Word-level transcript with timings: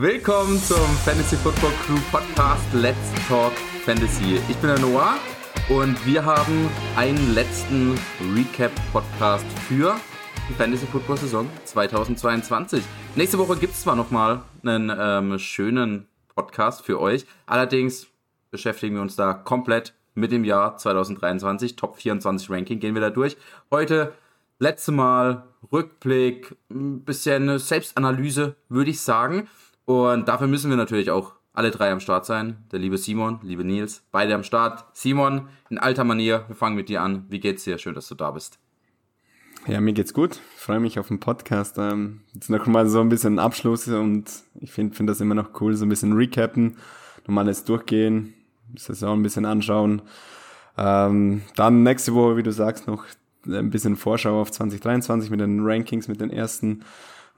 Willkommen 0.00 0.58
zum 0.58 0.86
Fantasy 1.04 1.36
Football 1.36 1.72
Crew 1.84 1.98
Podcast 2.10 2.64
Let's 2.72 2.96
Talk 3.28 3.52
Fantasy. 3.84 4.40
Ich 4.48 4.56
bin 4.56 4.70
der 4.70 4.78
Noah 4.78 5.18
und 5.68 6.06
wir 6.06 6.24
haben 6.24 6.70
einen 6.96 7.34
letzten 7.34 8.00
Recap-Podcast 8.34 9.44
für 9.68 9.94
die 10.48 10.54
Fantasy 10.54 10.86
Football 10.86 11.18
Saison 11.18 11.50
2022. 11.66 12.82
Nächste 13.14 13.36
Woche 13.36 13.58
gibt 13.58 13.74
es 13.74 13.82
zwar 13.82 13.94
nochmal 13.94 14.40
einen 14.64 14.90
ähm, 14.98 15.38
schönen 15.38 16.08
Podcast 16.34 16.80
für 16.80 16.98
euch, 16.98 17.26
allerdings 17.44 18.06
beschäftigen 18.50 18.94
wir 18.94 19.02
uns 19.02 19.16
da 19.16 19.34
komplett 19.34 19.92
mit 20.14 20.32
dem 20.32 20.44
Jahr 20.44 20.78
2023. 20.78 21.76
Top 21.76 21.98
24 21.98 22.48
Ranking 22.48 22.80
gehen 22.80 22.94
wir 22.94 23.02
da 23.02 23.10
durch. 23.10 23.36
Heute 23.70 24.14
letzte 24.60 24.92
Mal 24.92 25.44
Rückblick, 25.70 26.56
ein 26.70 27.04
bisschen 27.04 27.58
Selbstanalyse, 27.58 28.56
würde 28.70 28.92
ich 28.92 29.02
sagen. 29.02 29.46
Und 29.90 30.28
dafür 30.28 30.46
müssen 30.46 30.70
wir 30.70 30.76
natürlich 30.76 31.10
auch 31.10 31.32
alle 31.52 31.72
drei 31.72 31.90
am 31.90 31.98
Start 31.98 32.24
sein. 32.24 32.58
Der 32.70 32.78
liebe 32.78 32.96
Simon, 32.96 33.40
liebe 33.42 33.64
Nils, 33.64 34.04
beide 34.12 34.36
am 34.36 34.44
Start. 34.44 34.84
Simon, 34.92 35.48
in 35.68 35.78
alter 35.78 36.04
Manier, 36.04 36.44
wir 36.46 36.54
fangen 36.54 36.76
mit 36.76 36.88
dir 36.88 37.02
an. 37.02 37.26
Wie 37.28 37.40
geht's 37.40 37.64
dir? 37.64 37.76
Schön, 37.76 37.96
dass 37.96 38.06
du 38.06 38.14
da 38.14 38.30
bist. 38.30 38.60
Ja, 39.66 39.80
mir 39.80 39.92
geht's 39.92 40.14
gut. 40.14 40.38
Ich 40.54 40.60
freue 40.60 40.78
mich 40.78 41.00
auf 41.00 41.08
den 41.08 41.18
Podcast. 41.18 41.76
Ähm, 41.76 42.20
jetzt 42.32 42.50
noch 42.50 42.68
mal 42.68 42.88
so 42.88 43.00
ein 43.00 43.08
bisschen 43.08 43.40
Abschluss 43.40 43.88
und 43.88 44.30
ich 44.60 44.70
finde 44.70 44.94
find 44.94 45.10
das 45.10 45.20
immer 45.20 45.34
noch 45.34 45.60
cool, 45.60 45.74
so 45.74 45.84
ein 45.84 45.88
bisschen 45.88 46.12
recappen, 46.12 46.76
normales 47.26 47.64
durchgehen, 47.64 48.32
Saison 48.76 49.18
ein 49.18 49.22
bisschen 49.24 49.44
anschauen. 49.44 50.02
Ähm, 50.78 51.42
dann 51.56 51.82
nächste 51.82 52.14
Woche, 52.14 52.36
wie 52.36 52.44
du 52.44 52.52
sagst, 52.52 52.86
noch 52.86 53.06
ein 53.44 53.70
bisschen 53.70 53.96
Vorschau 53.96 54.40
auf 54.40 54.52
2023 54.52 55.30
mit 55.30 55.40
den 55.40 55.66
Rankings, 55.66 56.06
mit 56.06 56.20
den 56.20 56.30
ersten. 56.30 56.84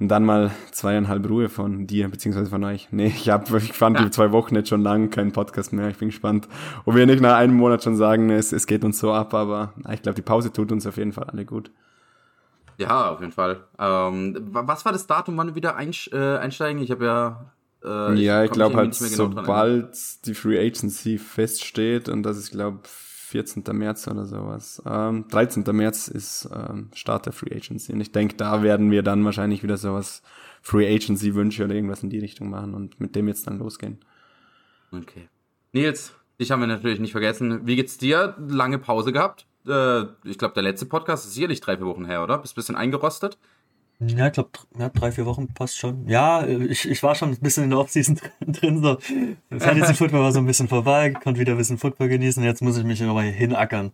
Und 0.01 0.09
dann 0.09 0.25
mal 0.25 0.51
zweieinhalb 0.73 1.29
Ruhe 1.29 1.49
von 1.49 1.87
dir, 1.87 2.09
beziehungsweise 2.09 2.51
von 2.51 2.65
euch. 2.65 2.89
Nee, 2.91 3.07
ich, 3.07 3.29
hab, 3.29 3.51
ich 3.55 3.73
fand 3.73 4.01
die 4.01 4.11
zwei 4.11 4.33
Wochen 4.33 4.55
jetzt 4.57 4.69
schon 4.69 4.83
lang 4.83 5.11
keinen 5.11 5.33
Podcast 5.33 5.73
mehr. 5.73 5.89
Ich 5.89 5.99
bin 5.99 6.09
gespannt, 6.09 6.49
ob 6.85 6.95
wir 6.95 7.07
nicht 7.07 7.21
nach 7.21 7.37
einem 7.37 7.55
Monat 7.55 7.85
schon 7.85 7.97
sagen, 7.97 8.31
es, 8.31 8.53
es 8.53 8.67
geht 8.67 8.85
uns 8.85 8.99
so 8.99 9.13
ab, 9.13 9.33
aber 9.35 9.73
ich 9.93 10.03
glaube, 10.03 10.17
die 10.17 10.23
Pause 10.23 10.53
tut 10.53 10.73
uns 10.73 10.87
auf 10.87 10.97
jeden 10.97 11.13
Fall 11.13 11.25
alle 11.25 11.45
gut. 11.45 11.71
Ja, 12.79 13.11
auf 13.11 13.21
jeden 13.21 13.33
Fall. 13.33 13.65
Ähm, 13.79 14.37
was 14.51 14.85
war 14.85 14.93
das 14.93 15.07
Datum, 15.07 15.37
wann 15.37 15.49
wir 15.49 15.55
wieder 15.55 15.77
äh, 15.79 16.39
einsteigen? 16.39 16.83
Ich 16.83 16.91
habe 16.91 17.05
ja 17.05 17.53
äh, 17.85 18.15
ja, 18.15 18.43
ich, 18.43 18.51
ich 18.51 18.53
glaube 18.53 18.77
halt, 18.77 18.99
genau 18.99 19.09
sobald 19.09 20.27
die 20.27 20.35
Free 20.35 20.59
Agency 20.59 21.19
feststeht, 21.19 22.09
und 22.09 22.23
das 22.23 22.37
ist, 22.37 22.51
glaube 22.51 22.81
14. 23.33 23.65
März 23.73 24.07
oder 24.09 24.27
sowas. 24.27 24.83
Ähm, 24.87 25.27
13. 25.29 25.65
März 25.73 26.09
ist 26.09 26.49
ähm, 26.55 26.91
Start 26.95 27.25
der 27.27 27.33
Free 27.33 27.55
Agency. 27.55 27.93
Und 27.93 28.01
ich 28.03 28.13
denke, 28.13 28.37
da 28.37 28.63
werden 28.63 28.91
wir 28.91 29.03
dann 29.03 29.25
wahrscheinlich 29.25 29.63
wieder 29.63 29.79
sowas 29.79 30.23
Free 30.61 30.95
Agency 30.95 31.35
Wünsche 31.35 31.65
oder 31.65 31.75
irgendwas 31.75 32.03
in 32.03 32.11
die 32.11 32.19
Richtung 32.19 32.51
machen 32.51 32.75
und 32.75 33.01
mit 33.01 33.17
dem 33.17 33.29
jetzt 33.29 33.47
dann 33.47 33.59
losgehen. 33.59 33.99
Okay. 34.93 35.29
Nils, 35.73 36.13
dich 36.39 36.51
haben 36.51 36.61
wir 36.61 36.67
natürlich 36.67 37.01
nicht 37.01 37.13
vergessen. 37.13 37.67
Wie 37.67 37.77
geht's 37.77 37.97
dir? 37.97 38.37
Lange 38.49 38.79
Pause 38.79 39.13
gehabt? 39.13 39.47
Äh, 39.67 40.03
ich 40.25 40.37
glaube, 40.37 40.53
der 40.53 40.63
letzte 40.63 40.85
Podcast 40.85 41.25
ist 41.25 41.35
sicherlich 41.35 41.63
drei, 41.63 41.79
vier 41.79 41.87
Wochen 41.87 42.05
her, 42.05 42.23
oder? 42.23 42.37
Bist 42.37 42.53
ein 42.53 42.57
bisschen 42.57 42.77
eingerostet? 42.77 43.39
Ja, 44.07 44.27
ich 44.27 44.33
glaube, 44.33 44.51
ja, 44.79 44.89
drei, 44.89 45.13
vier 45.13 45.27
Wochen 45.27 45.49
passt 45.49 45.79
schon. 45.79 46.09
Ja, 46.09 46.47
ich, 46.47 46.89
ich 46.89 47.03
war 47.03 47.15
schon 47.15 47.31
ein 47.31 47.39
bisschen 47.39 47.65
in 47.65 47.71
der 47.71 47.79
Offseason 47.79 48.19
drin. 48.47 48.83
So. 48.83 48.99
Fantasy 49.59 49.95
Football 49.95 50.21
war 50.21 50.33
so 50.33 50.39
ein 50.39 50.47
bisschen 50.47 50.69
vorbei, 50.69 51.11
konnte 51.11 51.41
wieder 51.41 51.53
ein 51.53 51.59
bisschen 51.59 51.79
Football 51.79 52.09
genießen. 52.09 52.43
Jetzt 52.43 52.63
muss 52.63 52.77
ich 52.77 52.85
mich 52.85 53.01
nochmal 53.01 53.25
hinackern 53.27 53.93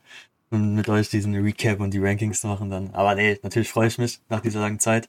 und 0.51 0.75
mit 0.75 0.89
euch 0.89 1.11
diesen 1.11 1.35
Recap 1.35 1.81
und 1.81 1.93
die 1.93 1.99
Rankings 1.99 2.43
machen 2.45 2.71
dann. 2.71 2.91
Aber 2.95 3.15
nee, 3.15 3.39
natürlich 3.43 3.71
freue 3.71 3.89
ich 3.89 3.99
mich 3.99 4.21
nach 4.29 4.41
dieser 4.41 4.61
langen 4.61 4.79
Zeit. 4.79 5.09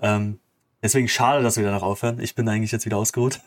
Ähm, 0.00 0.38
deswegen 0.82 1.08
schade, 1.08 1.42
dass 1.42 1.56
wir 1.56 1.62
wieder 1.62 1.72
noch 1.72 1.82
aufhören. 1.82 2.20
Ich 2.20 2.34
bin 2.34 2.48
eigentlich 2.48 2.72
jetzt 2.72 2.84
wieder 2.84 2.98
ausgeruht. 2.98 3.40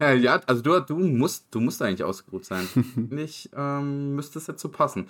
Ja, 0.00 0.12
ja 0.12 0.40
also 0.46 0.60
du, 0.62 0.78
du 0.80 0.98
musst, 0.98 1.46
du 1.50 1.60
musst 1.60 1.80
eigentlich 1.80 2.04
ausgeruht 2.04 2.44
sein. 2.44 2.68
Nicht 2.96 3.50
ähm, 3.56 4.14
müsste 4.14 4.38
es 4.38 4.46
jetzt 4.46 4.60
so 4.60 4.68
passen. 4.68 5.08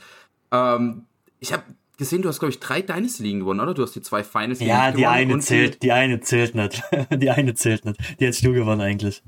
Ähm, 0.52 1.06
ich 1.40 1.52
habe 1.52 1.64
gesehen, 1.96 2.22
du 2.22 2.28
hast, 2.28 2.38
glaube 2.38 2.52
ich, 2.52 2.60
drei 2.60 2.82
Dynasty 2.82 3.22
Ligen 3.22 3.40
gewonnen, 3.40 3.60
oder? 3.60 3.74
Du 3.74 3.82
hast 3.82 3.94
die 3.94 4.02
zwei 4.02 4.22
Finals 4.22 4.60
ja, 4.60 4.66
gewonnen. 4.66 4.76
Ja, 4.76 4.92
die 4.92 5.06
eine 5.06 5.38
zählt, 5.40 5.82
die 5.82 5.92
eine 5.92 6.20
zählt 6.20 6.54
nicht. 6.54 6.82
die 7.10 7.30
eine 7.30 7.54
zählt 7.54 7.84
nicht. 7.84 8.20
Die 8.20 8.26
hättest 8.26 8.44
du 8.44 8.52
gewonnen 8.52 8.80
eigentlich. 8.80 9.22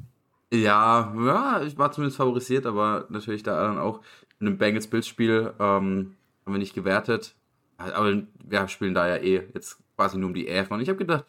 Ja, 0.52 1.14
ja, 1.24 1.62
ich 1.62 1.76
war 1.76 1.92
zumindest 1.92 2.16
favorisiert, 2.16 2.64
aber 2.66 3.06
natürlich 3.10 3.42
da 3.42 3.62
dann 3.64 3.78
auch 3.78 4.00
in 4.40 4.46
einem 4.46 4.58
Bengals 4.58 4.86
Bildspiel 4.86 5.52
ähm, 5.58 6.14
haben 6.44 6.54
wir 6.54 6.58
nicht 6.58 6.74
gewertet. 6.74 7.34
Aber 7.76 8.22
wir 8.44 8.68
spielen 8.68 8.94
da 8.94 9.06
ja 9.06 9.16
eh 9.16 9.42
jetzt 9.54 9.78
quasi 9.96 10.18
nur 10.18 10.28
um 10.28 10.34
die 10.34 10.46
Ehre. 10.46 10.72
Und 10.74 10.80
ich 10.80 10.88
habe 10.88 10.98
gedacht, 10.98 11.24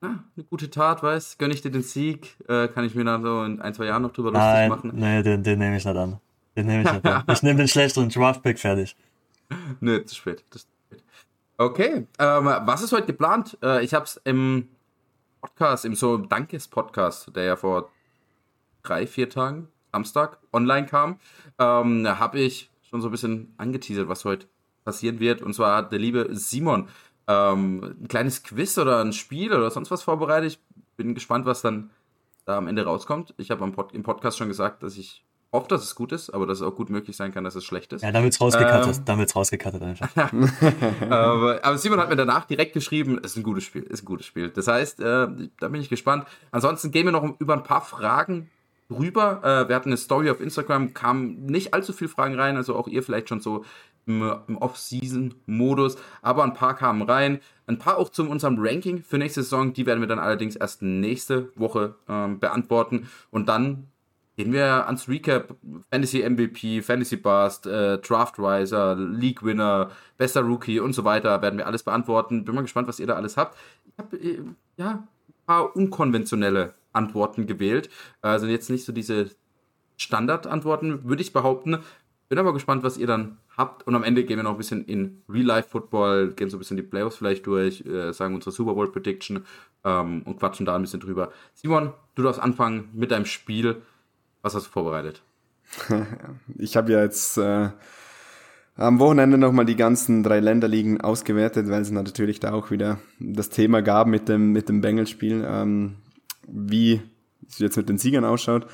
na, 0.00 0.24
eine 0.36 0.44
gute 0.44 0.70
Tat, 0.70 1.02
weißt 1.02 1.38
gönn 1.38 1.50
ich 1.50 1.62
dir 1.62 1.70
den 1.70 1.82
Sieg, 1.82 2.36
äh, 2.48 2.68
kann 2.68 2.84
ich 2.84 2.94
mir 2.94 3.04
dann 3.04 3.22
so 3.22 3.44
in 3.44 3.60
ein, 3.60 3.74
zwei 3.74 3.86
Jahren 3.86 4.02
noch 4.02 4.12
drüber 4.12 4.30
Nein, 4.30 4.70
lustig 4.70 4.90
machen. 4.90 5.00
Nee, 5.00 5.22
den, 5.22 5.42
den 5.42 5.58
nehme 5.58 5.76
ich 5.76 5.84
nicht 5.84 5.96
an. 5.96 6.18
Den 6.56 6.66
nehme 6.66 6.82
ich 6.82 6.92
nicht 6.92 7.06
an. 7.06 7.24
Ich 7.28 7.42
nehme 7.42 7.58
den 7.58 7.68
schlechteren 7.68 8.08
Draft-Pick 8.08 8.58
fertig. 8.58 8.96
Nö, 9.80 10.04
zu 10.04 10.14
spät. 10.14 10.44
Das, 10.50 10.66
Okay, 11.58 12.06
ähm, 12.18 12.44
was 12.44 12.82
ist 12.82 12.92
heute 12.92 13.06
geplant? 13.06 13.56
Äh, 13.62 13.82
ich 13.82 13.94
habe 13.94 14.04
es 14.04 14.20
im 14.24 14.68
Podcast, 15.40 15.86
im 15.86 15.94
so 15.94 16.18
Dankes-Podcast, 16.18 17.34
der 17.34 17.44
ja 17.44 17.56
vor 17.56 17.90
drei, 18.82 19.06
vier 19.06 19.30
Tagen, 19.30 19.68
Samstag, 19.90 20.38
online 20.52 20.84
kam, 20.84 21.18
ähm, 21.58 22.06
habe 22.06 22.40
ich 22.40 22.70
schon 22.82 23.00
so 23.00 23.08
ein 23.08 23.10
bisschen 23.10 23.54
angeteasert, 23.56 24.06
was 24.06 24.26
heute 24.26 24.48
passieren 24.84 25.18
wird. 25.18 25.40
Und 25.40 25.54
zwar 25.54 25.78
hat 25.78 25.92
der 25.92 25.98
liebe 25.98 26.28
Simon 26.32 26.88
ähm, 27.26 27.96
ein 28.02 28.08
kleines 28.08 28.42
Quiz 28.42 28.76
oder 28.76 29.00
ein 29.00 29.14
Spiel 29.14 29.54
oder 29.54 29.70
sonst 29.70 29.90
was 29.90 30.02
vorbereitet. 30.02 30.52
Ich 30.52 30.60
bin 30.98 31.14
gespannt, 31.14 31.46
was 31.46 31.62
dann 31.62 31.90
da 32.44 32.58
am 32.58 32.68
Ende 32.68 32.84
rauskommt. 32.84 33.32
Ich 33.38 33.50
habe 33.50 33.66
Pod 33.70 33.92
im 33.92 34.02
Podcast 34.02 34.36
schon 34.36 34.48
gesagt, 34.48 34.82
dass 34.82 34.98
ich 34.98 35.24
hoffe, 35.52 35.68
dass 35.68 35.82
es 35.82 35.94
gut 35.94 36.12
ist, 36.12 36.30
aber 36.30 36.46
dass 36.46 36.58
es 36.58 36.62
auch 36.62 36.74
gut 36.74 36.90
möglich 36.90 37.16
sein 37.16 37.32
kann, 37.32 37.44
dass 37.44 37.54
es 37.54 37.64
schlecht 37.64 37.92
ist. 37.92 38.02
Ja, 38.02 38.12
dann 38.12 38.22
wird's 38.24 38.40
rausgekattet. 38.40 38.96
Ähm, 38.96 39.04
dann 39.04 39.18
wird's 39.18 39.34
rausgekattet 39.34 39.82
einfach. 39.82 40.08
aber, 41.10 41.60
aber, 41.62 41.78
Simon 41.78 41.98
hat 41.98 42.08
mir 42.08 42.16
danach 42.16 42.44
direkt 42.44 42.72
geschrieben, 42.72 43.18
es 43.22 43.32
ist 43.32 43.36
ein 43.38 43.42
gutes 43.42 43.64
Spiel, 43.64 43.82
ist 43.82 44.02
ein 44.02 44.06
gutes 44.06 44.26
Spiel. 44.26 44.50
Das 44.50 44.66
heißt, 44.66 45.00
äh, 45.00 45.28
da 45.58 45.68
bin 45.68 45.80
ich 45.80 45.88
gespannt. 45.88 46.26
Ansonsten 46.50 46.90
gehen 46.90 47.06
wir 47.06 47.12
noch 47.12 47.38
über 47.38 47.54
ein 47.54 47.62
paar 47.62 47.82
Fragen 47.82 48.50
rüber. 48.90 49.40
Äh, 49.42 49.68
wir 49.68 49.76
hatten 49.76 49.88
eine 49.88 49.96
Story 49.96 50.30
auf 50.30 50.40
Instagram, 50.40 50.94
kamen 50.94 51.46
nicht 51.46 51.74
allzu 51.74 51.92
viele 51.92 52.08
Fragen 52.08 52.34
rein, 52.34 52.56
also 52.56 52.76
auch 52.76 52.88
ihr 52.88 53.02
vielleicht 53.02 53.28
schon 53.28 53.40
so 53.40 53.64
im, 54.06 54.22
im 54.46 54.56
Off-Season-Modus, 54.58 55.96
aber 56.22 56.44
ein 56.44 56.54
paar 56.54 56.76
kamen 56.76 57.02
rein. 57.02 57.40
Ein 57.66 57.78
paar 57.78 57.98
auch 57.98 58.10
zu 58.10 58.28
unserem 58.28 58.56
Ranking 58.58 59.02
für 59.02 59.18
nächste 59.18 59.42
Saison, 59.42 59.72
die 59.72 59.86
werden 59.86 60.00
wir 60.00 60.06
dann 60.06 60.20
allerdings 60.20 60.54
erst 60.54 60.82
nächste 60.82 61.50
Woche 61.56 61.96
ähm, 62.08 62.38
beantworten 62.38 63.08
und 63.30 63.48
dann 63.48 63.88
Gehen 64.36 64.52
wir 64.52 64.86
ans 64.86 65.08
Recap. 65.08 65.56
Fantasy 65.90 66.22
MVP, 66.28 66.82
Fantasy 66.82 67.16
Bust, 67.16 67.66
äh, 67.66 67.98
Draft 67.98 68.38
Riser, 68.38 68.94
League 68.94 69.42
Winner, 69.42 69.90
bester 70.18 70.42
Rookie 70.42 70.78
und 70.78 70.92
so 70.92 71.04
weiter. 71.04 71.40
Werden 71.40 71.58
wir 71.58 71.66
alles 71.66 71.82
beantworten. 71.82 72.44
Bin 72.44 72.54
mal 72.54 72.60
gespannt, 72.60 72.86
was 72.86 73.00
ihr 73.00 73.06
da 73.06 73.14
alles 73.14 73.38
habt. 73.38 73.56
Ich 73.86 73.98
habe 73.98 74.16
äh, 74.16 74.38
ja 74.76 74.90
ein 74.90 75.08
paar 75.46 75.74
unkonventionelle 75.74 76.74
Antworten 76.92 77.46
gewählt. 77.46 77.88
Also 78.20 78.46
jetzt 78.46 78.68
nicht 78.68 78.84
so 78.84 78.92
diese 78.92 79.30
Standardantworten, 79.96 81.08
würde 81.08 81.22
ich 81.22 81.32
behaupten. 81.32 81.78
Bin 82.28 82.38
aber 82.38 82.52
gespannt, 82.52 82.82
was 82.82 82.98
ihr 82.98 83.06
dann 83.06 83.38
habt. 83.56 83.86
Und 83.86 83.94
am 83.94 84.02
Ende 84.02 84.24
gehen 84.24 84.36
wir 84.36 84.42
noch 84.42 84.52
ein 84.52 84.56
bisschen 84.58 84.84
in 84.84 85.22
Real-Life-Football, 85.28 86.32
gehen 86.32 86.50
so 86.50 86.56
ein 86.56 86.58
bisschen 86.58 86.76
die 86.76 86.82
Playoffs 86.82 87.16
vielleicht 87.16 87.46
durch, 87.46 87.86
äh, 87.86 88.12
sagen 88.12 88.34
unsere 88.34 88.50
Super 88.50 88.74
Bowl-Prediction 88.74 89.44
ähm, 89.84 90.22
und 90.24 90.38
quatschen 90.38 90.66
da 90.66 90.74
ein 90.74 90.82
bisschen 90.82 91.00
drüber. 91.00 91.32
Simon, 91.54 91.92
du 92.16 92.22
darfst 92.22 92.42
anfangen 92.42 92.90
mit 92.92 93.12
deinem 93.12 93.26
Spiel. 93.26 93.82
Was 94.46 94.54
hast 94.54 94.66
du 94.66 94.70
vorbereitet? 94.70 95.22
Ich 96.56 96.76
habe 96.76 96.92
ja 96.92 97.02
jetzt 97.02 97.36
äh, 97.36 97.70
am 98.76 99.00
Wochenende 99.00 99.38
nochmal 99.38 99.64
die 99.64 99.74
ganzen 99.74 100.22
drei 100.22 100.38
Länderligen 100.38 101.00
ausgewertet, 101.00 101.68
weil 101.68 101.82
es 101.82 101.90
natürlich 101.90 102.38
da 102.38 102.52
auch 102.52 102.70
wieder 102.70 103.00
das 103.18 103.48
Thema 103.48 103.82
gab 103.82 104.06
mit 104.06 104.28
dem, 104.28 104.52
mit 104.52 104.68
dem 104.68 104.82
Bengals-Spiel, 104.82 105.44
ähm, 105.44 105.96
wie 106.46 107.02
es 107.48 107.58
jetzt 107.58 107.76
mit 107.76 107.88
den 107.88 107.98
Siegern 107.98 108.24
ausschaut. 108.24 108.68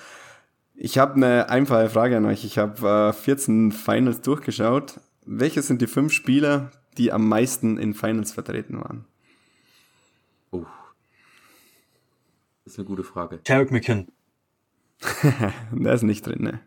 Ich 0.75 0.99
habe 0.99 1.15
eine 1.15 1.49
einfache 1.49 1.89
Frage 1.89 2.19
an 2.19 2.27
euch. 2.27 2.45
Ich 2.45 2.59
habe 2.59 2.87
äh, 2.87 3.13
14 3.15 3.73
Finals 3.73 4.21
durchgeschaut. 4.21 5.01
Welche 5.25 5.63
sind 5.63 5.81
die 5.81 5.87
fünf 5.87 6.13
Spieler, 6.13 6.71
die 6.99 7.13
am 7.13 7.27
meisten 7.27 7.79
in 7.79 7.95
Finals 7.95 8.31
vertreten 8.31 8.79
waren? 8.79 9.07
Oh. 10.51 10.67
Das 12.65 12.75
ist 12.75 12.79
eine 12.79 12.87
gute 12.87 13.05
Frage. 13.05 13.43
Tarek 13.43 13.71
McKinn. 13.71 14.09
der 15.73 15.95
ist 15.95 16.03
nicht 16.03 16.27
drin, 16.27 16.43
ne? 16.43 16.61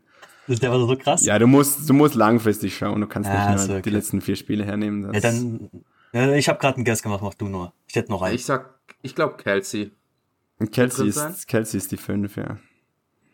Der 0.48 0.70
war 0.72 0.80
so 0.80 0.96
krass. 0.96 1.26
Ja, 1.26 1.40
du 1.40 1.48
musst, 1.48 1.90
du 1.90 1.94
musst 1.94 2.16
langfristig 2.16 2.78
schauen. 2.78 3.02
Du 3.02 3.08
kannst 3.08 3.30
ja, 3.30 3.52
nicht 3.52 3.68
nur 3.68 3.78
okay. 3.78 3.82
die 3.82 3.90
letzten 3.90 4.22
vier 4.22 4.36
Spiele 4.36 4.64
hernehmen. 4.64 5.12
ja, 5.14 5.20
dann, 5.20 5.70
ja, 6.14 6.34
ich 6.34 6.48
habe 6.48 6.60
gerade 6.60 6.76
einen 6.76 6.86
Guess 6.86 7.02
gemacht, 7.02 7.22
mach 7.24 7.34
du 7.34 7.48
nur. 7.48 7.74
Ich 7.88 7.96
hätte 7.96 8.12
noch 8.12 8.22
einen. 8.22 8.36
Ich 8.36 8.46
sag, 8.46 8.76
ich 9.02 9.16
glaube 9.16 9.38
Kelsey. 9.38 9.92
Kelsey 10.72 11.10
ist, 11.10 11.48
Kelsey 11.48 11.78
ist 11.78 11.92
die 11.92 11.98
5, 11.98 12.38
ja. 12.38 12.58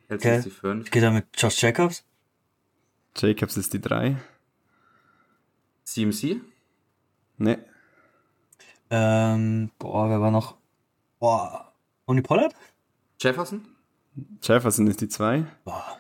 Kelsey 0.08 0.30
okay. 0.30 0.38
ist 0.38 0.46
die 0.46 0.52
5. 0.52 0.92
Geht 0.92 1.04
er 1.04 1.12
mit 1.12 1.26
Josh 1.38 1.62
Jacobs? 1.62 2.04
Jacobs 3.16 3.58
ist 3.58 3.74
die 3.74 3.82
3. 3.82 4.16
CMC? 5.84 6.42
Ne. 7.38 7.64
Ähm, 8.90 9.72
boah, 9.78 10.10
wer 10.10 10.22
war 10.22 10.32
noch? 10.32 10.56
Boah, 11.20 11.74
Tony 12.06 12.22
Pollard? 12.22 12.56
Jefferson? 13.20 13.71
Jefferson 14.42 14.88
ist 14.88 15.02
die 15.02 15.08
2. 15.10 15.46
Boah. 15.64 15.98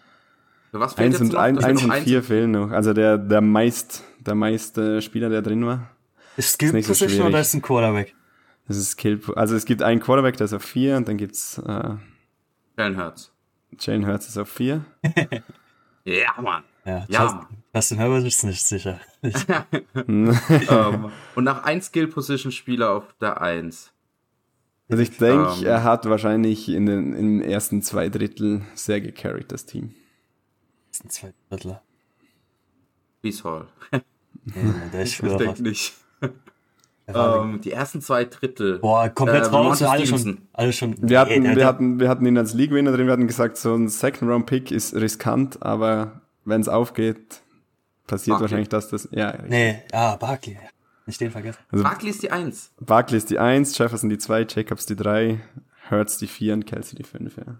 Was 0.73 0.93
fehlt 0.93 1.07
Eins 1.07 1.13
jetzt 1.15 1.21
und, 1.21 1.33
noch? 1.33 1.39
ein, 1.39 1.57
eins 1.57 1.79
ist 1.81 1.83
und 1.83 1.89
noch 1.89 2.03
vier 2.03 2.23
fehlen 2.23 2.51
noch. 2.51 2.71
Also 2.71 2.93
der, 2.93 3.17
der 3.17 3.41
meist, 3.41 4.03
der 4.19 4.35
meist 4.35 4.77
äh, 4.77 5.01
Spieler, 5.01 5.29
der 5.29 5.41
drin 5.41 5.65
war. 5.65 5.89
Ist 6.37 6.53
Skill 6.53 6.69
so 6.69 6.73
Position 6.77 7.09
schwierig. 7.09 7.25
oder 7.25 7.41
ist 7.41 7.53
ein 7.53 7.61
Quarterback? 7.61 8.15
Das 8.67 8.77
ist 8.77 8.91
Skill. 8.91 9.19
Also 9.35 9.55
es 9.55 9.65
gibt 9.65 9.83
einen 9.83 9.99
Quarterback, 9.99 10.37
der 10.37 10.45
ist 10.45 10.53
auf 10.53 10.63
4 10.63 10.95
und 10.95 11.07
dann 11.09 11.17
gibt's 11.17 11.57
äh, 11.57 11.95
Jalen 12.77 12.97
Hurts. 12.97 13.33
Jalen 13.79 14.07
Hurts 14.07 14.29
ist 14.29 14.37
auf 14.37 14.49
4. 14.49 14.85
Ja, 16.03 16.33
Mann. 16.41 16.63
Ja, 16.83 17.05
Ja. 17.09 17.23
Justin, 17.23 17.47
Justin 17.75 17.97
Herbert 17.99 18.25
ist 18.25 18.43
nicht 18.43 18.65
sicher. 18.65 18.99
Ich, 19.21 19.35
ähm, 20.07 21.11
und 21.35 21.43
nach 21.43 21.63
ein 21.63 21.81
Skill-Position-Spieler 21.81 22.89
auf 22.89 23.13
der 23.21 23.39
1. 23.41 23.91
Also 24.91 25.01
ich 25.03 25.17
denke, 25.17 25.51
Ähm. 25.61 25.65
er 25.65 25.83
hat 25.83 26.05
wahrscheinlich 26.09 26.67
in 26.69 26.85
den 26.85 27.13
im 27.13 27.41
ersten 27.41 27.81
zwei 27.81 28.09
Drittel 28.09 28.61
sehr 28.75 28.99
gecarried, 29.01 29.51
das 29.51 29.65
Team. 29.65 29.95
ist 30.91 31.05
ein 31.05 31.09
Zweitrittler. 31.09 31.81
Brees 33.21 33.43
Hall. 33.43 33.67
Nee, 34.43 34.53
der 34.91 35.03
ist 35.03 35.21
Ich 35.21 35.35
denke 35.37 35.61
nicht. 35.61 35.93
Ähm, 37.07 37.61
die 37.61 37.71
ersten 37.71 38.01
zwei 38.01 38.25
Drittel. 38.25 38.79
Boah, 38.79 39.07
komplett 39.09 39.43
Äh, 39.43 39.49
raus. 39.49 39.81
Alle 39.83 40.07
schon, 40.07 40.39
alle 40.53 40.73
schon. 40.73 40.95
Wir 40.99 41.19
hatten, 41.19 41.43
wir 41.55 41.65
hatten, 41.65 41.99
wir 41.99 42.09
hatten 42.09 42.25
ihn 42.25 42.37
als 42.37 42.53
League-Winner 42.53 42.91
drin, 42.91 43.05
wir 43.05 43.13
hatten 43.13 43.27
gesagt, 43.27 43.57
so 43.57 43.75
ein 43.75 43.87
Second-Round-Pick 43.87 44.71
ist 44.71 44.95
riskant, 44.95 45.61
aber 45.61 46.21
wenn 46.45 46.61
es 46.61 46.67
aufgeht, 46.69 47.41
passiert 48.07 48.35
Barkley. 48.35 48.41
wahrscheinlich 48.43 48.69
das, 48.69 48.89
das, 48.89 49.09
ja. 49.11 49.29
richtig. 49.29 49.49
Nee, 49.49 49.81
ja, 49.91 50.15
Barkley. 50.15 50.57
Nicht 51.05 51.19
den 51.21 51.31
vergessen. 51.31 51.59
Also 51.71 51.83
Barkley 51.83 52.09
ist 52.11 52.21
die 52.23 52.31
1. 52.31 52.73
Barkley 52.79 53.17
ist 53.17 53.29
die 53.29 53.39
1, 53.39 53.77
Jefferson 53.77 54.09
die 54.09 54.17
2, 54.17 54.45
Jacobs 54.49 54.85
die 54.85 54.95
3, 54.95 55.39
Hurts 55.89 56.17
die 56.17 56.27
4 56.27 56.53
und 56.53 56.65
Kelsey 56.65 56.95
die 56.95 57.03
5, 57.03 57.37
ja. 57.37 57.43
Also 57.43 57.57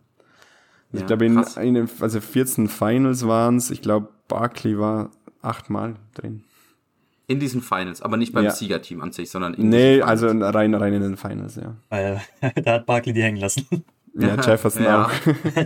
Ja, 0.94 1.00
ich 1.00 1.06
glaube, 1.08 1.26
in, 1.26 1.44
in, 1.62 1.74
den- 1.74 1.90
also 2.02 2.22
14 2.22 2.68
Finals 2.68 3.26
waren 3.28 3.58
es, 3.58 3.72
ich 3.72 3.82
glaube, 3.82 4.10
Barkley 4.28 4.78
war 4.78 5.10
achtmal 5.42 5.96
drin. 6.14 6.44
In 7.28 7.40
diesen 7.40 7.62
Finals, 7.62 8.02
aber 8.02 8.18
nicht 8.18 8.34
beim 8.34 8.44
Ja. 8.46 8.52
Siegerteam 8.52 9.02
an 9.02 9.12
sich, 9.14 9.30
sondern 9.32 9.54
in 9.54 9.70
Nee, 9.70 9.96
diesen 9.96 10.08
also 10.10 10.28
Finals. 10.28 10.54
rein, 10.56 10.74
rein 10.76 10.94
in 10.94 11.02
den 11.02 11.18
Finals, 11.18 11.56
ja. 11.56 11.76
Weil 11.90 12.22
da 12.64 12.74
hat 12.74 12.86
Barkley 12.86 13.14
die 13.14 13.24
hängen 13.24 13.38
lassen. 13.40 13.66
Ja, 14.14 14.36
Jefferson 14.46 14.84
Ja. 14.84 15.06
auch. 15.06 15.12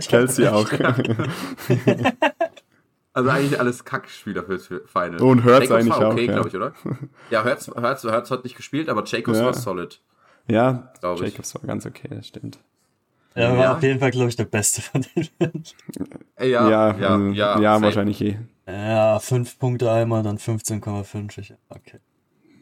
Kelsey 0.08 0.46
auch. 0.46 0.68
Also 3.16 3.30
eigentlich 3.30 3.58
alles 3.58 3.84
Kackspieler 3.84 4.42
fürs 4.44 4.66
Final. 4.66 5.22
Und 5.22 5.42
Hurts 5.44 5.68
Jacobs 5.68 5.70
eigentlich 5.72 5.88
war 5.98 6.10
okay, 6.12 6.24
auch, 6.24 6.26
ja. 6.26 6.32
glaube 6.34 6.48
ich, 6.48 6.54
oder? 6.54 6.72
Ja, 7.30 7.44
Hurts, 7.44 7.68
Hurts, 7.68 8.04
Hurts 8.04 8.30
hat 8.30 8.44
nicht 8.44 8.56
gespielt, 8.56 8.90
aber 8.90 9.04
Jacobs 9.06 9.38
Ja. 9.38 9.46
war 9.46 9.54
solid. 9.54 10.00
ja, 10.48 10.92
Glaub 11.00 11.20
ich. 11.22 11.30
Jacobs 11.32 11.54
war 11.54 11.62
ganz 11.62 11.86
okay, 11.86 12.08
das 12.10 12.26
stimmt. 12.28 12.58
Er 13.34 13.52
war 13.56 13.64
Ja. 13.64 13.72
auf 13.76 13.82
jeden 13.82 14.00
Fall, 14.00 14.10
glaube 14.10 14.28
ich, 14.28 14.36
der 14.36 14.44
Beste 14.44 14.82
von 14.82 15.00
den. 15.14 15.28
Äh, 16.36 16.48
Ja, 16.50 16.68
Ja, 16.68 16.96
ja, 16.98 17.08
also, 17.14 17.26
ja, 17.28 17.58
ja, 17.60 17.80
wahrscheinlich 17.82 18.20
eh. 18.20 18.38
ja, 18.66 19.18
fünf 19.18 19.58
Punkte 19.58 19.90
einmal, 19.90 20.22
dann 20.22 20.36
15,5. 20.38 21.38
Ich- 21.38 21.54
Okay. 21.70 21.98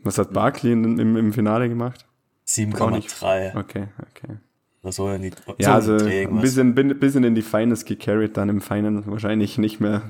Was 0.05 0.19
hat 0.19 0.33
Barkley 0.33 0.71
in, 0.73 0.99
im, 1.01 1.17
im 1.17 1.33
Finale 1.33 1.69
gemacht? 1.69 2.07
7,3. 2.47 3.57
Okay, 3.59 3.89
okay. 3.99 4.37
Oder 4.83 4.93
so 4.93 5.11
in 5.11 5.23
die 5.23 5.33
Ja, 5.59 5.81
so 5.81 5.95
also 5.95 6.07
ein 6.07 6.41
bisschen, 6.41 6.75
bisschen 6.75 7.25
in 7.25 7.35
die 7.35 7.43
Finals 7.43 7.85
gecarried, 7.85 8.37
dann 8.37 8.49
im 8.51 8.61
Final 8.61 9.03
wahrscheinlich 9.07 9.59
nicht 9.59 9.81
mehr 9.81 10.03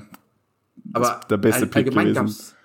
Aber 0.93 1.19
der 1.29 1.37
beste 1.37 1.63
all- 1.63 1.71
allgemein 1.73 2.05
gewesen. 2.13 2.15
gab's 2.25 2.55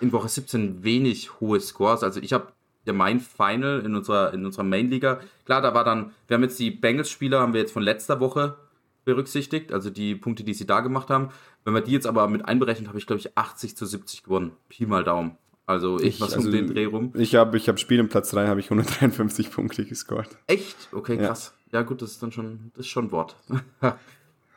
in 0.00 0.12
Woche 0.12 0.28
17 0.28 0.82
wenig 0.82 1.40
hohe 1.40 1.60
Scores. 1.60 2.02
Also 2.02 2.20
ich 2.20 2.32
habe 2.32 2.48
ja 2.84 2.92
mein 2.92 3.20
Final 3.20 3.80
in 3.84 3.94
unserer, 3.94 4.34
in 4.34 4.44
unserer 4.44 4.64
Main-Liga. 4.64 5.20
Klar, 5.44 5.62
da 5.62 5.74
war 5.74 5.84
dann, 5.84 6.10
wir 6.26 6.34
haben 6.34 6.42
jetzt 6.42 6.58
die 6.58 6.70
Bengals-Spieler, 6.70 7.40
haben 7.40 7.52
wir 7.52 7.60
jetzt 7.60 7.72
von 7.72 7.82
letzter 7.82 8.18
Woche 8.20 8.56
berücksichtigt, 9.04 9.72
also 9.72 9.90
die 9.90 10.14
Punkte, 10.14 10.44
die 10.44 10.54
sie 10.54 10.66
da 10.66 10.80
gemacht 10.80 11.08
haben. 11.10 11.28
Wenn 11.64 11.74
wir 11.74 11.80
die 11.80 11.92
jetzt 11.92 12.06
aber 12.06 12.28
mit 12.28 12.44
einberechnet, 12.44 12.88
habe 12.88 12.98
ich, 12.98 13.06
glaube 13.06 13.20
ich, 13.20 13.36
80 13.36 13.76
zu 13.76 13.86
70 13.86 14.22
gewonnen. 14.24 14.52
Pi 14.68 14.86
mal 14.86 15.04
Daumen. 15.04 15.36
Also 15.66 16.00
ich, 16.00 16.20
was 16.20 16.34
also 16.34 16.48
um 16.48 16.52
den 16.52 16.66
Dreh 16.66 16.84
rum. 16.86 17.12
Ich 17.16 17.34
habe 17.36 17.56
ich 17.56 17.68
hab 17.68 17.78
Spiel 17.78 17.98
im 18.00 18.08
Platz 18.08 18.30
3, 18.30 18.48
habe 18.48 18.58
ich 18.60 18.66
153 18.66 19.50
Punkte 19.52 19.84
gescored. 19.84 20.28
Echt? 20.48 20.76
Okay, 20.92 21.16
Ja. 21.20 21.28
krass. 21.28 21.54
Ja. 21.70 21.82
gut, 21.82 22.02
das 22.02 22.10
ist 22.12 22.22
dann 22.22 22.32
schon, 22.32 22.70
das 22.74 22.86
ist 22.86 22.90
schon 22.92 23.06
ein 23.06 23.12
Wort. 23.12 23.36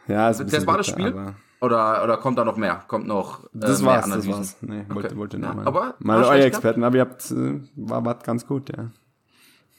Ja, 0.07 0.29
ist 0.29 0.39
ein 0.39 0.45
Das 0.47 0.51
bisschen 0.51 0.67
war 0.67 0.77
das 0.77 0.95
bitter, 0.95 1.09
Spiel? 1.09 1.35
Oder, 1.61 2.03
oder 2.03 2.17
kommt 2.17 2.37
da 2.37 2.45
noch 2.45 2.57
mehr? 2.57 2.83
Kommt 2.87 3.07
noch 3.07 3.43
äh, 3.45 3.47
Das 3.53 3.81
mehr 3.81 3.87
war's, 3.91 4.05
das 4.11 4.27
Analysen? 4.27 4.31
war's. 4.33 4.57
Nee, 4.61 4.85
wollte, 4.89 5.07
Okay. 5.09 5.17
wollte 5.17 5.37
Ja, 5.37 5.43
nur 5.47 5.55
mal, 5.55 5.67
aber 5.67 5.95
mal 5.99 6.23
euer 6.23 6.45
Experten, 6.45 6.83
aber 6.83 6.95
ihr 6.97 7.01
habt, 7.01 7.31
äh, 7.31 7.59
war, 7.75 8.05
war 8.05 8.15
ganz 8.19 8.45
gut, 8.45 8.69
ja. 8.75 8.91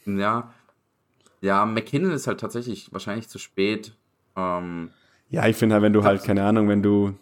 Ja. 0.06 0.52
Ja, 1.40 1.66
McKinnon 1.66 2.12
ist 2.12 2.26
halt 2.26 2.40
tatsächlich 2.40 2.92
wahrscheinlich 2.92 3.28
zu 3.28 3.38
spät. 3.38 3.94
Ähm, 4.36 4.90
Ja, 5.28 5.46
ich 5.46 5.56
finde 5.56 5.74
halt, 5.74 5.82
wenn 5.82 5.92
du 5.92 6.04
halt, 6.04 6.24
keine 6.24 6.44
Ahnung, 6.44 6.68
wenn 6.68 6.82
du, 6.82 7.14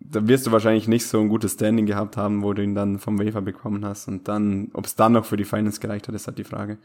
da 0.00 0.26
wirst 0.28 0.46
du 0.46 0.52
wahrscheinlich 0.52 0.88
nicht 0.88 1.06
so 1.06 1.20
ein 1.20 1.28
gutes 1.28 1.52
Standing 1.54 1.86
gehabt 1.86 2.16
haben, 2.16 2.42
wo 2.42 2.52
du 2.52 2.62
ihn 2.62 2.74
dann 2.74 2.98
vom 2.98 3.18
Wafer 3.18 3.42
bekommen 3.42 3.84
hast 3.84 4.08
und 4.08 4.28
dann, 4.28 4.70
ob 4.74 4.86
es 4.86 4.96
dann 4.96 5.12
noch 5.12 5.24
für 5.24 5.36
die 5.36 5.44
Finals 5.44 5.80
gereicht 5.80 6.08
hat, 6.08 6.14
ist 6.14 6.26
halt 6.26 6.38
die 6.38 6.44
Frage. 6.44 6.78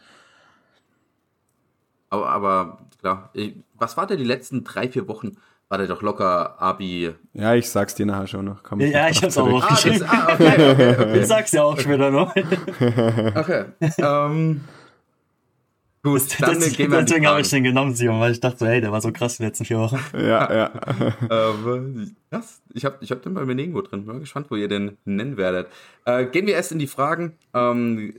aber, 2.09 2.29
aber 2.29 2.77
klar, 2.99 3.29
ich, 3.33 3.55
was 3.73 3.97
war 3.97 4.07
der 4.07 4.17
die 4.17 4.23
letzten 4.23 4.63
drei, 4.63 4.89
vier 4.89 5.07
Wochen? 5.07 5.37
War 5.75 5.79
der 5.79 5.87
doch 5.93 6.01
locker 6.01 6.55
Abi. 6.61 7.13
Ja, 7.33 7.53
ich 7.53 7.69
sag's 7.69 7.95
dir 7.95 8.05
nachher 8.05 8.27
schon 8.27 8.45
noch. 8.45 8.63
Komm 8.63 8.79
Ja, 8.79 9.03
noch 9.03 9.09
ich 9.11 9.21
hab's 9.21 9.37
auch 9.37 9.45
zurück. 9.49 9.63
Ah, 9.65 9.69
das, 9.71 9.83
Geschrieben. 9.83 10.05
ah 10.07 10.27
okay, 10.33 10.71
okay, 10.71 10.95
okay. 11.01 11.19
Ich 11.19 11.27
sag's 11.27 11.51
ja 11.51 11.63
auch 11.63 11.77
später 11.77 12.11
noch. 12.11 12.33
okay. 13.35 13.65
ähm, 13.97 14.61
gut, 16.01 16.21
dann 16.41 16.59
Das- 16.61 16.71
gehen 16.77 16.89
wir 16.91 17.01
Deswegen 17.01 17.27
habe 17.27 17.41
ich 17.41 17.49
den 17.49 17.65
genommen, 17.65 17.93
Simon, 17.93 18.21
weil 18.21 18.31
ich 18.31 18.39
dachte, 18.39 18.59
so, 18.59 18.67
hey, 18.67 18.79
der 18.79 18.93
war 18.93 19.01
so 19.01 19.11
krass 19.11 19.35
die 19.35 19.43
letzten 19.43 19.65
vier 19.65 19.79
Wochen. 19.79 19.99
Ja, 20.13 20.53
ja. 20.53 20.71
Ähm, 21.29 22.15
krass. 22.31 22.61
Ich 22.73 22.85
habe 22.85 22.95
ich 23.01 23.11
hab 23.11 23.21
den 23.21 23.33
bei 23.33 23.43
mir 23.43 23.55
nirgendwo 23.55 23.81
drin. 23.81 24.05
Bin 24.05 24.13
mal 24.13 24.19
gespannt, 24.21 24.47
wo 24.49 24.55
ihr 24.55 24.69
den 24.69 24.97
nennen 25.03 25.35
werdet. 25.35 25.67
Äh, 26.05 26.25
gehen 26.27 26.47
wir 26.47 26.53
erst 26.53 26.71
in 26.71 26.79
die 26.79 26.87
Fragen. 26.87 27.33
Ähm, 27.53 28.13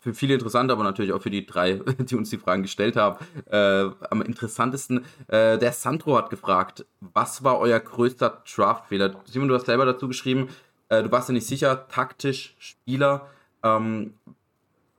für 0.00 0.14
viele 0.14 0.34
interessant, 0.34 0.70
aber 0.70 0.84
natürlich 0.84 1.12
auch 1.12 1.22
für 1.22 1.30
die 1.30 1.46
drei, 1.46 1.74
die 1.98 2.14
uns 2.14 2.30
die 2.30 2.38
Fragen 2.38 2.62
gestellt 2.62 2.96
haben. 2.96 3.24
Äh, 3.50 3.90
am 4.10 4.22
interessantesten, 4.22 5.04
äh, 5.28 5.58
der 5.58 5.72
Sandro 5.72 6.16
hat 6.16 6.30
gefragt, 6.30 6.84
was 7.00 7.44
war 7.44 7.58
euer 7.58 7.80
größter 7.80 8.42
Draftfehler? 8.54 9.14
Simon, 9.24 9.48
du 9.48 9.54
hast 9.54 9.66
selber 9.66 9.84
dazu 9.84 10.08
geschrieben, 10.08 10.48
äh, 10.88 11.02
du 11.02 11.10
warst 11.10 11.28
ja 11.28 11.32
nicht 11.32 11.46
sicher, 11.46 11.88
taktisch, 11.88 12.54
Spieler. 12.58 13.28
Ähm, 13.62 14.14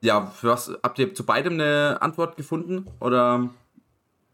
ja, 0.02 0.34
was 0.42 0.72
habt 0.84 1.00
ihr 1.00 1.14
zu 1.14 1.26
beidem 1.26 1.54
eine 1.54 1.98
Antwort 2.02 2.36
gefunden? 2.36 2.88
Oder 3.00 3.50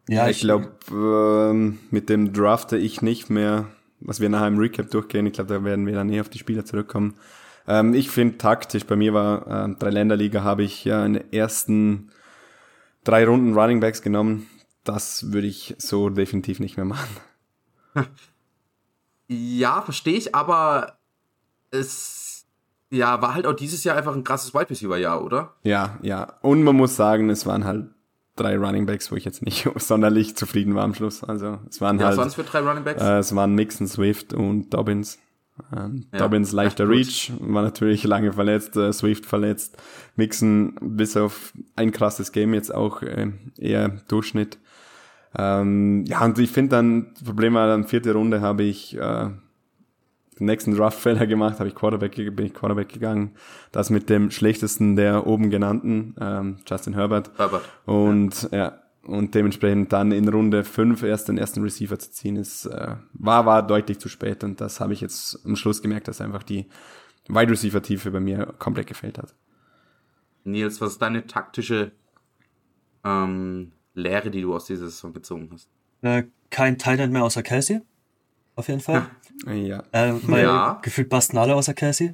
Ja, 0.07 0.27
ich 0.27 0.39
glaube, 0.39 0.71
ähm, 0.91 1.79
mit 1.91 2.09
dem 2.09 2.33
drafte 2.33 2.77
ich 2.77 3.01
nicht 3.01 3.29
mehr, 3.29 3.65
was 3.99 4.19
wir 4.19 4.29
nachher 4.29 4.47
im 4.47 4.57
Recap 4.57 4.89
durchgehen. 4.89 5.25
Ich 5.27 5.33
glaube, 5.33 5.53
da 5.53 5.63
werden 5.63 5.85
wir 5.85 5.93
dann 5.93 6.09
eh 6.09 6.21
auf 6.21 6.29
die 6.29 6.39
Spieler 6.39 6.65
zurückkommen. 6.65 7.15
Ähm, 7.69 7.93
ich 7.93 8.09
finde 8.09 8.37
taktisch, 8.37 8.85
bei 8.85 8.95
mir 8.97 9.13
war 9.13 9.47
ähm, 9.47 9.77
drei 9.79 9.91
Länderliga, 9.91 10.43
habe 10.43 10.63
ich 10.63 10.83
ja 10.83 11.05
in 11.05 11.13
den 11.13 11.31
ersten 11.31 12.09
drei 13.03 13.25
Runden 13.25 13.53
Running 13.57 13.79
Backs 13.79 14.01
genommen. 14.01 14.47
Das 14.83 15.31
würde 15.31 15.47
ich 15.47 15.75
so 15.77 16.09
definitiv 16.09 16.59
nicht 16.59 16.75
mehr 16.75 16.85
machen. 16.85 17.15
Ja, 19.31 19.83
verstehe 19.83 20.17
ich, 20.17 20.33
aber 20.33 20.97
es 21.69 22.47
ja, 22.89 23.21
war 23.21 23.35
halt 23.35 23.45
auch 23.45 23.53
dieses 23.53 23.83
Jahr 23.83 23.95
einfach 23.95 24.15
ein 24.15 24.23
krasses 24.23 24.55
Wide 24.55 24.71
Receiver 24.71 24.97
Jahr, 24.97 25.23
oder? 25.23 25.53
Ja, 25.61 25.99
ja. 26.01 26.33
Und 26.41 26.63
man 26.63 26.75
muss 26.75 26.95
sagen, 26.95 27.29
es 27.29 27.45
waren 27.45 27.63
halt 27.63 27.89
drei 28.35 28.57
Running 28.57 28.87
Backs, 28.87 29.11
wo 29.11 29.15
ich 29.15 29.25
jetzt 29.25 29.43
nicht 29.43 29.69
sonderlich 29.75 30.35
zufrieden 30.35 30.73
war 30.73 30.83
am 30.83 30.95
Schluss. 30.95 31.23
Also 31.23 31.59
es 31.69 31.79
waren 31.79 31.99
Ja, 31.99 32.05
was 32.05 32.09
halt, 32.09 32.17
waren 32.17 32.27
es 32.29 32.33
für 32.35 32.43
drei 32.43 32.59
Running 32.61 32.83
Backs? 32.83 33.03
äh, 33.03 33.19
es 33.19 33.35
waren 33.35 33.53
Mixon, 33.53 33.87
Swift 33.87 34.33
und 34.33 34.71
Dobbins. 34.71 35.19
Ja. 35.75 35.89
Dobbins 36.19 36.51
leichter 36.51 36.85
Ach. 36.85 36.89
Reach, 36.89 37.31
war 37.39 37.63
natürlich 37.63 38.03
lange 38.03 38.33
verletzt, 38.33 38.75
äh, 38.75 38.91
Swift 38.93 39.25
verletzt, 39.25 39.77
Mixon 40.15 40.75
bis 40.81 41.17
auf 41.17 41.53
ein 41.75 41.91
krasses 41.91 42.31
Game 42.31 42.53
jetzt 42.53 42.73
auch 42.73 43.01
äh, 43.01 43.31
eher 43.57 43.89
Durchschnitt. 44.07 44.57
Ähm, 45.37 46.05
ja, 46.07 46.23
und 46.25 46.39
ich 46.39 46.51
finde 46.51 46.71
dann, 46.71 47.07
das 47.13 47.23
Problem 47.23 47.53
war 47.53 47.67
dann, 47.67 47.85
vierte 47.85 48.13
Runde 48.13 48.41
habe 48.41 48.63
ich 48.63 48.97
äh, 48.97 49.29
den 50.39 50.45
nächsten 50.45 50.75
Draft-Fehler 50.75 51.27
gemacht, 51.27 51.59
habe 51.59 51.69
ich 51.69 51.75
Quarterback, 51.75 52.15
bin 52.15 52.45
ich 52.45 52.53
Quarterback 52.53 52.89
gegangen. 52.89 53.35
Das 53.71 53.89
mit 53.89 54.09
dem 54.09 54.31
schlechtesten 54.31 54.95
der 54.95 55.27
oben 55.27 55.49
genannten, 55.49 56.15
ähm, 56.19 56.57
Justin 56.67 56.93
Herbert. 56.93 57.31
Herbert. 57.37 57.63
Und 57.85 58.49
ja. 58.51 58.79
Und 59.09 59.35
dementsprechend 59.35 59.91
dann 59.91 60.11
in 60.11 60.27
Runde 60.27 60.63
5 60.63 61.03
erst 61.03 61.27
den 61.27 61.37
ersten 61.37 61.61
Receiver 61.61 61.97
zu 61.99 62.11
ziehen, 62.11 62.35
ist, 62.35 62.65
äh, 62.65 62.95
war, 63.13 63.45
war 63.45 63.65
deutlich 63.65 63.99
zu 63.99 64.09
spät. 64.09 64.43
Und 64.43 64.61
das 64.61 64.79
habe 64.79 64.93
ich 64.93 65.01
jetzt 65.01 65.39
am 65.45 65.55
Schluss 65.55 65.81
gemerkt, 65.81 66.07
dass 66.07 66.21
einfach 66.21 66.43
die 66.43 66.67
Wide 67.27 67.51
Receiver 67.51 67.81
Tiefe 67.81 68.11
bei 68.11 68.19
mir 68.19 68.53
komplett 68.59 68.87
gefehlt 68.87 69.17
hat. 69.17 69.33
Nils, 70.43 70.79
was 70.81 70.93
ist 70.93 71.01
deine 71.01 71.27
taktische 71.27 71.91
ähm, 73.03 73.71
Lehre, 73.93 74.29
die 74.31 74.41
du 74.41 74.55
aus 74.55 74.65
dieser 74.65 74.85
Saison 74.85 75.13
gezogen 75.13 75.49
hast? 75.51 75.69
Äh, 76.01 76.23
kein 76.49 76.77
Titan 76.77 77.11
mehr 77.11 77.23
außer 77.23 77.43
Kelsey. 77.43 77.81
Auf 78.55 78.67
jeden 78.67 78.81
Fall. 78.81 79.07
Ja. 79.47 79.83
Äh, 79.93 80.15
weil 80.23 80.43
Ja. 80.43 80.79
gefühlt 80.81 81.07
passen 81.07 81.37
alle 81.37 81.55
außer 81.55 81.73
Casey. 81.73 82.13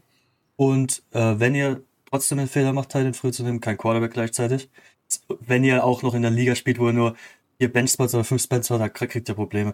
Und 0.57 1.01
äh, 1.09 1.39
wenn 1.39 1.55
ihr 1.55 1.81
trotzdem 2.07 2.37
einen 2.37 2.47
Fehler 2.47 2.71
macht, 2.71 2.89
Titan 2.89 3.15
früh 3.15 3.31
zu 3.31 3.41
nehmen, 3.41 3.61
kein 3.61 3.79
Quarterback 3.79 4.13
gleichzeitig. 4.13 4.69
Wenn 5.39 5.63
ihr 5.63 5.83
auch 5.83 6.01
noch 6.01 6.13
in 6.13 6.21
der 6.21 6.31
Liga 6.31 6.55
spielt, 6.55 6.79
wo 6.79 6.87
ihr 6.87 6.93
nur 6.93 7.15
vier 7.57 7.71
Benchspots 7.71 8.13
oder 8.15 8.23
fünf 8.23 8.47
Benchspots, 8.47 8.79
da 8.79 8.89
kriegt 8.89 9.29
er 9.29 9.35
Probleme. 9.35 9.73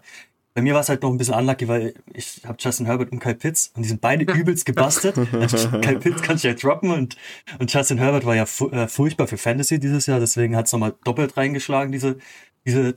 Bei 0.54 0.60
mir 0.60 0.74
war 0.74 0.82
es 0.82 0.90
halt 0.90 1.02
noch 1.02 1.10
ein 1.10 1.16
bisschen 1.16 1.34
unlucky, 1.34 1.66
weil 1.66 1.94
ich 2.12 2.42
habe 2.44 2.58
Justin 2.60 2.84
Herbert 2.84 3.10
und 3.10 3.20
Kyle 3.20 3.34
Pitts 3.34 3.72
und 3.74 3.82
die 3.82 3.88
sind 3.88 4.02
beide 4.02 4.24
übelst 4.34 4.66
gebastelt. 4.66 5.16
also 5.32 5.70
Kyle 5.80 5.98
Pitts 5.98 6.22
kann 6.22 6.36
ich 6.36 6.42
ja 6.42 6.52
droppen 6.52 6.90
und, 6.90 7.16
und 7.58 7.72
Justin 7.72 7.98
Herbert 7.98 8.26
war 8.26 8.36
ja 8.36 8.44
fu 8.44 8.68
äh, 8.68 8.86
furchtbar 8.86 9.26
für 9.26 9.38
Fantasy 9.38 9.80
dieses 9.80 10.06
Jahr, 10.06 10.20
deswegen 10.20 10.54
hat 10.54 10.66
es 10.66 10.72
nochmal 10.72 10.94
doppelt 11.04 11.36
reingeschlagen, 11.38 11.90
diese, 11.90 12.18
diese, 12.66 12.94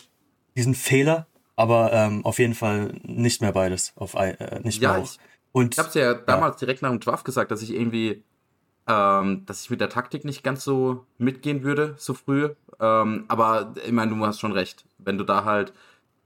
diesen 0.56 0.76
Fehler. 0.76 1.28
Aber 1.58 1.94
ähm, 1.94 2.26
auf 2.26 2.40
jeden 2.40 2.54
Fall 2.54 2.94
nicht 3.04 3.42
mehr 3.42 3.54
beides. 3.54 3.94
Auf, 3.96 4.16
äh, 4.16 4.60
nicht 4.64 4.82
ja, 4.82 4.94
mehr 4.94 5.04
ich, 5.04 5.18
und, 5.54 5.76
ich 5.76 5.80
habe 5.80 5.88
es 5.88 5.96
ja 5.96 6.14
damals 6.14 6.56
ja. 6.56 6.66
direkt 6.66 6.82
nach 6.82 6.90
dem 6.90 7.00
Draft 7.00 7.24
gesagt, 7.24 7.50
dass 7.50 7.62
ich 7.62 7.74
irgendwie, 7.74 8.22
ähm, 8.88 9.46
dass 9.46 9.64
ich 9.64 9.70
mit 9.70 9.82
der 9.82 9.90
Taktik 9.90 10.26
nicht 10.26 10.44
ganz 10.44 10.64
so 10.64 11.06
mitgehen 11.18 11.64
würde, 11.64 11.96
so 11.98 12.14
früh. 12.14 12.50
Ähm, 12.80 13.26
aber 13.28 13.74
ich 13.86 13.92
meine, 13.92 14.16
du 14.16 14.26
hast 14.26 14.40
schon 14.40 14.52
recht. 14.52 14.86
Wenn 14.98 15.18
du 15.18 15.24
da 15.24 15.44
halt 15.44 15.74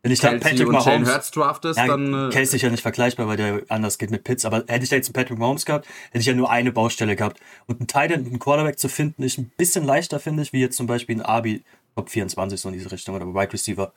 wenn 0.02 0.14
ich 0.14 0.22
Kelsey 0.22 0.40
da 0.40 0.50
Patrick 0.50 0.68
und 0.68 0.74
Mahomes, 0.74 0.86
Jane 0.86 1.14
Hurts 1.14 1.32
draftest, 1.32 1.78
ja, 1.78 1.88
dann. 1.88 2.30
Äh, 2.30 2.32
Kelsey 2.32 2.56
ist 2.56 2.62
ja 2.62 2.70
nicht 2.70 2.82
vergleichbar, 2.82 3.28
weil 3.28 3.38
der 3.38 3.62
anders 3.68 3.98
geht 3.98 4.12
mit 4.12 4.24
Pitts. 4.24 4.46
Aber 4.46 4.64
hätte 4.68 4.84
ich 4.84 4.90
da 4.90 4.96
jetzt 4.96 5.08
einen 5.08 5.14
Patrick 5.14 5.38
Mahomes 5.38 5.66
gehabt, 5.66 5.88
hätte 6.12 6.20
ich 6.20 6.26
ja 6.26 6.34
nur 6.34 6.50
eine 6.50 6.72
Baustelle 6.72 7.16
gehabt. 7.16 7.40
Und 7.68 7.80
einen 7.80 7.88
Titan, 7.88 8.26
einen 8.26 8.40
Quarterback 8.40 8.80
zu 8.80 8.88
finden, 8.88 9.24
ist 9.24 9.38
ein 9.38 9.52
bisschen 9.58 9.84
leichter, 9.84 10.20
finde 10.20 10.44
ich, 10.44 10.54
wie 10.54 10.62
jetzt 10.62 10.78
zum 10.78 10.88
Beispiel 10.88 11.18
ein 11.18 11.22
Abi 11.22 11.64
Top 11.96 12.10
24 12.10 12.62
so 12.62 12.70
in 12.70 12.76
diese 12.76 12.92
Richtung 12.92 13.16
oder 13.16 13.26
Wide 13.26 13.52
Receiver, 13.52 13.92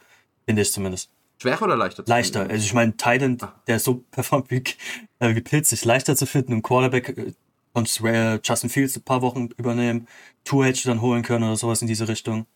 finde 0.44 0.62
ich 0.62 0.72
zumindest. 0.72 1.10
Schwerer 1.40 1.62
oder 1.62 1.76
leichter? 1.76 2.02
Leichter. 2.06 2.40
Also 2.42 2.64
ich 2.64 2.74
meine, 2.74 2.96
Titan, 2.96 3.38
ah. 3.40 3.54
der 3.68 3.78
so 3.78 4.02
performt 4.10 4.50
wie, 4.50 4.64
äh, 5.20 5.34
wie 5.36 5.40
Pitts, 5.40 5.70
ist 5.70 5.84
leichter 5.84 6.16
zu 6.16 6.26
finden. 6.26 6.54
Ein 6.54 6.62
Quarterback 6.62 7.34
konntest 7.72 8.00
äh, 8.02 8.40
Justin 8.42 8.70
Fields 8.70 8.96
ein 8.96 9.02
paar 9.02 9.22
Wochen 9.22 9.48
übernehmen, 9.56 10.06
Two 10.44 10.64
Hedge 10.64 10.82
dann 10.84 11.00
holen 11.00 11.22
können 11.22 11.44
oder 11.44 11.56
sowas 11.56 11.82
in 11.82 11.88
diese 11.88 12.08
Richtung. 12.08 12.46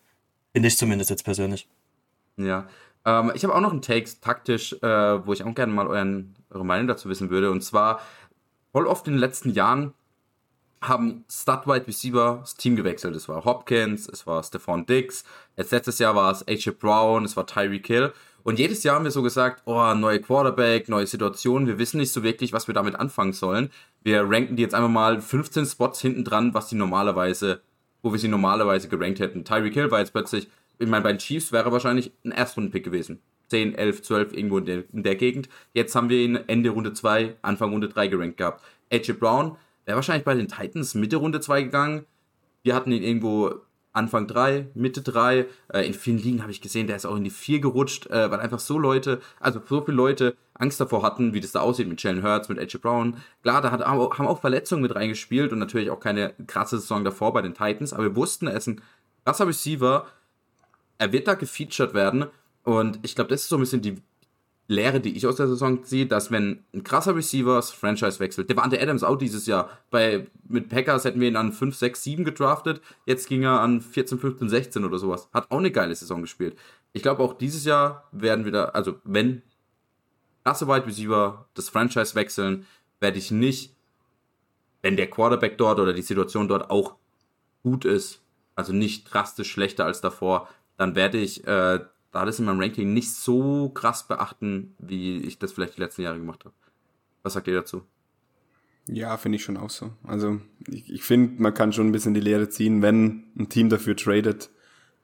Finde 0.53 0.67
ich 0.67 0.77
zumindest 0.77 1.09
jetzt 1.09 1.23
persönlich. 1.23 1.67
Ja, 2.37 2.67
ähm, 3.05 3.31
ich 3.33 3.43
habe 3.43 3.55
auch 3.55 3.61
noch 3.61 3.71
einen 3.71 3.81
Take 3.81 4.09
taktisch, 4.21 4.73
äh, 4.73 5.25
wo 5.25 5.33
ich 5.33 5.43
auch 5.43 5.55
gerne 5.55 5.73
mal 5.73 5.87
euren, 5.87 6.35
eure 6.49 6.65
Meinung 6.65 6.87
dazu 6.87 7.09
wissen 7.09 7.29
würde. 7.29 7.51
Und 7.51 7.63
zwar, 7.63 8.01
voll 8.71 8.85
oft 8.85 9.07
in 9.07 9.13
den 9.13 9.19
letzten 9.19 9.51
Jahren 9.51 9.93
haben 10.81 11.25
Stud-Wide 11.29 11.87
Receiver 11.87 12.37
das 12.41 12.55
Team 12.55 12.75
gewechselt. 12.75 13.15
Es 13.15 13.27
war 13.27 13.45
Hopkins, 13.45 14.07
es 14.07 14.27
war 14.27 14.43
Stephon 14.43 14.85
Diggs, 14.85 15.23
jetzt 15.55 15.71
letztes 15.71 15.99
Jahr 15.99 16.15
war 16.15 16.31
es 16.31 16.47
AJ 16.47 16.71
Brown, 16.79 17.25
es 17.25 17.35
war 17.35 17.47
Tyreek 17.47 17.87
Hill. 17.87 18.13
Und 18.43 18.59
jedes 18.59 18.83
Jahr 18.83 18.95
haben 18.95 19.03
wir 19.03 19.11
so 19.11 19.23
gesagt, 19.23 19.63
oh, 19.65 19.93
neue 19.93 20.21
Quarterback, 20.21 20.87
neue 20.87 21.07
Situation, 21.07 21.67
wir 21.67 21.79
wissen 21.79 21.97
nicht 21.97 22.13
so 22.13 22.23
wirklich, 22.23 22.53
was 22.53 22.67
wir 22.67 22.73
damit 22.73 22.95
anfangen 22.95 23.33
sollen. 23.33 23.71
Wir 24.07 24.23
ranken 24.23 24.55
die 24.55 24.61
jetzt 24.61 24.73
einfach 24.73 24.89
mal 24.89 25.19
15 25.19 25.65
Spots 25.65 25.99
hinten 25.99 26.23
dran, 26.23 26.53
was 26.53 26.69
die 26.69 26.75
normalerweise, 26.75 27.61
wo 28.01 28.13
wir 28.13 28.19
sie 28.19 28.29
normalerweise 28.29 28.87
gerankt 28.87 29.19
hätten. 29.19 29.43
Tyreek 29.43 29.73
Hill 29.73 29.91
war 29.91 29.99
jetzt 29.99 30.13
plötzlich 30.13 30.47
ich 30.79 30.87
meine, 30.87 31.03
bei 31.03 31.11
den 31.11 31.19
Chiefs 31.19 31.51
wäre 31.51 31.71
wahrscheinlich 31.71 32.11
ein 32.23 32.31
Erstrunden-Pick 32.31 32.83
gewesen. 32.83 33.19
10, 33.47 33.75
11, 33.75 34.01
12, 34.03 34.33
irgendwo 34.33 34.57
in 34.57 34.65
der, 34.65 34.83
in 34.93 35.03
der 35.03 35.15
Gegend. 35.15 35.49
Jetzt 35.73 35.95
haben 35.95 36.09
wir 36.09 36.19
ihn 36.19 36.35
Ende 36.47 36.69
Runde 36.69 36.93
2, 36.93 37.37
Anfang 37.41 37.71
Runde 37.71 37.87
3 37.87 38.07
gerankt 38.07 38.37
gehabt. 38.37 38.63
AJ 38.91 39.13
Brown 39.13 39.57
wäre 39.85 39.95
wahrscheinlich 39.95 40.25
bei 40.25 40.35
den 40.35 40.47
Titans 40.47 40.95
Mitte 40.95 41.17
Runde 41.17 41.39
2 41.39 41.63
gegangen. 41.63 42.05
Wir 42.63 42.75
hatten 42.75 42.91
ihn 42.91 43.03
irgendwo 43.03 43.55
Anfang 43.97 44.27
3, 44.27 44.67
Mitte 44.73 45.01
3. 45.01 45.45
Äh, 45.73 45.87
in 45.87 45.93
vielen 45.93 46.19
Ligen 46.19 46.41
habe 46.41 46.51
ich 46.51 46.61
gesehen, 46.61 46.87
der 46.87 46.95
ist 46.95 47.05
auch 47.05 47.15
in 47.15 47.23
die 47.23 47.29
4 47.29 47.59
gerutscht, 47.59 48.07
äh, 48.07 48.31
weil 48.31 48.39
einfach 48.39 48.59
so 48.59 48.77
Leute, 48.77 49.21
also 49.39 49.61
so 49.67 49.81
viele 49.81 49.97
Leute 49.97 50.35
Angst 50.53 50.79
davor 50.79 51.03
hatten, 51.03 51.33
wie 51.33 51.41
das 51.41 51.51
da 51.51 51.59
aussieht 51.61 51.87
mit 51.87 52.01
Jalen 52.01 52.23
Hurts, 52.23 52.49
mit 52.49 52.59
AJ 52.59 52.77
Brown. 52.77 53.17
Klar, 53.41 53.61
da 53.61 53.71
hat, 53.71 53.85
haben 53.85 54.27
auch 54.27 54.39
Verletzungen 54.39 54.81
mit 54.81 54.95
reingespielt 54.95 55.51
und 55.51 55.59
natürlich 55.59 55.89
auch 55.89 55.99
keine 55.99 56.33
krasse 56.47 56.79
Saison 56.79 57.03
davor 57.03 57.33
bei 57.33 57.41
den 57.41 57.53
Titans, 57.53 57.93
aber 57.93 58.03
wir 58.03 58.15
wussten, 58.15 58.47
er 58.47 58.55
ist 58.55 58.67
ein 58.67 58.81
krasser 59.25 59.47
Receiver, 59.47 60.07
er 60.97 61.11
wird 61.11 61.27
da 61.27 61.33
gefeatured 61.33 61.93
werden. 61.93 62.25
Und 62.63 62.99
ich 63.03 63.15
glaube, 63.15 63.29
das 63.29 63.41
ist 63.43 63.49
so 63.49 63.57
ein 63.57 63.61
bisschen 63.61 63.81
die 63.81 64.01
Lehre, 64.67 64.99
die 64.99 65.15
ich 65.15 65.25
aus 65.25 65.37
der 65.37 65.47
Saison 65.47 65.83
sehe, 65.83 66.05
dass 66.05 66.29
wenn 66.29 66.65
ein 66.73 66.83
krasser 66.83 67.15
Receiver 67.15 67.55
das 67.55 67.71
Franchise 67.71 68.19
wechselt, 68.19 68.49
der 68.49 68.57
war 68.57 68.65
Ante 68.65 68.81
Adams 68.81 69.03
auch 69.03 69.15
dieses 69.15 69.45
Jahr. 69.45 69.69
Bei, 69.89 70.27
mit 70.47 70.67
Packers 70.67 71.05
hätten 71.05 71.21
wir 71.21 71.29
ihn 71.29 71.37
an 71.37 71.53
5, 71.53 71.73
6, 71.75 72.03
7 72.03 72.25
gedraftet. 72.25 72.81
Jetzt 73.05 73.29
ging 73.29 73.43
er 73.43 73.61
an 73.61 73.79
14, 73.79 74.19
15, 74.19 74.49
16 74.49 74.83
oder 74.83 74.97
sowas. 74.99 75.29
Hat 75.33 75.49
auch 75.49 75.59
eine 75.59 75.71
geile 75.71 75.95
Saison 75.95 76.21
gespielt. 76.21 76.57
Ich 76.91 77.01
glaube, 77.01 77.23
auch 77.23 77.33
dieses 77.33 77.63
Jahr 77.63 78.09
werden 78.11 78.43
wir 78.43 78.51
da, 78.51 78.65
also 78.65 78.95
wenn 79.05 79.41
krasse 80.43 80.67
Wide 80.67 80.85
Receiver 80.85 81.47
das 81.53 81.69
Franchise 81.69 82.15
wechseln, 82.15 82.65
werde 82.99 83.19
ich 83.19 83.31
nicht, 83.31 83.73
wenn 84.81 84.97
der 84.97 85.09
Quarterback 85.09 85.57
dort 85.57 85.79
oder 85.79 85.93
die 85.93 86.01
Situation 86.01 86.47
dort 86.47 86.69
auch 86.69 86.95
gut 87.63 87.85
ist, 87.85 88.21
also 88.55 88.73
nicht 88.73 89.05
drastisch 89.13 89.51
schlechter 89.51 89.85
als 89.85 90.01
davor, 90.01 90.49
dann 90.77 90.95
werde 90.95 91.17
ich 91.17 91.45
äh, 91.47 91.79
das 92.25 92.39
in 92.39 92.45
meinem 92.45 92.59
Ranking 92.59 92.93
nicht 92.93 93.13
so 93.13 93.69
krass 93.69 94.07
beachten, 94.07 94.75
wie 94.79 95.17
ich 95.19 95.39
das 95.39 95.51
vielleicht 95.51 95.77
die 95.77 95.81
letzten 95.81 96.01
Jahre 96.01 96.17
gemacht 96.17 96.45
habe. 96.45 96.55
Was 97.23 97.33
sagt 97.33 97.47
ihr 97.47 97.55
dazu? 97.55 97.83
Ja, 98.87 99.17
finde 99.17 99.35
ich 99.35 99.43
schon 99.43 99.57
auch 99.57 99.69
so. 99.69 99.91
Also 100.03 100.39
ich, 100.67 100.91
ich 100.91 101.03
finde, 101.03 101.41
man 101.41 101.53
kann 101.53 101.73
schon 101.73 101.87
ein 101.87 101.91
bisschen 101.91 102.13
die 102.13 102.21
Lehre 102.21 102.49
ziehen, 102.49 102.81
wenn 102.81 103.25
ein 103.37 103.49
Team 103.49 103.69
dafür 103.69 103.95
tradet, 103.95 104.49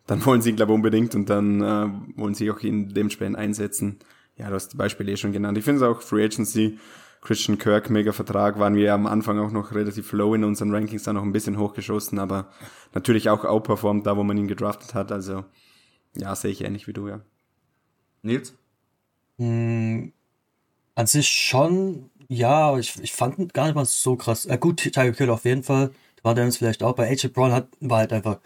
dann 0.08 0.26
wollen 0.26 0.42
sie 0.42 0.52
ihn, 0.52 0.56
glaube 0.56 0.72
ich, 0.72 0.76
unbedingt 0.76 1.16
und 1.16 1.30
dann 1.30 1.62
äh, 1.62 1.90
wollen 2.18 2.34
sie 2.34 2.50
auch 2.52 2.60
ihn 2.62 2.94
dementsprechend 2.94 3.38
einsetzen. 3.38 4.00
Ja, 4.38 4.50
du 4.50 4.56
hast 4.56 4.70
die 4.70 4.78
Beispiele 4.78 5.12
eh 5.12 5.18
schon 5.18 5.34
genannt. 5.34 5.58
Ich 5.58 5.66
finde 5.66 5.84
es 5.84 5.88
auch 5.88 6.02
Free 6.02 6.24
Agency, 6.24 6.80
Christian 7.22 7.58
Kirk, 7.58 7.90
mega 7.90 8.12
Vertrag, 8.12 8.60
waren 8.60 8.76
wir 8.76 8.94
am 8.94 9.06
Anfang 9.06 9.40
auch 9.40 9.52
noch 9.52 9.74
relativ 9.74 10.12
low 10.12 10.34
in 10.34 10.44
unseren 10.44 10.74
Rankings, 10.74 11.04
da 11.04 11.14
noch 11.14 11.24
ein 11.24 11.32
bisschen 11.32 11.58
hochgeschossen, 11.58 12.20
aber 12.20 12.50
natürlich 12.94 13.30
auch 13.30 13.46
outperformed 13.46 14.06
da, 14.06 14.18
wo 14.18 14.24
man 14.24 14.38
ihn 14.38 14.48
gedraftet 14.48 14.94
hat. 14.94 15.12
Also 15.12 15.46
ja, 16.18 16.36
sehe 16.36 16.52
ich 16.52 16.62
ähnlich 16.62 16.88
wie 16.88 16.94
du, 16.94 17.08
ja. 17.08 17.22
Nils? 18.22 18.54
Mm, 19.38 20.10
an 20.96 21.08
sich 21.08 21.30
schon, 21.30 22.10
ja, 22.28 22.70
aber 22.70 22.80
ich, 22.80 23.02
ich 23.02 23.14
fand 23.14 23.54
gar 23.54 23.66
nicht 23.66 23.76
mal 23.76 23.86
so 23.86 24.16
krass. 24.16 24.46
Äh, 24.46 24.58
gut, 24.58 24.78
Tiger 24.78 25.12
Kill 25.12 25.30
auf 25.30 25.46
jeden 25.46 25.64
Fall. 25.64 25.92
War 26.22 26.36
der 26.36 26.46
uns 26.46 26.58
vielleicht 26.58 26.84
auch. 26.84 26.96
Bei 26.96 27.10
AJ 27.10 27.30
Brown 27.30 27.52
hat, 27.52 27.68
war 27.82 28.00
halt 28.00 28.14
einfach, 28.14 28.40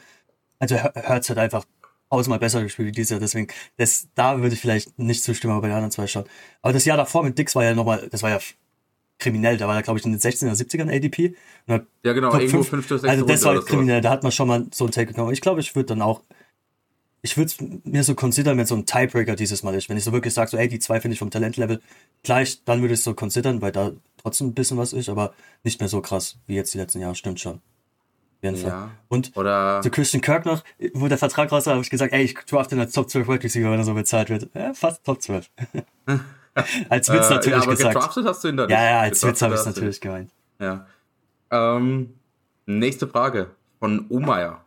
also 0.59 0.75
Hertz 0.75 1.29
hat 1.29 1.37
einfach 1.37 1.65
tausendmal 2.09 2.39
besser 2.39 2.63
gespielt 2.63 2.87
wie 2.87 2.91
dieses 2.91 3.11
Jahr, 3.11 3.19
deswegen, 3.19 3.47
das, 3.75 4.07
da 4.15 4.39
würde 4.41 4.55
ich 4.55 4.61
vielleicht 4.61 4.97
nicht 4.97 5.23
zustimmen, 5.23 5.53
aber 5.53 5.61
bei 5.61 5.67
den 5.67 5.75
anderen 5.75 5.91
zwei 5.91 6.07
schon. 6.07 6.23
Aber 6.61 6.73
das 6.73 6.85
Jahr 6.85 6.97
davor 6.97 7.23
mit 7.23 7.37
Dix 7.37 7.53
war 7.55 7.63
ja 7.63 7.75
nochmal, 7.75 8.07
das 8.09 8.23
war 8.23 8.29
ja 8.29 8.39
kriminell, 9.19 9.57
da 9.57 9.67
war 9.67 9.75
er, 9.75 9.81
glaube 9.81 9.99
ich, 9.99 10.05
in 10.05 10.11
den 10.11 10.19
16er, 10.19 10.53
70ern 10.53 10.95
ADP. 10.95 11.35
Ja, 11.67 12.13
genau, 12.13 12.33
irgendwo 12.33 12.63
5. 12.63 12.87
6. 12.87 13.03
Also 13.03 13.25
das 13.25 13.43
war 13.43 13.63
kriminell, 13.63 14.01
da 14.01 14.09
hat 14.11 14.23
man 14.23 14.31
schon 14.31 14.47
mal 14.47 14.67
so 14.71 14.85
ein 14.85 14.91
Take 14.91 15.13
genommen. 15.13 15.33
Ich 15.33 15.41
glaube, 15.41 15.59
ich 15.59 15.75
würde 15.75 15.87
dann 15.87 16.01
auch 16.01 16.21
ich 17.27 17.35
würde 17.35 17.51
es 17.51 17.57
mir 17.83 18.03
so 18.03 18.15
considern, 18.15 18.57
wenn 18.57 18.65
so 18.65 18.75
ein 18.75 18.85
Tiebreaker 18.85 19.35
dieses 19.35 19.61
Mal 19.61 19.75
ist. 19.75 19.89
Wenn 19.89 19.97
ich 19.97 20.05
so 20.05 20.13
wirklich 20.13 20.33
sage, 20.33 20.49
so, 20.49 20.57
ey, 20.57 20.69
die 20.69 20.79
zwei 20.79 21.01
finde 21.01 21.13
ich 21.13 21.19
vom 21.19 21.29
Talentlevel 21.29 21.81
gleich, 22.23 22.63
dann 22.63 22.79
würde 22.81 22.93
ich 22.93 23.01
es 23.01 23.03
so 23.03 23.13
considern, 23.13 23.61
weil 23.61 23.73
da 23.73 23.91
trotzdem 24.21 24.47
ein 24.47 24.53
bisschen 24.53 24.77
was 24.77 24.93
ist, 24.93 25.09
aber 25.09 25.33
nicht 25.63 25.81
mehr 25.81 25.89
so 25.89 25.99
krass 26.01 26.37
wie 26.47 26.55
jetzt 26.55 26.73
die 26.73 26.77
letzten 26.77 27.01
Jahre. 27.01 27.15
Stimmt 27.15 27.41
schon. 27.41 27.55
Auf 27.55 28.43
jeden 28.43 28.55
Fall. 28.55 28.69
Ja. 28.69 28.91
Und 29.09 29.35
Oder 29.35 29.81
zu 29.83 29.91
Christian 29.91 30.21
Kirk 30.21 30.45
noch, 30.45 30.63
wo 30.93 31.09
der 31.09 31.17
Vertrag 31.17 31.51
raus 31.51 31.65
war, 31.65 31.73
habe 31.73 31.83
ich 31.83 31.89
gesagt, 31.89 32.13
ey, 32.13 32.23
ich 32.23 32.33
draft 32.33 32.71
den 32.71 32.79
als 32.79 32.93
Top 32.93 33.09
12 33.09 33.27
Wide 33.27 33.43
Receiver, 33.43 33.71
wenn 33.71 33.79
er 33.79 33.85
so 33.85 33.93
bezahlt 33.93 34.29
wird. 34.29 34.49
Ja, 34.53 34.73
fast 34.73 35.03
Top 35.03 35.21
12. 35.21 35.49
als 36.89 37.09
Witz 37.09 37.29
natürlich 37.29 37.47
äh, 37.47 37.51
ja, 37.51 37.57
aber 37.57 37.71
gesagt. 37.75 37.95
Gedraftet 37.95 38.25
hast 38.25 38.43
du 38.43 38.47
ihn 38.47 38.57
dann 38.57 38.69
Ja, 38.69 38.83
ja, 38.83 38.99
als 39.01 39.21
Witz 39.23 39.41
habe 39.41 39.53
ich 39.53 39.59
es 39.59 39.65
natürlich 39.65 39.99
gemeint. 39.99 40.31
Ja. 40.59 40.85
Ähm, 41.51 42.13
nächste 42.65 43.07
Frage 43.07 43.51
von 43.79 44.05
Omeyer. 44.09 44.63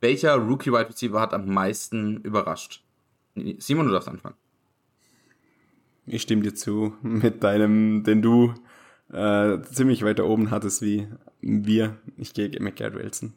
Welcher 0.00 0.36
Rookie 0.36 0.72
Wide 0.72 0.88
Receiver 0.88 1.20
hat 1.20 1.34
am 1.34 1.46
meisten 1.52 2.18
überrascht? 2.22 2.82
Simon, 3.58 3.86
du 3.86 3.92
darfst 3.92 4.08
anfangen. 4.08 4.36
Ich 6.06 6.22
stimme 6.22 6.42
dir 6.42 6.54
zu 6.54 6.96
mit 7.02 7.42
deinem, 7.44 8.02
den 8.02 8.22
du 8.22 8.54
äh, 9.12 9.60
ziemlich 9.62 10.04
weiter 10.04 10.26
oben 10.26 10.50
hattest 10.50 10.82
wie 10.82 11.06
wir. 11.40 11.98
Ich 12.16 12.34
gehe 12.34 12.50
mit 12.60 12.76
Garrett 12.76 12.94
Wilson. 12.94 13.34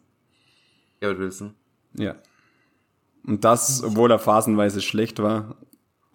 Garrett 1.02 1.20
Wilson. 1.20 1.54
Ja. 1.94 2.16
Und 3.26 3.44
das, 3.44 3.84
obwohl 3.84 4.12
er 4.12 4.20
phasenweise 4.20 4.82
schlecht 4.82 5.22
war, 5.22 5.58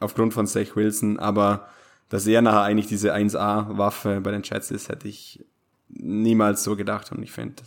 aufgrund 0.01 0.35
von 0.35 0.47
Zach 0.47 0.77
Wilson, 0.77 1.19
aber 1.19 1.69
dass 2.09 2.27
er 2.27 2.43
nachher 2.43 2.63
eigentlich 2.63 2.87
diese 2.87 3.15
1A-Waffe 3.15 4.21
bei 4.21 4.31
den 4.31 4.43
Chats 4.43 4.71
ist, 4.71 4.89
hätte 4.89 5.09
ich 5.09 5.45
niemals 5.89 6.65
so 6.65 6.77
gedacht 6.77 7.13
und 7.13 7.23
ich 7.23 7.33
finde, 7.33 7.63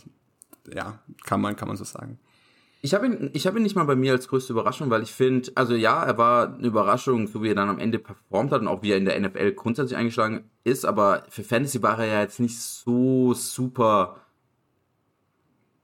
ja, 0.72 1.00
kann 1.24 1.40
man, 1.40 1.56
kann 1.56 1.68
man 1.68 1.76
so 1.76 1.84
sagen. 1.84 2.18
Ich 2.84 2.94
habe 2.94 3.06
ihn, 3.06 3.30
ich 3.32 3.46
hab 3.46 3.56
ihn 3.56 3.62
nicht 3.62 3.76
mal 3.76 3.84
bei 3.84 3.94
mir 3.94 4.12
als 4.12 4.26
größte 4.26 4.52
Überraschung, 4.52 4.90
weil 4.90 5.04
ich 5.04 5.12
finde, 5.12 5.52
also 5.54 5.74
ja, 5.76 6.02
er 6.02 6.18
war 6.18 6.52
eine 6.52 6.66
Überraschung, 6.66 7.28
so 7.28 7.40
wie 7.40 7.50
er 7.50 7.54
dann 7.54 7.68
am 7.68 7.78
Ende 7.78 8.00
performt 8.00 8.50
hat 8.50 8.60
und 8.60 8.66
auch 8.66 8.82
wie 8.82 8.90
er 8.90 8.96
in 8.98 9.04
der 9.04 9.20
NFL 9.20 9.52
grundsätzlich 9.52 9.96
eingeschlagen 9.96 10.50
ist, 10.64 10.84
aber 10.84 11.24
für 11.28 11.44
Fantasy 11.44 11.80
war 11.80 11.98
er 12.00 12.06
ja 12.06 12.20
jetzt 12.22 12.40
nicht 12.40 12.58
so 12.58 13.34
super 13.34 14.16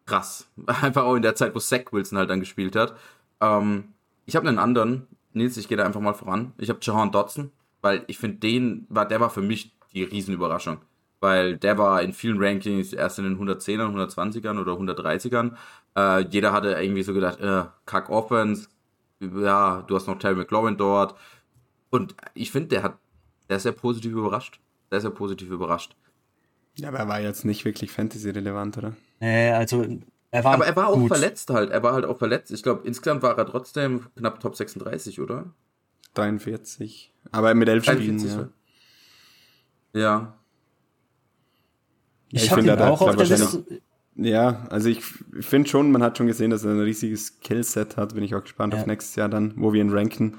krass. 0.06 0.48
Einfach 0.66 1.04
auch 1.04 1.14
in 1.14 1.22
der 1.22 1.36
Zeit, 1.36 1.54
wo 1.54 1.60
Zach 1.60 1.92
Wilson 1.92 2.18
halt 2.18 2.30
dann 2.30 2.40
gespielt 2.40 2.74
hat. 2.74 2.96
Ähm, 3.40 3.94
ich 4.26 4.34
habe 4.34 4.48
einen 4.48 4.58
anderen, 4.58 5.06
Nils, 5.32 5.56
ich 5.56 5.68
gehe 5.68 5.76
da 5.76 5.84
einfach 5.84 6.00
mal 6.00 6.14
voran. 6.14 6.52
Ich 6.58 6.68
habe 6.68 6.80
Jahan 6.82 7.12
Dotson, 7.12 7.52
weil 7.80 8.02
ich 8.08 8.18
finde, 8.18 8.38
den 8.38 8.86
war, 8.88 9.06
der 9.06 9.20
war 9.20 9.30
für 9.30 9.42
mich 9.42 9.72
die 9.92 10.02
Riesenüberraschung 10.02 10.78
weil 11.20 11.56
der 11.56 11.78
war 11.78 12.02
in 12.02 12.12
vielen 12.12 12.42
Rankings 12.42 12.92
erst 12.92 13.18
in 13.18 13.25
den 13.25 13.38
110ern, 13.38 13.94
120ern 13.94 14.60
oder 14.60 14.72
130ern. 14.72 15.52
Äh, 15.96 16.26
jeder 16.28 16.52
hatte 16.52 16.72
irgendwie 16.80 17.02
so 17.02 17.12
gedacht, 17.14 17.40
äh, 17.40 17.64
Kack 17.87 18.10
Offense, 18.10 18.68
ja, 19.20 19.82
du 19.82 19.96
hast 19.96 20.06
noch 20.06 20.18
Terry 20.18 20.37
McLaurin 20.37 20.76
dort. 20.76 21.14
Und 21.90 22.14
ich 22.34 22.50
finde, 22.52 22.68
der 22.68 22.82
hat, 22.82 22.98
der 23.48 23.56
ist 23.56 23.64
sehr 23.64 23.72
positiv 23.72 24.12
überrascht. 24.12 24.60
Der 24.90 24.98
ist 24.98 25.02
sehr 25.02 25.10
positiv 25.10 25.50
überrascht. 25.50 25.96
Ja, 26.76 26.88
aber 26.88 26.98
er 26.98 27.08
war 27.08 27.20
jetzt 27.20 27.44
nicht 27.44 27.64
wirklich 27.64 27.90
Fantasy-relevant, 27.90 28.78
oder? 28.78 28.96
Nee, 29.20 29.50
also 29.50 29.84
er 30.30 30.44
war 30.44 30.54
Aber 30.54 30.66
er 30.66 30.76
war 30.76 30.88
auch 30.88 30.96
gut. 30.98 31.08
verletzt 31.08 31.50
halt. 31.50 31.70
Er 31.70 31.82
war 31.82 31.94
halt 31.94 32.04
auch 32.04 32.18
verletzt. 32.18 32.52
Ich 32.52 32.62
glaube, 32.62 32.87
insgesamt 32.87 33.22
war 33.22 33.37
er 33.37 33.46
trotzdem 33.46 34.06
knapp 34.16 34.38
Top 34.40 34.54
36, 34.54 35.20
oder? 35.20 35.46
43. 36.14 37.12
Aber 37.32 37.54
mit 37.54 37.68
elf 37.68 37.84
Spielen, 37.84 38.18
43, 38.18 38.50
ja. 39.92 40.00
Ja. 40.00 40.34
Ich, 42.30 42.44
ich 42.44 42.49
finde, 42.50 42.73
ihn 42.73 42.78
er 42.78 42.87
hat, 42.87 42.92
auch 42.92 43.00
auf 43.00 43.16
der 43.16 43.26
Liste. 43.26 43.64
Ja, 44.16 44.66
also 44.70 44.88
ich, 44.88 45.00
ich 45.38 45.47
finde 45.47 45.68
schon, 45.68 45.92
man 45.92 46.02
hat 46.02 46.18
schon 46.18 46.26
gesehen, 46.26 46.50
dass 46.50 46.64
er 46.64 46.73
ein 46.73 46.80
riesiges 46.80 47.38
Skillset 47.40 47.97
hat. 47.97 48.14
Bin 48.14 48.25
ich 48.25 48.35
auch 48.35 48.42
gespannt 48.42 48.75
Ja. 48.75 48.80
auf 48.80 48.87
nächstes 48.87 49.14
Jahr 49.14 49.28
dann, 49.28 49.54
wo 49.56 49.73
wir 49.73 49.80
ihn 49.80 49.90
ranken. 49.90 50.38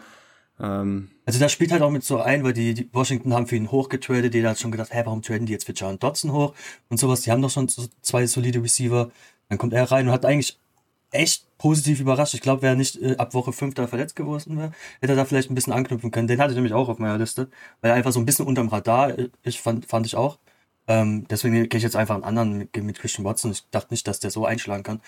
Ähm, 0.60 1.10
Also 1.26 1.40
das 1.40 1.52
spielt 1.54 1.72
halt 1.72 1.82
auch 1.82 1.90
mit 1.90 2.04
so 2.04 2.20
ein, 2.20 2.44
weil 2.44 2.52
die, 2.54 2.74
die 2.74 2.90
Washington 2.94 3.34
haben 3.34 3.48
für 3.48 3.56
ihn 3.56 3.72
hochgetradet, 3.72 4.34
jeder 4.34 4.50
hat 4.50 4.60
schon 4.60 4.72
gedacht, 4.72 4.94
hä, 4.94 5.04
warum 5.06 5.22
traden 5.22 5.46
die 5.46 5.54
jetzt 5.54 5.66
für 5.66 5.72
John 5.72 5.98
Dodson 5.98 6.34
hoch 6.34 6.54
und 6.90 7.00
sowas. 7.00 7.22
Die 7.22 7.32
haben 7.32 7.42
doch 7.42 7.50
schon 7.50 7.70
so 7.70 7.86
zwei 8.02 8.28
solide 8.28 8.62
Receiver. 8.62 9.10
Dann 9.48 9.58
kommt 9.58 9.72
er 9.74 9.90
rein 9.90 10.08
und 10.08 10.14
hat 10.14 10.26
eigentlich 10.26 10.60
echt 11.12 11.46
positiv 11.58 12.02
überrascht. 12.02 12.34
Ich 12.34 12.42
glaube, 12.42 12.62
wäre 12.62 12.74
er 12.74 12.78
nicht 12.78 13.02
äh, 13.02 13.16
ab 13.18 13.34
Woche 13.34 13.54
5 13.54 13.74
da 13.76 13.88
verletzt 13.88 14.16
gewesen 14.18 14.58
wäre, 14.58 14.74
hätte 15.00 15.14
er 15.14 15.16
da 15.16 15.26
vielleicht 15.26 15.50
ein 15.50 15.56
bisschen 15.56 15.74
anknüpfen 15.74 16.12
können. 16.12 16.28
Den 16.28 16.40
hatte 16.40 16.52
ich 16.52 16.56
nämlich 16.56 16.74
auch 16.74 16.90
auf 16.90 17.00
meiner 17.00 17.18
Liste, 17.18 17.48
weil 17.82 17.92
er 17.92 17.96
einfach 17.96 18.12
so 18.12 18.20
ein 18.20 18.26
bisschen 18.26 18.46
unterm 18.46 18.68
Radar 18.68 19.14
ist, 19.44 19.58
fand, 19.58 19.86
fand 19.86 20.06
ich 20.06 20.16
auch. 20.16 20.38
Ähm, 20.90 21.28
deswegen 21.30 21.70
gehe 21.70 21.78
ich 21.78 21.84
jetzt 21.84 21.96
einfach 21.96 22.16
einen 22.16 22.24
anderen 22.24 22.58
mit, 22.58 22.76
mit 22.84 23.00
Christian 23.00 23.24
Watson. 23.24 23.52
Ich 23.52 23.64
dachte 23.70 23.94
nicht, 23.94 24.08
dass 24.08 24.20
der 24.20 24.32
so 24.32 24.46
einschlagen 24.46 24.84
kann. 24.84 25.02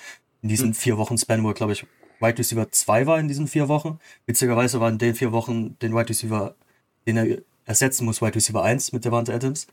In 0.43 0.49
diesen 0.49 0.73
vier 0.75 0.97
Wochen 0.97 1.17
Span, 1.17 1.43
wo 1.43 1.49
er, 1.49 1.53
glaube 1.55 1.73
ich, 1.73 1.85
Wide 2.19 2.37
Receiver 2.37 2.71
2 2.71 3.07
war 3.07 3.19
in 3.19 3.27
diesen 3.27 3.47
vier 3.47 3.67
Wochen. 3.67 3.99
Witzigerweise 4.27 4.79
war 4.79 4.89
in 4.89 4.99
den 4.99 5.15
vier 5.15 5.31
Wochen 5.31 5.77
den 5.79 5.93
Wide 5.93 6.09
Receiver, 6.09 6.55
den 7.07 7.17
er 7.17 7.37
ersetzen 7.65 8.05
muss, 8.05 8.21
Wide 8.21 8.35
Receiver 8.35 8.63
1 8.63 8.91
mit 8.93 9.03
Devante 9.05 9.33
Adams. 9.33 9.65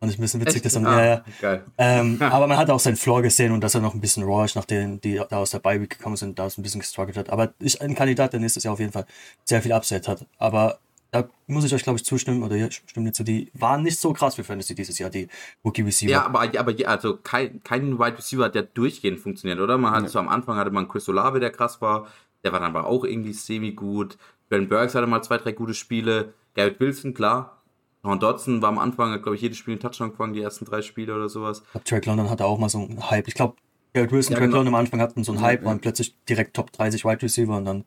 Fand 0.00 0.12
ich 0.12 0.18
ein 0.18 0.22
bisschen 0.22 0.44
witzig, 0.44 0.60
dass 0.60 0.74
dann, 0.74 0.86
ah, 0.86 1.24
ja. 1.40 1.62
Ähm, 1.78 2.18
aber 2.20 2.46
man 2.46 2.58
hat 2.58 2.68
auch 2.68 2.80
seinen 2.80 2.96
Floor 2.96 3.22
gesehen 3.22 3.52
und 3.52 3.62
dass 3.62 3.74
er 3.74 3.80
noch 3.80 3.94
ein 3.94 4.00
bisschen 4.00 4.24
raw 4.24 4.44
ist, 4.44 4.56
nachdem 4.56 5.00
die 5.00 5.14
da 5.14 5.38
aus 5.38 5.52
der 5.52 5.60
Bye-Week 5.60 5.88
gekommen 5.88 6.16
sind, 6.16 6.38
da 6.38 6.44
es 6.44 6.58
ein 6.58 6.62
bisschen 6.62 6.80
gestruggelt 6.80 7.16
hat. 7.16 7.30
Aber 7.30 7.54
ist 7.58 7.80
ein 7.80 7.94
Kandidat, 7.94 8.34
der 8.34 8.40
nächstes 8.40 8.64
Jahr 8.64 8.74
auf 8.74 8.80
jeden 8.80 8.92
Fall 8.92 9.06
sehr 9.44 9.62
viel 9.62 9.72
Upside 9.72 10.06
hat. 10.06 10.26
Aber 10.36 10.78
da 11.14 11.28
muss 11.46 11.64
ich 11.64 11.72
euch, 11.72 11.84
glaube 11.84 11.96
ich, 11.96 12.04
zustimmen, 12.04 12.42
oder 12.42 12.56
stimmt 12.72 13.06
mir 13.06 13.12
zu, 13.12 13.22
die 13.22 13.48
waren 13.54 13.84
nicht 13.84 14.00
so 14.00 14.12
krass 14.12 14.34
für 14.34 14.42
Fantasy 14.42 14.74
dieses 14.74 14.98
Jahr, 14.98 15.10
die 15.10 15.28
Rookie 15.64 15.82
Receiver. 15.82 16.10
Ja, 16.10 16.26
aber, 16.26 16.40
aber 16.58 16.72
ja, 16.72 16.88
also 16.88 17.16
kein, 17.16 17.62
kein 17.62 18.00
Wide 18.00 18.18
Receiver 18.18 18.44
hat 18.44 18.56
ja 18.56 18.62
durchgehend 18.62 19.20
funktioniert, 19.20 19.60
oder? 19.60 19.78
Man 19.78 19.92
hat 19.94 20.10
so 20.10 20.18
am 20.18 20.28
Anfang 20.28 20.56
hatte 20.56 20.72
man 20.72 20.88
Chris 20.88 21.08
Olave, 21.08 21.38
der 21.38 21.50
krass 21.50 21.80
war. 21.80 22.08
Der 22.42 22.52
war 22.52 22.58
dann 22.58 22.74
aber 22.74 22.88
auch 22.88 23.04
irgendwie 23.04 23.32
semi-gut. 23.32 24.18
Ben 24.48 24.68
Burks 24.68 24.96
hatte 24.96 25.06
mal 25.06 25.22
zwei, 25.22 25.38
drei 25.38 25.52
gute 25.52 25.74
Spiele. 25.74 26.34
Garrett 26.54 26.80
Wilson, 26.80 27.14
klar. 27.14 27.62
Ron 28.04 28.18
Dodson 28.18 28.60
war 28.60 28.70
am 28.70 28.78
Anfang, 28.78 29.12
hat, 29.12 29.22
glaube 29.22 29.36
ich, 29.36 29.42
jedes 29.42 29.56
Spiel 29.56 29.74
einen 29.74 29.80
Touchdown 29.80 30.10
gefangen, 30.10 30.32
die 30.32 30.42
ersten 30.42 30.64
drei 30.64 30.82
Spiele 30.82 31.14
oder 31.14 31.28
sowas. 31.28 31.62
Ich 31.64 31.70
glaube, 31.70 31.84
Drake 31.88 32.10
London 32.10 32.28
hatte 32.28 32.44
auch 32.44 32.58
mal 32.58 32.68
so 32.68 32.78
einen 32.78 33.08
Hype. 33.08 33.28
Ich 33.28 33.34
glaube, 33.34 33.54
Garrett 33.92 34.10
Wilson, 34.10 34.32
Ja, 34.32 34.38
Drake 34.40 34.48
genau. 34.48 34.56
London 34.58 34.74
am 34.74 34.80
Anfang 34.80 35.00
hatten 35.00 35.22
so 35.22 35.30
einen 35.30 35.42
Hype, 35.42 35.64
waren 35.64 35.78
plötzlich 35.78 36.16
direkt 36.28 36.56
Top 36.56 36.72
30 36.72 37.04
Wide 37.04 37.22
Receiver 37.22 37.56
und 37.56 37.64
dann 37.64 37.84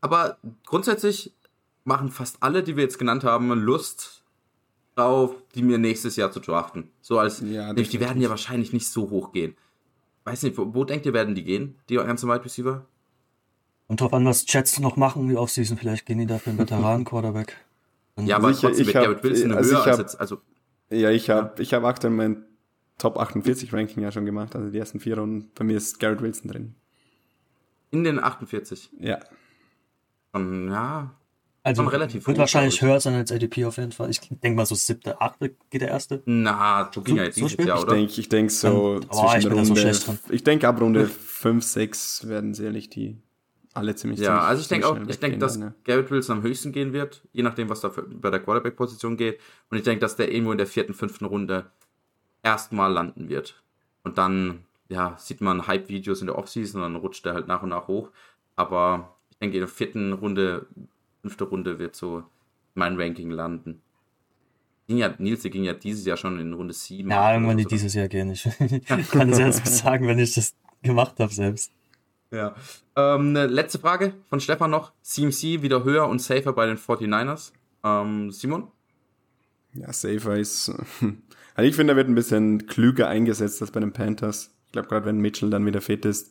Aber 0.00 0.38
grundsätzlich 0.64 1.32
machen 1.88 2.10
fast 2.10 2.36
alle, 2.42 2.62
die 2.62 2.76
wir 2.76 2.84
jetzt 2.84 2.98
genannt 2.98 3.24
haben, 3.24 3.50
Lust 3.52 4.22
drauf, 4.94 5.34
die 5.54 5.62
mir 5.62 5.78
nächstes 5.78 6.14
Jahr 6.16 6.30
zu 6.30 6.40
draften. 6.40 6.90
So 7.00 7.18
als, 7.18 7.40
Ja, 7.40 7.66
nämlich 7.68 7.88
die 7.88 8.00
werden 8.00 8.20
ja 8.22 8.28
wahrscheinlich 8.28 8.72
nicht 8.72 8.86
so 8.88 9.10
hoch 9.10 9.32
gehen. 9.32 9.56
Weiß 10.24 10.42
nicht, 10.42 10.56
wo, 10.58 10.74
wo 10.74 10.84
denkt 10.84 11.06
ihr, 11.06 11.12
werden 11.14 11.34
die 11.34 11.44
gehen, 11.44 11.76
die 11.88 11.94
ganzen 11.96 12.28
Wide 12.28 12.44
Receiver? 12.44 12.84
Und 13.86 14.00
drauf 14.00 14.12
an, 14.12 14.24
was 14.26 14.44
Jets 14.46 14.78
noch 14.80 14.96
machen, 14.96 15.28
die 15.28 15.36
Offseason, 15.36 15.78
vielleicht 15.78 16.04
gehen 16.04 16.18
die 16.18 16.26
da 16.26 16.38
für 16.38 16.50
einen 16.50 16.58
Veteranen-Quarterback. 16.58 17.56
Ja, 18.20 18.36
aber 18.36 18.50
ich- 18.50 18.60
trotzdem 18.60 18.82
ich 18.82 18.86
wird 18.88 18.96
hab- 18.96 19.04
Garrett 19.04 19.24
Wilson 19.24 19.52
also 19.52 19.70
höher 19.70 19.80
ich 19.80 19.86
als 19.86 19.98
jetzt, 19.98 20.20
also 20.20 20.38
ja, 20.90 21.10
ich 21.10 21.30
habe 21.30 21.62
ich 21.62 21.72
hab 21.72 21.84
aktuell 21.84 22.12
mein 22.12 22.44
Top 22.98 23.16
48 23.16 23.72
Ranking 23.72 24.02
ja 24.02 24.10
schon 24.12 24.26
gemacht, 24.26 24.56
also 24.56 24.70
die 24.70 24.78
ersten 24.78 24.98
vier 25.00 25.16
Runden. 25.18 25.50
Bei 25.54 25.64
mir 25.64 25.76
ist 25.76 26.00
Garrett 26.00 26.20
Wilson 26.20 26.50
drin. 26.50 26.74
in 27.90 28.04
den 28.04 28.18
48. 28.18 28.90
Ja. 28.98 29.20
Schon, 30.34 30.68
ja, 30.70 31.14
Also 31.68 31.82
Schon 31.82 31.90
relativ 31.90 32.26
wird 32.26 32.38
wahrscheinlich 32.38 32.76
ich. 32.76 32.82
höher 32.82 32.98
sein 32.98 33.14
als 33.14 33.30
ADP 33.30 33.64
auf 33.66 33.76
jeden 33.76 33.92
Fall. 33.92 34.08
Ich 34.10 34.20
denke 34.20 34.56
mal 34.56 34.64
so 34.66 34.74
siebte, 34.74 35.20
achte 35.20 35.54
geht 35.70 35.82
der 35.82 35.88
erste. 35.88 36.22
na, 36.24 36.90
so 36.94 37.02
ging 37.02 37.16
So- 37.16 37.18
ja 37.20 37.24
jetzt 37.26 37.34
so 37.34 37.40
dieses 37.42 37.52
spät? 37.52 37.66
Jahr, 37.66 37.76
Ich 37.78 37.82
oder? 37.84 37.94
denke, 37.94 38.12
ich 38.20 38.28
denk 38.28 38.50
so 38.50 38.98
Dann- 39.00 39.08
oh, 39.10 39.24
ich 39.26 39.32
zwischen 39.32 39.50
so 39.50 39.56
Runde. 39.72 39.80
schlecht 39.80 40.06
drin. 40.06 40.18
ich 40.30 40.44
denke 40.44 40.68
ab 40.68 40.80
Runde 40.80 41.06
5, 41.08 41.62
6 41.64 42.26
werden 42.28 42.54
sicherlich 42.54 42.88
die 42.88 43.16
alle 43.74 43.94
ziemlich 43.94 44.18
Ja, 44.20 44.26
ziemlich- 44.28 44.42
also 44.44 44.62
ich 44.62 44.68
denke 44.68 44.88
auch, 44.88 44.96
ich 45.08 45.18
denke, 45.20 45.38
dass 45.38 45.58
dann, 45.60 45.74
Garrett 45.84 46.10
Wilson 46.10 46.38
am 46.38 46.42
höchsten 46.42 46.72
gehen 46.72 46.92
wird, 46.92 47.22
je 47.32 47.42
nachdem, 47.42 47.68
was 47.68 47.80
da 47.80 47.90
für, 47.90 48.02
bei 48.02 48.30
der 48.30 48.40
Quarterback-Position 48.40 49.16
geht. 49.16 49.38
Und 49.70 49.76
ich 49.76 49.84
denke, 49.84 50.00
dass 50.00 50.16
der 50.16 50.32
irgendwo 50.32 50.52
in 50.52 50.58
der 50.58 50.66
vierten, 50.66 50.94
fünften 50.94 51.26
Runde 51.26 51.66
erstmal 52.42 52.92
landen 52.92 53.28
wird. 53.28 53.62
Und 54.04 54.18
dann, 54.18 54.64
ja, 54.88 55.16
sieht 55.18 55.40
man 55.40 55.66
Hype-Videos 55.66 56.20
in 56.22 56.26
der 56.28 56.38
Offseason 56.38 56.82
und 56.82 56.92
dann 56.94 57.00
rutscht 57.00 57.26
er 57.26 57.34
halt 57.34 57.46
nach 57.46 57.62
und 57.62 57.68
nach 57.68 57.88
hoch. 57.88 58.10
Aber 58.56 59.14
ich 59.30 59.36
denke, 59.38 59.56
in 59.58 59.60
der 59.60 59.68
vierten 59.68 60.12
Runde, 60.12 60.66
fünfte 61.28 61.44
Runde 61.44 61.78
wird 61.78 61.94
so 61.94 62.24
mein 62.74 62.98
Ranking 62.98 63.30
landen. 63.30 63.82
Ging 64.86 64.96
ja, 64.96 65.14
Nils, 65.18 65.42
die 65.42 65.50
ging 65.50 65.64
ja 65.64 65.74
dieses 65.74 66.06
Jahr 66.06 66.16
schon 66.16 66.40
in 66.40 66.54
Runde 66.54 66.72
7. 66.72 67.10
Ja, 67.10 67.34
irgendwann 67.34 67.58
die 67.58 67.66
dieses 67.66 67.92
Jahr 67.92 68.08
gehen. 68.08 68.30
Ich 68.30 68.44
kann 69.10 69.30
es 69.30 69.38
jetzt 69.38 69.66
sagen, 69.66 70.06
wenn 70.06 70.18
ich 70.18 70.34
das 70.34 70.54
gemacht 70.82 71.20
habe 71.20 71.32
selbst. 71.32 71.70
Ja. 72.30 72.54
Ähm, 72.96 73.34
letzte 73.34 73.78
Frage 73.78 74.14
von 74.30 74.40
Stefan 74.40 74.70
noch. 74.70 74.92
CMC 75.02 75.60
wieder 75.60 75.84
höher 75.84 76.08
und 76.08 76.22
safer 76.22 76.54
bei 76.54 76.64
den 76.64 76.78
49ers. 76.78 77.52
Ähm, 77.84 78.30
Simon? 78.30 78.68
Ja, 79.74 79.92
Safer 79.92 80.36
ist. 80.36 80.72
Also 81.54 81.68
ich 81.68 81.74
finde, 81.74 81.94
er 81.94 81.96
wird 81.96 82.08
ein 82.08 82.14
bisschen 82.14 82.68
klüger 82.68 83.08
eingesetzt 83.08 83.60
als 83.60 83.72
bei 83.72 83.80
den 83.80 83.92
Panthers. 83.92 84.54
Ich 84.66 84.70
glaube, 84.70 84.86
gerade 84.86 85.06
wenn 85.06 85.18
Mitchell 85.18 85.50
dann 85.50 85.66
wieder 85.66 85.80
fit 85.80 86.04
ist, 86.04 86.30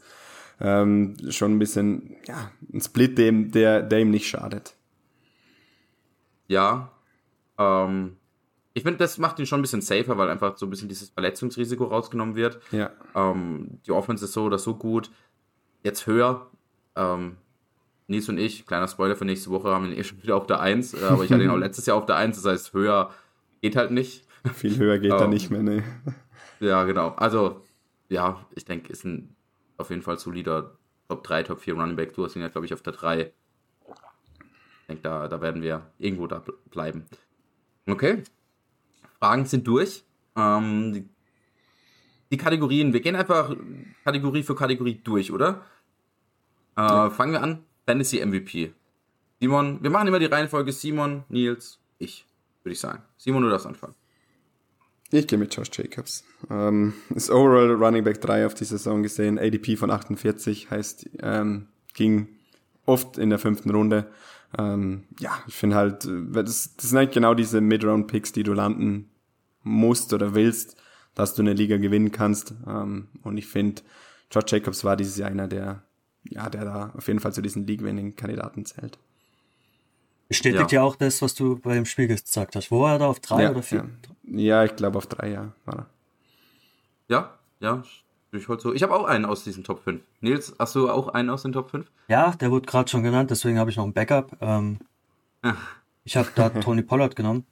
ähm, 0.61 1.17
schon 1.31 1.51
ein 1.51 1.59
bisschen, 1.59 2.15
ja, 2.25 2.49
ein 2.73 2.79
Split, 2.79 3.17
dem, 3.17 3.51
der, 3.51 3.81
der 3.81 3.99
ihm 3.99 4.09
nicht 4.09 4.29
schadet. 4.29 4.76
Ja. 6.47 6.91
Ähm, 7.57 8.17
ich 8.73 8.83
finde, 8.83 8.99
das 8.99 9.17
macht 9.17 9.39
ihn 9.39 9.45
schon 9.45 9.59
ein 9.59 9.63
bisschen 9.63 9.81
safer, 9.81 10.17
weil 10.17 10.29
einfach 10.29 10.55
so 10.57 10.65
ein 10.65 10.69
bisschen 10.69 10.87
dieses 10.89 11.09
Verletzungsrisiko 11.09 11.85
rausgenommen 11.85 12.35
wird. 12.35 12.59
Ja. 12.71 12.91
Ähm, 13.15 13.79
die 13.85 13.91
Offense 13.91 14.25
ist 14.25 14.33
so 14.33 14.43
oder 14.43 14.59
so 14.59 14.75
gut. 14.75 15.09
Jetzt 15.83 16.05
höher. 16.05 16.47
Ähm, 16.95 17.37
Nils 18.07 18.29
und 18.29 18.37
ich, 18.37 18.65
kleiner 18.65 18.87
Spoiler 18.87 19.15
für 19.15 19.25
nächste 19.25 19.49
Woche, 19.49 19.69
haben 19.69 19.85
ihn 19.85 19.97
eh 19.97 20.03
schon 20.03 20.21
wieder 20.23 20.35
auf 20.37 20.45
der 20.47 20.59
1. 20.61 20.93
Äh, 20.93 21.05
aber 21.05 21.23
ich 21.23 21.31
hatte 21.31 21.43
ihn 21.43 21.49
auch 21.49 21.57
letztes 21.57 21.85
Jahr 21.87 21.97
auf 21.97 22.05
der 22.05 22.15
1. 22.17 22.41
Das 22.41 22.45
heißt, 22.51 22.73
höher 22.73 23.11
geht 23.61 23.75
halt 23.75 23.91
nicht. 23.91 24.25
Viel 24.53 24.77
höher 24.77 24.99
geht 24.99 25.11
da 25.11 25.25
Oh. 25.25 25.27
nicht 25.27 25.49
mehr, 25.49 25.63
ne. 25.63 25.83
Ja, 26.59 26.83
genau. 26.85 27.09
Also, 27.17 27.61
ja, 28.09 28.45
ich 28.55 28.63
denke, 28.65 28.91
ist 28.93 29.03
ein 29.03 29.35
auf 29.77 29.89
jeden 29.89 30.01
Fall 30.03 30.17
solider 30.19 30.77
Top 31.09 31.23
3, 31.23 31.43
Top 31.43 31.59
4 31.59 31.73
Running 31.73 31.95
Back. 31.95 32.13
Du 32.13 32.23
hast 32.23 32.35
ihn 32.35 32.41
ja, 32.41 32.47
glaube 32.47 32.65
ich, 32.65 32.73
auf 32.73 32.81
der 32.81 32.93
3. 32.93 33.31
Ich 34.89 34.93
denke, 34.93 35.03
da, 35.03 35.27
da 35.27 35.41
werden 35.41 35.61
wir 35.61 35.91
irgendwo 35.99 36.27
da 36.27 36.37
bl- 36.37 36.53
bleiben. 36.71 37.03
Okay. 37.87 38.23
Fragen 39.19 39.45
sind 39.45 39.67
durch. 39.67 40.03
Ähm, 40.37 40.93
die, 40.93 41.09
die 42.31 42.37
Kategorien, 42.37 42.93
wir 42.93 43.01
gehen 43.01 43.15
einfach 43.15 43.53
Kategorie 44.05 44.43
für 44.43 44.55
Kategorie 44.55 45.01
durch, 45.03 45.31
oder? 45.31 45.61
Äh, 46.77 47.09
Fangen 47.09 47.33
wir 47.33 47.43
an. 47.43 47.63
Fantasy 47.85 48.25
MVP. 48.25 48.73
Simon, 49.41 49.81
wir 49.83 49.89
machen 49.89 50.07
immer 50.07 50.19
die 50.19 50.25
Reihenfolge 50.25 50.71
Simon, 50.71 51.23
Nils, 51.29 51.79
ich, 51.99 52.25
würde 52.63 52.73
ich 52.73 52.79
sagen. 52.79 53.03
Simon, 53.17 53.43
du 53.43 53.49
darfst 53.49 53.67
anfangen. 53.67 53.93
Ich 55.11 55.27
gehe 55.27 55.37
mit 55.39 55.55
Josh 55.55 55.69
Jacobs. 55.73 56.23
Ähm, 56.49 56.93
ist 57.15 57.29
Overall 57.29 57.71
Running 57.73 58.03
Back 58.03 58.19
3 58.21 58.45
auf 58.45 58.53
die 58.53 58.65
Saison 58.65 59.03
gesehen. 59.03 59.37
ADP 59.39 59.75
von 59.77 59.89
48 59.91 60.69
heißt, 60.69 61.09
ähm, 61.21 61.67
ging 61.93 62.27
oft 62.85 63.17
in 63.17 63.29
der 63.29 63.39
fünften 63.39 63.69
Runde. 63.69 64.11
Ähm, 64.57 65.03
ja, 65.19 65.37
ich 65.47 65.55
finde 65.55 65.75
halt, 65.75 66.05
äh, 66.05 66.31
das, 66.31 66.75
das 66.75 66.89
sind 66.89 66.97
eigentlich 66.97 67.13
genau 67.13 67.33
diese 67.33 67.61
Mid-Round-Picks, 67.61 68.31
die 68.31 68.43
du 68.43 68.53
landen 68.53 69.09
musst 69.63 70.13
oder 70.13 70.35
willst, 70.35 70.77
dass 71.15 71.33
du 71.33 71.41
eine 71.41 71.53
Liga 71.53 71.77
gewinnen 71.77 72.11
kannst. 72.11 72.53
Ähm, 72.65 73.09
und 73.23 73.37
ich 73.37 73.47
finde, 73.47 73.81
Josh 74.31 74.51
Jacobs 74.51 74.83
war 74.83 74.95
dieses 74.95 75.17
Jahr 75.17 75.29
einer, 75.29 75.47
der, 75.47 75.83
ja, 76.23 76.49
der 76.49 76.65
da 76.65 76.93
auf 76.95 77.07
jeden 77.07 77.19
Fall 77.19 77.33
zu 77.33 77.41
diesen 77.41 77.67
League-Winning-Kandidaten 77.67 78.65
zählt. 78.65 78.97
Bestätigt 80.27 80.73
ja. 80.73 80.81
auch 80.81 80.95
das, 80.95 81.21
was 81.21 81.35
du 81.35 81.57
beim 81.57 81.85
Spiel 81.85 82.07
gesagt 82.07 82.55
hast. 82.55 82.69
Wo 82.69 82.81
war 82.81 82.93
er 82.93 82.99
da 82.99 83.07
auf 83.07 83.19
drei 83.19 83.43
ja, 83.43 83.51
oder 83.51 83.63
vier? 83.63 83.89
Ja, 84.23 84.39
ja 84.39 84.63
ich 84.65 84.75
glaube 84.75 84.97
auf 84.97 85.07
drei, 85.07 85.31
ja, 85.31 85.53
war 85.65 85.77
er. 85.77 85.89
Ja, 87.09 87.39
ja, 87.61 87.83
ich 88.31 88.49
wollte 88.49 88.63
so. 88.63 88.73
Ich 88.73 88.83
habe 88.83 88.93
auch 88.93 89.05
einen 89.05 89.25
aus 89.25 89.43
diesen 89.43 89.63
Top 89.63 89.83
5. 89.83 90.01
Nils, 90.21 90.55
hast 90.59 90.75
du 90.75 90.89
auch 90.89 91.09
einen 91.09 91.29
aus 91.29 91.43
den 91.43 91.53
Top 91.53 91.71
5? 91.71 91.89
Ja, 92.07 92.31
der 92.31 92.51
wurde 92.51 92.65
gerade 92.65 92.89
schon 92.89 93.03
genannt, 93.03 93.31
deswegen 93.31 93.59
habe 93.59 93.69
ich 93.69 93.77
noch 93.77 93.85
ein 93.85 93.93
Backup. 93.93 94.35
Ähm, 94.41 94.79
ich 96.03 96.17
habe 96.17 96.29
da 96.35 96.49
Tony 96.49 96.81
Pollard 96.81 97.15
genommen. 97.15 97.45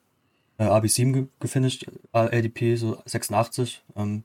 Äh, 0.57 0.65
AB7 0.65 1.13
ge 1.13 1.27
gefinisht, 1.39 1.85
äh, 2.13 2.17
ADP 2.37 2.75
so 2.75 3.01
86. 3.05 3.83
Ähm, 3.95 4.23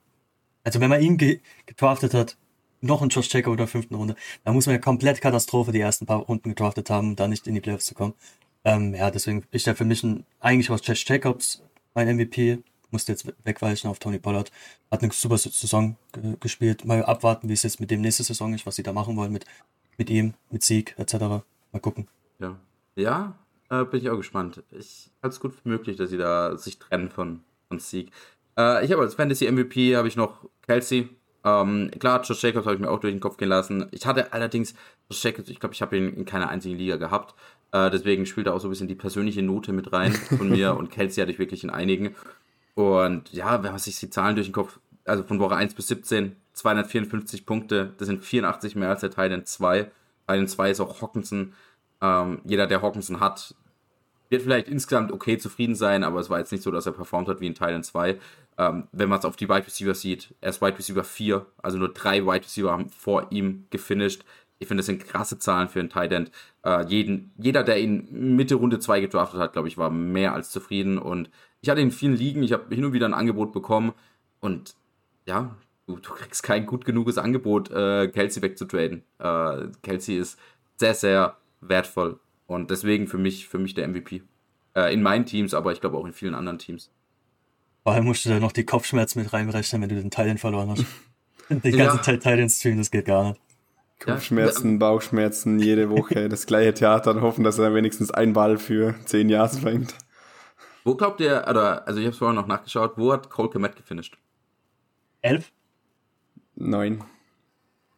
also 0.63 0.81
wenn 0.81 0.91
man 0.91 1.01
ihn 1.01 1.17
ge 1.17 1.41
gedraftet 1.67 2.15
hat, 2.15 2.37
noch 2.81 3.03
ein 3.03 3.09
Josh 3.09 3.33
Jacob 3.33 3.53
in 3.53 3.59
der 3.59 3.67
fünften 3.67 3.95
Runde. 3.95 4.15
Da 4.45 4.53
muss 4.53 4.67
man 4.67 4.75
ja 4.75 4.81
komplett 4.81 5.21
Katastrophe 5.21 5.73
die 5.73 5.81
ersten 5.81 6.07
paar 6.07 6.21
Runden 6.21 6.51
gedraftet 6.51 6.91
haben, 6.91 7.11
um 7.11 7.17
da 7.17 7.29
nicht 7.29 7.47
in 7.47 7.55
die 7.55 7.61
Playoffs 7.61 7.87
zu 7.87 7.95
kommen. 7.95 8.15
Ähm, 8.65 8.95
ja, 8.95 9.11
deswegen 9.11 9.45
ist 9.51 9.67
ja 9.67 9.75
für 9.75 9.85
mich 9.85 10.03
ein, 10.03 10.25
eigentlich 10.41 10.71
was 10.71 10.87
Josh 10.87 11.05
Jacobs 11.07 11.63
mein 11.95 12.17
MVP. 12.17 12.59
Musste 12.91 13.13
jetzt 13.13 13.33
wegweichen 13.45 13.91
auf 13.91 13.99
Tony 13.99 14.19
Pollard. 14.19 14.51
Hat 14.91 15.03
eine 15.03 15.13
super 15.13 15.39
Saison 15.39 15.97
gespielt. 16.41 16.85
Mal 16.85 17.05
abwarten, 17.05 17.49
wie 17.49 17.53
es 17.53 17.63
jetzt 17.63 17.81
mit 17.81 17.91
dem 17.91 18.01
nächste 18.01 18.23
Saison 18.23 18.55
ist, 18.55 18.67
was 18.67 18.77
sie 18.77 18.83
da 18.83 18.93
machen 18.93 19.17
wollen 19.17 19.33
mit, 19.33 19.45
mit 19.99 20.11
ihm, 20.11 20.35
mit 20.51 20.63
Sieg 20.63 20.95
etc. 20.99 21.15
Mal 21.73 21.81
gucken. 21.81 22.09
Ja, 22.39 22.57
ja 22.97 23.35
äh, 23.71 23.85
bin 23.85 24.01
ich 24.01 24.11
auch 24.11 24.17
gespannt. 24.17 24.63
Ich 24.71 25.11
halte 25.23 25.35
es 25.35 25.41
gut 25.41 25.55
für 25.55 25.69
möglich, 25.69 25.97
dass 25.97 26.11
sie 26.11 26.19
da 26.19 26.57
sich 26.57 26.79
trennen 26.79 27.11
von, 27.11 27.41
von 27.69 27.79
Sieg. 27.79 28.11
Äh, 28.59 28.85
ich 28.85 28.93
habe 28.93 29.03
als 29.03 29.15
Fantasy 29.15 29.51
MVP 29.51 29.97
habe 29.97 30.09
ich 30.09 30.17
noch 30.17 30.49
Kelsey. 30.67 31.09
Ähm, 31.43 31.91
klar, 31.99 32.23
Josh 32.23 32.43
Jacobs 32.43 32.67
habe 32.67 32.75
ich 32.75 32.81
mir 32.81 32.91
auch 32.91 33.01
durch 33.01 33.15
den 33.15 33.21
Kopf 33.21 33.37
gehen 33.37 33.49
lassen. 33.49 33.87
Ich 33.93 34.05
hatte 34.05 34.33
allerdings 34.33 34.75
Josh 35.11 35.25
Jacobs, 35.25 35.49
ich 35.49 35.61
glaube, 35.61 35.75
ich 35.75 35.83
habe 35.83 35.97
ihn 35.97 36.13
in 36.15 36.25
keiner 36.25 36.49
einzigen 36.49 36.77
Liga 36.77 36.97
gehabt. 36.97 37.35
Äh, 37.73 37.91
deswegen 37.91 38.27
spielt 38.27 38.47
da 38.47 38.53
auch 38.53 38.61
so 38.61 38.69
ein 38.69 38.71
bisschen 38.71 38.89
die 38.89 38.95
persönliche 38.95 39.43
Note 39.43 39.73
mit 39.73 39.93
rein 39.93 40.13
von 40.13 40.51
mir 40.51 40.77
und 40.79 40.91
Kelsey 40.91 41.21
hatte 41.21 41.33
ich 41.33 41.39
wirklich 41.39 41.65
in 41.65 41.71
einigen. 41.71 42.15
Und 42.81 43.33
ja, 43.33 43.63
wenn 43.63 43.73
man 43.73 43.79
sich 43.79 43.99
die 44.01 44.09
Zahlen 44.09 44.37
durch 44.37 44.47
den 44.47 44.55
Kopf, 44.55 44.81
also 45.05 45.23
von 45.23 45.39
Woche 45.39 45.57
1 45.57 45.75
bis 45.75 45.89
17, 45.89 46.35
254 46.55 47.45
Punkte, 47.45 47.93
das 47.99 48.09
sind 48.09 48.25
84 48.25 48.75
mehr 48.75 48.89
als 48.89 49.03
der 49.03 49.11
Titan 49.11 49.45
2. 49.45 49.91
Titan 50.27 50.49
2 50.49 50.71
ist 50.71 50.81
auch 50.81 51.03
Hawkinson. 51.03 51.53
Ähm, 52.01 52.41
jeder, 52.45 52.67
der 52.67 52.81
Hawkinson 52.81 53.21
hat, 53.21 53.55
wird 54.31 54.43
vielleicht 54.43 54.69
insgesamt 54.69 55.13
okay 55.13 55.37
zufrieden 55.37 55.75
sein, 55.75 56.05
aber 56.05 56.21
es 56.21 56.31
war 56.31 56.39
jetzt 56.39 56.53
nicht 56.53 56.63
so, 56.63 56.71
dass 56.71 56.87
er 56.87 56.93
performt 56.93 57.29
hat 57.29 57.41
wie 57.41 57.49
in 57.49 57.55
Titan 57.55 57.83
2. 57.83 58.19
Ähm, 58.57 58.89
wenn 58.93 59.09
man 59.09 59.19
es 59.19 59.25
auf 59.25 59.37
die 59.37 59.49
Wide 59.49 59.67
Receiver 59.67 59.95
sieht, 59.95 60.35
er 60.41 60.51
ist 60.51 60.63
Wide 60.63 60.79
Receiver 60.79 61.05
4, 61.05 61.45
also 61.63 61.77
nur 61.77 61.93
drei 61.93 62.25
Wide 62.25 62.45
Receiver 62.45 62.71
haben 62.71 62.89
vor 62.89 63.27
ihm 63.31 63.67
gefinisht. 63.71 64.25
Ich 64.61 64.69
finde, 64.69 64.81
das 64.81 64.87
sind 64.87 65.05
krasse 65.05 65.39
Zahlen 65.39 65.69
für 65.69 65.81
einen 65.81 65.89
Tight 65.89 66.13
End. 66.13 66.31
Äh, 66.65 66.85
jeden, 66.87 67.33
jeder, 67.39 67.65
der 67.65 67.81
ihn 67.81 68.37
Mitte 68.37 68.57
Runde 68.57 68.79
2 68.79 69.01
gedraftet 69.01 69.41
hat, 69.41 69.55
glaube 69.55 69.69
ich, 69.69 69.79
war 69.79 69.91
mehr 69.91 70.35
als 70.35 70.51
zufrieden. 70.51 70.99
Und 70.99 71.31
ich 71.63 71.71
hatte 71.71 71.81
in 71.81 71.91
vielen 71.91 72.15
Ligen, 72.15 72.43
ich 72.43 72.53
habe 72.53 72.73
hin 72.75 72.85
und 72.85 72.93
wieder 72.93 73.07
ein 73.07 73.15
Angebot 73.15 73.53
bekommen. 73.53 73.95
Und 74.41 74.75
ja, 75.27 75.57
du, 75.87 75.97
du 75.97 76.11
kriegst 76.13 76.43
kein 76.43 76.67
gut 76.67 76.85
genuges 76.85 77.17
Angebot, 77.17 77.71
äh, 77.71 78.09
Kelsey 78.09 78.43
wegzutraden. 78.43 79.03
Äh, 79.19 79.69
Kelsey 79.83 80.19
ist 80.19 80.39
sehr, 80.77 80.95
sehr 80.95 81.39
wertvoll. 81.63 82.21
Und 82.47 82.71
deswegen 82.71 83.07
für 83.07 83.19
mich, 83.19 83.49
für 83.49 83.59
mich 83.59 83.73
der 83.73 83.89
MVP. 83.89 84.23
Äh, 84.77 84.93
in 84.93 85.03
meinen 85.03 85.25
Teams, 85.25 85.55
aber 85.55 85.73
ich 85.73 85.81
glaube 85.81 85.97
auch 85.97 86.05
in 86.05 86.13
vielen 86.13 86.35
anderen 86.35 86.59
Teams. 86.59 86.91
Vor 87.83 87.95
allem 87.95 88.05
musst 88.05 88.27
du 88.27 88.29
da 88.29 88.39
noch 88.39 88.53
die 88.53 88.65
Kopfschmerzen 88.65 89.21
mit 89.21 89.33
reinrechnen, 89.33 89.81
wenn 89.81 89.89
du 89.89 89.95
den 89.95 90.11
Teilen 90.11 90.37
verloren 90.37 90.71
hast. 90.71 90.85
Die 91.49 91.73
ganze 91.73 91.97
ja. 91.97 92.03
Zeit 92.03 92.23
Teilen-Stream, 92.23 92.79
das 92.79 92.93
geht 92.93 93.07
gar 93.07 93.31
nicht. 93.31 93.41
Kopfschmerzen, 94.01 94.79
Bauchschmerzen, 94.79 95.61
jede 95.61 95.91
Woche 95.91 96.29
das 96.31 96.47
gleiche 96.47 96.75
Theater 96.75 97.13
und 97.13 97.21
hoffen, 97.21 97.45
dass 97.45 97.59
er 97.59 97.75
wenigstens 97.75 98.11
einen 98.11 98.33
Ball 98.33 98.59
für 98.59 98.95
zehn 99.05 99.29
Jahre 99.29 99.57
fängt. 99.57 99.95
Wo 100.85 100.95
glaubt 100.95 101.21
ihr, 101.21 101.45
oder, 101.49 101.87
also 101.87 102.01
ich 102.01 102.07
habe 102.07 102.13
es 102.13 102.19
vorher 102.19 102.35
noch 102.35 102.47
nachgeschaut, 102.47 102.95
wo 102.97 103.13
hat 103.13 103.29
Cole 103.29 103.51
Komet 103.51 103.77
gefinisht? 103.77 104.17
Elf? 105.21 105.53
Neun. 106.57 107.05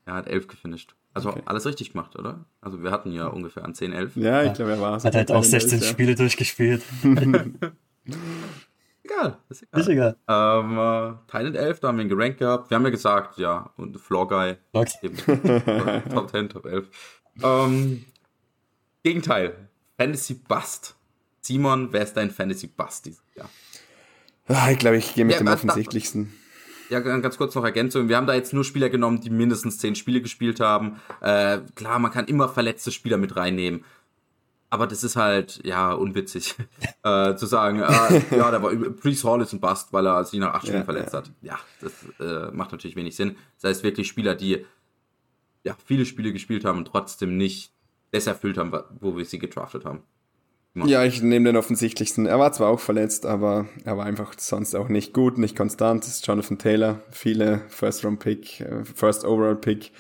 Er 0.04 0.14
hat 0.14 0.26
elf 0.26 0.48
gefinisht. 0.48 0.94
Also 1.14 1.30
okay. 1.30 1.42
alles 1.44 1.66
richtig 1.66 1.92
gemacht, 1.92 2.16
oder? 2.18 2.44
Also 2.60 2.82
wir 2.82 2.90
hatten 2.90 3.12
ja 3.12 3.26
ungefähr 3.26 3.64
an 3.64 3.74
10, 3.74 3.92
11. 3.92 4.16
Ja, 4.16 4.42
ich 4.42 4.54
glaube, 4.54 4.72
er 4.72 4.80
war 4.80 4.96
es. 4.96 5.04
Hat 5.04 5.14
halt 5.14 5.30
auch 5.30 5.44
16 5.44 5.78
11, 5.78 5.88
Spiele 5.88 6.10
ja. 6.10 6.16
durchgespielt. 6.16 6.82
egal, 9.04 9.38
ist 9.48 9.62
egal. 9.62 9.80
Ist 9.80 9.88
egal. 9.88 10.16
Ähm, 10.28 10.78
äh, 10.78 11.30
Thailand 11.30 11.56
11, 11.56 11.80
da 11.80 11.88
haben 11.88 11.96
wir 11.98 12.04
ihn 12.04 12.08
gerankt 12.08 12.38
gehabt. 12.38 12.70
Wir 12.70 12.76
haben 12.76 12.84
ja 12.84 12.90
gesagt, 12.90 13.38
ja, 13.38 13.70
und 13.76 13.98
Floor 13.98 14.28
Guy. 14.28 14.56
Top 14.72 16.30
10, 16.30 16.48
Top 16.48 16.66
11. 16.66 16.88
Ähm, 17.42 18.04
Gegenteil, 19.02 19.68
Fantasy 19.96 20.34
Bust. 20.34 20.94
Simon, 21.40 21.92
wer 21.92 22.02
ist 22.02 22.14
dein 22.14 22.30
Fantasy 22.30 22.68
Bust 22.68 23.06
dieses 23.06 23.22
Jahr? 23.34 23.50
Ah, 24.48 24.70
ich 24.70 24.78
glaube, 24.78 24.96
ich 24.96 25.14
gehe 25.14 25.24
mit 25.24 25.34
ja, 25.34 25.38
dem 25.38 25.48
offensichtlichsten. 25.48 26.32
Ja, 26.90 27.00
ganz 27.00 27.38
kurz 27.38 27.54
noch 27.54 27.64
Ergänzung. 27.64 28.08
Wir 28.08 28.18
haben 28.18 28.26
da 28.26 28.34
jetzt 28.34 28.52
nur 28.52 28.64
Spieler 28.64 28.90
genommen, 28.90 29.20
die 29.20 29.30
mindestens 29.30 29.78
zehn 29.78 29.94
Spiele 29.94 30.20
gespielt 30.20 30.60
haben. 30.60 31.00
Äh, 31.22 31.60
klar, 31.74 31.98
man 31.98 32.10
kann 32.10 32.26
immer 32.26 32.50
verletzte 32.50 32.92
Spieler 32.92 33.16
mit 33.16 33.34
reinnehmen 33.34 33.84
aber 34.72 34.86
das 34.86 35.04
ist 35.04 35.16
halt, 35.16 35.60
ja, 35.64 35.92
unwitzig, 35.92 36.54
äh, 37.04 37.34
zu 37.34 37.44
sagen, 37.44 37.80
äh, 37.80 38.22
ja, 38.34 38.50
da 38.50 38.62
war 38.62 38.74
Priest 38.74 39.22
Hall 39.22 39.42
ist 39.42 39.52
ein 39.52 39.60
Bust, 39.60 39.92
weil 39.92 40.06
er 40.06 40.24
sich 40.24 40.40
nach 40.40 40.54
acht 40.54 40.62
Spielen 40.62 40.78
ja, 40.78 40.84
verletzt 40.84 41.12
ja. 41.12 41.18
hat. 41.18 41.30
Ja, 41.42 41.58
das 41.82 41.92
äh, 42.18 42.50
macht 42.52 42.72
natürlich 42.72 42.96
wenig 42.96 43.14
Sinn. 43.14 43.36
Das 43.60 43.68
heißt 43.68 43.84
wirklich 43.84 44.08
Spieler, 44.08 44.34
die 44.34 44.64
ja 45.62 45.76
viele 45.84 46.06
Spiele 46.06 46.32
gespielt 46.32 46.64
haben 46.64 46.78
und 46.78 46.86
trotzdem 46.86 47.36
nicht 47.36 47.70
das 48.12 48.26
erfüllt 48.26 48.56
haben, 48.56 48.72
wo 48.98 49.14
wir 49.14 49.26
sie 49.26 49.38
gedraftet 49.38 49.84
haben. 49.84 50.04
Ja, 50.74 51.04
ich 51.04 51.20
nehme 51.20 51.50
den 51.50 51.58
offensichtlichsten. 51.58 52.24
Er 52.24 52.38
war 52.38 52.52
zwar 52.52 52.70
auch 52.70 52.80
verletzt, 52.80 53.26
aber 53.26 53.66
er 53.84 53.98
war 53.98 54.06
einfach 54.06 54.32
sonst 54.38 54.74
auch 54.74 54.88
nicht 54.88 55.12
gut, 55.12 55.36
nicht 55.36 55.54
konstant. 55.54 56.04
Das 56.04 56.14
ist 56.14 56.26
Jonathan 56.26 56.56
Taylor, 56.56 57.02
viele 57.10 57.60
First-Round-Pick, 57.68 58.60
äh, 58.62 58.84
First-Overall-Pick. 58.86 59.92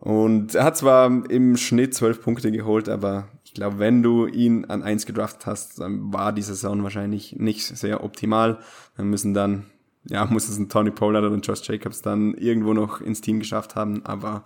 Und 0.00 0.54
er 0.54 0.64
hat 0.64 0.78
zwar 0.78 1.30
im 1.30 1.58
Schnitt 1.58 1.94
zwölf 1.94 2.22
Punkte 2.22 2.50
geholt, 2.50 2.88
aber 2.88 3.28
ich 3.50 3.54
glaube, 3.54 3.80
wenn 3.80 4.00
du 4.00 4.28
ihn 4.28 4.66
an 4.66 4.84
eins 4.84 5.06
gedraftet 5.06 5.44
hast, 5.46 5.80
dann 5.80 6.12
war 6.12 6.32
die 6.32 6.40
Saison 6.40 6.84
wahrscheinlich 6.84 7.34
nicht 7.34 7.66
sehr 7.66 8.04
optimal. 8.04 8.60
Wir 8.94 9.04
müssen 9.04 9.34
dann, 9.34 9.66
ja, 10.04 10.24
muss 10.30 10.48
es 10.48 10.56
ein 10.56 10.68
Tony 10.68 10.92
Pollard 10.92 11.24
oder 11.24 11.34
ein 11.34 11.40
Josh 11.40 11.68
Jacobs 11.68 12.00
dann 12.00 12.34
irgendwo 12.34 12.74
noch 12.74 13.00
ins 13.00 13.22
Team 13.22 13.40
geschafft 13.40 13.74
haben. 13.74 14.06
Aber 14.06 14.44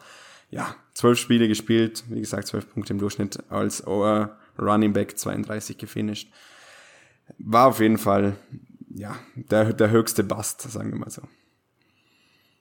ja, 0.49 0.75
zwölf 0.95 1.19
Spiele 1.19 1.49
gespielt, 1.49 2.05
wie 2.09 2.21
gesagt, 2.21 2.47
zwölf 2.47 2.73
Punkte 2.73 2.95
im 2.95 2.99
Durchschnitt 2.99 3.41
als 3.51 3.87
Running 3.87 4.95
Back 4.95 5.19
32 5.19 5.77
gefinisht. 5.77 6.33
War 7.37 7.67
auf 7.67 7.81
jeden 7.81 7.99
Fall, 7.99 8.37
ja, 8.89 9.17
der, 9.35 9.75
der 9.75 9.91
höchste 9.91 10.25
Bust, 10.25 10.63
sagen 10.63 10.93
wir 10.93 10.99
mal 10.99 11.11
so. 11.11 11.21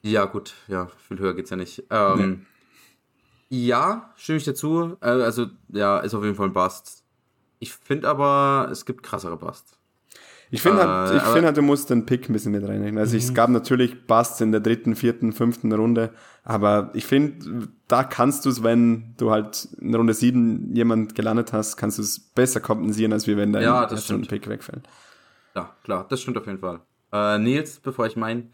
Ja, 0.01 0.25
gut, 0.25 0.55
ja, 0.67 0.89
viel 1.07 1.19
höher 1.19 1.35
geht's 1.35 1.51
ja 1.51 1.55
nicht. 1.55 1.83
Ähm, 1.89 2.17
nee. 2.31 2.45
Ja, 3.53 4.09
stimme 4.15 4.39
ich 4.39 4.45
dazu. 4.45 4.97
Äh, 4.99 5.09
also, 5.09 5.45
ja, 5.69 5.99
ist 5.99 6.15
auf 6.15 6.23
jeden 6.23 6.35
Fall 6.35 6.47
ein 6.47 6.53
Bust. 6.53 7.03
Ich 7.59 7.71
finde 7.71 8.09
aber, 8.09 8.67
es 8.71 8.83
gibt 8.83 9.03
krassere 9.03 9.37
Busts. 9.37 9.77
Ich 10.49 10.63
finde 10.63 10.87
halt, 10.87 11.11
äh, 11.11 11.17
ich 11.17 11.23
finde 11.23 11.45
halt, 11.45 11.57
du 11.57 11.61
musst 11.61 11.91
den 11.91 12.07
Pick 12.07 12.27
ein 12.27 12.33
bisschen 12.33 12.51
mit 12.51 12.67
reinnehmen. 12.67 12.97
Also, 12.97 13.15
es 13.15 13.29
mhm. 13.29 13.35
gab 13.35 13.51
natürlich 13.51 14.07
Busts 14.07 14.41
in 14.41 14.51
der 14.51 14.59
dritten, 14.59 14.95
vierten, 14.95 15.33
fünften 15.33 15.71
Runde, 15.71 16.15
aber 16.43 16.89
ich 16.95 17.05
finde, 17.05 17.67
da 17.87 18.03
kannst 18.03 18.45
du 18.45 18.49
es, 18.49 18.63
wenn 18.63 19.13
du 19.17 19.29
halt 19.29 19.67
in 19.79 19.93
Runde 19.93 20.15
sieben 20.15 20.75
jemand 20.75 21.13
gelandet 21.13 21.53
hast, 21.53 21.77
kannst 21.77 21.99
du 21.99 22.01
es 22.01 22.19
besser 22.19 22.59
kompensieren, 22.59 23.13
als 23.13 23.27
wenn 23.27 23.53
dein 23.53 23.61
ja, 23.61 23.85
Pick 23.85 24.49
wegfällt. 24.49 24.87
Ja, 25.53 25.75
klar, 25.83 26.07
das 26.09 26.23
stimmt 26.23 26.39
auf 26.39 26.47
jeden 26.47 26.57
Fall. 26.57 26.79
Äh, 27.11 27.37
Nils, 27.37 27.79
bevor 27.81 28.07
ich 28.07 28.15
meinen 28.15 28.51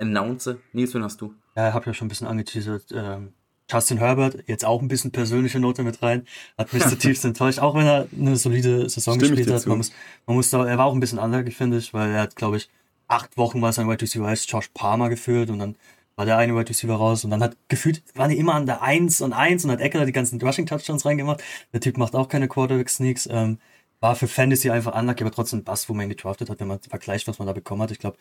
announce, 0.00 0.56
Nils, 0.72 0.92
wen 0.92 1.04
hast 1.04 1.20
du? 1.20 1.34
Ja, 1.54 1.68
ich 1.68 1.74
habe 1.74 1.86
ja 1.86 1.94
schon 1.94 2.06
ein 2.06 2.08
bisschen 2.08 2.26
angeteasert. 2.26 2.86
Ähm, 2.92 3.32
Justin 3.70 3.98
Herbert, 3.98 4.38
jetzt 4.46 4.64
auch 4.64 4.82
ein 4.82 4.88
bisschen 4.88 5.10
persönliche 5.10 5.60
Note 5.60 5.82
mit 5.82 6.02
rein, 6.02 6.26
hat 6.58 6.72
mich 6.72 6.84
zutiefst 6.84 7.24
enttäuscht, 7.24 7.58
auch 7.58 7.74
wenn 7.74 7.86
er 7.86 8.08
eine 8.18 8.36
solide 8.36 8.88
Saison 8.88 9.14
Stimme 9.14 9.36
gespielt 9.36 9.54
hat. 9.54 9.66
Man 9.66 9.78
muss, 9.78 9.92
man 10.26 10.36
muss 10.36 10.50
da, 10.50 10.66
er 10.66 10.78
war 10.78 10.86
auch 10.86 10.94
ein 10.94 11.00
bisschen 11.00 11.18
anlagig, 11.18 11.56
finde 11.56 11.78
ich, 11.78 11.94
weil 11.94 12.10
er 12.10 12.22
hat, 12.22 12.36
glaube 12.36 12.56
ich, 12.56 12.68
acht 13.08 13.36
Wochen 13.36 13.60
war 13.62 13.72
sein 13.72 13.88
Wide 13.88 14.02
Receiver 14.02 14.26
als 14.26 14.50
Josh 14.50 14.68
Palmer 14.72 15.08
geführt 15.08 15.50
und 15.50 15.58
dann 15.58 15.76
war 16.16 16.26
der 16.26 16.36
eine 16.36 16.54
Wide 16.54 16.68
Receiver 16.68 16.94
raus 16.94 17.24
und 17.24 17.30
dann 17.30 17.42
hat 17.42 17.56
gefühlt, 17.68 18.02
waren 18.14 18.30
die 18.30 18.38
immer 18.38 18.54
an 18.54 18.66
der 18.66 18.82
Eins 18.82 19.20
und 19.20 19.32
Eins 19.32 19.64
und 19.64 19.70
hat 19.70 19.80
Eckler 19.80 20.06
die 20.06 20.12
ganzen 20.12 20.40
Rushing 20.40 20.66
Touchdowns 20.66 21.04
reingemacht. 21.06 21.42
Der 21.72 21.80
Typ 21.80 21.96
macht 21.96 22.14
auch 22.14 22.28
keine 22.28 22.48
Quarterback 22.48 22.90
Sneaks. 22.90 23.28
Ähm, 23.30 23.58
war 24.00 24.16
für 24.16 24.28
Fantasy 24.28 24.70
einfach 24.70 24.94
anlagig, 24.94 25.22
aber 25.22 25.30
trotzdem 25.30 25.62
Bass, 25.62 25.88
wo 25.88 25.94
man 25.94 26.06
ihn 26.06 26.10
gedraftet 26.10 26.48
hat, 26.48 26.58
wenn 26.60 26.68
man 26.68 26.80
vergleicht, 26.80 27.28
was 27.28 27.38
man 27.38 27.46
da 27.46 27.52
bekommen 27.52 27.82
hat. 27.82 27.90
Ich 27.90 27.98
glaube, 27.98 28.16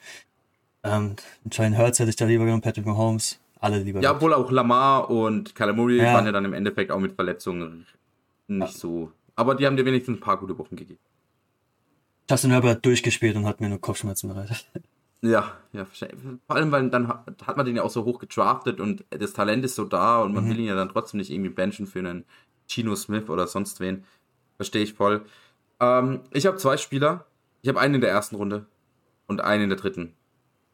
ähm, 0.83 1.15
Jalen 1.51 1.77
Hurts 1.77 1.99
hätte 1.99 2.09
ich 2.09 2.15
da 2.15 2.25
lieber 2.25 2.45
genommen, 2.45 2.61
Patrick 2.61 2.85
Mahomes 2.85 3.39
alle 3.59 3.79
lieber. 3.79 4.01
Ja, 4.01 4.15
obwohl 4.15 4.33
auch 4.33 4.51
Lamar 4.51 5.09
und 5.09 5.53
Calamuri 5.53 5.97
ja. 5.97 6.13
waren 6.13 6.25
ja 6.25 6.31
dann 6.31 6.45
im 6.45 6.53
Endeffekt 6.53 6.91
auch 6.91 6.99
mit 6.99 7.13
Verletzungen 7.13 7.85
nicht 8.47 8.73
ja. 8.73 8.79
so. 8.79 9.11
Aber 9.35 9.55
die 9.55 9.65
haben 9.65 9.77
dir 9.77 9.85
wenigstens 9.85 10.17
ein 10.17 10.21
paar 10.21 10.37
gute 10.37 10.57
Wochen 10.57 10.75
gegeben. 10.75 10.99
Justin 12.29 12.51
Herbert 12.51 12.85
durchgespielt 12.85 13.35
und 13.35 13.45
hat 13.45 13.59
mir 13.59 13.69
nur 13.69 13.81
Kopfschmerzen 13.81 14.29
bereitet. 14.29 14.65
Ja, 15.21 15.51
ja, 15.73 15.85
vor 15.85 16.55
allem, 16.55 16.71
weil 16.71 16.89
dann 16.89 17.09
hat 17.09 17.57
man 17.57 17.65
den 17.65 17.75
ja 17.75 17.83
auch 17.83 17.89
so 17.89 18.05
hoch 18.05 18.19
gedraftet 18.19 18.79
und 18.79 19.03
das 19.09 19.33
Talent 19.33 19.65
ist 19.65 19.75
so 19.75 19.83
da 19.83 20.21
und 20.21 20.33
man 20.33 20.45
mhm. 20.45 20.49
will 20.49 20.59
ihn 20.59 20.67
ja 20.67 20.75
dann 20.75 20.87
trotzdem 20.87 21.17
nicht 21.17 21.29
irgendwie 21.29 21.49
benchen 21.49 21.87
für 21.87 21.99
einen 21.99 22.23
Chino 22.69 22.95
Smith 22.95 23.27
oder 23.29 23.45
sonst 23.47 23.81
wen. 23.81 24.05
Verstehe 24.55 24.83
ich 24.83 24.93
voll. 24.93 25.25
Ähm, 25.81 26.21
ich 26.31 26.45
habe 26.45 26.57
zwei 26.57 26.77
Spieler. 26.77 27.25
Ich 27.61 27.67
habe 27.67 27.79
einen 27.79 27.95
in 27.95 28.01
der 28.01 28.11
ersten 28.11 28.35
Runde 28.35 28.65
und 29.27 29.41
einen 29.41 29.63
in 29.63 29.69
der 29.69 29.77
dritten. 29.77 30.13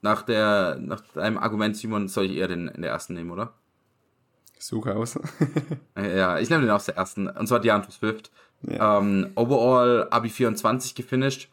Nach, 0.02 0.22
der, 0.22 0.78
nach 0.80 1.02
deinem 1.14 1.38
Argument, 1.38 1.76
Simon, 1.76 2.08
soll 2.08 2.26
ich 2.26 2.38
eher 2.38 2.48
den 2.48 2.68
in 2.68 2.82
der 2.82 2.92
ersten 2.92 3.14
nehmen, 3.14 3.32
oder? 3.32 3.54
Suche 4.60 4.96
aus. 4.96 5.20
ja, 5.98 6.40
ich 6.40 6.50
nehme 6.50 6.62
den 6.62 6.72
aus 6.72 6.86
der 6.86 6.96
ersten. 6.96 7.28
Und 7.28 7.48
zwar 7.48 7.60
DeAndre 7.60 7.92
Swift. 7.92 8.32
Ja. 8.62 9.00
Ähm, 9.00 9.32
overall 9.36 10.08
Abi 10.12 10.30
24 10.30 10.96
gefinisht. 10.96 11.50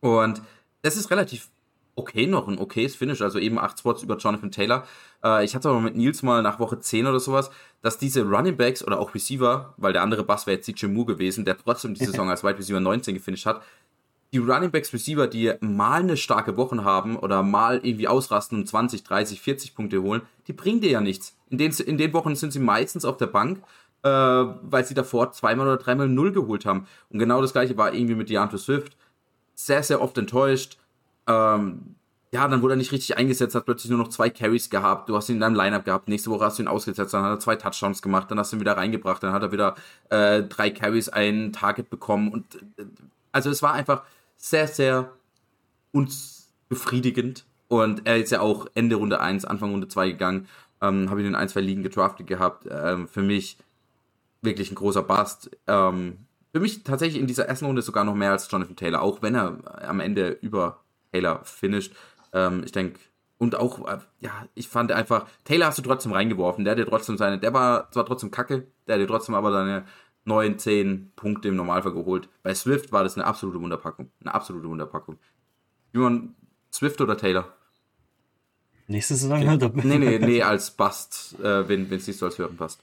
Und 0.00 0.42
es 0.82 0.96
ist 0.96 1.10
relativ 1.10 1.48
okay 1.96 2.26
noch, 2.26 2.48
ein 2.48 2.58
okayes 2.58 2.96
Finish, 2.96 3.22
also 3.22 3.38
eben 3.38 3.58
acht 3.58 3.78
Spots 3.78 4.02
über 4.02 4.16
Jonathan 4.16 4.50
Taylor. 4.50 4.86
Äh, 5.22 5.44
ich 5.44 5.54
hatte 5.54 5.68
aber 5.68 5.80
mit 5.80 5.96
Nils 5.96 6.22
mal 6.22 6.42
nach 6.42 6.58
Woche 6.58 6.78
10 6.78 7.06
oder 7.06 7.20
sowas, 7.20 7.50
dass 7.82 7.98
diese 7.98 8.22
Running 8.22 8.56
Backs 8.56 8.84
oder 8.84 8.98
auch 8.98 9.14
Receiver, 9.14 9.74
weil 9.76 9.92
der 9.92 10.02
andere 10.02 10.24
Bass 10.24 10.46
wäre 10.46 10.56
jetzt 10.56 10.66
CJ 10.66 10.86
Moore 10.86 11.14
gewesen, 11.14 11.44
der 11.44 11.56
trotzdem 11.56 11.94
die 11.94 12.04
Saison 12.04 12.28
als 12.28 12.42
Wide 12.42 12.58
Receiver 12.58 12.80
19 12.80 13.14
gefinisht 13.14 13.46
hat, 13.46 13.62
die 14.34 14.38
Running 14.38 14.72
Backs 14.72 14.92
Receiver, 14.92 15.28
die 15.28 15.52
mal 15.60 16.00
eine 16.00 16.16
starke 16.16 16.56
Woche 16.56 16.82
haben 16.82 17.16
oder 17.16 17.44
mal 17.44 17.78
irgendwie 17.84 18.08
ausrasten 18.08 18.58
und 18.58 18.66
20, 18.66 19.04
30, 19.04 19.40
40 19.40 19.76
Punkte 19.76 20.02
holen, 20.02 20.22
die 20.48 20.52
bringen 20.52 20.80
dir 20.80 20.90
ja 20.90 21.00
nichts. 21.00 21.36
In 21.50 21.58
den, 21.58 21.70
in 21.72 21.98
den 21.98 22.12
Wochen 22.12 22.34
sind 22.34 22.52
sie 22.52 22.58
meistens 22.58 23.04
auf 23.04 23.16
der 23.16 23.28
Bank, 23.28 23.62
äh, 24.02 24.08
weil 24.08 24.84
sie 24.84 24.94
davor 24.94 25.30
zweimal 25.30 25.68
oder 25.68 25.76
dreimal 25.76 26.08
Null 26.08 26.32
geholt 26.32 26.66
haben. 26.66 26.88
Und 27.10 27.20
genau 27.20 27.40
das 27.40 27.52
gleiche 27.52 27.76
war 27.76 27.94
irgendwie 27.94 28.16
mit 28.16 28.28
DeAndre 28.28 28.58
Swift. 28.58 28.96
Sehr, 29.54 29.84
sehr 29.84 30.02
oft 30.02 30.18
enttäuscht. 30.18 30.78
Ähm, 31.28 31.94
ja, 32.32 32.48
dann 32.48 32.60
wurde 32.60 32.74
er 32.74 32.78
nicht 32.78 32.90
richtig 32.90 33.16
eingesetzt, 33.16 33.54
hat 33.54 33.66
plötzlich 33.66 33.90
nur 33.90 34.00
noch 34.00 34.08
zwei 34.08 34.30
Carries 34.30 34.68
gehabt. 34.68 35.08
Du 35.08 35.14
hast 35.14 35.28
ihn 35.28 35.36
in 35.36 35.42
deinem 35.42 35.54
Lineup 35.54 35.84
gehabt. 35.84 36.08
Nächste 36.08 36.30
Woche 36.30 36.44
hast 36.44 36.58
du 36.58 36.64
ihn 36.64 36.68
ausgesetzt, 36.68 37.14
dann 37.14 37.22
hat 37.22 37.30
er 37.30 37.38
zwei 37.38 37.54
Touchdowns 37.54 38.02
gemacht, 38.02 38.32
dann 38.32 38.40
hast 38.40 38.50
du 38.50 38.56
ihn 38.56 38.60
wieder 38.60 38.76
reingebracht, 38.76 39.22
dann 39.22 39.32
hat 39.32 39.42
er 39.42 39.52
wieder 39.52 39.76
äh, 40.10 40.42
drei 40.42 40.70
Carries, 40.70 41.08
ein 41.08 41.52
Target 41.52 41.88
bekommen. 41.88 42.32
Und 42.32 42.56
äh, 42.76 42.86
also 43.30 43.50
es 43.50 43.62
war 43.62 43.74
einfach 43.74 44.02
sehr, 44.36 44.68
sehr 44.68 45.12
unbefriedigend. 45.92 47.46
Und 47.68 48.06
er 48.06 48.18
ist 48.18 48.30
ja 48.30 48.40
auch 48.40 48.66
Ende 48.74 48.96
Runde 48.96 49.20
1, 49.20 49.44
Anfang 49.44 49.70
Runde 49.70 49.88
2 49.88 50.10
gegangen. 50.10 50.48
Ähm, 50.80 51.10
Habe 51.10 51.20
ihn 51.20 51.28
in 51.28 51.34
ein, 51.34 51.48
zwei 51.48 51.60
Ligen 51.60 51.82
gedraftet 51.82 52.26
gehabt. 52.26 52.66
Ähm, 52.70 53.08
für 53.08 53.22
mich 53.22 53.58
wirklich 54.42 54.70
ein 54.70 54.76
großer 54.76 55.02
Bust. 55.02 55.50
Ähm, 55.66 56.18
für 56.52 56.60
mich 56.60 56.84
tatsächlich 56.84 57.20
in 57.20 57.26
dieser 57.26 57.46
ersten 57.46 57.64
Runde 57.66 57.82
sogar 57.82 58.04
noch 58.04 58.14
mehr 58.14 58.30
als 58.30 58.50
Jonathan 58.50 58.76
Taylor, 58.76 59.02
auch 59.02 59.22
wenn 59.22 59.34
er 59.34 59.88
am 59.88 60.00
Ende 60.00 60.38
über 60.40 60.84
Taylor 61.12 61.44
finisht. 61.44 61.94
Ähm, 62.32 62.62
ich 62.64 62.72
denke, 62.72 63.00
und 63.38 63.56
auch, 63.56 63.86
äh, 63.88 63.98
ja, 64.20 64.46
ich 64.54 64.68
fand 64.68 64.92
einfach, 64.92 65.26
Taylor 65.44 65.66
hast 65.66 65.78
du 65.78 65.82
trotzdem 65.82 66.12
reingeworfen. 66.12 66.64
Der 66.64 66.72
hat 66.72 66.78
dir 66.78 66.86
trotzdem 66.86 67.16
seine, 67.16 67.38
der 67.38 67.52
war 67.52 67.90
zwar 67.90 68.06
trotzdem 68.06 68.30
kacke, 68.30 68.66
der 68.86 68.94
hat 68.94 69.02
dir 69.02 69.08
trotzdem 69.08 69.34
aber 69.34 69.50
seine 69.52 69.84
9, 70.24 70.58
10 70.58 71.12
Punkte 71.16 71.48
im 71.48 71.56
Normalfall 71.56 71.92
geholt. 71.92 72.28
Bei 72.42 72.54
Swift 72.54 72.92
war 72.92 73.04
das 73.04 73.16
eine 73.16 73.26
absolute 73.26 73.60
Wunderpackung. 73.60 74.10
Eine 74.20 74.34
absolute 74.34 74.68
Wunderpackung. 74.68 75.18
Jemand, 75.92 76.34
Swift 76.72 77.00
oder 77.00 77.16
Taylor? 77.16 77.52
Nächste 78.86 79.14
Saison 79.14 79.38
okay. 79.38 79.48
halt. 79.48 79.84
Nee, 79.84 79.98
nee, 79.98 80.18
nee, 80.18 80.42
als 80.42 80.70
Bast, 80.70 81.38
äh, 81.40 81.68
wenn 81.68 81.90
es 81.90 82.06
siehst 82.06 82.20
du 82.20 82.26
als 82.26 82.38
Hören 82.38 82.56
passt. 82.56 82.82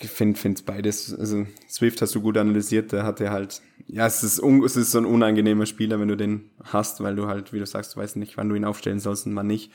Ich 0.00 0.10
finde 0.10 0.38
es 0.52 0.62
beides. 0.62 1.14
Also 1.14 1.46
Swift 1.68 2.00
hast 2.00 2.14
du 2.14 2.20
gut 2.20 2.36
analysiert, 2.36 2.92
der 2.92 3.04
hatte 3.04 3.30
halt, 3.30 3.60
ja, 3.86 4.06
es 4.06 4.22
ist, 4.22 4.40
un, 4.40 4.64
es 4.64 4.76
ist 4.76 4.92
so 4.92 4.98
ein 4.98 5.04
unangenehmer 5.04 5.66
Spieler, 5.66 5.98
wenn 6.00 6.08
du 6.08 6.16
den 6.16 6.50
hast, 6.62 7.02
weil 7.02 7.16
du 7.16 7.26
halt, 7.26 7.52
wie 7.52 7.58
du 7.58 7.66
sagst, 7.66 7.94
du 7.94 8.00
weißt 8.00 8.16
nicht, 8.16 8.36
wann 8.36 8.48
du 8.48 8.54
ihn 8.54 8.64
aufstellen 8.64 9.00
sollst 9.00 9.26
und 9.26 9.34
wann 9.36 9.46
nicht. 9.46 9.72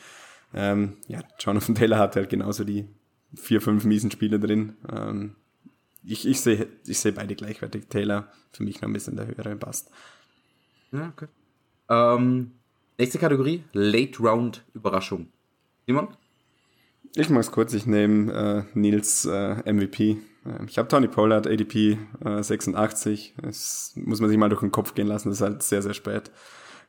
Ähm, 0.54 0.98
ja, 1.08 1.20
Jonathan 1.40 1.76
Taylor 1.76 2.00
hat 2.00 2.16
halt 2.16 2.30
genauso 2.30 2.64
die 2.64 2.88
vier, 3.36 3.62
fünf 3.62 3.84
miesen 3.84 4.12
Spiele 4.12 4.40
drin. 4.40 4.74
Ähm, 4.92 5.36
ich, 6.04 6.28
ich 6.28 6.42
sehe 6.42 6.68
ich 6.86 7.00
seh 7.00 7.12
beide 7.12 7.36
gleichwertig. 7.36 7.88
Taylor 7.90 8.28
für 8.52 8.64
mich 8.64 8.82
noch 8.82 8.90
ein 8.90 8.94
bisschen 8.94 9.16
der 9.16 9.28
höhere 9.28 9.56
passt. 9.56 9.90
Ja, 10.92 11.14
okay. 11.16 11.28
Ähm, 11.90 12.52
nächste 12.98 13.20
Kategorie, 13.20 13.64
Late 13.74 14.20
Round 14.20 14.64
Überraschung. 14.74 15.28
Simon? 15.86 16.10
Ich 17.16 17.30
mach's 17.30 17.52
kurz, 17.52 17.74
ich 17.74 17.86
nehme 17.86 18.32
äh, 18.74 18.80
Nils 18.80 19.26
äh, 19.26 19.72
MVP. 19.72 20.12
Äh, 20.46 20.66
ich 20.68 20.78
habe 20.78 20.88
Tony 20.88 21.08
Pollard, 21.08 21.48
ADP 21.48 21.98
äh, 22.24 22.42
86. 22.42 23.36
Das 23.42 23.94
muss 23.96 24.22
man 24.22 24.30
sich 24.30 24.38
mal 24.38 24.50
durch 24.50 24.62
den 24.62 24.72
Kopf 24.72 24.94
gehen 24.94 25.08
lassen, 25.08 25.30
das 25.30 25.40
ist 25.40 25.42
halt 25.42 25.64
sehr, 25.64 25.82
sehr 25.82 25.94
spät. 25.94 26.32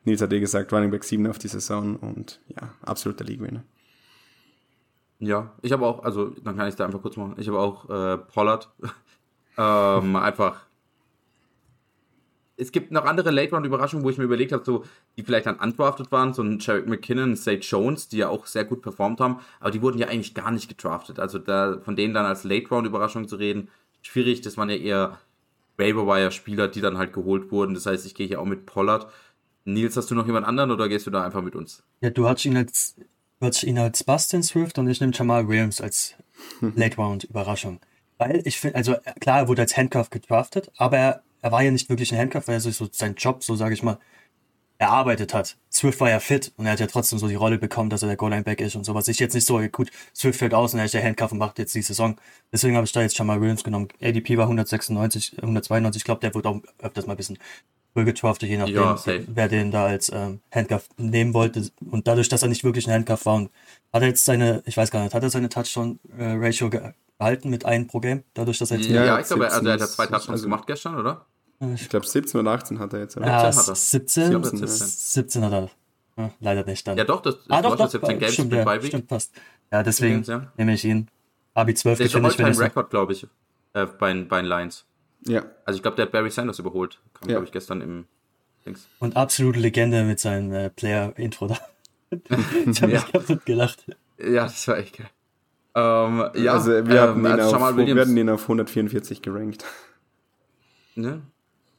Nils 0.05 0.21
hat 0.21 0.33
eh 0.33 0.39
gesagt, 0.39 0.71
Running 0.73 0.91
Back 0.91 1.03
7 1.03 1.27
auf 1.27 1.39
die 1.39 1.47
Saison 1.47 1.95
und 1.97 2.41
ja, 2.47 2.73
absoluter 2.81 3.23
League-Winner. 3.25 3.63
Ja, 5.25 5.51
ich 5.61 5.71
habe 5.71 5.85
auch, 5.85 6.03
also 6.03 6.31
dann 6.43 6.57
kann 6.57 6.67
ich 6.67 6.75
da 6.75 6.85
einfach 6.85 7.01
kurz 7.01 7.15
machen. 7.17 7.35
Ich 7.37 7.47
habe 7.47 7.59
auch 7.59 7.89
äh, 7.89 8.17
Pollard. 8.17 8.69
ähm, 9.57 10.15
einfach 10.15 10.65
es 12.55 12.71
gibt 12.71 12.91
noch 12.91 13.05
andere 13.05 13.31
Late-Round-Überraschungen, 13.31 14.05
wo 14.05 14.09
ich 14.09 14.17
mir 14.17 14.25
überlegt 14.25 14.51
habe, 14.51 14.63
so, 14.63 14.83
die 15.17 15.23
vielleicht 15.23 15.47
dann 15.47 15.57
undrafted 15.57 16.11
waren, 16.11 16.33
so 16.33 16.43
ein 16.43 16.59
Jarek 16.59 16.87
McKinnon, 16.87 17.35
Sage 17.35 17.59
Jones, 17.59 18.09
die 18.09 18.17
ja 18.17 18.29
auch 18.29 18.45
sehr 18.45 18.63
gut 18.65 18.81
performt 18.81 19.19
haben, 19.19 19.39
aber 19.59 19.71
die 19.71 19.81
wurden 19.81 19.97
ja 19.97 20.07
eigentlich 20.07 20.33
gar 20.33 20.51
nicht 20.51 20.69
gedraftet. 20.69 21.19
Also 21.19 21.39
da 21.39 21.79
von 21.83 21.95
denen 21.95 22.13
dann 22.13 22.25
als 22.25 22.43
Late-Round-Überraschung 22.43 23.27
zu 23.27 23.37
reden, 23.37 23.69
schwierig. 24.01 24.41
Das 24.41 24.57
waren 24.57 24.69
ja 24.69 24.75
eher 24.75 25.19
Waiver-Wire-Spieler, 25.77 26.67
die 26.67 26.81
dann 26.81 26.97
halt 26.97 27.13
geholt 27.13 27.51
wurden. 27.51 27.73
Das 27.73 27.85
heißt, 27.85 28.05
ich 28.05 28.13
gehe 28.13 28.27
hier 28.27 28.39
auch 28.39 28.45
mit 28.45 28.65
Pollard. 28.65 29.07
Nils, 29.65 29.97
hast 29.97 30.11
du 30.11 30.15
noch 30.15 30.27
jemand 30.27 30.45
anderen 30.45 30.71
oder 30.71 30.89
gehst 30.89 31.07
du 31.07 31.11
da 31.11 31.23
einfach 31.23 31.41
mit 31.41 31.55
uns? 31.55 31.83
Ja, 32.01 32.09
du 32.09 32.27
hast 32.27 32.45
ihn 32.45 32.57
als, 32.57 32.95
hast 33.43 33.63
ihn 33.63 33.77
als 33.77 34.03
Bastin 34.03 34.43
Swift 34.43 34.77
und 34.77 34.89
ich 34.89 34.99
nehme 35.01 35.13
Jamal 35.13 35.47
Williams 35.47 35.81
als 35.81 36.15
Late-Round-Überraschung. 36.61 37.79
Weil 38.17 38.41
ich 38.45 38.59
finde, 38.59 38.75
also 38.75 38.95
klar, 39.19 39.39
er 39.39 39.47
wurde 39.47 39.63
als 39.63 39.75
Handcuff 39.77 40.09
gedraftet, 40.09 40.71
aber 40.77 40.97
er 40.97 41.23
er 41.43 41.51
war 41.51 41.61
ja 41.61 41.71
nicht 41.71 41.89
wirklich 41.89 42.11
ein 42.13 42.17
Handcuff, 42.17 42.47
weil 42.47 42.55
er 42.55 42.61
sich 42.61 42.77
so 42.77 42.87
seinen 42.91 43.15
Job, 43.15 43.43
so 43.43 43.55
sage 43.55 43.73
ich 43.73 43.83
mal, 43.83 43.99
erarbeitet 44.77 45.33
hat. 45.33 45.57
Swift 45.71 45.99
war 45.99 46.09
ja 46.09 46.21
fit 46.21 46.53
und 46.55 46.65
er 46.65 46.71
hat 46.71 46.79
ja 46.79 46.87
trotzdem 46.87 47.19
so 47.19 47.27
die 47.27 47.35
Rolle 47.35 47.57
bekommen, 47.57 47.89
dass 47.89 48.01
er 48.01 48.07
der 48.07 48.15
Goal-Line-Back 48.15 48.61
ist 48.61 48.75
und 48.75 48.85
sowas. 48.85 49.09
Ich 49.09 49.19
jetzt 49.19 49.33
nicht 49.33 49.45
so, 49.45 49.59
gut, 49.67 49.91
Swift 50.15 50.39
fällt 50.39 50.53
aus 50.53 50.73
und 50.73 50.79
er 50.79 50.85
ist 50.85 50.93
der 50.93 51.03
Handcuff 51.03 51.33
und 51.33 51.39
macht 51.39 51.59
jetzt 51.59 51.75
die 51.75 51.81
Saison. 51.81 52.15
Deswegen 52.53 52.77
habe 52.77 52.85
ich 52.85 52.93
da 52.93 53.01
jetzt 53.01 53.17
schon 53.17 53.27
mal 53.27 53.41
Williams 53.41 53.65
genommen. 53.65 53.89
ADP 54.01 54.37
war 54.37 54.45
196, 54.45 55.37
192, 55.39 55.99
ich 55.99 56.05
glaube, 56.05 56.21
der 56.21 56.33
wird 56.33 56.45
auch 56.47 56.61
öfters 56.79 57.07
mal 57.07 57.13
ein 57.13 57.17
bisschen 57.17 57.37
getraftet, 57.93 58.49
je 58.49 58.57
nachdem, 58.57 58.75
ja, 58.75 58.97
wer 59.27 59.47
den 59.47 59.71
da 59.71 59.85
als 59.85 60.11
ähm, 60.13 60.41
Handcuff 60.51 60.89
nehmen 60.97 61.33
wollte. 61.33 61.69
Und 61.91 62.07
dadurch, 62.07 62.27
dass 62.29 62.41
er 62.41 62.49
nicht 62.49 62.63
wirklich 62.63 62.87
ein 62.87 62.93
Handcuff 62.93 63.25
war 63.25 63.35
und 63.35 63.51
hat 63.91 64.01
er 64.01 64.07
jetzt 64.07 64.25
seine, 64.25 64.63
ich 64.65 64.75
weiß 64.75 64.89
gar 64.89 65.03
nicht, 65.03 65.13
hat 65.13 65.21
er 65.21 65.29
seine 65.29 65.49
Touchdown-Ratio 65.49 66.67
äh, 66.67 66.93
gehalten 67.19 67.49
mit 67.49 67.65
einem 67.65 67.87
pro 67.87 67.99
Game, 67.99 68.23
dadurch, 68.33 68.57
dass 68.57 68.71
er 68.71 68.77
jetzt. 68.77 68.89
Ja, 68.89 69.05
ja 69.05 69.19
ich 69.19 69.27
glaube, 69.27 69.45
also 69.49 69.65
er 69.67 69.73
hat 69.73 69.79
ja 69.79 69.87
zwei 69.87 70.05
Touchdowns 70.05 70.29
also, 70.29 70.43
gemacht 70.43 70.65
gestern, 70.65 70.97
oder? 70.97 71.25
Ich 71.75 71.87
glaube 71.87 72.05
17 72.05 72.39
oder 72.41 72.51
18 72.51 72.79
hat 72.79 72.93
er 72.93 72.99
jetzt. 72.99 73.15
Ja, 73.15 73.51
17, 73.51 73.75
17, 73.75 74.67
17, 74.67 74.67
17 74.67 75.45
hat 75.45 75.53
er. 75.53 75.69
Ja, 76.17 76.31
leider 76.39 76.65
nicht 76.65 76.87
dann. 76.87 76.97
Ja, 76.97 77.05
doch, 77.05 77.21
das, 77.21 77.37
ah, 77.49 77.61
doch, 77.61 77.75
doch, 77.75 77.89
17 77.89 78.19
Games 78.19 78.33
stimmt, 78.33 78.53
ja, 78.53 78.81
stimmt, 78.81 79.07
passt. 79.07 79.31
Ja, 79.71 79.81
deswegen 79.81 80.15
Games, 80.15 80.27
ja. 80.27 80.51
nehme 80.57 80.73
ich 80.73 80.85
ihn. 80.85 81.07
Abi 81.53 81.73
12 81.73 81.97
Der 81.97 82.05
ist 82.05 82.11
schon 82.11 82.25
ein 82.25 82.55
Rekord, 82.55 82.89
glaube 82.89 83.13
ich, 83.13 83.25
äh, 83.73 83.85
bei, 83.85 84.13
bei 84.13 84.41
den 84.41 84.47
Lions. 84.47 84.85
Ja. 85.25 85.45
Also 85.65 85.77
ich 85.77 85.81
glaube, 85.81 85.95
der 85.95 86.05
hat 86.05 86.11
Barry 86.11 86.29
Sanders 86.29 86.59
überholt. 86.59 86.99
Kam, 87.13 87.29
ja. 87.29 87.35
glaube 87.35 87.45
ich, 87.45 87.51
gestern 87.51 87.81
im 87.81 88.05
Dings. 88.65 88.87
Und 88.99 89.15
absolute 89.15 89.59
Legende 89.59 90.03
mit 90.03 90.19
seinem 90.19 90.51
äh, 90.53 90.69
Player-Intro 90.69 91.47
da. 91.47 91.57
ich 92.11 92.81
habe 92.81 92.93
mich 92.93 93.11
kaputt 93.11 93.45
gelacht. 93.45 93.85
Ja, 94.19 94.43
das 94.43 94.67
war 94.67 94.77
echt 94.77 94.97
geil. 94.97 95.09
Ähm, 95.75 96.29
ja, 96.35 96.53
also 96.53 96.71
wir, 96.71 96.79
ähm, 96.79 96.87
hatten 96.87 97.25
also 97.25 97.55
auf, 97.55 97.75
wir 97.75 98.01
hatten 98.01 98.15
ihn 98.15 98.29
auf 98.29 98.43
144 98.43 99.21
gerankt. 99.21 99.65
Ne? 100.95 101.23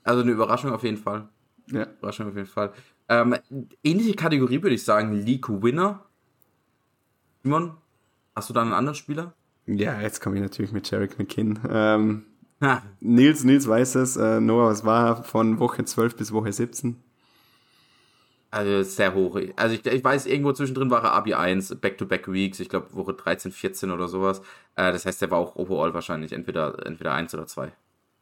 Also 0.03 0.23
eine 0.23 0.33
Überraschung 0.33 0.73
auf 0.73 0.83
jeden 0.83 0.97
Fall. 0.97 1.29
Ja. 1.71 1.87
Überraschung 1.99 2.29
auf 2.29 2.35
jeden 2.35 2.49
Fall. 2.49 2.73
Ähm, 3.09 3.37
ähnliche 3.85 4.15
Kategorie 4.15 4.63
würde 4.63 4.75
ich 4.75 4.85
sagen, 4.85 5.13
League 5.13 5.49
Winner. 5.49 6.05
Simon, 7.43 7.77
hast 8.35 8.49
du 8.51 8.55
da 8.55 8.63
einen 8.63 8.73
anderen 8.73 8.97
Spieler? 8.97 9.35
Ja, 9.67 10.01
jetzt 10.01 10.21
komme 10.21 10.37
ich 10.37 10.43
natürlich 10.43 10.73
mit 10.73 10.91
Jarek 10.91 11.19
McKinn. 11.19 11.59
Ähm, 11.69 12.25
Nils, 13.01 13.45
Nils 13.45 13.69
weiß 13.69 13.97
es. 13.97 14.17
Äh, 14.17 14.41
Noah, 14.41 14.71
was 14.71 14.85
war 14.85 15.25
von 15.25 15.59
Woche 15.59 15.85
12 15.85 16.17
bis 16.17 16.33
Woche 16.33 16.53
17? 16.53 16.97
Also 18.55 18.85
sehr 18.85 19.15
hoch. 19.15 19.41
Also 19.57 19.75
ich, 19.75 19.85
ich 19.85 20.05
weiß, 20.05 20.27
irgendwo 20.27 20.53
zwischendrin 20.53 20.89
war 20.89 21.03
er 21.03 21.13
Abi 21.13 21.35
1, 21.35 21.75
Back-to-Back-Weeks, 21.81 22.61
ich 22.61 22.69
glaube 22.69 22.95
Woche 22.95 23.13
13, 23.13 23.51
14 23.51 23.91
oder 23.91 24.07
sowas. 24.07 24.43
Äh, 24.77 24.93
das 24.93 25.07
heißt, 25.07 25.21
der 25.23 25.33
war 25.33 25.39
auch 25.39 25.57
overall 25.57 25.93
wahrscheinlich 25.93 26.33
entweder, 26.33 26.87
entweder 26.87 27.15
1 27.15 27.35
oder 27.35 27.49
2. 27.49 27.73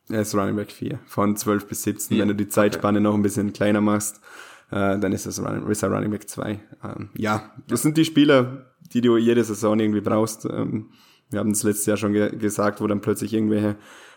Er 0.08 0.22
ist 0.22 0.34
Running 0.34 0.56
Back 0.56 0.72
4, 0.72 0.98
von 1.04 1.36
12 1.36 1.66
bis 1.66 1.82
17. 1.82 2.16
4. 2.16 2.22
Wenn 2.22 2.28
du 2.28 2.34
die 2.34 2.48
Zeitspanne 2.48 2.98
okay. 2.98 3.04
noch 3.04 3.14
ein 3.14 3.20
bisschen 3.20 3.52
kleiner 3.52 3.82
machst, 3.82 4.22
äh, 4.70 4.98
dann 4.98 5.12
ist 5.12 5.26
es 5.26 5.38
Running, 5.38 5.68
ist 5.68 5.82
er 5.82 5.90
Running 5.90 6.10
Back 6.10 6.26
2. 6.26 6.60
Ähm, 6.82 7.10
ja, 7.14 7.50
das 7.68 7.82
sind 7.82 7.98
die 7.98 8.06
Spieler, 8.06 8.72
die 8.92 9.02
du 9.02 9.18
jede 9.18 9.44
Saison 9.44 9.78
irgendwie 9.78 10.00
brauchst. 10.00 10.46
Ähm, 10.46 10.92
wir 11.28 11.40
haben 11.40 11.50
es 11.50 11.62
letztes 11.62 11.84
Jahr 11.84 11.98
schon 11.98 12.14
ge 12.14 12.34
gesagt, 12.36 12.80
wo 12.80 12.86
dann 12.86 13.02
plötzlich 13.02 13.34
irgendwelche 13.34 13.76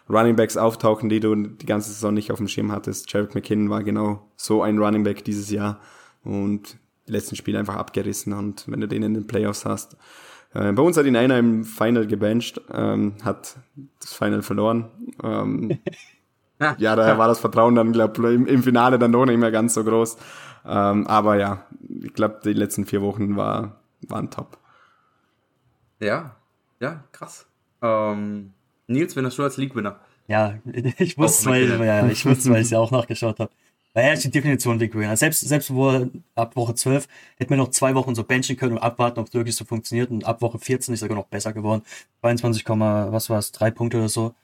Running 0.09 0.35
Backs 0.35 0.57
auftauchen, 0.57 1.09
die 1.09 1.19
du 1.19 1.35
die 1.35 1.65
ganze 1.65 1.89
Saison 1.89 2.13
nicht 2.13 2.31
auf 2.31 2.37
dem 2.37 2.47
Schirm 2.47 2.71
hattest. 2.71 3.11
Jarek 3.11 3.33
McKinnon 3.33 3.69
war 3.69 3.83
genau 3.83 4.29
so 4.35 4.61
ein 4.61 4.77
Running 4.77 5.03
Back 5.03 5.23
dieses 5.23 5.49
Jahr 5.49 5.79
und 6.23 6.77
die 7.07 7.11
letzten 7.11 7.35
Spiele 7.35 7.59
einfach 7.59 7.75
abgerissen 7.75 8.33
und 8.33 8.65
wenn 8.67 8.81
du 8.81 8.87
den 8.87 9.03
in 9.03 9.13
den 9.13 9.27
Playoffs 9.27 9.65
hast. 9.65 9.97
Äh, 10.53 10.71
bei 10.71 10.81
uns 10.81 10.97
hat 10.97 11.05
ihn 11.05 11.15
einer 11.15 11.37
im 11.37 11.63
Final 11.63 12.07
gebencht, 12.07 12.61
ähm, 12.71 13.15
hat 13.23 13.57
das 13.99 14.13
Final 14.13 14.41
verloren. 14.41 14.89
Ähm, 15.23 15.79
ja, 16.77 16.95
daher 16.95 17.17
war 17.17 17.27
das 17.27 17.39
Vertrauen 17.39 17.75
dann, 17.75 17.91
glaube 17.91 18.33
im, 18.33 18.45
im 18.47 18.63
Finale 18.63 18.97
dann 18.97 19.11
doch 19.11 19.25
nicht 19.25 19.37
mehr 19.39 19.51
ganz 19.51 19.73
so 19.73 19.83
groß. 19.83 20.17
Ähm, 20.65 21.05
aber 21.07 21.37
ja, 21.37 21.65
ich 22.01 22.13
glaube, 22.13 22.39
die 22.43 22.53
letzten 22.53 22.85
vier 22.85 23.01
Wochen 23.01 23.35
war, 23.35 23.81
waren 24.07 24.31
top. 24.31 24.57
Ja, 25.99 26.35
ja, 26.79 27.03
krass. 27.11 27.47
Ähm, 27.81 28.54
Nils, 28.87 29.15
wenn 29.15 29.29
du 29.29 29.43
als 29.43 29.57
League-Winner? 29.57 29.99
Ja, 30.27 30.57
ich 30.97 31.17
wusste, 31.17 31.49
weil, 31.49 31.85
ja, 31.85 32.07
ich 32.07 32.25
wusste, 32.25 32.49
weil 32.49 32.63
ich 32.63 32.71
ja 32.71 32.79
auch 32.79 32.91
nachgeschaut 32.91 33.39
habe. 33.39 33.51
Weil 33.93 34.05
er 34.05 34.13
ist 34.13 34.23
die 34.23 34.31
Definition 34.31 34.77
League 34.77 34.93
Winner. 34.93 35.15
Selbst, 35.15 35.41
selbst 35.41 35.73
wo 35.73 36.09
ab 36.35 36.55
Woche 36.55 36.75
12 36.75 37.07
hätte 37.37 37.51
man 37.51 37.59
noch 37.59 37.69
zwei 37.69 37.95
Wochen 37.95 38.13
so 38.13 38.23
benchen 38.23 38.57
können 38.57 38.73
und 38.73 38.79
abwarten, 38.79 39.19
ob 39.19 39.27
es 39.27 39.33
wirklich 39.33 39.55
so 39.55 39.63
funktioniert. 39.63 40.09
Und 40.11 40.25
ab 40.25 40.41
Woche 40.41 40.59
14 40.59 40.93
ist 40.93 41.01
er 41.01 41.05
sogar 41.05 41.17
noch 41.17 41.27
besser 41.27 41.53
geworden. 41.53 41.83
22, 42.21 42.65
was 42.67 43.29
war 43.29 43.39
es, 43.39 43.51
drei 43.53 43.71
Punkte 43.71 43.97
oder 43.97 44.09
so 44.09 44.35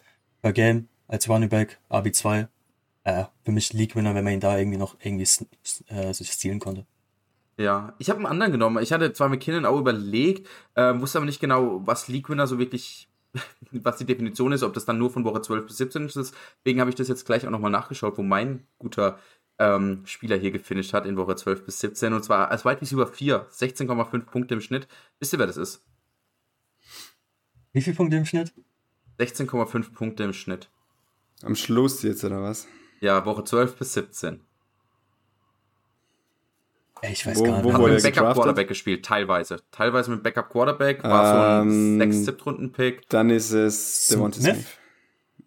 per 0.42 0.54
Game 0.54 0.88
als 1.08 1.28
Running 1.28 1.50
Back, 1.50 1.80
RB2. 1.90 2.48
Äh, 3.04 3.26
für 3.44 3.52
mich 3.52 3.74
League 3.74 3.96
Winner, 3.96 4.16
wenn 4.16 4.24
man 4.24 4.34
ihn 4.34 4.40
da 4.40 4.58
irgendwie 4.58 4.78
noch 4.78 4.96
irgendwie 5.02 5.28
äh, 5.88 6.14
sich 6.14 6.32
stealen 6.32 6.60
konnte. 6.60 6.86
Ja, 7.58 7.94
ich 7.98 8.10
habe 8.10 8.20
einen 8.20 8.28
anderen 8.28 8.52
genommen. 8.54 8.82
Ich 8.82 8.94
hatte 8.94 9.12
zwar 9.12 9.28
McKinnon 9.30 9.66
auch 9.66 9.78
überlegt, 9.78 10.48
äh, 10.76 10.94
wusste 11.00 11.18
aber 11.18 11.26
nicht 11.26 11.42
genau, 11.42 11.82
was 11.86 12.08
League 12.08 12.30
Winner 12.30 12.48
so 12.48 12.58
wirklich, 12.58 13.10
was 13.72 13.98
die 13.98 14.06
Definition 14.06 14.52
ist, 14.52 14.64
ob 14.64 14.74
das 14.74 14.86
dann 14.86 14.98
nur 14.98 15.10
von 15.10 15.24
Woche 15.24 15.42
12 15.42 15.66
bis 15.68 15.78
17 15.78 16.06
ist. 16.06 16.34
Deswegen 16.60 16.80
habe 16.80 16.90
ich 16.90 16.96
das 16.96 17.08
jetzt 17.08 17.26
gleich 17.26 17.46
auch 17.46 17.52
nochmal 17.52 17.72
nachgeschaut, 17.72 18.18
wo 18.18 18.24
mein 18.24 18.66
guter 18.78 19.20
ähm, 19.60 20.02
Spieler 20.06 20.38
hier 20.38 20.52
gefinisht 20.52 20.94
hat 20.94 21.06
in 21.06 21.18
Woche 21.18 21.36
12 21.36 21.66
bis 21.66 21.80
17. 21.80 22.14
Und 22.14 22.24
zwar 22.24 22.50
als 22.50 22.66
Wide 22.66 22.82
Receiver 22.82 23.08
4, 23.08 23.48
16,5 23.50 24.20
Punkte 24.26 24.54
im 24.56 24.62
Schnitt. 24.62 24.88
Wisst 25.20 25.34
ihr, 25.34 25.40
wer 25.40 25.48
das 25.48 25.58
ist? 25.58 25.86
Wie 27.74 27.82
viele 27.82 27.96
Punkte 27.96 28.18
im 28.18 28.26
Schnitt? 28.26 28.54
16,5 29.20 29.94
Punkte 29.94 30.24
im 30.24 30.34
Schnitt. 30.34 30.70
Am 31.44 31.56
Schluss 31.56 32.02
jetzt, 32.04 32.24
oder 32.24 32.42
was? 32.42 32.68
Ja, 33.00 33.26
Woche 33.26 33.44
12 33.44 33.78
bis 33.78 33.94
17. 33.94 34.42
Ich 37.04 37.26
weiß 37.26 37.40
wo, 37.40 37.44
gar 37.44 37.52
nicht. 37.58 37.64
Wo 37.64 37.74
Hat 37.74 37.82
mit 37.82 38.04
Backup 38.04 38.34
Quarterback 38.34 38.68
gespielt, 38.68 39.06
teilweise. 39.06 39.58
Teilweise 39.72 40.12
mit 40.12 40.24
Backup 40.24 40.50
Quarterback, 40.50 41.04
war 41.04 41.62
ähm, 41.62 41.98
so 41.98 42.04
ein 42.04 42.12
6 42.12 42.26
7 42.26 42.42
Runden 42.42 42.72
Pick. 42.72 43.10
Dann 43.10 43.30
ist 43.30 43.52
es 43.52 44.08
Devonta 44.08 44.40
Smith. 44.40 44.54
Smith. 44.54 44.78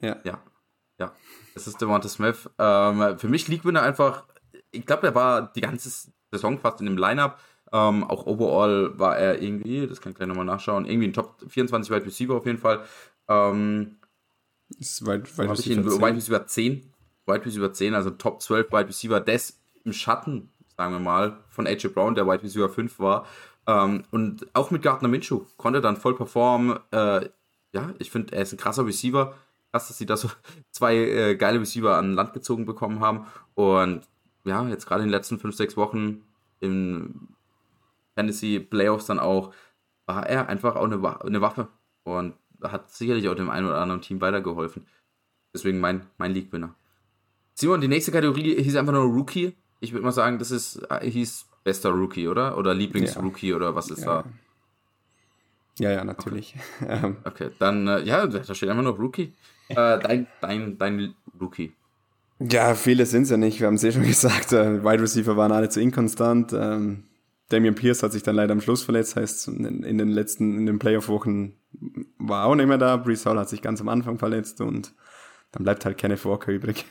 Ja. 0.01 0.17
Ja. 0.25 0.43
Ja. 0.99 1.13
Es 1.55 1.67
ist 1.67 1.81
Devonta 1.81 2.09
Smith. 2.09 2.51
Ähm, 2.59 3.19
für 3.19 3.29
mich 3.29 3.47
liegt 3.49 3.65
Winner 3.65 3.83
einfach, 3.83 4.25
ich 4.73 4.85
glaube, 4.85 5.07
er 5.07 5.15
war 5.15 5.53
die 5.53 5.61
ganze 5.61 5.91
Saison 6.33 6.59
fast 6.59 6.81
in 6.81 6.87
dem 6.87 6.97
Lineup. 6.97 7.39
Ähm, 7.73 8.05
auch 8.05 8.27
overall 8.27 8.99
war 8.99 9.17
er 9.17 9.41
irgendwie, 9.43 9.87
das 9.87 10.01
kann 10.01 10.13
ich 10.13 10.17
gleich 10.17 10.29
nochmal 10.29 10.45
nachschauen, 10.45 10.87
irgendwie 10.87 11.09
ein 11.09 11.13
Top 11.13 11.43
24 11.49 11.93
Wide 11.93 12.07
Receiver 12.07 12.35
auf 12.35 12.47
jeden 12.47 12.59
Fall. 12.59 12.85
Ähm, 13.29 13.97
ist 14.79 15.07
Wide, 15.07 15.25
Wide 15.37 15.51
Receiver 15.51 15.83
10. 15.83 16.01
Wide 16.01 16.17
Receiver 16.17 16.47
10. 16.47 16.95
Wide 17.27 17.45
Receiver 17.47 17.73
10, 17.73 17.95
also 17.95 18.11
Top 18.11 18.43
12 18.43 18.71
Wide 18.71 18.89
Receiver 18.89 19.21
des 19.21 19.61
im 19.85 19.93
Schatten 19.93 20.51
sagen 20.77 20.93
wir 20.93 21.01
mal, 21.01 21.39
von 21.49 21.67
AJ 21.67 21.89
Brown, 21.89 22.15
der 22.15 22.27
Wide 22.27 22.43
Receiver 22.43 22.69
5 22.69 22.99
war. 22.99 23.27
Ähm, 23.67 24.05
und 24.11 24.47
auch 24.55 24.71
mit 24.71 24.83
Gardner 24.83 25.09
Minshew 25.09 25.47
konnte 25.57 25.81
dann 25.81 25.97
voll 25.97 26.15
performen. 26.15 26.79
Äh, 26.91 27.29
ja, 27.73 27.93
ich 27.99 28.11
finde, 28.11 28.35
er 28.35 28.43
ist 28.43 28.53
ein 28.53 28.59
krasser 28.59 28.87
Receiver. 28.87 29.35
Krass, 29.73 29.89
dass 29.89 29.99
sie 29.99 30.07
da 30.07 30.17
so 30.17 30.29
zwei 30.71 30.97
äh, 30.97 31.37
geile 31.37 31.61
Receiver 31.61 31.97
an 31.97 32.15
Land 32.15 32.33
gezogen 32.33 32.67
bekommen 32.67 33.01
haben. 33.01 33.27
Und 33.55 34.07
ja, 34.45 34.67
jetzt 34.69 34.87
gerade 34.87 35.03
in 35.03 35.09
den 35.09 35.13
letzten 35.13 35.39
5, 35.39 35.55
6 35.57 35.77
Wochen 35.77 36.23
im 36.61 37.29
Fantasy 38.15 38.61
Playoffs 38.61 39.07
dann 39.07 39.19
auch, 39.19 39.53
war 40.07 40.27
er 40.27 40.49
einfach 40.49 40.77
auch 40.77 40.85
eine, 40.85 41.21
eine 41.23 41.41
Waffe. 41.41 41.69
Und 42.05 42.35
hat 42.63 42.91
sicherlich 42.91 43.29
auch 43.29 43.35
dem 43.35 43.51
einen 43.51 43.67
oder 43.67 43.79
anderen 43.79 44.03
Team 44.03 44.21
weitergeholfen. 44.21 44.87
Deswegen 45.55 45.81
mein, 45.81 46.07
mein 46.19 46.33
League-Winner. 46.33 46.75
Simon, 47.55 47.81
die 47.81 47.89
nächste 47.89 48.11
Kategorie 48.13 48.61
hieß 48.63 48.77
einfach 48.77 48.93
nur 48.93 49.05
Rookie 49.05 49.55
ich 49.85 49.93
würde 49.93 50.05
mal 50.05 50.13
sagen, 50.13 50.39
das 50.39 50.51
ist, 50.51 50.83
äh, 50.91 51.09
hieß 51.09 51.47
bester 51.63 51.91
Rookie, 51.91 52.29
oder? 52.29 52.59
Oder 52.59 52.75
Lieblingsrookie 52.75 53.51
ja. 53.51 53.57
oder 53.57 53.75
was 53.75 53.91
ist 53.91 54.05
ja. 54.05 54.23
da? 54.23 54.25
Ja, 55.79 55.91
ja, 55.91 56.05
natürlich. 56.05 56.55
Okay, 56.81 56.89
ähm. 57.05 57.17
okay 57.25 57.51
dann, 57.59 57.89
äh, 57.89 58.03
ja, 58.03 58.27
da 58.27 58.55
steht 58.55 58.69
einfach 58.69 58.83
nur 58.83 58.97
Rookie. 58.97 59.33
Äh, 59.69 59.75
dein, 59.75 60.27
dein, 60.41 60.79
dein 60.79 61.15
Rookie. 61.41 61.73
Ja, 62.39 62.75
viele 62.75 63.07
sind 63.07 63.23
es 63.23 63.31
ja 63.31 63.37
nicht. 63.37 63.61
Wir 63.61 63.67
haben 63.67 63.75
es 63.75 63.85
eh 63.85 63.93
schon 63.93 64.03
gesagt. 64.07 64.53
Äh, 64.53 64.85
Wide 64.85 65.03
Receiver 65.03 65.37
waren 65.37 65.53
alle 65.53 65.69
zu 65.69 65.81
inkonstant. 65.81 66.53
Ähm, 66.53 67.05
Damian 67.49 67.75
Pierce 67.75 68.03
hat 68.03 68.13
sich 68.13 68.23
dann 68.23 68.37
leider 68.37 68.53
am 68.53 68.61
Schluss 68.61 68.83
verletzt, 68.83 69.17
heißt 69.17 69.49
in, 69.49 69.83
in 69.85 69.99
den 69.99 70.09
letzten, 70.09 70.59
in 70.59 70.67
den 70.67 70.79
Playoff-Wochen 70.79 71.55
war 72.19 72.47
auch 72.47 72.55
nicht 72.55 72.67
mehr 72.67 72.79
da. 72.79 72.97
Brees 72.97 73.27
Hall 73.27 73.39
hat 73.39 73.49
sich 73.49 73.63
ganz 73.63 73.81
am 73.81 73.89
Anfang 73.89 74.19
verletzt 74.19 74.61
und 74.61 74.95
dann 75.53 75.63
bleibt 75.63 75.85
halt 75.85 75.99
Kenneth 75.99 76.25
Walker 76.25 76.53
übrig. 76.53 76.85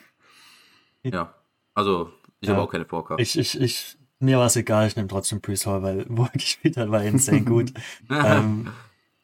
Ja, 1.03 1.33
also 1.73 2.11
ich 2.43 2.49
ja. 2.49 2.55
habe 2.55 2.63
auch 2.63 2.71
keine 2.71 2.83
Vorkarte. 2.83 3.23
Ich, 3.23 3.39
ich, 3.39 3.59
ich, 3.59 3.97
mir 4.19 4.37
war 4.37 4.47
es 4.47 4.57
egal, 4.57 4.85
ich 4.85 4.97
nehme 4.97 5.07
trotzdem 5.07 5.39
Priest 5.41 5.65
Hall, 5.65 5.81
weil 5.81 6.05
wo 6.09 6.25
er 6.25 6.31
gespielt 6.31 6.75
hat, 6.75 6.91
war 6.91 7.01
insane 7.01 7.41
gut. 7.45 7.73
ähm, 8.09 8.69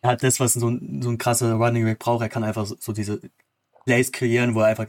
er 0.02 0.12
hat 0.12 0.24
das, 0.24 0.40
was 0.40 0.54
so 0.54 0.70
ein, 0.70 1.02
so 1.02 1.10
ein 1.10 1.18
krasser 1.18 1.56
Running 1.56 1.84
Back 1.84 2.00
braucht. 2.00 2.22
Er 2.22 2.30
kann 2.30 2.46
einfach 2.46 2.66
so, 2.66 2.78
so 2.80 2.94
diese 2.94 3.20
Plays 3.84 4.14
kreieren, 4.14 4.56
wo 4.56 4.62
er 4.62 4.68
einfach 4.68 4.88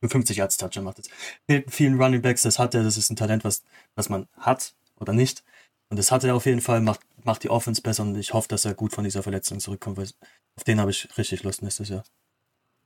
für 0.00 0.08
50 0.08 0.36
Yards 0.36 0.56
Touchdown 0.56 0.84
macht. 0.84 1.00
Fehlt 1.48 1.68
vielen 1.72 2.00
Running 2.00 2.22
Backs, 2.22 2.42
das 2.42 2.60
hat 2.60 2.76
er, 2.76 2.84
das 2.84 2.96
ist 2.96 3.10
ein 3.10 3.16
Talent, 3.16 3.42
was, 3.42 3.64
was 3.96 4.08
man 4.08 4.28
hat 4.38 4.74
oder 5.00 5.12
nicht. 5.12 5.42
Und 5.88 5.98
das 5.98 6.12
hat 6.12 6.22
er 6.22 6.36
auf 6.36 6.46
jeden 6.46 6.60
Fall, 6.60 6.80
macht, 6.80 7.00
macht 7.24 7.42
die 7.42 7.50
Offense 7.50 7.82
besser 7.82 8.04
und 8.04 8.16
ich 8.16 8.34
hoffe, 8.34 8.46
dass 8.46 8.64
er 8.64 8.74
gut 8.74 8.92
von 8.92 9.02
dieser 9.02 9.24
Verletzung 9.24 9.58
zurückkommt, 9.58 9.96
weil 9.96 10.08
auf 10.54 10.62
den 10.62 10.78
habe 10.78 10.92
ich 10.92 11.08
richtig 11.18 11.42
Lust 11.42 11.62
nächstes 11.62 11.88
Jahr. 11.88 12.04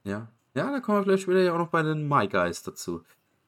Ja. 0.05 0.29
Ja, 0.55 0.73
da 0.73 0.81
kommen 0.81 0.99
wir 0.99 1.03
vielleicht 1.05 1.25
später 1.25 1.43
ja 1.43 1.53
auch 1.53 1.59
noch 1.59 1.69
bei 1.69 1.83
den 1.83 2.09
My 2.09 2.27
Guys 2.27 2.63
dazu. 2.63 3.03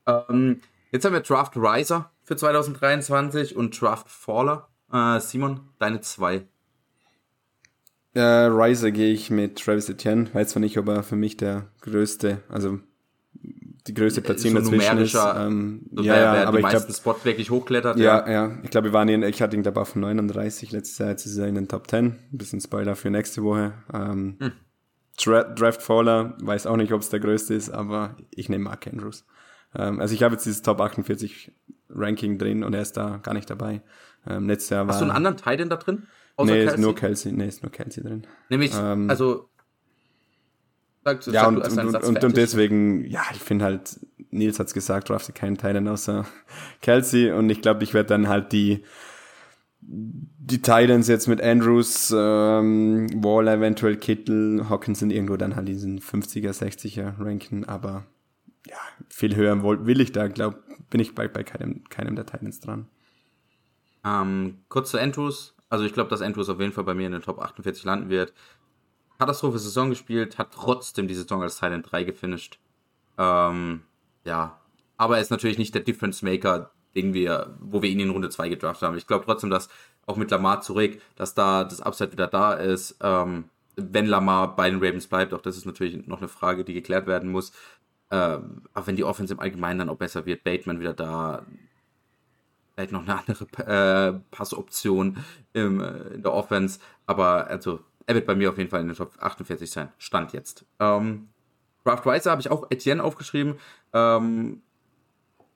Ähm, 0.07 0.61
Jetzt 0.93 1.05
haben 1.05 1.13
wir 1.13 1.21
Draft 1.21 1.57
Riser 1.57 2.11
für 2.25 2.37
2023 2.37 3.57
und 3.57 3.81
Draft 3.81 4.09
Faller. 4.09 4.69
Äh, 4.93 5.21
Simon, 5.21 5.61
deine 5.79 6.01
zwei. 6.01 6.47
Äh, 8.15 8.21
Riser 8.21 8.91
gehe 8.91 9.13
ich 9.13 9.31
mit 9.31 9.63
Travis 9.63 9.89
Etienne. 9.89 10.29
Weiß 10.33 10.49
zwar 10.49 10.61
nicht, 10.61 10.79
ob 10.79 10.89
er 10.89 11.03
für 11.03 11.17
mich 11.17 11.37
der 11.37 11.67
größte, 11.81 12.43
also 12.49 12.81
die 13.87 13.95
größte 13.95 14.21
Platzierung 14.21 14.65
so 14.65 14.71
dazwischen 14.71 14.99
ist. 14.99 15.15
Ähm, 15.15 15.87
so 15.93 16.03
ja, 16.03 16.15
wer 16.15 16.49
aber 16.49 16.59
ich 16.59 16.69
glaube, 16.69 16.93
Spot 16.93 17.17
wirklich 17.23 17.51
hochklettert. 17.51 17.97
Ja, 17.97 18.27
ja. 18.27 18.33
ja. 18.33 18.59
Ich 18.65 18.71
glaube, 18.71 18.89
wir 18.89 18.93
waren 18.93 19.09
in, 19.09 19.23
ich 19.23 19.41
hatte 19.41 19.57
ihn 19.57 19.63
dabei 19.63 19.83
auf 19.83 19.95
39 19.95 20.73
letztes 20.73 20.99
Jahr, 20.99 21.11
jetzt 21.11 21.25
ist 21.25 21.39
er 21.39 21.47
in 21.47 21.55
den 21.55 21.69
Top 21.69 21.89
10. 21.89 22.05
Ein 22.07 22.19
bisschen 22.33 22.61
Spoiler 22.61 22.97
für 22.97 23.11
nächste 23.11 23.45
Woche. 23.45 23.75
Ähm, 23.95 24.39
hm. 24.41 24.53
Draft 25.55 25.83
Faller, 25.83 26.37
weiß 26.41 26.67
auch 26.67 26.77
nicht, 26.77 26.93
ob 26.93 27.03
es 27.03 27.11
der 27.11 27.21
größte 27.21 27.55
ist, 27.55 27.71
aber 27.71 28.17
ich 28.31 28.49
nehme 28.49 28.65
Mark 28.65 28.87
Andrews. 28.87 29.25
Ähm, 29.75 30.01
also 30.01 30.15
ich 30.15 30.23
habe 30.23 30.35
jetzt 30.35 30.47
dieses 30.47 30.63
Top 30.63 30.81
48 30.81 31.53
Ranking 31.91 32.39
drin 32.39 32.65
und 32.65 32.75
er 32.75 32.83
ist 32.83 32.97
da 32.97 33.19
gar 33.23 33.35
nicht 33.35 33.51
dabei. 33.51 33.83
Ähm, 34.27 34.49
letztes 34.49 34.71
Jahr 34.71 34.87
war. 34.87 34.95
Hast 34.95 35.01
du 35.01 35.05
einen 35.05 35.17
anderen 35.17 35.37
Titan 35.37 35.69
da 35.69 35.77
drin? 35.77 36.07
Außer 36.37 36.53
nee, 36.53 36.59
Kelsey? 36.59 36.75
ist 36.75 36.81
nur 36.81 36.95
Kelsey. 36.95 37.33
Nee, 37.33 37.49
ist 37.49 37.63
nur 37.63 37.73
Kelsey 37.73 38.03
drin. 38.03 38.27
Nämlich, 38.49 38.73
ähm, 38.79 39.11
also. 39.11 39.49
Sag, 41.03 41.27
ja, 41.27 41.45
sag 41.45 41.49
und, 41.49 41.79
und, 41.79 42.05
und, 42.05 42.25
und, 42.25 42.37
deswegen, 42.37 43.07
ja, 43.07 43.23
ich 43.33 43.41
finde 43.41 43.65
halt, 43.65 43.99
Nils 44.31 44.59
hat's 44.59 44.75
gesagt, 44.75 45.09
drafte 45.09 45.33
keinen 45.33 45.57
Titan 45.57 45.89
außer 45.89 46.27
Kelsey 46.83 47.33
und 47.33 47.49
ich 47.49 47.63
glaube, 47.63 47.83
ich 47.85 47.95
werde 47.95 48.09
dann 48.09 48.29
halt 48.29 48.53
die 48.53 48.85
die 49.83 50.61
Titans 50.61 51.09
jetzt 51.09 51.27
mit 51.27 51.41
Andrews, 51.41 52.15
ähm, 52.17 53.09
Waller, 53.25 53.55
eventuell 53.55 53.97
Kittel, 53.97 54.69
Hawkinson 54.69 55.11
irgendwo 55.11 55.37
dann 55.37 55.57
halt 55.57 55.69
diesen 55.69 56.01
50er, 56.01 56.51
60er 56.51 57.19
ranken, 57.19 57.65
aber 57.65 58.05
ja, 58.67 58.77
viel 59.09 59.37
höher 59.37 59.63
will 59.63 60.01
ich 60.01 60.13
da, 60.13 60.29
glaube 60.29 60.63
bin 60.91 61.01
ich 61.01 61.15
bei, 61.15 61.29
bei 61.29 61.45
keinem, 61.45 61.85
keinem 61.89 62.17
der 62.17 62.27
Titans 62.27 62.61
dran. 62.61 62.89
Ähm, 64.05 64.59
kurz 64.69 64.91
zu 64.91 65.01
Andrews. 65.01 65.55
Also 65.69 65.85
ich 65.85 65.93
glaube, 65.93 66.11
dass 66.11 66.21
Andrews 66.21 66.49
auf 66.49 66.59
jeden 66.59 66.73
Fall 66.73 66.85
bei 66.85 66.95
mir 66.95 67.07
in 67.07 67.13
den 67.13 67.23
Top 67.23 67.39
48 67.39 67.85
landen 67.85 68.11
wird. 68.11 68.33
Katastrophe 69.19 69.59
Saison 69.59 69.91
gespielt, 69.91 70.39
hat 70.39 70.53
trotzdem 70.53 71.07
die 71.07 71.15
Saison 71.15 71.43
als 71.43 71.57
Titan 71.57 71.83
3 71.83 72.05
gefinisht. 72.05 72.59
Ähm, 73.19 73.83
ja, 74.25 74.59
aber 74.97 75.17
er 75.17 75.23
ist 75.23 75.31
natürlich 75.31 75.59
nicht 75.59 75.75
der 75.75 75.83
Difference 75.83 76.23
Maker, 76.23 76.71
den 76.95 77.15
wir, 77.15 77.57
wo 77.61 77.83
wir 77.83 77.91
ihn 77.91 78.01
in 78.01 78.11
Runde 78.11 78.31
2 78.31 78.49
gedraftet 78.49 78.89
haben. 78.89 78.97
Ich 78.97 79.07
glaube 79.07 79.25
trotzdem, 79.25 79.51
dass 79.51 79.69
auch 80.07 80.17
mit 80.17 80.31
Lamar 80.31 80.63
zurück, 80.63 81.01
dass 81.17 81.35
da 81.35 81.65
das 81.65 81.81
Upside 81.81 82.13
wieder 82.13 82.27
da 82.27 82.55
ist. 82.55 82.97
Ähm, 83.01 83.45
wenn 83.77 84.07
Lamar 84.07 84.57
bei 84.57 84.69
den 84.69 84.83
Ravens 84.83 85.07
bleibt, 85.07 85.33
auch 85.33 85.43
das 85.43 85.57
ist 85.57 85.67
natürlich 85.67 86.07
noch 86.07 86.19
eine 86.19 86.29
Frage, 86.29 86.65
die 86.65 86.75
geklärt 86.75 87.07
werden 87.07 87.31
muss. 87.31 87.53
Ähm, 88.11 88.63
auch 88.75 88.87
wenn 88.87 88.97
die 88.97 89.05
Offense 89.05 89.33
im 89.33 89.41
Allgemeinen 89.41 89.81
dann 89.81 89.89
auch 89.89 89.97
besser 89.97 90.27
wird, 90.27 90.43
Bateman 90.43 90.81
wieder 90.81 90.95
da, 90.95 91.47
vielleicht 92.75 92.93
noch 92.93 93.03
eine 93.03 93.19
andere 93.19 93.45
äh, 93.67 94.21
Passoption 94.31 95.19
im, 95.53 95.81
äh, 95.81 96.15
in 96.15 96.23
der 96.23 96.33
Offense, 96.33 96.81
aber 97.07 97.47
also 97.47 97.81
er 98.07 98.17
wird 98.17 98.27
bei 98.27 98.35
mir 98.35 98.51
auf 98.51 98.59
jeden 98.59 98.71
Fall 98.71 98.81
in 98.81 98.89
den 98.89 98.97
Top 98.97 99.13
48 99.21 99.71
sein. 99.71 99.93
Stand 99.99 100.33
jetzt. 100.33 100.65
Ähm, 100.81 101.29
Riser 101.87 102.33
habe 102.33 102.41
ich 102.41 102.51
auch 102.51 102.71
Etienne 102.71 103.03
aufgeschrieben. 103.03 103.55
Ähm, 103.93 104.63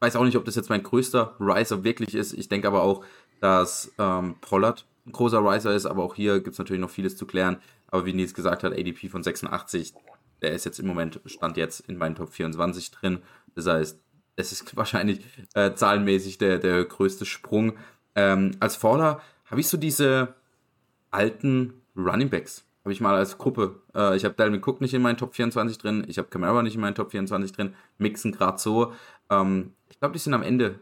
weiß 0.00 0.16
auch 0.16 0.24
nicht, 0.24 0.36
ob 0.36 0.44
das 0.44 0.54
jetzt 0.54 0.70
mein 0.70 0.82
größter 0.82 1.34
Riser 1.40 1.82
wirklich 1.82 2.14
ist. 2.14 2.32
Ich 2.32 2.48
denke 2.48 2.68
aber 2.68 2.82
auch, 2.82 3.04
dass 3.40 3.92
ähm, 3.98 4.36
Pollard 4.40 4.86
ein 5.06 5.12
großer 5.12 5.40
Riser 5.40 5.74
ist, 5.74 5.86
aber 5.86 6.04
auch 6.04 6.14
hier 6.14 6.40
gibt 6.40 6.54
es 6.54 6.58
natürlich 6.58 6.80
noch 6.80 6.90
vieles 6.90 7.16
zu 7.16 7.26
klären. 7.26 7.58
Aber 7.88 8.06
wie 8.06 8.12
Nils 8.12 8.34
gesagt 8.34 8.62
hat, 8.62 8.72
ADP 8.72 9.08
von 9.08 9.22
86, 9.22 9.94
der 10.44 10.52
ist 10.52 10.64
jetzt 10.64 10.78
im 10.78 10.86
Moment, 10.86 11.20
stand 11.26 11.56
jetzt 11.56 11.80
in 11.80 11.96
meinen 11.96 12.14
Top 12.14 12.32
24 12.32 12.90
drin. 12.90 13.18
Das 13.54 13.66
heißt, 13.66 13.98
es 14.36 14.52
ist 14.52 14.76
wahrscheinlich 14.76 15.20
äh, 15.54 15.74
zahlenmäßig 15.74 16.38
der, 16.38 16.58
der 16.58 16.84
größte 16.84 17.24
Sprung. 17.24 17.76
Ähm, 18.14 18.52
als 18.60 18.76
Faller 18.76 19.20
habe 19.46 19.60
ich 19.60 19.68
so 19.68 19.76
diese 19.76 20.34
alten 21.10 21.82
Running 21.96 22.30
Backs 22.30 22.64
habe 22.84 22.92
ich 22.92 23.00
mal 23.00 23.14
als 23.14 23.38
Gruppe. 23.38 23.80
Äh, 23.94 24.16
ich 24.16 24.24
habe 24.24 24.34
Dalvin 24.34 24.62
Cook 24.62 24.80
nicht 24.80 24.92
in 24.92 25.02
meinen 25.02 25.16
Top 25.16 25.34
24 25.34 25.78
drin, 25.78 26.04
ich 26.06 26.18
habe 26.18 26.28
Camara 26.28 26.62
nicht 26.62 26.74
in 26.74 26.80
meinen 26.80 26.94
Top 26.94 27.10
24 27.10 27.52
drin, 27.52 27.74
Mixen 27.98 28.32
gerade 28.32 28.58
so. 28.58 28.92
Ähm, 29.30 29.72
ich 29.88 29.98
glaube, 29.98 30.12
die 30.12 30.18
sind 30.18 30.34
am 30.34 30.42
Ende 30.42 30.78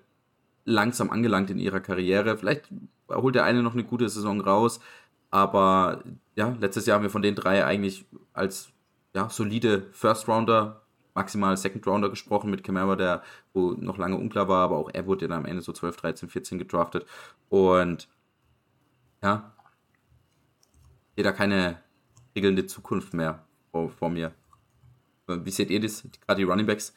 langsam 0.65 1.11
angelangt 1.11 1.51
in 1.51 1.59
ihrer 1.59 1.81
Karriere. 1.81 2.37
Vielleicht 2.37 2.69
holt 3.09 3.35
der 3.37 3.45
eine 3.45 3.63
noch 3.63 3.75
eine 3.75 3.85
gute 3.85 4.09
Saison 4.09 4.41
raus, 4.41 4.81
aber 5.31 6.03
ja, 6.35 6.57
letztes 6.61 6.87
Jahr 6.87 6.97
haben 6.97 7.05
wir 7.05 7.11
von 7.11 7.23
den 7.23 7.37
drei 7.37 7.65
eigentlich 7.65 8.05
als 8.33 8.72
ja, 9.15 9.29
solide 9.29 9.89
First 9.93 10.29
Rounder, 10.29 10.83
maximal 11.15 11.57
Second 11.57 11.87
Rounder 11.87 12.11
gesprochen 12.11 12.51
mit 12.51 12.65
Camara, 12.65 12.97
der 12.97 13.23
wo 13.53 13.73
noch 13.73 13.99
lange 13.99 14.17
unklar 14.17 14.49
war, 14.49 14.65
aber 14.65 14.79
auch 14.79 14.91
er 14.93 15.07
wurde 15.07 15.29
dann 15.29 15.39
am 15.39 15.47
Ende 15.47 15.63
so 15.63 15.73
12, 15.73 15.97
13, 15.97 16.29
14 16.29 16.59
gedraftet. 16.59 17.07
Und 17.49 18.09
ja, 19.23 19.55
sehe 21.15 21.25
da 21.25 21.33
keine 21.33 21.81
regelnde 22.35 22.67
Zukunft 22.67 23.15
mehr 23.15 23.45
vor, 23.71 23.91
vor 23.91 24.11
mir. 24.11 24.33
Wie 25.27 25.51
seht 25.51 25.71
ihr 25.71 25.81
das, 25.81 26.03
gerade 26.27 26.39
die 26.39 26.45
Running 26.45 26.67
Backs? 26.67 26.95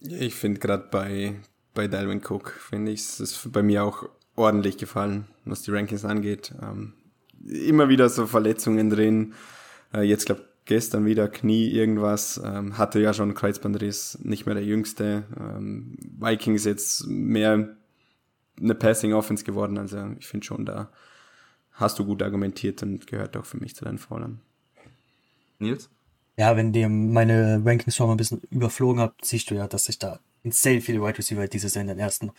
Ich 0.00 0.34
finde 0.34 0.60
gerade 0.60 0.88
bei, 0.90 1.40
bei 1.74 1.88
Dalvin 1.88 2.22
Cook, 2.22 2.50
finde 2.50 2.92
ich, 2.92 3.00
es 3.00 3.20
ist 3.20 3.52
bei 3.52 3.62
mir 3.62 3.84
auch 3.84 4.08
ordentlich 4.36 4.78
gefallen, 4.78 5.26
was 5.44 5.62
die 5.62 5.72
Rankings 5.72 6.04
angeht. 6.04 6.54
Ähm, 6.62 6.94
immer 7.44 7.88
wieder 7.88 8.08
so 8.08 8.26
Verletzungen 8.26 8.90
drin. 8.90 9.34
Äh, 9.92 10.02
jetzt 10.02 10.26
glaube 10.26 10.47
gestern 10.68 11.06
wieder 11.06 11.28
Knie 11.28 11.68
irgendwas, 11.68 12.40
ähm, 12.44 12.78
hatte 12.78 13.00
ja 13.00 13.12
schon 13.12 13.34
Kreuzbandriss, 13.34 14.18
nicht 14.22 14.46
mehr 14.46 14.54
der 14.54 14.64
jüngste. 14.64 15.24
Ähm, 15.40 15.96
Vikings 16.20 16.64
jetzt 16.64 17.06
mehr 17.06 17.76
eine 18.60 18.74
Passing 18.74 19.14
Offense 19.14 19.44
geworden, 19.44 19.78
also 19.78 20.10
ich 20.18 20.26
finde 20.26 20.46
schon, 20.46 20.66
da 20.66 20.90
hast 21.72 21.98
du 21.98 22.04
gut 22.04 22.22
argumentiert 22.22 22.82
und 22.82 23.06
gehört 23.06 23.36
auch 23.36 23.46
für 23.46 23.56
mich 23.56 23.74
zu 23.74 23.84
deinen 23.84 23.98
Vorlagen. 23.98 24.40
Nils? 25.58 25.88
Ja, 26.36 26.56
wenn 26.56 26.72
ihr 26.74 26.88
meine 26.88 27.62
Rankings 27.64 27.96
schon 27.96 28.06
mal 28.06 28.14
ein 28.14 28.18
bisschen 28.18 28.42
überflogen 28.50 29.00
habt, 29.00 29.24
siehst 29.24 29.50
du 29.50 29.54
ja, 29.54 29.66
dass 29.66 29.88
ich 29.88 29.98
da 29.98 30.20
insane 30.42 30.80
viele 30.80 31.00
Wide 31.00 31.18
Receiver 31.18 31.48
dieses 31.48 31.74
Jahr 31.74 31.82
in 31.82 31.88
den 31.88 31.98
ersten 31.98 32.30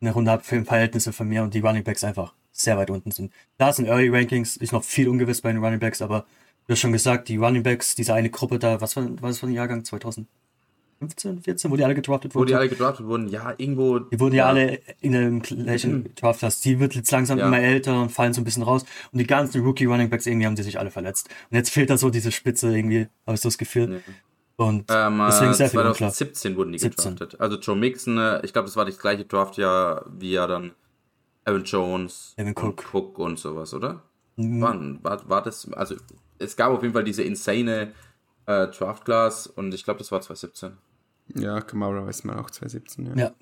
eine 0.00 0.12
Runde 0.12 0.30
habe 0.30 0.44
für 0.44 0.62
Verhältnisse 0.64 1.12
von 1.12 1.28
mir 1.28 1.42
und 1.42 1.54
die 1.54 1.60
Running 1.60 1.84
Backs 1.84 2.04
einfach 2.04 2.34
sehr 2.52 2.76
weit 2.76 2.90
unten 2.90 3.12
sind. 3.12 3.32
Da 3.58 3.72
sind 3.72 3.86
Early 3.86 4.08
Rankings, 4.08 4.56
ist 4.56 4.72
noch 4.72 4.84
viel 4.84 5.08
ungewiss 5.08 5.40
bei 5.40 5.52
den 5.52 5.64
Running 5.64 5.80
Backs, 5.80 6.02
aber 6.02 6.26
du 6.66 6.72
hast 6.72 6.80
schon 6.80 6.92
gesagt, 6.92 7.28
die 7.28 7.36
Running 7.36 7.62
Backs, 7.62 7.94
diese 7.94 8.14
eine 8.14 8.30
Gruppe 8.30 8.58
da, 8.58 8.80
was 8.80 8.96
war, 8.96 9.04
war 9.04 9.28
das 9.28 9.38
für 9.38 9.46
ein 9.46 9.52
Jahrgang? 9.52 9.84
2015, 9.84 11.42
14, 11.42 11.70
wo 11.70 11.76
die 11.76 11.84
alle 11.84 11.94
gedraftet 11.94 12.34
wurden? 12.34 12.42
Wo 12.42 12.46
die 12.46 12.54
alle 12.54 12.68
gedraftet 12.68 13.06
wurden, 13.06 13.28
ja, 13.28 13.54
irgendwo. 13.56 13.98
Die 13.98 14.18
wurden 14.18 14.34
ja, 14.34 14.44
ja 14.44 14.48
alle 14.48 14.80
in 15.00 15.14
einem 15.14 15.42
gleichen 15.42 16.14
Draft. 16.14 16.42
Das. 16.42 16.60
Die 16.60 16.80
wird 16.80 16.94
jetzt 16.94 17.10
langsam 17.10 17.38
ja. 17.38 17.46
immer 17.46 17.60
älter 17.60 18.00
und 18.02 18.10
fallen 18.10 18.32
so 18.32 18.40
ein 18.40 18.44
bisschen 18.44 18.62
raus. 18.62 18.84
Und 19.12 19.18
die 19.18 19.26
ganzen 19.26 19.62
Rookie 19.64 19.84
Running 19.84 20.10
Backs, 20.10 20.26
irgendwie 20.26 20.46
haben 20.46 20.56
die 20.56 20.62
sich 20.62 20.78
alle 20.78 20.90
verletzt. 20.90 21.28
Und 21.50 21.56
jetzt 21.56 21.70
fehlt 21.70 21.90
da 21.90 21.98
so 21.98 22.10
diese 22.10 22.32
Spitze 22.32 22.76
irgendwie, 22.76 23.08
habe 23.26 23.34
ich 23.34 23.40
so 23.40 23.48
das 23.48 23.58
Gefühl. 23.58 23.88
Nee. 23.88 24.00
Und 24.56 24.86
ähm, 24.88 25.22
deswegen 25.26 25.52
sehr 25.52 25.68
2017 25.68 26.52
viel 26.52 26.58
wurden 26.58 26.72
die 26.72 26.78
17. 26.78 27.12
gedraftet. 27.12 27.40
Also 27.40 27.58
Joe 27.58 27.76
Mixon, 27.76 28.16
äh, 28.16 28.40
ich 28.42 28.54
glaube, 28.54 28.66
das 28.66 28.76
war 28.76 28.86
das 28.86 28.98
gleiche 28.98 29.26
Draftjahr 29.26 30.06
wie 30.08 30.32
ja 30.32 30.46
dann 30.46 30.72
Aaron 31.44 31.64
Jones, 31.64 32.34
Evan 32.36 32.52
Cook. 32.52 32.64
Und 32.64 32.94
Cook 32.94 33.18
und 33.18 33.38
sowas, 33.38 33.74
oder? 33.74 34.02
Mhm. 34.36 34.60
War, 34.62 34.80
war, 35.02 35.28
war 35.28 35.42
das, 35.42 35.70
also 35.72 35.96
es 36.38 36.56
gab 36.56 36.72
auf 36.72 36.82
jeden 36.82 36.94
Fall 36.94 37.04
diese 37.04 37.22
insane 37.22 37.92
äh, 38.46 38.66
Draft 38.68 39.04
Class 39.04 39.46
und 39.46 39.74
ich 39.74 39.84
glaube, 39.84 39.98
das 39.98 40.10
war 40.12 40.20
2017. 40.20 40.76
Ja, 41.34 41.60
Kamara 41.60 42.06
weiß 42.06 42.24
man 42.24 42.38
auch 42.38 42.50
2017, 42.50 43.06
ja. 43.06 43.24
ja. 43.24 43.34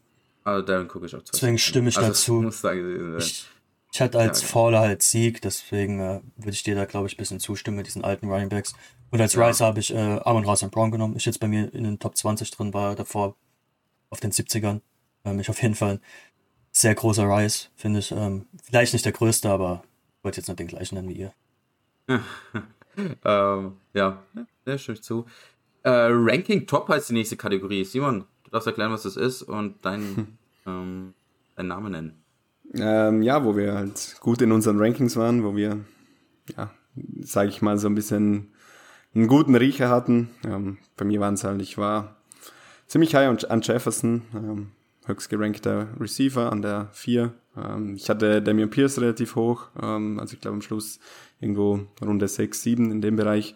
Also 0.45 0.64
Darren 0.66 0.86
Cook 0.86 1.05
ist 1.05 1.14
auch 1.14 1.22
2017. 1.22 1.40
Deswegen 1.40 1.59
stimme 1.59 1.88
ich 1.88 1.97
also, 1.97 2.09
dazu. 2.09 2.32
Muss 2.42 2.61
da 2.61 2.72
ich, 2.72 3.47
ich 3.92 4.01
hatte 4.01 4.18
als 4.18 4.42
ja, 4.42 4.49
Faller 4.49 4.80
halt 4.80 5.03
Sieg, 5.03 5.40
deswegen 5.42 6.01
äh, 6.01 6.20
würde 6.36 6.51
ich 6.51 6.62
dir 6.62 6.74
da, 6.74 6.84
glaube 6.84 7.07
ich, 7.07 7.14
ein 7.14 7.18
bisschen 7.18 7.40
zustimmen 7.40 7.76
mit 7.78 7.86
diesen 7.86 8.05
alten 8.05 8.30
Running 8.30 8.49
Backs. 8.49 8.74
Und 9.11 9.20
als 9.20 9.34
ja. 9.34 9.47
Rice 9.47 9.61
habe 9.61 9.80
ich 9.80 9.95
äh, 9.95 10.20
Amon 10.24 10.45
Rass 10.45 10.68
Brown 10.70 10.90
genommen. 10.90 11.16
Ist 11.16 11.26
jetzt 11.26 11.40
bei 11.40 11.49
mir 11.49 11.72
in 11.72 11.84
den 11.84 11.99
Top 11.99 12.16
20 12.16 12.51
drin, 12.51 12.74
war 12.74 12.95
davor 12.95 13.36
auf 14.11 14.20
den 14.20 14.32
70ern. 14.32 14.80
Ähm, 15.24 15.40
ich 15.40 15.49
auf 15.49 15.62
jeden 15.62 15.74
Fall 15.74 15.95
ein 15.95 16.01
sehr 16.72 16.95
großer 16.95 17.24
Rice, 17.24 17.70
finde 17.76 18.01
ich. 18.01 18.11
Ähm, 18.11 18.47
vielleicht 18.62 18.92
nicht 18.92 19.05
der 19.05 19.12
größte, 19.12 19.49
aber 19.49 19.84
ich 20.18 20.24
wollte 20.24 20.40
jetzt 20.40 20.49
nicht 20.49 20.59
den 20.59 20.66
gleichen 20.66 20.97
nennen 20.97 21.09
wie 21.09 21.14
ihr. 21.14 21.32
ähm, 23.24 23.72
ja, 23.92 24.22
ja, 24.66 24.78
stimme 24.78 24.97
ich 24.97 25.03
zu. 25.03 25.26
Äh, 25.82 25.90
Ranking 26.11 26.66
Top 26.66 26.88
heißt 26.88 27.11
die 27.11 27.14
nächste 27.14 27.36
Kategorie. 27.36 27.84
Simon, 27.84 28.24
du 28.45 28.51
darfst 28.51 28.66
erklären, 28.66 28.92
was 28.92 29.03
das 29.03 29.16
ist 29.16 29.42
und 29.42 29.84
deinen, 29.84 30.38
ähm, 30.66 31.14
deinen 31.57 31.68
Namen 31.68 31.92
nennen. 31.92 32.24
Ähm, 32.74 33.22
ja, 33.22 33.45
wo 33.45 33.57
wir 33.57 33.74
halt 33.74 34.16
gut 34.20 34.40
in 34.42 34.51
unseren 34.51 34.78
Rankings 34.80 35.16
waren, 35.16 35.45
wo 35.45 35.55
wir, 35.55 35.80
ja, 36.57 36.70
sage 37.20 37.51
ich 37.51 37.62
mal, 37.62 37.78
so 37.78 37.88
ein 37.88 37.95
bisschen 37.95 38.53
einen 39.14 39.28
guten 39.28 39.55
Riecher 39.55 39.90
hatten. 39.90 40.30
Ähm, 40.45 40.78
bei 40.97 41.05
mir 41.05 41.20
waren 41.20 41.34
es 41.34 41.45
halt, 41.45 41.61
ich 41.62 41.78
war 41.78 42.16
ziemlich 42.86 43.14
high 43.14 43.45
an 43.45 43.61
Jefferson, 43.61 44.72
ähm, 45.05 45.14
höchst 45.14 45.28
gerankter 45.28 45.88
Receiver 46.00 46.50
an 46.50 46.62
der 46.62 46.88
4. 46.92 47.32
Ähm, 47.57 47.94
ich 47.96 48.09
hatte 48.09 48.42
Damian 48.42 48.70
Pierce 48.70 49.00
relativ 49.00 49.36
hoch, 49.36 49.68
ähm, 49.80 50.18
also 50.18 50.34
ich 50.34 50.40
glaube 50.40 50.57
am 50.57 50.62
Schluss 50.62 50.98
irgendwo 51.40 51.80
Runde 52.02 52.28
6, 52.28 52.62
7 52.62 52.90
in 52.90 53.00
dem 53.00 53.16
Bereich. 53.16 53.55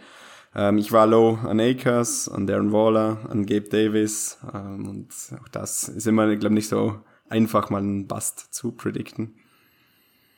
Ähm, 0.54 0.78
ich 0.78 0.92
war 0.92 1.06
low 1.06 1.38
an 1.44 1.60
Akers, 1.60 2.28
an 2.28 2.46
Darren 2.46 2.72
Waller, 2.72 3.18
an 3.28 3.46
Gabe 3.46 3.68
Davis 3.68 4.38
ähm, 4.52 4.88
und 4.88 5.08
auch 5.40 5.48
das 5.48 5.88
ist 5.88 6.06
immer, 6.06 6.28
ich 6.28 6.40
glaube, 6.40 6.54
nicht 6.54 6.68
so 6.68 7.00
einfach 7.28 7.70
mal 7.70 7.78
einen 7.78 8.06
Bust 8.06 8.54
zu 8.54 8.72
predikten. 8.72 9.34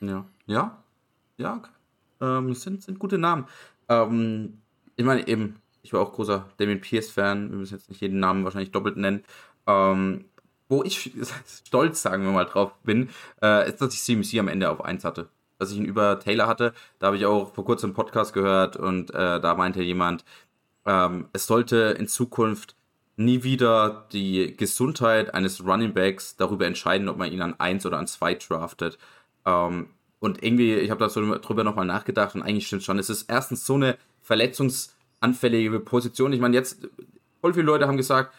Ja, 0.01 0.25
ja, 0.45 0.83
ja, 1.37 1.61
ähm, 2.19 2.53
sind, 2.53 2.83
sind 2.83 2.99
gute 2.99 3.17
Namen. 3.17 3.45
Ähm, 3.87 4.61
ich 4.95 5.05
meine 5.05 5.27
eben, 5.27 5.55
ich 5.83 5.93
war 5.93 6.01
auch 6.01 6.13
großer 6.13 6.47
Damien 6.57 6.81
Pierce-Fan, 6.81 7.49
wir 7.49 7.57
müssen 7.57 7.75
jetzt 7.75 7.89
nicht 7.89 8.01
jeden 8.01 8.19
Namen 8.19 8.43
wahrscheinlich 8.43 8.71
doppelt 8.71 8.97
nennen. 8.97 9.23
Ähm, 9.67 10.25
wo 10.71 10.83
ich 10.83 11.11
stolz, 11.65 12.01
sagen 12.01 12.23
wir 12.23 12.31
mal, 12.31 12.45
drauf 12.45 12.73
bin, 12.83 13.09
äh, 13.41 13.69
ist, 13.69 13.81
dass 13.81 13.93
ich 13.93 14.01
CMC 14.01 14.39
am 14.39 14.47
Ende 14.47 14.69
auf 14.69 14.83
1 14.83 15.03
hatte. 15.03 15.27
Dass 15.59 15.71
ich 15.71 15.77
ihn 15.77 15.85
über 15.85 16.19
Taylor 16.19 16.47
hatte. 16.47 16.73
Da 16.97 17.07
habe 17.07 17.17
ich 17.17 17.25
auch 17.25 17.53
vor 17.53 17.65
kurzem 17.65 17.89
einen 17.89 17.95
Podcast 17.95 18.33
gehört 18.33 18.77
und 18.77 19.13
äh, 19.13 19.39
da 19.39 19.55
meinte 19.55 19.83
jemand, 19.83 20.23
ähm, 20.85 21.27
es 21.33 21.45
sollte 21.45 21.95
in 21.99 22.07
Zukunft 22.07 22.75
nie 23.17 23.43
wieder 23.43 24.07
die 24.11 24.55
Gesundheit 24.57 25.33
eines 25.35 25.63
Running 25.63 25.93
Backs 25.93 26.37
darüber 26.37 26.65
entscheiden, 26.65 27.09
ob 27.09 27.17
man 27.17 27.31
ihn 27.31 27.41
an 27.41 27.55
1 27.59 27.85
oder 27.85 27.99
an 27.99 28.07
2 28.07 28.35
draftet. 28.35 28.97
Ähm, 29.45 29.87
und 30.19 30.43
irgendwie, 30.43 30.75
ich 30.75 30.89
habe 30.89 30.99
da 30.99 31.09
so 31.09 31.35
drüber 31.37 31.63
nochmal 31.63 31.85
nachgedacht 31.85 32.35
und 32.35 32.43
eigentlich 32.43 32.67
stimmt 32.67 32.83
schon. 32.83 32.97
Es 32.97 33.09
ist 33.09 33.29
erstens 33.29 33.65
so 33.65 33.75
eine 33.75 33.97
verletzungsanfällige 34.21 35.79
Position. 35.79 36.31
Ich 36.31 36.39
meine, 36.39 36.55
jetzt, 36.55 36.87
voll 37.41 37.53
viele 37.53 37.65
Leute 37.65 37.87
haben 37.87 37.97
gesagt, 37.97 38.33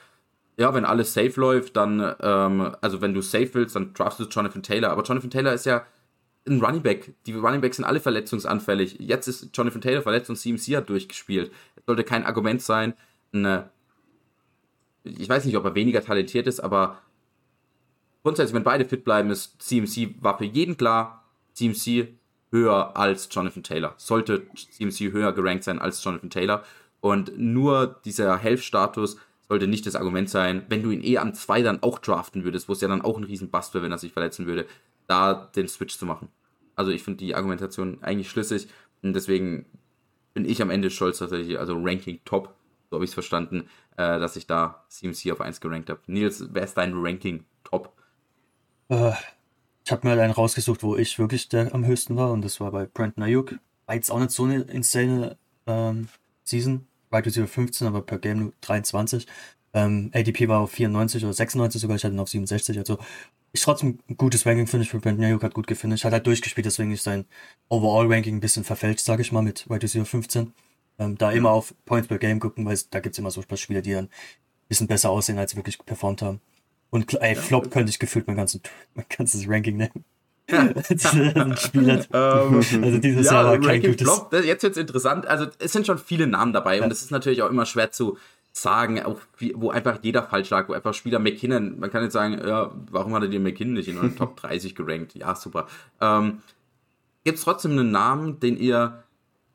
ja, 0.56 0.74
wenn 0.74 0.84
alles 0.84 1.14
safe 1.14 1.40
läuft, 1.40 1.76
dann, 1.76 2.14
ähm, 2.20 2.74
also 2.80 3.00
wenn 3.00 3.14
du 3.14 3.22
safe 3.22 3.50
willst, 3.54 3.74
dann 3.74 3.94
draftest 3.94 4.30
du 4.30 4.34
Jonathan 4.34 4.62
Taylor. 4.62 4.90
Aber 4.90 5.02
Jonathan 5.02 5.30
Taylor 5.30 5.52
ist 5.52 5.66
ja 5.66 5.86
ein 6.46 6.60
Running 6.60 6.82
Back. 6.82 7.14
Die 7.26 7.32
Running 7.32 7.60
Backs 7.60 7.76
sind 7.76 7.84
alle 7.84 8.00
verletzungsanfällig. 8.00 8.96
Jetzt 8.98 9.28
ist 9.28 9.56
Jonathan 9.56 9.80
Taylor 9.80 10.02
verletzt 10.02 10.28
und 10.28 10.36
CMC 10.36 10.76
hat 10.76 10.88
durchgespielt. 10.88 11.50
Es 11.76 11.84
sollte 11.86 12.04
kein 12.04 12.24
Argument 12.24 12.60
sein. 12.60 12.94
Eine, 13.32 13.70
ich 15.04 15.28
weiß 15.28 15.44
nicht, 15.44 15.56
ob 15.56 15.64
er 15.64 15.74
weniger 15.74 16.04
talentiert 16.04 16.46
ist, 16.46 16.60
aber 16.60 16.98
grundsätzlich, 18.22 18.54
wenn 18.54 18.64
beide 18.64 18.84
fit 18.84 19.04
bleiben, 19.04 19.30
ist 19.30 19.62
CMC 19.62 20.16
war 20.20 20.36
für 20.36 20.44
jeden 20.44 20.76
klar, 20.76 21.24
CMC 21.54 22.08
höher 22.50 22.96
als 22.96 23.28
Jonathan 23.30 23.62
Taylor. 23.62 23.94
Sollte 23.96 24.46
CMC 24.54 25.12
höher 25.12 25.32
gerankt 25.32 25.64
sein 25.64 25.78
als 25.78 26.04
Jonathan 26.04 26.30
Taylor. 26.30 26.62
Und 27.00 27.36
nur 27.38 28.00
dieser 28.04 28.36
Health-Status 28.36 29.16
sollte 29.52 29.66
nicht 29.66 29.84
das 29.84 29.96
Argument 29.96 30.30
sein, 30.30 30.64
wenn 30.70 30.82
du 30.82 30.90
ihn 30.90 31.04
eh 31.04 31.18
an 31.18 31.34
zwei 31.34 31.60
dann 31.60 31.82
auch 31.82 31.98
draften 31.98 32.42
würdest, 32.42 32.70
wo 32.70 32.72
es 32.72 32.80
ja 32.80 32.88
dann 32.88 33.02
auch 33.02 33.18
ein 33.18 33.24
riesen 33.24 33.50
Bust 33.50 33.74
wäre, 33.74 33.84
wenn 33.84 33.92
er 33.92 33.98
sich 33.98 34.14
verletzen 34.14 34.46
würde, 34.46 34.66
da 35.08 35.50
den 35.54 35.68
Switch 35.68 35.98
zu 35.98 36.06
machen. 36.06 36.28
Also 36.74 36.90
ich 36.90 37.02
finde 37.02 37.18
die 37.18 37.34
Argumentation 37.34 37.98
eigentlich 38.00 38.30
schlüssig 38.30 38.68
und 39.02 39.12
deswegen 39.12 39.66
bin 40.32 40.46
ich 40.46 40.62
am 40.62 40.70
Ende 40.70 40.88
stolz 40.88 41.18
tatsächlich, 41.18 41.58
also 41.58 41.74
Ranking 41.78 42.18
Top, 42.24 42.54
so 42.88 42.96
habe 42.96 43.04
ich 43.04 43.10
es 43.10 43.14
verstanden, 43.14 43.68
äh, 43.98 44.18
dass 44.18 44.36
ich 44.36 44.46
da 44.46 44.86
CMC 44.88 45.32
auf 45.32 45.42
1 45.42 45.60
gerankt 45.60 45.90
habe. 45.90 46.00
Nils, 46.06 46.48
wer 46.50 46.62
ist 46.62 46.78
dein 46.78 46.94
Ranking 46.94 47.44
Top? 47.62 47.92
Äh, 48.88 49.12
ich 49.84 49.92
habe 49.92 50.06
mir 50.06 50.12
halt 50.12 50.20
einen 50.22 50.32
rausgesucht, 50.32 50.82
wo 50.82 50.96
ich 50.96 51.18
wirklich 51.18 51.50
der 51.50 51.74
am 51.74 51.84
höchsten 51.84 52.16
war 52.16 52.32
und 52.32 52.42
das 52.42 52.58
war 52.58 52.70
bei 52.72 52.86
Brandon 52.86 53.24
Ayuk. 53.24 53.56
War 53.84 53.96
jetzt 53.96 54.10
auch 54.10 54.18
nicht 54.18 54.30
so 54.30 54.44
eine 54.44 54.62
insane 54.62 55.36
ähm, 55.66 56.08
Season. 56.42 56.86
Wide 57.12 57.26
Receiver 57.26 57.46
15, 57.46 57.86
aber 57.86 58.02
per 58.02 58.18
Game 58.18 58.38
nur 58.38 58.52
23. 58.62 59.26
Ähm, 59.74 60.10
ADP 60.12 60.48
war 60.48 60.60
auf 60.60 60.72
94 60.72 61.24
oder 61.24 61.32
96 61.32 61.80
sogar, 61.80 61.96
ich 61.96 62.04
hatte 62.04 62.14
ihn 62.14 62.20
auf 62.20 62.28
67. 62.28 62.78
Also 62.78 62.98
ist 63.52 63.64
trotzdem 63.64 63.98
ein 64.08 64.16
gutes 64.16 64.46
Ranking, 64.46 64.66
finde 64.66 64.84
ich, 64.84 64.90
für 64.90 64.98
Brandon 64.98 65.24
Ayuk 65.24 65.42
hat 65.42 65.54
gut 65.54 65.66
gefinisht. 65.66 66.04
Hat 66.04 66.12
halt 66.12 66.26
durchgespielt, 66.26 66.66
deswegen 66.66 66.92
ist 66.92 67.04
sein 67.04 67.26
Overall-Ranking 67.68 68.36
ein 68.36 68.40
bisschen 68.40 68.64
verfälscht, 68.64 69.04
sage 69.04 69.22
ich 69.22 69.32
mal, 69.32 69.42
mit 69.42 69.68
Wide 69.68 69.82
Receiver 69.82 70.06
15. 70.06 70.52
Ähm, 70.98 71.18
da 71.18 71.32
immer 71.32 71.50
auf 71.50 71.74
Points 71.84 72.08
per 72.08 72.18
Game 72.18 72.40
gucken, 72.40 72.64
weil 72.64 72.78
da 72.90 73.00
gibt 73.00 73.14
es 73.14 73.18
immer 73.18 73.30
so 73.30 73.40
ein 73.40 73.46
paar 73.46 73.58
Spieler, 73.58 73.82
die 73.82 73.92
dann 73.92 74.06
ein 74.06 74.10
bisschen 74.68 74.86
besser 74.86 75.10
aussehen, 75.10 75.38
als 75.38 75.52
sie 75.52 75.56
wirklich 75.56 75.78
performt 75.84 76.22
haben. 76.22 76.40
Und 76.90 77.14
ey, 77.20 77.34
Flop 77.34 77.70
könnte 77.70 77.90
ich 77.90 77.98
gefühlt 77.98 78.26
mein, 78.26 78.36
ganzen, 78.36 78.62
mein 78.94 79.06
ganzes 79.08 79.48
Ranking 79.48 79.76
nehmen. 79.76 80.04
Spieler. 81.56 82.04
Ähm, 82.12 82.56
also 82.82 82.98
dieses 82.98 83.26
ja, 83.26 83.32
Jahr 83.32 83.44
war 83.46 83.58
kein 83.60 83.80
gutes. 83.80 84.02
Flop, 84.02 84.32
jetzt 84.32 84.62
wird's 84.62 84.76
interessant. 84.76 85.26
Also 85.26 85.46
es 85.58 85.72
sind 85.72 85.86
schon 85.86 85.98
viele 85.98 86.26
Namen 86.26 86.52
dabei 86.52 86.78
ja. 86.78 86.84
und 86.84 86.90
es 86.90 87.02
ist 87.02 87.10
natürlich 87.10 87.42
auch 87.42 87.50
immer 87.50 87.64
schwer 87.64 87.90
zu 87.90 88.18
sagen, 88.52 89.02
auch 89.02 89.18
wie, 89.38 89.54
wo 89.56 89.70
einfach 89.70 89.98
jeder 90.02 90.22
falsch 90.22 90.50
lag, 90.50 90.68
wo 90.68 90.74
einfach 90.74 90.94
Spieler 90.94 91.18
McKinnon, 91.18 91.78
man 91.78 91.90
kann 91.90 92.02
jetzt 92.02 92.12
sagen, 92.12 92.40
ja, 92.46 92.70
warum 92.90 93.14
hat 93.14 93.22
er 93.22 93.28
den 93.28 93.42
McKinnon 93.42 93.74
nicht 93.74 93.88
in 93.88 94.00
den 94.00 94.16
Top 94.18 94.36
30 94.36 94.74
gerankt? 94.74 95.14
Ja, 95.14 95.34
super. 95.34 95.66
Ähm, 96.00 96.42
gibt 97.24 97.38
es 97.38 97.44
trotzdem 97.44 97.72
einen 97.72 97.90
Namen, 97.90 98.40
den 98.40 98.56
ihr, 98.58 99.04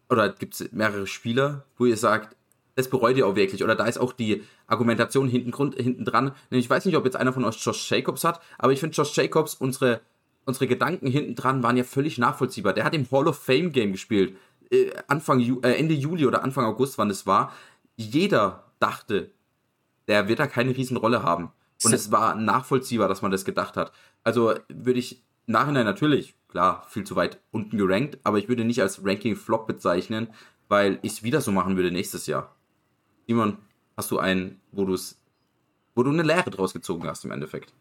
oder 0.10 0.30
gibt 0.30 0.56
es 0.56 0.72
mehrere 0.72 1.06
Spieler, 1.06 1.66
wo 1.78 1.86
ihr 1.86 1.98
sagt, 1.98 2.36
das 2.76 2.90
bereut 2.90 3.18
ihr 3.18 3.28
auch 3.28 3.36
wirklich, 3.36 3.64
oder 3.64 3.76
da 3.76 3.86
ist 3.86 3.98
auch 3.98 4.14
die 4.14 4.44
Argumentation 4.68 5.28
hinten, 5.28 5.52
Grund, 5.52 5.76
hinten 5.76 6.06
dran. 6.06 6.32
Ich 6.50 6.70
weiß 6.70 6.86
nicht, 6.86 6.96
ob 6.96 7.06
jetzt 7.06 7.18
einer 7.18 7.34
von 7.34 7.44
euch 7.44 7.58
Josh 7.64 7.90
Jacobs 7.90 8.24
hat, 8.24 8.40
aber 8.58 8.72
ich 8.72 8.80
finde 8.80 8.96
Josh 8.96 9.16
Jacobs, 9.16 9.56
unsere, 9.56 10.02
unsere 10.48 10.68
Gedanken 10.68 11.08
hinten 11.08 11.36
dran 11.36 11.62
waren 11.62 11.78
ja 11.78 11.84
völlig 11.84 12.18
nachvollziehbar. 12.18 12.74
Der 12.74 12.86
hat 12.86 12.96
im 12.96 13.10
Hall 13.12 13.28
of 13.28 13.38
Fame 13.38 13.72
Game 13.72 13.92
gespielt, 13.92 14.36
äh, 14.72 14.92
Anfang, 15.08 15.42
äh, 15.62 15.74
Ende 15.74 15.94
Juli 15.94 16.26
oder 16.26 16.44
Anfang 16.44 16.66
August, 16.66 16.98
wann 16.98 17.10
es 17.10 17.28
war. 17.28 17.54
Jeder 17.98 18.64
dachte, 18.80 19.32
der 20.08 20.28
wird 20.30 20.40
da 20.40 20.48
keine 20.48 20.76
Riesenrolle 20.76 21.22
haben. 21.22 21.52
Und 21.84 21.94
es 21.94 22.12
war 22.12 22.34
nachvollziehbar, 22.34 23.08
dass 23.08 23.22
man 23.22 23.30
das 23.30 23.46
gedacht 23.46 23.78
hat. 23.78 23.92
Also 24.24 24.56
würde 24.70 25.00
ich 25.00 25.22
Nachhinein 25.46 25.86
natürlich, 25.86 26.34
klar, 26.48 26.86
viel 26.90 27.04
zu 27.04 27.16
weit 27.16 27.40
unten 27.52 27.78
gerankt, 27.78 28.18
aber 28.24 28.38
ich 28.38 28.48
würde 28.48 28.64
nicht 28.64 28.82
als 28.82 29.06
Ranking-Flop 29.06 29.68
bezeichnen, 29.68 30.30
weil 30.70 30.98
ich 31.02 31.14
es 31.14 31.24
wieder 31.24 31.42
so 31.42 31.52
machen 31.52 31.76
würde 31.76 31.92
nächstes 31.92 32.26
Jahr. 32.26 32.56
Simon, 33.28 33.58
hast 33.96 34.12
du 34.12 34.18
einen, 34.18 34.60
wo 34.72 34.86
du 34.86 34.94
es, 34.94 35.20
wo 35.94 36.04
du 36.04 36.10
eine 36.10 36.24
Lehre 36.24 36.50
draus 36.50 36.74
gezogen 36.74 37.06
hast 37.06 37.26
im 37.26 37.32
Endeffekt? 37.32 37.74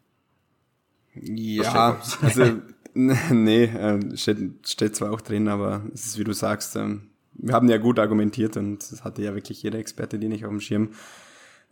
Ja, 1.21 1.99
also 2.21 2.43
nee, 2.93 3.63
äh, 3.63 4.17
steht, 4.17 4.67
steht 4.67 4.95
zwar 4.95 5.11
auch 5.11 5.21
drin, 5.21 5.47
aber 5.47 5.83
es 5.93 6.05
ist 6.05 6.19
wie 6.19 6.23
du 6.23 6.33
sagst, 6.33 6.75
ähm, 6.75 7.09
wir 7.33 7.53
haben 7.53 7.69
ja 7.69 7.77
gut 7.77 7.99
argumentiert 7.99 8.57
und 8.57 8.91
das 8.91 9.03
hatte 9.03 9.21
ja 9.21 9.35
wirklich 9.35 9.61
jeder 9.61 9.79
Experte, 9.79 10.17
den 10.17 10.31
ich 10.31 10.45
auf 10.45 10.51
dem 10.51 10.61
Schirm. 10.61 10.89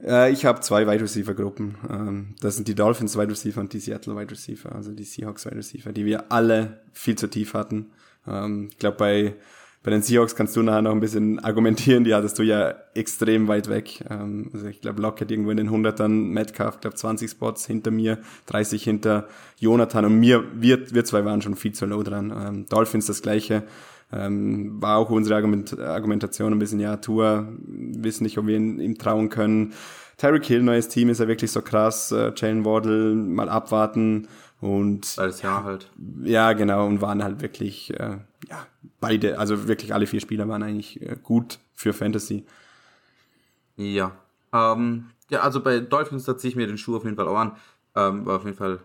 Äh, 0.03 0.31
ich 0.31 0.45
habe 0.45 0.61
zwei 0.61 0.87
Wide 0.87 1.01
Receiver 1.01 1.33
Gruppen. 1.33 1.77
Ähm, 1.89 2.35
das 2.41 2.55
sind 2.55 2.67
die 2.67 2.75
Dolphins 2.75 3.17
Wide 3.17 3.31
Receiver 3.31 3.61
und 3.61 3.73
die 3.73 3.79
Seattle 3.79 4.15
Wide 4.15 4.31
Receiver, 4.31 4.73
also 4.73 4.91
die 4.91 5.03
Seahawks 5.03 5.45
Wide 5.45 5.57
Receiver, 5.57 5.91
die 5.91 6.05
wir 6.05 6.31
alle 6.31 6.81
viel 6.93 7.15
zu 7.15 7.27
tief 7.27 7.53
hatten. 7.53 7.91
Ähm, 8.27 8.67
ich 8.71 8.77
glaube, 8.77 8.97
bei, 8.97 9.35
bei 9.85 9.91
den 9.91 10.01
Seahawks 10.01 10.35
kannst 10.35 10.55
du 10.55 10.63
nachher 10.63 10.81
noch 10.81 10.93
ein 10.93 10.99
bisschen 10.99 11.37
argumentieren, 11.37 12.03
die 12.03 12.15
hattest 12.15 12.39
du 12.39 12.43
ja 12.43 12.73
extrem 12.95 13.47
weit 13.47 13.69
weg. 13.69 14.03
Ähm, 14.09 14.49
also 14.51 14.65
ich 14.65 14.81
glaube, 14.81 14.99
Lockett 14.99 15.29
irgendwo 15.29 15.51
in 15.51 15.57
den 15.57 15.69
100ern, 15.69 16.09
Metcalf, 16.09 16.81
glaube 16.81 16.95
20 16.95 17.29
Spots 17.29 17.67
hinter 17.67 17.91
mir, 17.91 18.17
30 18.47 18.83
hinter 18.83 19.27
Jonathan 19.59 20.05
und 20.05 20.19
mir, 20.19 20.43
wir, 20.55 20.91
wir 20.91 21.05
zwei 21.05 21.23
waren 21.23 21.43
schon 21.43 21.55
viel 21.55 21.73
zu 21.73 21.85
low 21.85 22.01
dran. 22.01 22.33
Ähm, 22.35 22.65
Dolphins 22.67 23.05
das 23.05 23.21
gleiche. 23.21 23.61
Ähm, 24.11 24.81
war 24.81 24.97
auch 24.97 25.11
unsere 25.11 25.35
Argument 25.35 25.79
Argumentation 25.79 26.51
ein 26.51 26.59
bisschen, 26.59 26.79
ja, 26.79 26.97
Tour, 26.97 27.47
wissen 27.67 28.23
nicht, 28.23 28.39
ob 28.39 28.47
wir 28.47 28.57
ihn, 28.57 28.79
ihm 28.79 28.97
trauen 28.97 29.29
können. 29.29 29.73
Tyreek 30.17 30.45
Hill, 30.45 30.63
neues 30.63 30.87
Team, 30.87 31.09
ist 31.09 31.19
ja 31.19 31.27
wirklich 31.27 31.51
so 31.51 31.61
krass. 31.61 32.11
Äh, 32.11 32.31
Jalen 32.35 32.65
Wardle, 32.65 33.13
mal 33.13 33.49
abwarten. 33.49 34.27
Und 34.61 35.13
Beides 35.15 35.43
Jahr 35.43 35.63
halt. 35.63 35.91
Ja, 36.23 36.53
genau, 36.53 36.87
und 36.87 37.01
waren 37.01 37.23
halt 37.23 37.41
wirklich, 37.41 37.93
äh, 37.99 38.17
ja, 38.49 38.65
beide, 38.99 39.39
also 39.39 39.67
wirklich 39.67 39.93
alle 39.93 40.07
vier 40.07 40.19
Spieler 40.19 40.47
waren 40.47 40.63
eigentlich 40.63 41.01
äh, 41.01 41.15
gut 41.21 41.59
für 41.73 41.93
Fantasy. 41.93 42.45
Ja. 43.75 44.11
Ähm, 44.53 45.07
ja, 45.29 45.41
also 45.41 45.61
bei 45.61 45.79
Dolphins, 45.79 46.25
da 46.25 46.37
ziehe 46.37 46.49
ich 46.49 46.55
mir 46.55 46.67
den 46.67 46.77
Schuh 46.77 46.97
auf 46.97 47.03
jeden 47.03 47.15
Fall 47.15 47.27
auch 47.27 47.37
an. 47.37 47.57
Ähm, 47.95 48.25
war 48.25 48.37
auf 48.37 48.45
jeden 48.45 48.57
Fall 48.57 48.79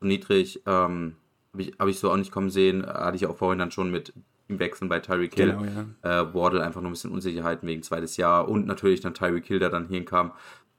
so 0.00 0.06
niedrig. 0.06 0.62
Ähm, 0.66 1.16
habe 1.52 1.62
ich, 1.62 1.72
hab 1.78 1.88
ich 1.88 1.98
so 1.98 2.10
auch 2.10 2.16
nicht 2.16 2.32
kommen 2.32 2.50
sehen. 2.50 2.84
Hatte 2.86 3.16
ich 3.16 3.26
auch 3.26 3.36
vorhin 3.36 3.58
dann 3.58 3.70
schon 3.70 3.90
mit 3.90 4.12
Wechseln 4.48 4.88
bei 4.88 5.00
Tyreek 5.00 5.34
Hill. 5.34 5.52
Genau, 5.52 5.64
ja. 5.64 6.20
äh, 6.22 6.34
Wardle 6.34 6.62
einfach 6.62 6.80
noch 6.80 6.88
ein 6.88 6.92
bisschen 6.92 7.12
Unsicherheiten 7.12 7.68
wegen 7.68 7.82
zweites 7.82 8.16
Jahr 8.16 8.48
und 8.48 8.66
natürlich 8.66 9.00
dann 9.00 9.14
Tyreek 9.14 9.46
Hill, 9.46 9.58
der 9.58 9.70
dann 9.70 9.88
hinkam. 9.88 10.32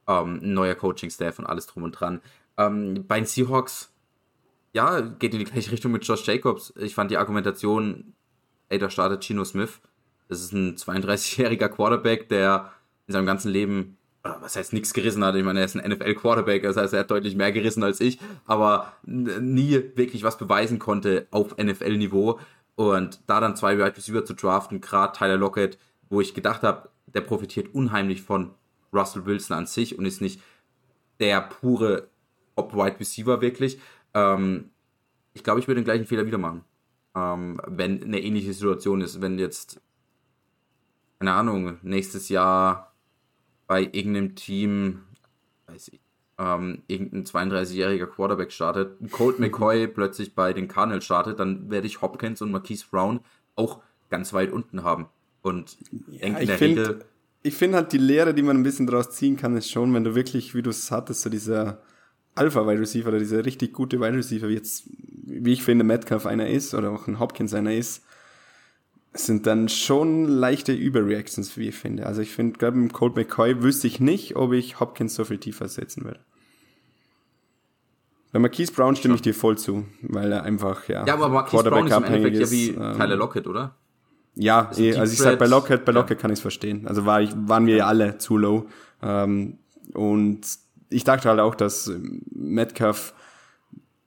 Ähm, 0.07 0.39
neuer 0.41 0.75
Coaching-Staff 0.75 1.39
und 1.39 1.45
alles 1.45 1.67
drum 1.67 1.83
und 1.83 1.91
dran. 1.91 2.21
Ähm, 2.57 3.05
bei 3.07 3.19
den 3.19 3.25
Seahawks, 3.25 3.91
ja, 4.73 5.01
geht 5.01 5.33
in 5.33 5.39
die 5.39 5.45
gleiche 5.45 5.71
Richtung 5.71 5.91
mit 5.91 6.05
Josh 6.05 6.25
Jacobs. 6.25 6.73
Ich 6.77 6.95
fand 6.95 7.11
die 7.11 7.17
Argumentation, 7.17 8.13
ey, 8.69 8.77
da 8.77 8.89
startet 8.89 9.23
Gino 9.23 9.43
Smith. 9.43 9.81
Das 10.27 10.41
ist 10.41 10.53
ein 10.53 10.75
32-jähriger 10.75 11.69
Quarterback, 11.69 12.29
der 12.29 12.71
in 13.07 13.13
seinem 13.13 13.25
ganzen 13.25 13.51
Leben, 13.51 13.97
was 14.21 14.55
heißt 14.55 14.73
nichts 14.73 14.93
gerissen 14.93 15.23
hat. 15.23 15.35
Ich 15.35 15.43
meine, 15.43 15.59
er 15.59 15.65
ist 15.65 15.75
ein 15.75 15.89
NFL-Quarterback, 15.89 16.61
das 16.61 16.77
heißt, 16.77 16.93
er 16.93 16.99
hat 16.99 17.11
deutlich 17.11 17.35
mehr 17.35 17.51
gerissen 17.51 17.83
als 17.83 17.99
ich, 17.99 18.19
aber 18.45 18.93
nie 19.03 19.81
wirklich 19.95 20.23
was 20.23 20.37
beweisen 20.37 20.77
konnte 20.77 21.27
auf 21.31 21.57
NFL-Niveau. 21.57 22.39
Und 22.75 23.21
da 23.27 23.39
dann 23.39 23.55
zwei 23.55 23.77
Wide 23.77 23.97
Receiver 23.97 24.23
zu 24.23 24.35
draften, 24.35 24.81
gerade 24.81 25.17
Tyler 25.17 25.37
Lockett, 25.37 25.79
wo 26.09 26.21
ich 26.21 26.33
gedacht 26.33 26.61
habe, 26.61 26.89
der 27.07 27.21
profitiert 27.21 27.73
unheimlich 27.73 28.21
von 28.21 28.51
Russell 28.93 29.25
Wilson 29.25 29.57
an 29.57 29.65
sich 29.65 29.97
und 29.97 30.05
ist 30.05 30.21
nicht 30.21 30.41
der 31.19 31.41
pure 31.41 32.09
Top-Wide 32.55 32.99
Receiver 32.99 33.41
wirklich. 33.41 33.79
Ähm, 34.13 34.71
ich 35.33 35.43
glaube, 35.43 35.59
ich 35.59 35.67
würde 35.67 35.81
den 35.81 35.85
gleichen 35.85 36.05
Fehler 36.05 36.25
wieder 36.25 36.37
machen. 36.37 36.63
Ähm, 37.15 37.61
wenn 37.67 38.03
eine 38.03 38.21
ähnliche 38.21 38.53
Situation 38.53 39.01
ist, 39.01 39.21
wenn 39.21 39.39
jetzt, 39.39 39.81
keine 41.19 41.33
Ahnung, 41.33 41.77
nächstes 41.81 42.29
Jahr 42.29 42.93
bei 43.67 43.83
irgendeinem 43.83 44.35
Team, 44.35 45.01
weiß 45.67 45.89
ich, 45.89 45.99
ähm, 46.37 46.83
irgendein 46.87 47.25
32-jähriger 47.25 48.07
Quarterback 48.07 48.51
startet, 48.51 48.97
Colt 49.11 49.39
McCoy 49.39 49.87
plötzlich 49.87 50.33
bei 50.35 50.53
den 50.53 50.67
Cardinals 50.67 51.05
startet, 51.05 51.39
dann 51.39 51.69
werde 51.69 51.87
ich 51.87 52.01
Hopkins 52.01 52.41
und 52.41 52.51
Marquise 52.51 52.85
Brown 52.89 53.19
auch 53.55 53.81
ganz 54.09 54.33
weit 54.33 54.51
unten 54.51 54.83
haben. 54.83 55.07
Und 55.41 55.77
ja, 56.07 56.35
find. 56.57 57.05
Ich 57.41 57.55
finde 57.55 57.77
halt 57.77 57.93
die 57.93 57.97
Lehre, 57.97 58.33
die 58.33 58.41
man 58.41 58.57
ein 58.57 58.63
bisschen 58.63 58.85
daraus 58.85 59.11
ziehen 59.11 59.37
kann, 59.37 59.55
ist 59.55 59.71
schon, 59.71 59.93
wenn 59.93 60.03
du 60.03 60.13
wirklich, 60.13 60.55
wie 60.55 60.61
du 60.61 60.71
es 60.71 60.91
hattest, 60.91 61.21
so 61.21 61.29
dieser 61.29 61.81
Alpha-Wide 62.39 62.79
Receiver 62.79 63.09
oder 63.09 63.19
dieser 63.19 63.45
richtig 63.45 63.73
gute 63.73 63.99
Wide 63.99 64.17
Receiver, 64.17 64.49
wie 64.49 64.53
jetzt, 64.53 64.83
wie 65.25 65.53
ich 65.53 65.63
finde, 65.63 65.83
Metcalf 65.83 66.25
einer 66.25 66.47
ist 66.47 66.73
oder 66.73 66.91
auch 66.91 67.07
ein 67.07 67.19
Hopkins 67.19 67.53
einer 67.53 67.73
ist, 67.73 68.03
sind 69.13 69.47
dann 69.47 69.69
schon 69.69 70.25
leichte 70.25 70.71
Überreactions, 70.71 71.57
wie 71.57 71.69
ich 71.69 71.75
finde. 71.75 72.05
Also 72.05 72.21
ich 72.21 72.31
finde, 72.31 72.57
gerade 72.57 72.77
mit 72.77 72.93
Colt 72.93 73.15
McCoy 73.15 73.63
wüsste 73.63 73.87
ich 73.87 73.99
nicht, 73.99 74.35
ob 74.35 74.53
ich 74.53 74.79
Hopkins 74.79 75.15
so 75.15 75.25
viel 75.25 75.39
tiefer 75.39 75.67
setzen 75.67 76.05
würde. 76.05 76.19
Bei 78.31 78.39
Marquise 78.39 78.71
Brown 78.71 78.95
stimme 78.95 79.15
ich 79.15 79.21
dir 79.21 79.33
voll 79.33 79.57
zu, 79.57 79.85
weil 80.03 80.31
er 80.31 80.43
einfach, 80.43 80.87
ja, 80.87 81.05
ja 81.05 81.13
aber 81.13 81.29
Marquise 81.29 81.63
Brown 81.63 81.87
ist 81.87 81.97
im 81.97 82.03
Endeffekt 82.03 82.37
ist, 82.37 82.51
ja 82.51 82.57
wie 82.57 82.69
ähm, 82.69 82.97
Tyler 82.97 83.15
Lockett, 83.15 83.47
oder? 83.47 83.75
Ja, 84.35 84.71
eh, 84.77 84.95
also 84.95 85.11
ich 85.11 85.19
sag 85.19 85.39
bei 85.39 85.47
Lockett, 85.47 85.83
bei 85.83 85.91
Lockett 85.91 86.17
ja. 86.17 86.21
kann 86.21 86.31
ich 86.31 86.37
es 86.37 86.41
verstehen. 86.41 86.87
Also 86.87 87.05
war 87.05 87.21
ich, 87.21 87.31
waren 87.35 87.65
wir 87.65 87.77
ja 87.77 87.87
alle 87.87 88.19
zu 88.19 88.37
low. 88.37 88.67
Ähm, 89.01 89.57
und 89.93 90.41
ich 90.89 91.03
dachte 91.03 91.29
halt 91.29 91.39
auch, 91.39 91.55
dass 91.55 91.91
Metcalf, 92.31 93.13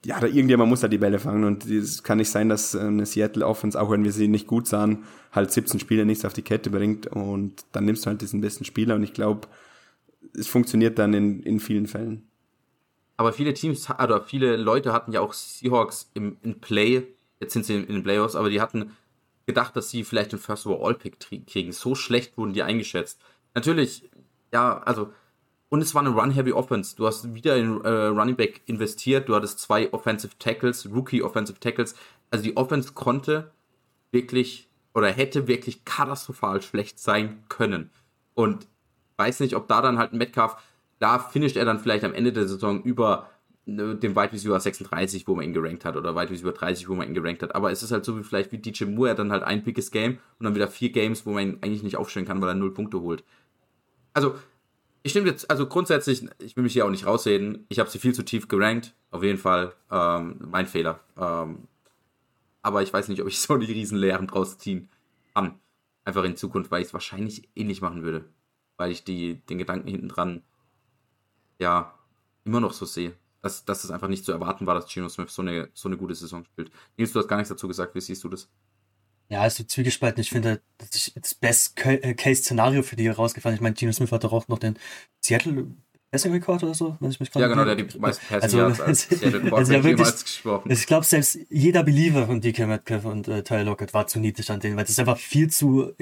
ja, 0.05 0.19
da 0.19 0.27
irgendjemand 0.27 0.69
muss 0.69 0.81
da 0.81 0.89
die 0.89 0.99
Bälle 0.99 1.19
fangen 1.19 1.45
und 1.45 1.65
es 1.67 2.03
kann 2.03 2.19
nicht 2.19 2.31
sein, 2.31 2.49
dass 2.49 2.75
eine 2.75 3.07
Seattle 3.07 3.47
Offense, 3.47 3.81
auch 3.81 3.91
wenn 3.91 4.05
wir 4.05 4.13
sie 4.13 4.29
nicht 4.29 4.47
gut 4.47 4.67
sahen, 4.67 5.05
halt 5.31 5.53
17 5.53 5.79
Spiele 5.79 6.05
nichts 6.05 6.25
auf 6.25 6.33
die 6.33 6.43
Kette 6.43 6.71
bringt 6.71 7.07
und 7.07 7.65
dann 7.73 7.85
nimmst 7.85 8.05
du 8.05 8.11
halt 8.11 8.21
diesen 8.21 8.41
besten 8.41 8.65
Spieler 8.65 8.97
und 8.97 9.03
ich 9.05 9.13
glaube, 9.13 9.49
es 10.35 10.49
funktioniert 10.49 10.99
dann 10.99 11.15
in, 11.15 11.43
in 11.43 11.61
vielen 11.61 11.87
Fällen. 11.87 12.27
Aber 13.17 13.33
viele 13.33 13.55
Teams 13.55 13.89
oder 13.91 14.23
viele 14.23 14.57
Leute 14.57 14.93
hatten 14.93 15.13
ja 15.13 15.21
auch 15.21 15.33
Seahawks 15.33 16.11
im, 16.15 16.39
in 16.43 16.61
Play. 16.61 17.05
Jetzt 17.41 17.53
sind 17.53 17.65
sie 17.65 17.75
in, 17.75 17.85
in 17.85 17.95
den 17.95 18.03
Playoffs, 18.03 18.35
aber 18.35 18.51
die 18.51 18.61
hatten 18.61 18.93
gedacht, 19.47 19.77
dass 19.77 19.91
sie 19.91 20.03
vielleicht 20.03 20.33
den 20.33 20.39
First 20.39 20.67
Overall 20.67 20.95
Pick 20.95 21.19
kriegen. 21.47 21.73
So 21.73 21.95
schlecht 21.95 22.37
wurden 22.37 22.53
die 22.53 22.63
eingeschätzt. 22.63 23.21
Natürlich, 23.55 24.11
ja, 24.53 24.79
also 24.79 25.13
und 25.73 25.81
es 25.81 25.95
war 25.95 26.03
eine 26.03 26.11
Run-Heavy 26.11 26.53
Offense. 26.53 26.95
Du 26.95 27.07
hast 27.07 27.33
wieder 27.33 27.57
in 27.57 27.81
äh, 27.81 27.89
Running 27.89 28.37
Back 28.37 28.61
investiert. 28.67 29.27
Du 29.31 29.35
hattest 29.35 29.59
zwei 29.59 29.91
Offensive 29.95 30.35
Tackles, 30.39 30.87
Rookie 30.93 31.23
Offensive 31.23 31.59
Tackles. 31.61 31.95
Also 32.31 32.45
die 32.45 32.59
Offense 32.59 32.93
konnte 32.93 33.53
wirklich 34.11 34.69
oder 34.93 35.09
hätte 35.09 35.49
wirklich 35.49 35.87
katastrophal 35.87 36.61
schlecht 36.61 36.99
sein 36.99 37.43
können. 37.49 37.89
Und 38.35 38.69
weiß 39.17 39.41
nicht, 39.41 39.57
ob 39.57 39.67
da 39.67 39.81
dann 39.81 39.97
halt 39.97 40.13
Metcalf 40.13 40.59
da 40.99 41.19
finisht 41.19 41.57
er 41.57 41.65
dann 41.65 41.81
vielleicht 41.81 42.05
am 42.05 42.13
Ende 42.13 42.35
der 42.35 42.47
Saison 42.47 42.83
über 42.83 43.31
ne, 43.65 43.97
dem 43.97 44.15
Wide 44.15 44.35
Receiver 44.35 44.61
36, 44.61 45.27
wo 45.27 45.35
man 45.35 45.47
ihn 45.47 45.55
gerankt 45.55 45.87
hat, 45.87 45.97
oder 45.97 46.15
Wide 46.15 46.33
Receiver 46.33 46.53
30, 46.53 46.87
wo 46.91 46.97
man 46.97 47.09
ihn 47.09 47.15
gerankt 47.15 47.43
hat. 47.43 47.55
Aber 47.55 47.73
es 47.73 47.83
ist 47.83 47.93
halt 47.93 48.05
so 48.05 48.19
wie 48.19 48.25
vielleicht 48.25 48.53
wie 48.53 48.59
DJ 48.59 48.85
Moore, 48.85 49.09
er 49.09 49.15
dann 49.15 49.33
halt 49.33 49.43
ein 49.43 49.65
pickes 49.65 49.91
Game 49.91 50.19
und 50.39 50.45
dann 50.45 50.55
wieder 50.55 50.69
vier 50.69 50.93
Games, 50.93 51.25
wo 51.25 51.31
man 51.31 51.45
ihn 51.45 51.59
eigentlich 51.63 51.83
nicht 51.83 51.97
aufstellen 51.97 52.27
kann, 52.27 52.43
weil 52.43 52.51
er 52.51 52.55
null 52.57 52.75
Punkte 52.75 53.01
holt. 53.01 53.25
Also, 54.13 54.35
ich 55.03 55.11
stimme 55.11 55.29
jetzt, 55.29 55.51
also 55.51 55.67
grundsätzlich, 55.67 56.29
ich 56.39 56.57
will 56.57 56.63
mich 56.63 56.73
hier 56.73 56.87
auch 56.87 56.91
nicht 56.91 57.07
rausreden. 57.07 57.67
Ich 57.69 57.79
habe 57.79 57.91
sie 57.91 57.99
viel 57.99 58.15
zu 58.15 58.25
tief 58.25 58.49
gerankt, 58.49 58.95
auf 59.11 59.23
jeden 59.23 59.39
Fall. 59.39 59.75
Ähm, 59.91 60.37
mein 60.41 60.67
Fehler. 60.67 61.01
Ähm, 61.17 61.67
aber 62.63 62.83
ich 62.83 62.93
weiß 62.93 63.09
nicht, 63.09 63.21
ob 63.21 63.29
ich 63.29 63.41
so 63.41 63.57
die 63.57 63.73
Riesenlehren 63.73 64.27
draus 64.27 64.59
ziehen 64.59 64.89
kann. 65.35 65.59
Einfach 66.05 66.25
in 66.25 66.37
Zukunft, 66.37 66.71
weil 66.71 66.83
ich 66.83 66.89
es 66.89 66.95
wahrscheinlich 66.95 67.49
ähnlich 67.55 67.81
machen 67.81 68.03
würde. 68.03 68.25
Weil 68.77 68.91
ich 68.91 69.05
die, 69.05 69.37
den 69.47 69.59
Gedanken 69.59 69.89
hinten 69.89 70.09
dran 70.09 70.43
ja 71.59 71.95
immer 72.45 72.61
noch 72.61 72.73
so 72.73 72.87
sehe. 72.87 73.15
dass, 73.41 73.65
dass 73.65 73.85
es 73.85 73.91
einfach 73.91 74.09
nicht 74.09 74.25
zu 74.25 74.33
erwarten 74.33 74.67
war, 74.67 74.75
dass 74.75 74.93
Geno 74.93 75.09
Smith 75.09 75.31
so 75.33 75.43
eine, 75.43 75.69
so 75.75 75.89
eine 75.89 75.97
gute 75.97 76.15
Saison 76.15 76.45
spielt. 76.45 76.71
Nils, 76.97 77.13
du 77.13 77.19
hast 77.19 77.29
gar 77.29 77.37
nichts 77.37 77.49
dazu 77.51 77.69
gesagt. 77.69 77.95
Wie 77.95 78.01
siehst 78.01 78.23
du 78.25 78.29
das? 78.29 78.49
Ja, 79.33 79.41
also 79.41 79.65
zwiegespalten. 79.65 80.21
Ich 80.21 80.29
finde, 80.29 80.61
das 80.77 80.91
ist 80.95 81.17
das 81.17 81.33
Best-Case-Szenario 81.33 82.83
für 82.83 82.97
die 82.97 83.07
herausgefallen. 83.07 83.55
Ich 83.55 83.63
meine, 83.63 83.75
Geno 83.75 83.91
Smith 83.91 84.13
hat 84.13 84.25
doch 84.25 84.33
auch 84.35 84.47
noch 84.49 84.59
den 84.59 84.77
Seattle 85.25 85.69
Passing 86.11 86.33
Record 86.33 86.63
oder 86.63 86.75
so, 86.75 86.99
wenn 87.01 87.11
ich 87.11 87.19
mich 87.19 87.35
Ja, 87.35 87.49
genau, 87.49 87.65
der 87.65 87.79
hat 87.79 87.95
die 87.95 87.99
meisten 87.99 88.27
Passing 88.27 88.61
also, 88.61 88.83
als 88.83 89.05
Seattle 89.09 89.41
Quarterback 89.41 89.59
also 89.59 89.73
ja, 89.73 89.81
jemals 89.81 90.25
gesprochen. 90.25 90.71
Ich 90.71 90.87
glaube, 90.87 91.07
selbst 91.07 91.39
jeder 91.49 91.83
Believer 91.83 92.27
von 92.27 92.43
DK 92.43 92.67
Metcalf 92.67 93.07
und 93.07 93.27
äh, 93.27 93.43
Tyler 93.43 93.65
Lockett 93.65 93.95
war 93.95 94.07
zu 94.07 94.21
niedrig 94.21 94.51
an 94.51 94.61
denen, 94.61 94.77
weil 94.77 94.85
das 94.85 94.91
ist 94.91 95.01
einfach 95.01 95.17
viel 95.17 95.49
zu, 95.49 95.95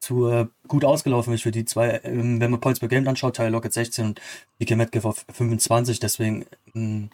zu 0.00 0.28
äh, 0.28 0.46
gut 0.68 0.84
ausgelaufen 0.84 1.32
ist 1.32 1.44
für 1.44 1.52
die 1.52 1.64
zwei. 1.64 2.02
Ähm, 2.04 2.38
wenn 2.38 2.50
man 2.50 2.60
Points 2.60 2.80
per 2.80 2.90
Game 2.90 3.08
anschaut, 3.08 3.36
Tyler 3.36 3.48
Lockett 3.48 3.72
16 3.72 4.04
und 4.04 4.20
DK 4.60 4.76
Metcalf 4.76 5.06
auf 5.06 5.24
25, 5.32 6.00
deswegen 6.00 6.44
mh, 6.74 7.08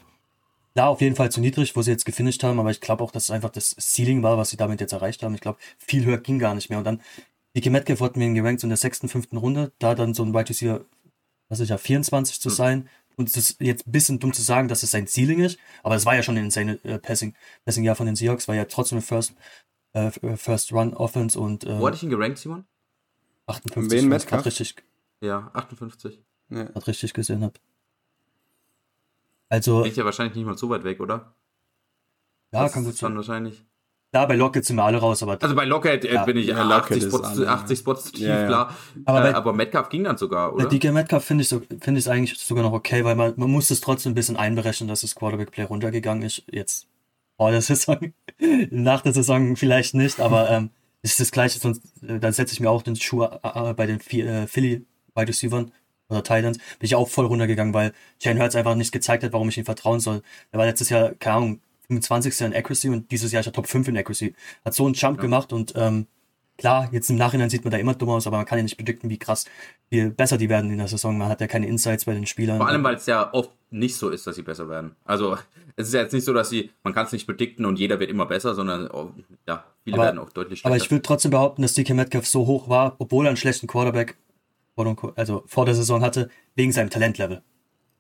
klar, 0.75 0.89
auf 0.89 1.01
jeden 1.01 1.17
Fall 1.17 1.31
zu 1.31 1.41
niedrig, 1.41 1.75
wo 1.77 1.83
sie 1.83 1.91
jetzt 1.91 2.05
gefinisht 2.05 2.43
haben, 2.43 2.61
aber 2.61 2.71
ich 2.71 2.81
glaube 2.81 3.03
auch, 3.03 3.11
dass 3.11 3.25
es 3.25 3.31
einfach 3.31 3.51
das 3.51 3.77
Ceiling 3.79 4.23
war, 4.23 4.39
was 4.39 4.51
sie 4.51 4.57
damit 4.57 4.81
jetzt 4.81 4.93
erreicht 4.93 5.23
haben. 5.23 5.35
Ich 5.35 5.41
glaube, 5.41 5.59
viel 5.79 6.05
höher 6.05 6.19
ging 6.19 6.39
gar 6.39 6.55
nicht 6.55 6.71
mehr. 6.71 6.79
Und 6.79 6.85
dann, 6.85 7.01
DK 7.57 7.71
Metcalf 7.71 8.01
hat 8.01 8.17
mir 8.17 8.33
gerankt 8.33 8.61
so 8.61 8.67
in 8.67 8.71
der 8.71 8.77
sechsten, 8.77 9.09
fünften 9.09 9.37
Runde, 9.37 9.73
da 9.79 9.95
dann 9.95 10.15
so 10.15 10.23
ein 10.23 10.35
Wide 10.35 10.49
Receiver 10.49 10.85
was 11.49 11.61
ist 11.61 11.71
ja 11.71 11.79
24 11.79 12.41
zu 12.41 12.51
sein. 12.51 12.89
Und 13.17 13.29
es 13.29 13.37
ist 13.37 13.61
jetzt 13.61 13.87
ein 13.87 13.93
bisschen 13.93 14.21
dumm 14.21 14.33
zu 14.33 14.43
sagen, 14.43 14.69
dass 14.69 14.85
es 14.85 14.93
sein 14.93 15.09
Ceiling 15.09 15.41
ist, 15.41 15.59
aber 15.83 15.97
es 15.97 16.07
war 16.07 16.15
ja 16.15 16.23
schon 16.23 16.37
ein 16.37 16.45
insane 16.45 16.79
äh, 16.85 16.99
Passing, 16.99 17.35
Passing 17.65 17.83
Jahr 17.83 17.97
von 17.97 18.07
den 18.07 18.15
Seahawks, 18.15 18.47
war 18.47 18.55
ja 18.55 18.65
trotzdem 18.67 18.99
ein 18.99 19.03
First, 19.03 19.35
äh, 19.93 20.11
First 20.37 20.73
Run 20.73 20.95
Offense 20.95 21.39
und 21.39 21.65
äh, 21.65 21.81
Wo 21.81 21.87
hatte 21.87 21.97
ich 21.97 22.05
ihn 22.05 22.11
gerankt, 22.11 22.39
Simon? 22.39 22.65
58. 23.47 23.91
Wen 23.91 24.09
Metcalf? 24.09 24.23
ich 24.23 24.29
grad 24.29 24.47
richtig, 24.47 24.85
Ja, 25.21 25.51
58. 25.53 26.21
Ja. 26.51 26.65
grad 26.65 26.87
richtig 26.87 27.13
gesehen 27.13 27.43
habe. 27.43 27.55
Also, 29.49 29.83
Liegt 29.85 29.97
ja 29.97 30.05
wahrscheinlich 30.05 30.37
nicht 30.37 30.45
mal 30.47 30.57
so 30.59 30.69
weit 30.71 30.85
weg, 30.85 31.01
oder? 31.01 31.35
ja, 32.53 32.63
Das 32.65 32.73
kann 32.73 32.85
gut 32.85 32.97
sein. 32.97 33.15
wahrscheinlich. 33.17 33.65
Da 34.11 34.25
bei 34.25 34.37
Lockett 34.37 34.65
sind 34.65 34.77
wir 34.77 34.85
alle 34.85 34.97
raus, 34.99 35.23
aber 35.23 35.37
Also 35.43 35.55
bei 35.55 35.67
Lockett 35.67 36.05
äh, 36.07 36.15
Ja. 36.15 36.25
bin 36.25 36.39
ich 36.39 36.47
Ja, 36.47 36.57
80, 36.57 36.71
Lockett 36.71 36.97
ist 36.97 37.09
Spots, 37.15 37.35
zu- 37.35 37.43
alle- 37.43 37.51
80 37.51 37.79
Spots 37.79 38.05
zu 38.05 38.13
tief, 38.13 38.27
Ja, 38.27 38.41
ja. 38.41 38.47
klar. 38.47 38.75
Aber 39.05 39.19
Aber, 39.19 39.21
bei- 39.21 39.31
äh, 39.31 39.35
aber 39.35 39.53
Metcalf 39.53 39.89
ging 39.91 40.05
dann 40.05 40.17
sogar, 40.17 40.49
Bei 40.53 40.55
oder? 40.65 40.69
DK 40.69 40.93
Metcalf 40.93 41.25
finde 41.25 41.43
ich, 41.43 41.49
so, 41.49 41.61
finde 41.61 41.93
ich 41.93 42.07
es 42.07 42.09
eigentlich 42.09 42.39
sogar 42.39 42.65
noch 42.65 42.73
okay, 42.73 43.05
weil 43.05 43.17
man, 43.17 43.35
man 43.37 43.51
muss 43.51 43.71
es 43.71 43.83
trotzdem 43.83 44.13
ein 44.13 44.15
bisschen 44.15 44.39
einberechnen, 44.39 44.89
dass 44.89 45.03
das 45.03 45.15
Quarterback-Play 45.15 45.65
runtergegangen 45.65 46.23
ist. 46.23 46.43
Jetzt 46.51 46.87
vor 47.37 47.51
der 47.51 47.61
Saison, 47.63 48.15
nach 48.71 49.03
der 49.03 49.13
Saison 49.13 49.57
vielleicht 49.57 49.93
nicht, 49.95 50.21
aber 50.21 50.49
ähm, 50.49 50.71
es 51.03 51.11
ist 51.13 51.21
das 51.21 51.31
Gleiche, 51.31 51.59
sonst 51.59 51.83
äh, 52.03 52.19
dann 52.19 52.33
setze 52.33 52.55
ich 52.55 52.61
mir 52.61 52.71
auch 52.71 52.83
den 52.83 52.97
Schuh 52.97 53.25
äh, 53.25 53.29
äh, 53.43 53.75
bei 53.75 53.85
den 53.87 54.01
äh, 54.01 54.47
Philly 54.47 54.87
Wide 55.15 55.29
Receivers 55.29 55.67
oder 56.09 56.23
Titans, 56.23 56.59
bin 56.59 56.87
ich 56.87 56.95
auch 56.95 57.09
voll 57.09 57.27
runtergegangen, 57.27 57.75
weil 57.75 57.93
Jane 58.21 58.41
Hurts 58.41 58.57
einfach 58.57 58.75
nicht 58.75 58.93
gezeigt 58.93 59.23
hat, 59.25 59.33
warum 59.33 59.49
ich 59.49 59.59
ihm 59.59 59.65
vertrauen 59.65 60.01
soll. 60.01 60.23
Er 60.53 60.59
war 60.59 60.67
letztes 60.67 60.89
Jahr, 60.89 61.13
keine 61.15 61.37
Ahnung, 61.37 61.61
25. 61.89 62.41
in 62.43 62.55
Accuracy 62.55 62.89
und 62.89 63.11
dieses 63.11 63.33
Jahr 63.33 63.41
ist 63.41 63.47
er 63.47 63.53
Top 63.53 63.67
5 63.67 63.89
in 63.89 63.97
Accuracy. 63.97 64.35
Hat 64.65 64.75
so 64.75 64.85
einen 64.85 64.95
Jump 64.95 65.21
gemacht 65.21 65.53
und 65.53 65.73
ähm, 65.77 66.07
klar, 66.59 66.89
jetzt 66.93 67.09
im 67.09 67.17
Nachhinein 67.17 67.49
sieht 67.51 67.65
man 67.65 67.71
da 67.71 67.79
immer 67.79 67.95
dumm 67.95 68.11
aus, 68.11 68.27
aber 68.27 68.37
man 68.37 68.47
kann 68.47 68.59
ja 68.59 68.63
nicht 68.63 68.77
predikten, 68.77 69.09
wie 69.09 69.19
krass, 69.19 69.47
wie 69.89 70.09
besser 70.11 70.37
die 70.37 70.49
werden 70.49 70.71
in 70.71 70.79
der 70.79 70.89
Saison. 70.89 71.17
Man 71.17 71.29
hat 71.29 71.41
ja 71.41 71.47
keine 71.47 71.67
Insights 71.67 72.05
bei 72.05 72.13
den 72.15 72.27
Spielern. 72.27 72.59
Vor 72.59 72.69
allem, 72.69 72.85
weil 72.85 72.97
es 72.97 73.07
ja 73.07 73.33
oft 73.33 73.51
nicht 73.71 73.97
so 73.97 74.11
ist, 74.11 74.27
dass 74.27 74.37
sie 74.37 74.43
besser 74.43 74.69
werden. 74.69 74.97
Also 75.05 75.39
es 75.77 75.89
ist 75.89 75.95
ja 75.95 76.01
jetzt 76.03 76.13
nicht 76.13 76.25
so, 76.25 76.33
dass 76.33 76.51
sie, 76.51 76.71
man 76.83 76.95
kann 76.95 77.07
es 77.07 77.13
nicht 77.13 77.27
predikten 77.27 77.65
und 77.65 77.79
jeder 77.79 78.01
wird 78.01 78.11
immer 78.11 78.27
besser, 78.27 78.55
sondern 78.55 78.91
oh, 78.91 79.13
ja, 79.47 79.65
viele 79.85 79.97
Aber- 79.97 80.05
werden 80.05 80.19
auch 80.19 80.31
deutlich 80.31 80.61
schlechter. 80.61 80.69
Aber 80.75 80.77
ich 80.77 80.91
würde 80.91 81.03
trotzdem 81.03 81.31
behaupten, 81.31 81.63
dass 81.63 81.75
DK 81.75 81.95
Metcalf 81.95 82.27
so 82.27 82.47
hoch 82.47 82.69
war, 82.69 82.97
obwohl 82.99 83.27
er 83.27 83.29
einen 83.29 83.37
schlechten 83.37 83.67
Quarterback 83.67 84.17
also 85.17 85.43
vor 85.47 85.65
der 85.65 85.75
Saison 85.75 86.03
hatte, 86.03 86.31
wegen 86.55 86.73
seinem 86.73 86.91
Talentlevel. 86.91 87.43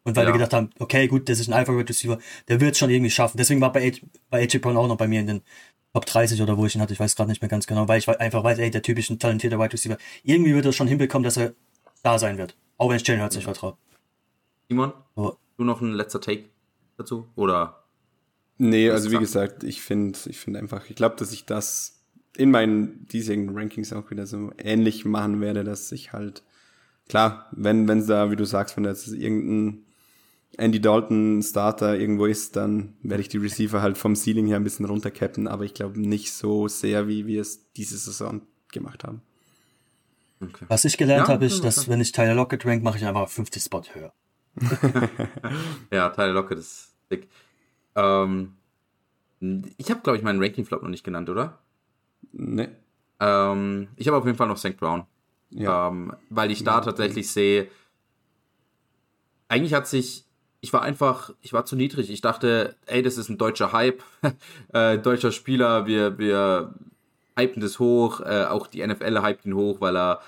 Und 0.04 0.16
weil 0.16 0.24
Ja. 0.24 0.28
wir 0.30 0.32
gedacht 0.34 0.52
haben, 0.54 0.70
okay, 0.78 1.06
gut, 1.08 1.28
das 1.28 1.38
ist 1.40 1.48
ein 1.48 1.52
Alpha 1.52 1.72
Wide 1.76 1.88
Receiver, 1.88 2.18
der 2.48 2.60
wird 2.60 2.72
es 2.72 2.78
schon 2.78 2.90
irgendwie 2.90 3.10
schaffen. 3.10 3.36
Deswegen 3.36 3.60
war 3.60 3.72
bei, 3.72 3.82
AJ 3.82 4.02
bei 4.30 4.42
AJ 4.42 4.58
Brown 4.58 4.76
auch 4.76 4.88
noch 4.88 4.96
bei 4.96 5.08
mir 5.08 5.20
in 5.20 5.26
den 5.26 5.42
Top 5.92 6.06
30 6.06 6.40
oder 6.42 6.56
wo 6.56 6.66
ich 6.66 6.74
ihn 6.74 6.80
hatte, 6.80 6.92
ich 6.92 7.00
weiß 7.00 7.16
gerade 7.16 7.30
nicht 7.30 7.42
mehr 7.42 7.48
ganz 7.48 7.66
genau, 7.66 7.88
weil 7.88 7.98
ich 7.98 8.08
einfach 8.08 8.44
weiß, 8.44 8.58
ey, 8.58 8.70
der 8.70 8.82
typische 8.82 9.18
talentierte 9.18 9.58
Wide 9.58 9.72
Receiver, 9.72 9.98
irgendwie 10.22 10.54
wird 10.54 10.66
er 10.66 10.72
schon 10.72 10.86
hinbekommen, 10.86 11.24
dass 11.24 11.36
er 11.36 11.54
da 12.02 12.18
sein 12.18 12.38
wird. 12.38 12.56
Auch 12.76 12.88
wenn 12.90 12.96
ich 12.96 13.06
Jalen 13.06 13.22
Hurts 13.22 13.34
nicht 13.34 13.44
vertraue. 13.44 13.76
Simon, 14.68 14.92
So. 15.16 15.36
du 15.56 15.64
noch 15.64 15.80
ein 15.80 15.92
letzter 15.94 16.20
Take 16.20 16.44
dazu? 16.96 17.26
Oder? 17.36 17.82
Nee, 18.58 18.90
also 18.90 19.10
wie 19.10 19.18
gesagt, 19.18 19.64
ich 19.64 19.82
finde 19.82 20.18
ich 20.26 20.38
finde 20.38 20.58
einfach, 20.58 20.88
ich 20.90 20.96
glaube, 20.96 21.16
dass 21.16 21.32
ich 21.32 21.44
das 21.44 22.00
in 22.36 22.50
meinen 22.50 23.06
diesjährigen 23.08 23.56
Rankings 23.56 23.92
auch 23.92 24.10
wieder 24.10 24.26
so 24.26 24.52
ähnlich 24.58 25.04
machen 25.04 25.40
werde, 25.40 25.64
dass 25.64 25.90
ich 25.92 26.12
halt, 26.12 26.42
klar, 27.08 27.46
wenn 27.52 27.88
wenn 27.88 28.06
da, 28.06 28.30
wie 28.30 28.36
du 28.36 28.44
sagst, 28.44 28.76
wenn 28.76 28.84
da 28.84 28.90
jetzt 28.90 29.08
irgendein 29.08 29.84
Andy 30.56 30.80
Dalton 30.80 31.42
Starter 31.42 31.98
irgendwo 31.98 32.26
ist, 32.26 32.56
dann 32.56 32.94
werde 33.02 33.20
ich 33.20 33.28
die 33.28 33.38
Receiver 33.38 33.80
halt 33.82 33.96
vom 33.98 34.16
Ceiling 34.16 34.46
her 34.46 34.56
ein 34.56 34.64
bisschen 34.64 34.86
runtercappen, 34.86 35.46
aber 35.46 35.64
ich 35.64 35.74
glaube 35.74 36.00
nicht 36.00 36.32
so 36.32 36.68
sehr, 36.68 37.06
wie 37.06 37.26
wir 37.26 37.40
es 37.40 37.72
diese 37.74 37.96
Saison 37.96 38.42
gemacht 38.72 39.04
haben. 39.04 39.22
Okay. 40.40 40.66
Was 40.68 40.84
ich 40.84 40.96
gelernt 40.96 41.28
Ja, 41.28 41.34
habe, 41.34 41.46
ist, 41.46 41.64
dass 41.64 41.88
wenn 41.88 42.00
ich 42.00 42.12
Tyler 42.12 42.34
Lockett 42.34 42.64
rank, 42.64 42.82
mache 42.82 42.98
ich 42.98 43.04
einfach 43.04 43.28
50 43.28 43.62
Spot 43.62 43.82
höher. 43.92 44.12
Ja, 45.92 46.08
Tyler 46.10 46.32
Lockett 46.32 46.58
ist 46.58 46.94
dick. 47.10 47.28
Ähm, 47.94 48.54
ich 49.40 49.90
habe, 49.90 50.00
glaube 50.00 50.16
ich, 50.16 50.22
meinen 50.22 50.42
Ranking-Flop 50.42 50.82
noch 50.82 50.88
nicht 50.88 51.04
genannt, 51.04 51.28
oder? 51.28 51.58
Ne? 52.32 52.70
Ähm, 53.20 53.88
ich 53.96 54.06
habe 54.08 54.16
auf 54.16 54.26
jeden 54.26 54.36
Fall 54.36 54.48
noch 54.48 54.58
St. 54.58 54.76
Brown. 54.76 55.04
Ja. 55.50 55.88
Ähm, 55.88 56.14
weil 56.30 56.50
ich 56.50 56.64
da 56.64 56.80
tatsächlich 56.80 57.30
sehe, 57.30 57.68
eigentlich 59.48 59.74
hat 59.74 59.86
sich, 59.86 60.24
ich 60.60 60.72
war 60.72 60.82
einfach, 60.82 61.30
ich 61.40 61.52
war 61.52 61.64
zu 61.64 61.76
niedrig. 61.76 62.10
Ich 62.10 62.20
dachte, 62.20 62.76
ey, 62.86 63.02
das 63.02 63.16
ist 63.16 63.28
ein 63.28 63.38
deutscher 63.38 63.72
Hype, 63.72 64.02
äh, 64.72 64.98
deutscher 64.98 65.32
Spieler, 65.32 65.86
wir, 65.86 66.18
wir 66.18 66.74
hypen 67.38 67.62
das 67.62 67.78
hoch, 67.78 68.20
äh, 68.20 68.44
auch 68.44 68.66
die 68.66 68.86
NFL 68.86 69.22
hypt 69.22 69.46
ihn 69.46 69.54
hoch, 69.54 69.80
weil 69.80 69.96
er 69.96 70.20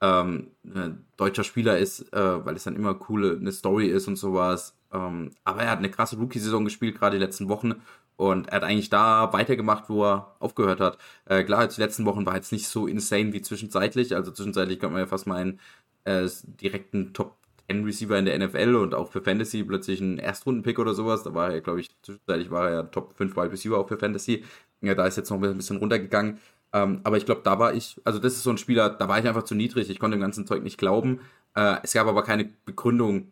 ähm, 0.00 0.48
ein 0.64 1.04
deutscher 1.16 1.44
Spieler 1.44 1.78
ist, 1.78 2.12
äh, 2.12 2.44
weil 2.44 2.54
es 2.54 2.64
dann 2.64 2.76
immer 2.76 2.94
coole 2.94 3.36
eine 3.36 3.52
Story 3.52 3.88
ist 3.88 4.06
und 4.06 4.16
sowas. 4.16 4.76
Ähm, 4.92 5.32
aber 5.44 5.62
er 5.62 5.70
hat 5.70 5.78
eine 5.78 5.90
krasse 5.90 6.16
Rookie-Saison 6.16 6.64
gespielt, 6.64 6.98
gerade 6.98 7.18
die 7.18 7.24
letzten 7.24 7.48
Wochen. 7.48 7.74
Und 8.18 8.48
er 8.48 8.56
hat 8.56 8.64
eigentlich 8.64 8.90
da 8.90 9.32
weitergemacht, 9.32 9.88
wo 9.88 10.04
er 10.04 10.34
aufgehört 10.40 10.80
hat. 10.80 10.98
Äh, 11.26 11.44
klar, 11.44 11.68
die 11.68 11.80
letzten 11.80 12.04
Wochen 12.04 12.26
war 12.26 12.34
jetzt 12.34 12.50
nicht 12.50 12.66
so 12.66 12.88
insane 12.88 13.32
wie 13.32 13.42
zwischenzeitlich. 13.42 14.16
Also 14.16 14.32
zwischenzeitlich 14.32 14.80
kann 14.80 14.90
man 14.92 15.02
ja 15.02 15.06
fast 15.06 15.28
mal 15.28 15.36
einen 15.36 15.60
äh, 16.04 16.28
direkten 16.60 17.12
Top 17.14 17.36
10 17.70 17.84
Receiver 17.84 18.18
in 18.18 18.24
der 18.24 18.36
NFL 18.36 18.74
und 18.74 18.92
auch 18.92 19.08
für 19.12 19.22
Fantasy 19.22 19.62
plötzlich 19.62 20.00
ein 20.00 20.18
Erstrunden-Pick 20.18 20.80
oder 20.80 20.94
sowas. 20.94 21.22
Da 21.22 21.32
war 21.32 21.52
er, 21.52 21.60
glaube 21.60 21.80
ich, 21.80 21.90
zwischenzeitlich 22.02 22.50
war 22.50 22.68
er 22.68 22.74
ja 22.74 22.82
Top 22.82 23.14
5 23.16 23.36
Wide 23.36 23.52
Receiver 23.52 23.78
auch 23.78 23.86
für 23.86 23.98
Fantasy. 23.98 24.44
Ja, 24.80 24.96
da 24.96 25.06
ist 25.06 25.16
jetzt 25.16 25.30
noch 25.30 25.40
ein 25.40 25.56
bisschen 25.56 25.76
runtergegangen. 25.76 26.38
Ähm, 26.72 27.00
aber 27.04 27.18
ich 27.18 27.24
glaube, 27.24 27.42
da 27.44 27.60
war 27.60 27.72
ich, 27.72 28.00
also 28.02 28.18
das 28.18 28.34
ist 28.34 28.42
so 28.42 28.50
ein 28.50 28.58
Spieler, 28.58 28.90
da 28.90 29.08
war 29.08 29.20
ich 29.20 29.28
einfach 29.28 29.44
zu 29.44 29.54
niedrig. 29.54 29.88
Ich 29.90 30.00
konnte 30.00 30.16
dem 30.16 30.22
ganzen 30.22 30.44
Zeug 30.44 30.64
nicht 30.64 30.78
glauben. 30.78 31.20
Äh, 31.54 31.76
es 31.84 31.92
gab 31.92 32.08
aber 32.08 32.24
keine 32.24 32.46
Begründung, 32.64 33.30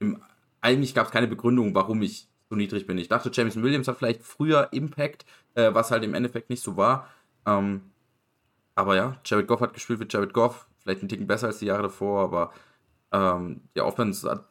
im, 0.00 0.22
eigentlich 0.60 0.94
gab 0.94 1.06
es 1.06 1.12
keine 1.12 1.28
Begründung, 1.28 1.74
warum 1.74 2.02
ich 2.02 2.28
so 2.48 2.56
niedrig 2.56 2.86
bin. 2.86 2.98
Ich 2.98 3.08
dachte, 3.08 3.30
Jameson 3.32 3.62
Williams 3.62 3.88
hat 3.88 3.98
vielleicht 3.98 4.22
früher 4.22 4.68
Impact, 4.72 5.24
äh, 5.54 5.72
was 5.74 5.90
halt 5.90 6.04
im 6.04 6.14
Endeffekt 6.14 6.50
nicht 6.50 6.62
so 6.62 6.76
war. 6.76 7.08
Ähm, 7.46 7.82
aber 8.74 8.96
ja, 8.96 9.16
Jared 9.24 9.48
Goff 9.48 9.60
hat 9.60 9.74
gespielt 9.74 9.98
mit 9.98 10.12
Jared 10.12 10.32
Goff, 10.32 10.66
vielleicht 10.78 11.02
ein 11.02 11.08
Ticken 11.08 11.26
besser 11.26 11.48
als 11.48 11.58
die 11.58 11.66
Jahre 11.66 11.82
davor, 11.82 12.22
aber 12.22 12.52
ähm, 13.12 13.62
die 13.74 13.80
Offense 13.80 14.28
hat 14.28 14.44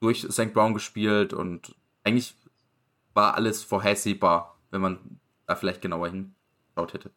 durch 0.00 0.26
St. 0.30 0.52
Brown 0.52 0.74
gespielt 0.74 1.32
und 1.32 1.74
eigentlich 2.04 2.34
war 3.14 3.34
alles 3.34 3.62
vorhersehbar, 3.62 4.58
wenn 4.70 4.80
man 4.80 5.20
da 5.46 5.54
vielleicht 5.54 5.82
genauer 5.82 6.08
hinschaut 6.08 6.94
hätte. 6.94 7.10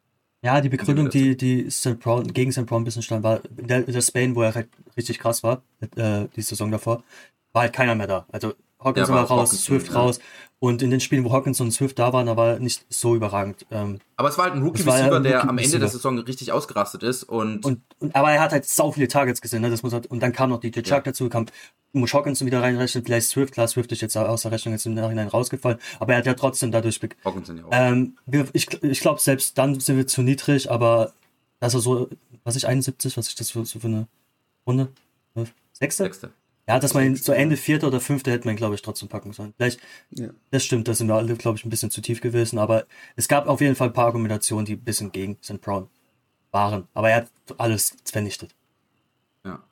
Ja, 0.44 0.60
die 0.60 0.68
Begründung, 0.68 1.08
die, 1.08 1.36
die 1.36 1.70
St. 1.70 2.00
Brown, 2.00 2.32
gegen 2.32 2.50
St. 2.50 2.66
Brown 2.66 2.82
ein 2.82 2.84
bisschen 2.84 3.02
stand, 3.02 3.22
war 3.22 3.40
in 3.56 3.68
der, 3.68 3.86
in 3.86 3.92
der 3.92 4.00
Spain, 4.00 4.34
wo 4.34 4.42
er 4.42 4.54
halt 4.54 4.68
richtig 4.96 5.20
krass 5.20 5.44
war, 5.44 5.62
äh, 5.96 6.26
die 6.34 6.42
Saison 6.42 6.70
davor, 6.70 7.04
war 7.52 7.62
halt 7.62 7.72
keiner 7.72 7.94
mehr 7.94 8.08
da. 8.08 8.26
Also 8.32 8.54
Hawkins 8.84 9.08
Ja, 9.08 9.14
war 9.14 9.24
raus, 9.24 9.48
Hawkins, 9.50 9.64
Swift 9.64 9.88
ja. 9.88 9.94
raus. 9.94 10.20
Und 10.58 10.80
in 10.80 10.92
den 10.92 11.00
Spielen, 11.00 11.24
wo 11.24 11.32
Hawkins 11.32 11.60
und 11.60 11.72
Swift 11.72 11.98
da 11.98 12.12
waren, 12.12 12.26
da 12.26 12.36
war 12.36 12.50
er 12.52 12.58
nicht 12.60 12.86
so 12.88 13.16
überragend. 13.16 13.66
Ähm, 13.72 13.98
Aber 14.16 14.28
es 14.28 14.38
war 14.38 14.44
halt 14.44 14.54
ein 14.54 14.60
ja 14.60 14.66
Rookie-Receiver, 14.66 15.16
ein 15.16 15.22
der 15.24 15.48
am 15.48 15.58
Ende 15.58 15.80
der 15.80 15.88
Saison 15.88 16.16
richtig 16.20 16.52
ausgerastet 16.52 17.02
ist 17.02 17.24
und, 17.24 17.64
und, 17.64 17.80
und, 17.98 18.14
aber 18.14 18.30
er 18.30 18.40
hat 18.40 18.52
halt 18.52 18.64
sau 18.64 18.92
viele 18.92 19.08
Targets 19.08 19.40
gesehen, 19.40 19.62
ne? 19.62 19.70
Das 19.70 19.82
muss 19.82 19.92
halt, 19.92 20.06
und 20.06 20.20
dann 20.22 20.32
kam 20.32 20.50
noch 20.50 20.60
DJ 20.60 20.82
Chuck 20.82 20.86
Ja. 20.86 21.00
dazu, 21.00 21.28
kam, 21.28 21.46
muss 21.92 22.14
Hawkins 22.14 22.44
wieder 22.44 22.62
reinrechnen, 22.62 23.04
vielleicht 23.04 23.28
Swift, 23.28 23.54
klar, 23.54 23.66
Swift 23.66 23.90
ist 23.90 24.02
jetzt 24.02 24.16
aus 24.16 24.42
der 24.42 24.52
Rechnung 24.52 24.72
jetzt 24.72 24.86
im 24.86 24.94
Nachhinein 24.94 25.26
rausgefallen, 25.26 25.78
aber 25.98 26.12
er 26.12 26.18
hat 26.18 26.26
ja 26.26 26.34
trotzdem 26.34 26.70
dadurch 26.70 27.00
Hawkinson 27.24 27.58
ja 27.58 27.64
auch. 27.64 27.70
Ähm, 27.72 28.16
ich 28.52 28.68
ich 28.84 29.00
glaube, 29.00 29.20
selbst 29.20 29.58
dann 29.58 29.80
sind 29.80 29.96
wir 29.96 30.06
zu 30.06 30.22
niedrig, 30.22 30.70
aber 30.70 31.12
dass 31.58 31.74
er 31.74 31.80
so, 31.80 32.08
was 32.44 32.54
ich 32.54 32.68
71, 32.68 33.16
was 33.16 33.26
ist 33.26 33.40
das 33.40 33.50
für, 33.50 33.64
so 33.64 33.80
für 33.80 33.88
eine 33.88 34.06
Runde? 34.64 34.88
Sechste? 35.72 36.04
Sechste. 36.04 36.30
Ja, 36.68 36.78
dass 36.78 36.94
man 36.94 37.04
ihn 37.04 37.16
zu 37.16 37.32
Ende 37.32 37.56
vierte 37.56 37.86
oder 37.86 37.98
fünfte 38.00 38.30
hätte 38.30 38.46
man, 38.46 38.54
glaube 38.56 38.76
ich, 38.76 38.82
trotzdem 38.82 39.08
packen 39.08 39.32
sollen. 39.32 39.52
Vielleicht, 39.56 39.80
Ja. 40.10 40.28
das 40.52 40.64
stimmt, 40.64 40.86
da 40.86 40.94
sind 40.94 41.08
wir 41.08 41.14
alle, 41.16 41.34
glaube 41.34 41.58
ich, 41.58 41.64
ein 41.64 41.70
bisschen 41.70 41.90
zu 41.90 42.00
tief 42.00 42.20
gewesen, 42.20 42.58
aber 42.58 42.86
es 43.16 43.26
gab 43.26 43.48
auf 43.48 43.60
jeden 43.60 43.74
Fall 43.74 43.88
ein 43.88 43.92
paar 43.92 44.06
Argumentationen, 44.06 44.64
die 44.64 44.74
ein 44.74 44.84
bisschen 44.84 45.10
gegen 45.10 45.38
St. 45.42 45.60
Brown 45.60 45.88
waren. 46.52 46.86
Aber 46.94 47.10
er 47.10 47.16
hat 47.16 47.30
alles 47.58 47.96
vernichtet. 48.04 48.54
Ja. 49.44 49.62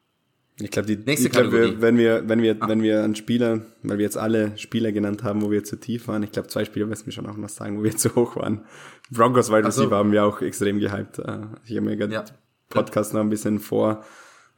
Ich 0.60 0.70
glaube, 0.72 0.86
die 0.88 0.96
Nächste 0.96 1.28
ich 1.28 1.32
glaub, 1.32 1.44
Kategorie. 1.44 1.70
wir, 1.76 1.80
wenn 1.80 1.96
wir, 1.96 2.28
wenn 2.28 2.42
wir, 2.42 2.60
wenn 2.60 2.82
wir 2.82 3.04
einen 3.04 3.14
Spieler, 3.14 3.60
weil 3.84 3.98
wir 3.98 4.04
jetzt 4.04 4.18
alle 4.18 4.58
Spieler 4.58 4.90
genannt 4.90 5.22
haben, 5.22 5.42
wo 5.42 5.50
wir 5.52 5.62
zu 5.62 5.76
tief 5.76 6.08
waren, 6.08 6.24
ich 6.24 6.32
glaube, 6.32 6.48
zwei 6.48 6.64
Spieler 6.64 6.88
wirst 6.90 7.02
du 7.02 7.06
mir 7.06 7.12
schon 7.12 7.26
auch 7.26 7.36
noch 7.36 7.48
sagen, 7.48 7.78
wo 7.78 7.84
wir 7.84 7.96
zu 7.96 8.14
hoch 8.16 8.34
waren. 8.34 8.64
Broncos 9.12 9.48
Wide 9.50 9.62
Ach 9.66 9.70
so. 9.72 9.82
Receiver 9.82 9.96
haben 9.96 10.10
wir 10.12 10.24
auch 10.24 10.42
extrem 10.42 10.80
gehypt. 10.80 11.20
Äh, 11.20 11.38
Ich 11.66 11.76
habe 11.76 11.82
mir 11.82 11.96
gerade 11.96 12.12
Ja. 12.14 12.24
Podcast 12.68 13.14
noch 13.14 13.20
ein 13.20 13.30
bisschen 13.30 13.58
vor, 13.60 14.04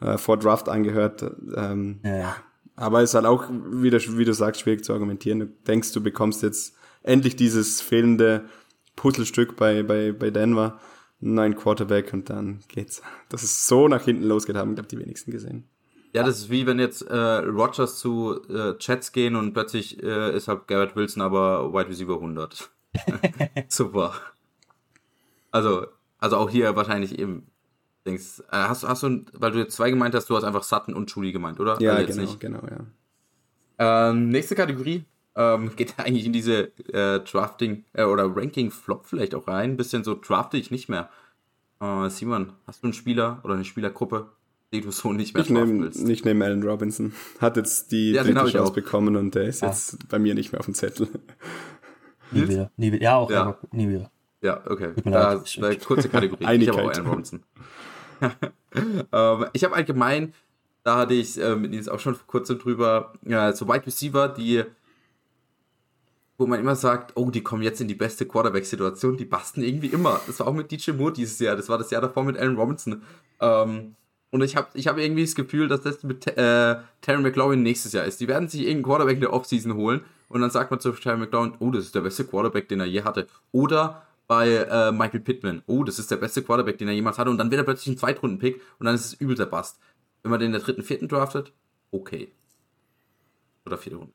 äh, 0.02 0.18
vor 0.18 0.38
Draft 0.38 0.68
angehört. 0.68 1.22
Ähm, 1.56 2.00
Ja, 2.04 2.36
aber 2.76 3.02
es 3.02 3.10
ist 3.10 3.14
halt 3.14 3.26
auch, 3.26 3.44
wie 3.50 3.90
du, 3.90 3.98
wie 4.18 4.24
du 4.24 4.34
sagst, 4.34 4.62
schwierig 4.62 4.84
zu 4.84 4.92
argumentieren. 4.92 5.40
Du 5.40 5.46
denkst, 5.46 5.92
du 5.92 6.02
bekommst 6.02 6.42
jetzt 6.42 6.74
endlich 7.02 7.36
dieses 7.36 7.80
fehlende 7.80 8.46
Puzzlestück 8.96 9.56
bei, 9.56 9.82
bei, 9.82 10.12
bei 10.12 10.30
Denver, 10.30 10.80
neuen 11.20 11.54
Quarterback 11.54 12.12
und 12.12 12.30
dann 12.30 12.60
geht's. 12.68 13.02
Dass 13.28 13.42
es 13.42 13.66
so 13.66 13.88
nach 13.88 14.04
hinten 14.04 14.24
losgeht, 14.24 14.56
haben, 14.56 14.74
glaube 14.74 14.88
die 14.88 14.98
wenigsten 14.98 15.30
gesehen. 15.30 15.68
Ja, 16.12 16.22
das 16.24 16.38
ist 16.38 16.50
wie 16.50 16.66
wenn 16.66 16.78
jetzt 16.78 17.02
äh, 17.02 17.16
Rogers 17.16 17.98
zu 17.98 18.42
äh, 18.48 18.76
Chats 18.78 19.12
gehen 19.12 19.34
und 19.34 19.54
plötzlich 19.54 20.02
äh, 20.02 20.36
ist 20.36 20.48
halt 20.48 20.66
Garrett 20.66 20.94
Wilson 20.94 21.22
aber 21.22 21.72
Wide 21.72 21.88
Receiver 21.88 22.14
100. 22.14 22.70
Super. 23.68 24.14
Also, 25.50 25.86
also 26.18 26.36
auch 26.36 26.50
hier 26.50 26.76
wahrscheinlich 26.76 27.18
eben 27.18 27.46
denkst, 28.06 28.40
äh, 28.50 28.56
hast, 28.56 28.84
hast 28.86 29.02
du, 29.02 29.24
weil 29.34 29.52
du 29.52 29.58
jetzt 29.58 29.74
zwei 29.76 29.90
gemeint 29.90 30.14
hast, 30.14 30.28
du 30.30 30.36
hast 30.36 30.44
einfach 30.44 30.62
Sutton 30.62 30.94
und 30.94 31.10
Julie 31.10 31.32
gemeint, 31.32 31.60
oder? 31.60 31.80
Ja, 31.80 31.92
Also 31.94 32.02
jetzt 32.06 32.16
genau, 32.16 32.20
nicht. 32.30 32.40
genau, 32.40 32.60
ja. 33.78 34.10
Ähm, 34.10 34.28
nächste 34.28 34.54
Kategorie 34.54 35.04
ähm, 35.34 35.72
geht 35.76 35.94
eigentlich 35.98 36.26
in 36.26 36.32
diese 36.32 36.76
äh, 36.92 37.20
Drafting 37.20 37.84
äh, 37.94 38.04
oder 38.04 38.24
Ranking-Flop 38.34 39.06
vielleicht 39.06 39.34
auch 39.34 39.48
rein. 39.48 39.70
Ein 39.72 39.76
bisschen 39.76 40.04
so 40.04 40.14
drafte 40.20 40.56
ich 40.56 40.70
nicht 40.70 40.88
mehr. 40.88 41.08
Äh, 41.80 42.08
Simon, 42.10 42.52
hast 42.66 42.82
du 42.82 42.86
einen 42.88 42.94
Spieler 42.94 43.40
oder 43.44 43.54
eine 43.54 43.64
Spielergruppe, 43.64 44.28
die 44.72 44.80
du 44.82 44.90
so 44.90 45.12
nicht 45.12 45.34
mehr 45.34 45.42
Ich 45.42 45.48
draften 45.48 45.66
nehme 45.72 45.84
willst? 45.84 46.08
ich 46.08 46.24
nehm 46.24 46.42
Allen 46.42 46.62
Robinson. 46.62 47.12
Hat 47.40 47.56
jetzt 47.56 47.92
die 47.92 48.12
Ja, 48.12 48.22
dritte 48.22 48.38
ich 48.46 48.52
Chance 48.52 48.62
auch. 48.64 48.72
bekommen 48.74 49.16
und 49.16 49.34
der 49.34 49.44
ist 49.44 49.62
jetzt 49.62 50.08
bei 50.08 50.18
mir 50.18 50.34
nicht 50.34 50.52
mehr 50.52 50.60
auf 50.60 50.66
dem 50.66 50.74
Zettel. 50.74 51.08
Nie 52.30 52.48
wieder. 52.48 52.70
Nie 52.76 52.92
wieder. 52.92 53.02
Ja, 53.02 53.16
auch, 53.16 53.30
Ja. 53.30 53.58
nie 53.72 53.88
wieder. 53.88 54.10
Ja, 54.42 54.60
okay. 54.66 54.92
Da, 55.04 55.42
da 55.60 55.74
kurze 55.76 56.08
Kategorie. 56.08 56.40
ich 56.42 56.48
Einigkeit. 56.48 56.76
habe 56.76 56.88
auch 56.88 56.92
Allen 56.94 57.06
Robinson. 57.06 57.42
ähm, 59.12 59.46
ich 59.52 59.64
habe 59.64 59.74
allgemein, 59.74 60.34
da 60.84 60.98
hatte 60.98 61.14
ich 61.14 61.40
äh, 61.40 61.56
mit 61.56 61.70
Nils 61.70 61.88
auch 61.88 62.00
schon 62.00 62.14
vor 62.14 62.26
kurzem 62.26 62.58
drüber, 62.58 63.12
ja, 63.22 63.52
so 63.52 63.68
Wide 63.68 63.86
Receiver, 63.86 64.28
die, 64.28 64.64
wo 66.38 66.46
man 66.46 66.60
immer 66.60 66.76
sagt, 66.76 67.12
oh, 67.16 67.30
die 67.30 67.42
kommen 67.42 67.62
jetzt 67.62 67.80
in 67.80 67.88
die 67.88 67.94
beste 67.94 68.26
Quarterback-Situation, 68.26 69.16
die 69.16 69.24
basten 69.24 69.62
irgendwie 69.62 69.88
immer. 69.88 70.20
Das 70.26 70.40
war 70.40 70.48
auch 70.48 70.54
mit 70.54 70.70
DJ 70.70 70.92
Moore 70.92 71.12
dieses 71.12 71.38
Jahr, 71.38 71.56
das 71.56 71.68
war 71.68 71.78
das 71.78 71.90
Jahr 71.90 72.02
davor 72.02 72.24
mit 72.24 72.36
Allen 72.36 72.56
Robinson. 72.56 73.02
Ähm, 73.40 73.94
und 74.30 74.42
ich 74.42 74.56
habe 74.56 74.68
ich 74.72 74.88
hab 74.88 74.96
irgendwie 74.96 75.24
das 75.24 75.34
Gefühl, 75.34 75.68
dass 75.68 75.82
das 75.82 76.02
mit 76.02 76.26
äh, 76.26 76.76
Terry 77.02 77.20
McLaurin 77.20 77.62
nächstes 77.62 77.92
Jahr 77.92 78.06
ist. 78.06 78.18
Die 78.18 78.28
werden 78.28 78.48
sich 78.48 78.62
irgendeinen 78.62 78.84
Quarterback 78.84 79.16
in 79.16 79.20
der 79.20 79.32
Offseason 79.32 79.74
holen 79.74 80.00
und 80.30 80.40
dann 80.40 80.50
sagt 80.50 80.70
man 80.70 80.80
zu 80.80 80.90
Terry 80.92 81.18
McLaurin, 81.18 81.52
oh, 81.58 81.70
das 81.70 81.84
ist 81.84 81.94
der 81.94 82.00
beste 82.00 82.24
Quarterback, 82.24 82.66
den 82.66 82.80
er 82.80 82.86
je 82.86 83.02
hatte. 83.02 83.26
Oder 83.52 84.02
bei 84.32 84.48
äh, 84.48 84.92
Michael 84.92 85.20
Pittman, 85.20 85.62
oh, 85.66 85.84
das 85.84 85.98
ist 85.98 86.10
der 86.10 86.16
beste 86.16 86.42
Quarterback, 86.42 86.78
den 86.78 86.88
er 86.88 86.94
jemals 86.94 87.18
hatte. 87.18 87.28
Und 87.28 87.36
dann 87.36 87.50
wird 87.50 87.60
er 87.60 87.64
plötzlich 87.64 87.94
ein 87.94 87.98
Zweitrunden-Pick 87.98 88.62
und 88.78 88.86
dann 88.86 88.94
ist 88.94 89.04
es 89.04 89.12
übel 89.12 89.36
der 89.36 89.44
Bast. 89.44 89.78
Wenn 90.22 90.30
man 90.30 90.40
den 90.40 90.46
in 90.46 90.52
der 90.52 90.62
dritten, 90.62 90.82
vierten 90.82 91.06
draftet, 91.06 91.52
okay. 91.90 92.32
Oder 93.66 93.76
vierte 93.76 93.98
Runde. 93.98 94.14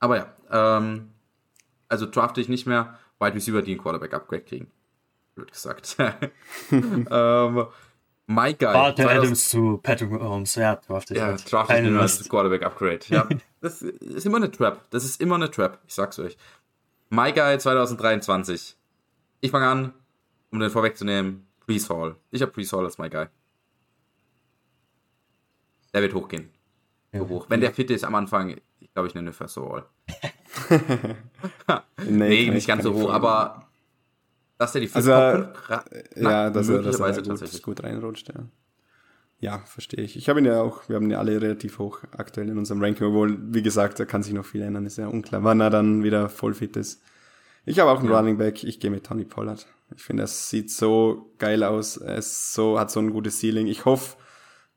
Aber 0.00 0.16
ja, 0.16 0.32
ähm, 0.50 1.10
also 1.90 2.06
drafte 2.06 2.40
ich 2.40 2.48
nicht 2.48 2.64
mehr 2.64 2.98
Wide 3.20 3.34
Receiver, 3.34 3.60
die 3.60 3.72
einen 3.72 3.82
Quarterback-Upgrade 3.82 4.44
kriegen. 4.44 4.70
Blöd 5.34 5.52
gesagt. 5.52 5.94
ähm, 6.70 7.66
My 8.26 8.54
Guy. 8.54 8.72
2000 8.72 9.10
Adams 9.10 9.50
zu 9.50 9.78
Patrick 9.82 10.10
Mahomes. 10.10 10.54
Ja, 10.54 10.76
draft 10.76 11.10
ich 11.10 11.18
ja, 11.18 11.26
halt. 11.26 11.52
Draft 11.52 11.70
ich 11.70 12.00
als 12.00 12.26
Quarterback-Upgrade. 12.30 13.00
Ja, 13.08 13.28
das 13.60 13.82
ist 13.82 14.24
immer 14.24 14.38
eine 14.38 14.50
Trap. 14.50 14.88
Das 14.88 15.04
ist 15.04 15.20
immer 15.20 15.34
eine 15.34 15.50
Trap. 15.50 15.80
Ich 15.86 15.92
sag's 15.92 16.18
euch. 16.18 16.38
My 17.10 17.30
Guy 17.30 17.58
2023. 17.58 18.78
Ich 19.44 19.50
fange 19.50 19.66
an, 19.68 19.92
um 20.52 20.58
den 20.58 20.70
vorwegzunehmen. 20.70 21.46
Brees 21.66 21.90
Hall. 21.90 22.16
Ich 22.30 22.40
habe 22.40 22.50
Brees 22.50 22.72
Hall 22.72 22.86
als 22.86 22.96
My 22.96 23.10
Guy. 23.10 23.26
Der 25.92 26.00
wird 26.00 26.14
hochgehen. 26.14 26.48
So 27.12 27.28
hoch. 27.28 27.46
Wenn 27.50 27.60
der 27.60 27.72
fit 27.74 27.90
ist 27.90 28.04
am 28.04 28.14
Anfang, 28.14 28.56
ich 28.80 28.90
glaube, 28.94 29.08
ich 29.08 29.14
nenne 29.14 29.28
ihn 29.30 29.32
First 29.34 29.58
Overall. 29.58 29.84
Nee, 32.08 32.46
kann 32.46 32.54
nicht 32.54 32.62
ich- 32.62 32.66
ganz 32.66 32.84
so 32.84 32.94
hoch, 32.94 33.10
aber 33.10 33.66
dass 34.56 34.72
der 34.72 34.80
die 34.80 34.90
Also, 34.94 35.10
Top 35.10 35.32
fünf 35.56 35.70
ra- 35.70 35.84
Ja, 36.16 36.48
dass 36.50 36.68
er, 36.70 36.80
dass 36.82 37.00
er 37.00 37.12
gut, 37.12 37.26
tatsächlich. 37.26 37.62
gut 37.62 37.82
reinrutscht, 37.82 38.28
ja. 38.28 38.46
Ja, 39.40 39.58
verstehe 39.58 40.02
ich. 40.04 40.16
Ich 40.16 40.28
habe 40.30 40.40
ihn 40.40 40.46
ja 40.46 40.62
auch, 40.62 40.88
wir 40.88 40.96
haben 40.96 41.04
ihn 41.04 41.10
ja 41.10 41.18
alle 41.18 41.38
relativ 41.40 41.78
hoch 41.78 42.00
aktuell 42.16 42.48
in 42.48 42.56
unserem 42.56 42.82
Ranking, 42.82 43.08
obwohl, 43.08 43.36
wie 43.54 43.62
gesagt, 43.62 44.00
da 44.00 44.06
kann 44.06 44.22
sich 44.22 44.32
noch 44.32 44.46
viel 44.46 44.62
ändern, 44.62 44.86
ist 44.86 44.96
ja 44.96 45.06
unklar, 45.08 45.44
wann 45.44 45.60
er 45.60 45.68
dann 45.68 46.02
wieder 46.02 46.30
voll 46.30 46.54
fit 46.54 46.76
ist. 46.78 47.02
Ich 47.66 47.78
habe 47.78 47.90
auch 47.90 48.00
einen 48.00 48.10
Ja. 48.10 48.18
Running 48.18 48.38
Back, 48.38 48.64
ich 48.64 48.80
gehe 48.80 48.90
mit 48.90 49.04
Tony 49.06 49.24
Pollard. 49.24 49.66
Ich 49.96 50.02
finde, 50.02 50.24
es 50.24 50.50
sieht 50.50 50.70
so 50.70 51.30
geil 51.38 51.62
aus, 51.62 51.96
er 51.96 52.16
ist 52.16 52.52
so, 52.54 52.78
hat 52.78 52.90
so 52.90 53.00
ein 53.00 53.10
gutes 53.10 53.40
Ceiling. 53.40 53.66
Ich 53.66 53.84
hoffe, 53.84 54.16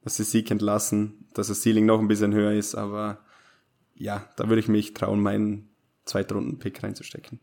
dass 0.03 0.17
sie 0.17 0.23
Sieg 0.23 0.51
entlassen, 0.51 1.27
dass 1.33 1.47
das 1.47 1.61
Ceiling 1.61 1.85
noch 1.85 1.99
ein 1.99 2.07
bisschen 2.07 2.33
höher 2.33 2.53
ist, 2.53 2.75
aber 2.75 3.19
ja, 3.95 4.27
da 4.35 4.47
würde 4.47 4.59
ich 4.59 4.67
mich 4.67 4.93
trauen, 4.93 5.21
meinen 5.21 5.69
Zweitrunden-Pick 6.05 6.83
reinzustecken. 6.83 7.39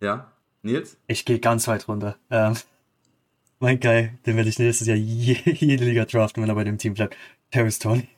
Ja, 0.00 0.32
Nils? 0.62 0.96
Ich 1.08 1.24
gehe 1.24 1.40
ganz 1.40 1.66
weit 1.66 1.88
runter. 1.88 2.16
Ähm, 2.30 2.54
mein 3.58 3.80
Guy, 3.80 4.10
den 4.26 4.36
werde 4.36 4.48
ich 4.48 4.58
nächstes 4.58 4.86
Jahr 4.86 4.96
je, 4.96 5.36
jede 5.44 5.84
Liga 5.84 6.04
draften, 6.04 6.42
wenn 6.42 6.48
er 6.48 6.54
bei 6.54 6.64
dem 6.64 6.78
Team 6.78 6.94
bleibt. 6.94 7.16
Terrence 7.50 7.80
Tony. 7.80 8.08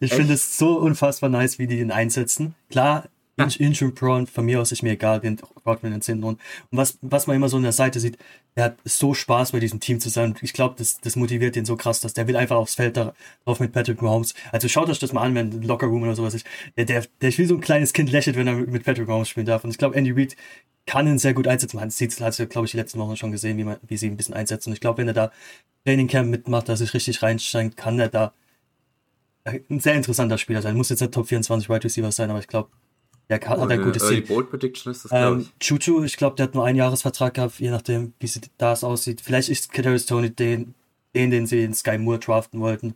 Ich 0.00 0.12
finde 0.12 0.34
es 0.34 0.58
so 0.58 0.78
unfassbar 0.78 1.30
nice, 1.30 1.58
wie 1.58 1.66
die 1.66 1.80
ihn 1.80 1.90
einsetzen. 1.92 2.54
Klar, 2.70 3.08
In 3.40 3.66
Injury 3.66 3.92
Prone, 3.92 4.26
von 4.26 4.44
mir 4.44 4.60
aus 4.60 4.72
ist 4.72 4.82
mir 4.82 4.92
egal, 4.92 5.20
den 5.20 5.36
braucht 5.36 5.82
man 5.82 5.92
in 5.92 5.98
den 5.98 6.02
10. 6.02 6.22
Runden. 6.22 6.40
Und 6.70 6.78
was, 6.78 6.98
was 7.00 7.26
man 7.26 7.36
immer 7.36 7.48
so 7.48 7.56
an 7.56 7.62
der 7.62 7.72
Seite 7.72 8.00
sieht, 8.00 8.18
der 8.56 8.64
hat 8.64 8.76
so 8.84 9.14
Spaß 9.14 9.52
bei 9.52 9.60
diesem 9.60 9.80
Team 9.80 10.00
zu 10.00 10.08
sein. 10.08 10.34
Ich 10.42 10.52
glaube, 10.52 10.74
das, 10.78 11.00
das 11.00 11.16
motiviert 11.16 11.56
ihn 11.56 11.64
so 11.64 11.76
krass, 11.76 12.00
dass 12.00 12.14
der 12.14 12.26
will 12.26 12.36
einfach 12.36 12.56
aufs 12.56 12.74
Feld 12.74 12.96
da, 12.96 13.14
drauf 13.44 13.60
mit 13.60 13.72
Patrick 13.72 14.02
Mahomes. 14.02 14.34
Also 14.52 14.68
schaut 14.68 14.88
euch 14.88 14.98
das 14.98 15.12
mal 15.12 15.22
an, 15.22 15.34
wenn 15.34 15.62
Locker 15.62 15.86
Room 15.86 16.02
oder 16.02 16.14
sowas 16.14 16.34
ist. 16.34 16.46
Der, 16.76 16.84
der, 16.84 17.04
der 17.20 17.38
wie 17.38 17.44
so 17.46 17.54
ein 17.54 17.60
kleines 17.60 17.92
Kind 17.92 18.10
lächelt, 18.10 18.36
wenn 18.36 18.46
er 18.46 18.54
mit 18.54 18.84
Patrick 18.84 19.08
Mahomes 19.08 19.28
spielen 19.28 19.46
darf. 19.46 19.64
Und 19.64 19.70
ich 19.70 19.78
glaube, 19.78 19.96
Andy 19.96 20.10
Reid 20.10 20.36
kann 20.86 21.06
ihn 21.06 21.18
sehr 21.18 21.34
gut 21.34 21.46
einsetzen. 21.46 21.76
Man 21.76 21.90
sieht 21.90 22.12
es, 22.12 22.20
hat 22.20 22.36
ja, 22.38 22.46
glaube 22.46 22.66
ich, 22.66 22.72
die 22.72 22.76
letzten 22.76 22.98
Wochen 22.98 23.16
schon 23.16 23.30
gesehen, 23.32 23.56
wie, 23.58 23.64
man, 23.64 23.76
wie 23.86 23.96
sie 23.96 24.06
ihn 24.06 24.14
ein 24.14 24.16
bisschen 24.16 24.34
einsetzen. 24.34 24.70
Und 24.70 24.74
ich 24.74 24.80
glaube, 24.80 24.98
wenn 24.98 25.08
er 25.08 25.14
da 25.14 25.32
Training 25.84 26.08
Camp 26.08 26.28
mitmacht, 26.28 26.68
dass 26.68 26.80
sich 26.80 26.92
richtig 26.94 27.22
reinsteigt, 27.22 27.76
kann 27.76 27.98
er 27.98 28.08
da 28.08 28.32
ein 29.44 29.80
sehr 29.80 29.94
interessanter 29.94 30.38
Spieler 30.38 30.62
sein. 30.62 30.76
Muss 30.76 30.90
jetzt 30.90 31.00
nicht 31.00 31.14
Top 31.14 31.28
24 31.28 31.68
Wide 31.68 31.84
Receiver 31.84 32.12
sein, 32.12 32.30
aber 32.30 32.40
ich 32.40 32.48
glaube, 32.48 32.70
der 33.30 33.38
kann, 33.38 33.60
hat 33.60 33.70
ein 33.70 33.82
gutes 33.82 34.02
Early 34.02 34.16
Ziel. 34.24 34.26
Bold 34.26 34.50
Prediction 34.50 34.92
ist 34.92 35.04
das, 35.06 35.10
glaube 35.10 35.36
Ähm, 35.36 35.40
ich. 35.40 35.58
Chuchu, 35.66 36.02
ich 36.04 36.16
glaube, 36.16 36.36
der 36.36 36.44
hat 36.46 36.54
nur 36.54 36.64
einen 36.64 36.76
Jahresvertrag 36.76 37.32
gehabt, 37.34 37.58
je 37.60 37.70
nachdem, 37.70 38.12
wie 38.20 38.30
das 38.58 38.84
aussieht. 38.84 39.20
Vielleicht 39.22 39.48
ist 39.48 39.72
Kadarius 39.72 40.04
Tony 40.06 40.30
den, 40.30 40.74
den, 41.14 41.30
den 41.30 41.46
sie 41.46 41.64
in 41.64 41.72
Sky 41.72 41.96
Moore 41.96 42.18
draften 42.18 42.60
wollten. 42.60 42.94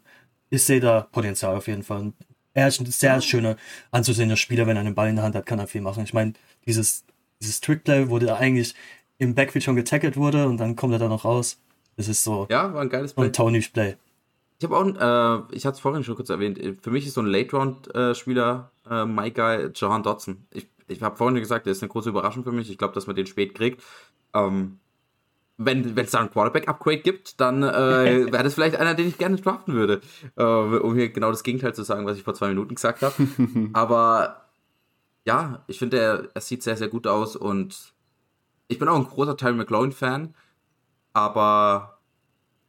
Ich 0.51 0.62
sehe 0.64 0.80
da 0.80 1.03
Potenzial 1.12 1.57
auf 1.57 1.66
jeden 1.68 1.82
Fall. 1.82 2.12
Er 2.53 2.68
ist 2.68 2.80
ein 2.80 2.87
sehr 2.87 3.20
schöner, 3.20 3.57
anzusehender 3.91 4.37
Spieler, 4.37 4.66
wenn 4.66 4.76
er 4.76 4.80
einen 4.80 4.95
Ball 4.95 5.09
in 5.09 5.16
der 5.16 5.24
Hand 5.24 5.35
hat, 5.35 5.47
kann 5.47 5.59
er 5.59 5.66
viel 5.66 5.80
machen. 5.80 6.05
Ich 6.05 6.12
meine, 6.14 6.35
dieses, 6.66 7.05
dieses 7.41 7.61
Trickplay, 7.61 8.09
wo 8.11 8.18
der 8.18 8.37
eigentlich 8.37 8.74
im 9.18 9.35
Backfield 9.35 9.64
schon 9.64 9.76
getackelt 9.76 10.16
wurde 10.16 10.47
und 10.47 10.59
dann 10.59 10.76
kommt 10.76 10.93
er 10.93 10.99
da 10.99 11.09
noch 11.09 11.24
raus. 11.24 11.59
Das 11.97 12.09
ist 12.09 12.24
so 12.24 12.47
Ja, 12.51 12.72
war 12.74 12.82
ein 12.82 12.89
geiles 12.89 13.12
Play. 13.12 13.24
ein 13.26 13.32
Tony-Play. 13.32 13.97
Ich 14.59 14.64
habe 14.64 14.76
auch, 14.76 14.86
äh, 14.86 15.57
ich 15.57 15.66
hatte 15.66 15.74
es 15.74 15.80
vorhin 15.80 16.05
schon 16.05 16.14
kurz 16.16 16.30
erwähnt, 16.30 16.61
für 16.80 16.90
mich 16.90 17.07
ist 17.07 17.14
so 17.14 17.20
ein 17.20 17.26
Late-Round-Spieler 17.26 18.70
äh, 18.88 19.05
my 19.05 19.30
guy 19.30 19.70
Jahan 19.74 20.02
Dotson. 20.02 20.46
Ich, 20.50 20.68
ich 20.86 21.02
habe 21.02 21.16
vorhin 21.16 21.38
gesagt, 21.40 21.66
der 21.66 21.72
ist 21.72 21.82
eine 21.82 21.90
große 21.90 22.11
Überraschung 22.11 22.44
für 22.44 22.52
mich. 22.52 22.70
Ich 22.70 22.78
glaube, 22.78 22.94
dass 22.94 23.07
man 23.07 23.16
den 23.16 23.26
spät 23.26 23.55
kriegt. 23.55 23.82
Ähm, 24.32 24.78
wenn 25.57 25.96
es 25.96 26.11
da 26.11 26.20
ein 26.20 26.30
Quarterback-Upgrade 26.30 26.98
gibt, 26.98 27.40
dann 27.40 27.62
äh, 27.62 28.26
wäre 28.32 28.42
das 28.42 28.55
vielleicht 28.55 28.76
einer, 28.76 28.94
den 28.94 29.09
ich 29.09 29.18
gerne 29.18 29.36
draften 29.36 29.74
würde. 29.74 30.00
Äh, 30.36 30.42
um 30.42 30.94
hier 30.94 31.11
genau 31.11 31.30
das 31.30 31.42
Gegenteil 31.42 31.74
zu 31.74 31.82
sagen, 31.82 32.07
was 32.07 32.16
ich 32.16 32.24
vor 32.24 32.34
zwei 32.34 32.48
Minuten 32.48 32.74
gesagt 32.74 33.02
habe. 33.02 33.14
Aber 33.72 34.44
ja, 35.24 35.64
ich 35.66 35.78
finde, 35.78 35.98
er, 35.98 36.28
er 36.34 36.40
sieht 36.40 36.62
sehr, 36.62 36.76
sehr 36.76 36.88
gut 36.88 37.07
aus 37.07 37.36
und 37.36 37.94
ich 38.68 38.78
bin 38.78 38.88
auch 38.88 38.96
ein 38.96 39.05
großer 39.05 39.36
Tyler 39.36 39.55
McLaurin-Fan, 39.55 40.34
aber 41.12 41.93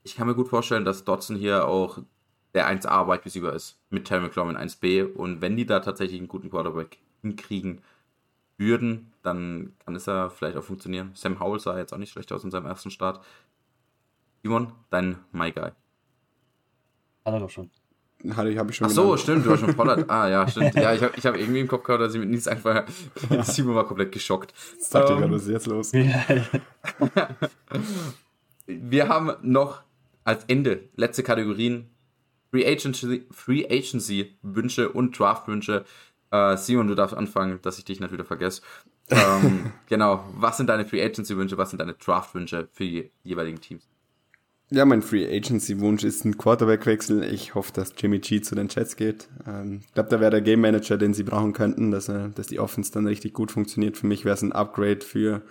ich 0.06 0.16
kann 0.16 0.28
mir 0.28 0.36
gut 0.36 0.48
vorstellen, 0.48 0.86
dass 0.86 1.04
Dodson 1.04 1.36
hier 1.36 1.68
auch 1.68 1.98
der 2.54 2.70
1A 2.70 3.06
Wide 3.08 3.26
Receiver 3.26 3.52
ist 3.52 3.78
mit 3.90 4.06
Terry 4.06 4.22
McLaurin 4.22 4.56
1B 4.56 5.04
und 5.14 5.42
wenn 5.42 5.58
die 5.58 5.66
da 5.66 5.82
tatsächlich 5.82 6.20
einen 6.20 6.30
guten 6.30 6.50
Quarterback 6.50 6.98
hinkriegen 7.22 7.82
würden, 8.58 9.12
dann 9.24 9.74
kann 9.84 9.96
es 9.96 10.06
ja 10.06 10.30
vielleicht 10.30 10.56
auch 10.56 10.64
funktionieren. 10.64 11.12
Sam 11.16 11.40
Howell 11.42 11.60
sah 11.60 11.78
jetzt 11.78 11.92
auch 11.94 11.98
nicht 11.98 12.12
schlecht 12.12 12.32
aus 12.32 12.44
in 12.46 12.52
seinem 12.52 12.68
ersten 12.68 12.92
Start. 12.92 13.20
Simon, 14.44 14.72
dein 14.92 15.18
My 15.34 15.52
Guy. 15.52 15.72
Hat 17.26 17.34
er 17.34 17.40
doch 17.40 17.50
schon. 17.50 17.70
Hatte 18.36 18.50
ich, 18.50 18.58
habe 18.58 18.72
ich 18.72 18.78
schon 18.78 18.88
Ach 18.88 18.92
so, 18.92 19.02
genannt. 19.04 19.20
stimmt, 19.20 19.46
du 19.46 19.52
hast 19.52 19.60
schon 19.60 19.76
Pollard. 19.76 20.10
Ah 20.10 20.30
ja, 20.30 20.48
stimmt. 20.48 20.74
Ja, 20.76 20.94
ich 20.94 21.04
habe 21.04 21.14
ich 21.18 21.26
hab 21.26 21.36
irgendwie 21.36 21.60
im 21.60 21.68
Kopf 21.68 21.84
gehabt, 21.84 22.02
dass 22.02 22.14
ich 22.14 22.20
mit 22.20 22.30
Nils 22.30 22.48
einfach 22.48 22.86
Simon 23.44 23.76
war 23.76 23.86
komplett 23.86 24.14
geschockt. 24.14 24.54
Jetzt 24.74 24.96
dachte 24.96 25.08
ich 25.08 25.12
Ähm, 25.14 25.20
gerade, 25.24 25.34
was 25.34 25.42
ist 25.44 25.50
jetzt 25.50 25.68
los? 25.68 25.92
Wir 28.68 29.10
haben 29.10 29.34
noch 29.42 29.84
als 30.26 30.44
Ende 30.46 30.90
letzte 30.96 31.24
Kategorien 31.24 31.90
Free 32.52 32.66
Agency, 32.68 33.26
Free 33.32 33.66
Agency 33.70 34.38
Wünsche 34.42 34.90
und 34.92 35.18
Draft 35.18 35.48
Wünsche. 35.48 35.86
Äh, 36.32 36.58
Simon, 36.58 36.88
du 36.88 36.96
darfst 36.96 37.16
anfangen, 37.16 37.60
dass 37.62 37.78
ich 37.78 37.86
dich 37.86 38.00
nicht 38.00 38.12
wieder 38.12 38.26
vergesse. 38.26 38.62
ähm, 39.10 39.72
genau, 39.88 40.26
was 40.36 40.58
sind 40.58 40.68
deine 40.68 40.86
Free 40.86 41.04
Agency 41.04 41.38
Wünsche, 41.38 41.58
was 41.58 41.70
sind 41.70 41.80
deine 41.80 41.94
Draft 41.94 42.36
Wünsche 42.36 42.68
für 42.74 42.84
die 42.84 43.12
jeweiligen 43.24 43.62
Teams? 43.62 43.88
Ja, 44.72 44.84
mein 44.84 45.04
Free 45.04 45.28
Agency 45.28 45.80
Wunsch 45.80 46.04
ist 46.04 46.26
ein 46.26 46.40
Quarterback-Wechsel. 46.40 47.24
Ich 47.32 47.54
hoffe, 47.54 47.72
dass 47.72 47.94
Jimmy 47.96 48.18
G 48.18 48.42
zu 48.42 48.56
den 48.56 48.68
Jets 48.68 48.96
geht. 48.96 49.28
Ähm, 49.46 49.82
ich 49.86 49.94
glaube, 49.94 50.10
da 50.10 50.20
wäre 50.20 50.32
der 50.32 50.42
Game 50.42 50.62
Manager, 50.62 50.98
den 50.98 51.14
sie 51.14 51.22
brauchen 51.22 51.54
könnten, 51.54 51.92
dass, 51.92 52.10
er, 52.10 52.30
dass 52.30 52.48
die 52.48 52.60
Offense 52.60 52.92
dann 52.92 53.06
richtig 53.06 53.34
gut 53.34 53.52
funktioniert. 53.52 53.96
Für 53.96 54.08
mich 54.08 54.26
wäre 54.26 54.34
es 54.34 54.42
ein 54.42 54.54
Upgrade 54.54 55.02
für 55.02 55.44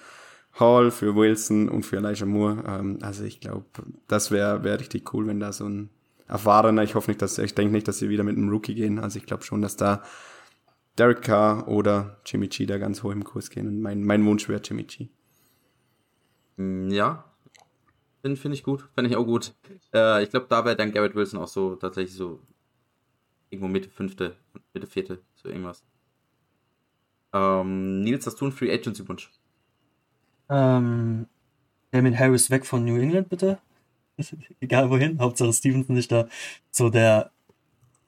Hall, 0.58 0.90
für 0.90 1.16
Wilson 1.16 1.68
und 1.68 1.84
für 1.84 1.96
Elijah 1.96 2.26
Moore. 2.26 2.62
Ähm, 2.66 2.98
also 3.02 3.24
ich 3.24 3.40
glaube, 3.40 3.64
das 4.08 4.30
wäre 4.30 4.62
wär 4.64 4.78
richtig 4.78 5.12
cool, 5.12 5.26
wenn 5.26 5.40
da 5.40 5.52
so 5.52 5.68
ein 5.68 5.90
erfahrener, 6.26 6.82
ich 6.82 6.94
hoffe 6.94 7.10
nicht, 7.10 7.20
dass, 7.22 7.38
ich 7.38 7.54
denke 7.54 7.72
nicht, 7.72 7.88
dass 7.88 7.98
sie 7.98 8.08
wieder 8.08 8.24
mit 8.24 8.36
einem 8.36 8.48
Rookie 8.48 8.74
gehen. 8.74 8.98
Also 8.98 9.18
ich 9.18 9.26
glaube 9.26 9.42
schon, 9.42 9.62
dass 9.62 9.76
da 9.76 10.02
Derek 10.96 11.22
Carr 11.22 11.68
oder 11.68 12.20
Jimmy 12.24 12.48
G 12.48 12.66
da 12.66 12.78
ganz 12.78 13.02
hoch 13.02 13.12
im 13.12 13.24
Kurs 13.24 13.50
gehen. 13.50 13.66
Und 13.66 13.80
mein, 13.80 14.04
mein 14.04 14.24
Wunsch 14.24 14.48
wäre 14.48 14.62
Jimmy 14.62 14.84
G. 14.84 15.08
Mm, 16.56 16.88
ja, 16.90 17.24
finde 18.22 18.36
find 18.36 18.54
ich 18.54 18.62
gut, 18.62 18.88
finde 18.94 19.10
ich 19.10 19.16
auch 19.16 19.24
gut. 19.24 19.54
Äh, 19.92 20.22
ich 20.22 20.30
glaube, 20.30 20.46
da 20.48 20.64
wäre 20.64 20.76
dann 20.76 20.92
Garrett 20.92 21.14
Wilson 21.14 21.40
auch 21.40 21.48
so 21.48 21.74
tatsächlich 21.76 22.14
so 22.14 22.40
irgendwo 23.50 23.68
Mitte 23.68 23.90
fünfte, 23.90 24.36
Mitte 24.72 24.86
vierte, 24.86 25.20
so 25.34 25.48
irgendwas. 25.48 25.84
Ähm, 27.32 28.00
Nils, 28.02 28.26
hast 28.26 28.40
du 28.40 28.44
einen 28.44 28.52
Free 28.52 28.72
Agency 28.72 29.06
Wunsch? 29.08 29.30
Ähm, 30.48 31.26
Damien 31.90 32.18
Harris 32.18 32.50
weg 32.50 32.66
von 32.66 32.84
New 32.84 32.96
England, 32.96 33.28
bitte. 33.28 33.58
Egal 34.60 34.90
wohin, 34.90 35.18
Hauptsache 35.18 35.52
Stevenson 35.52 35.94
nicht 35.94 36.10
da 36.10 36.28
so 36.70 36.90
der, 36.90 37.30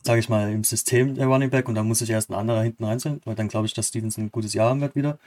sage 0.03 0.21
ich 0.21 0.29
mal, 0.29 0.51
im 0.53 0.65
System 0.65 1.15
der 1.15 1.27
Running 1.27 1.51
Back 1.51 1.69
und 1.69 1.75
dann 1.75 1.87
muss 1.87 2.01
sich 2.01 2.11
erst 2.11 2.31
ein 2.31 2.35
anderer 2.35 2.63
hinten 2.63 2.85
reinziehen, 2.85 3.21
weil 3.25 3.35
dann 3.35 3.49
glaube 3.49 3.67
ich, 3.67 3.75
dass 3.75 3.89
Stevenson 3.89 4.25
ein 4.25 4.33
gutes 4.33 4.55
Jahr 4.55 4.71
haben 4.71 4.81
wird 4.81 4.97
wieder. 4.97 5.19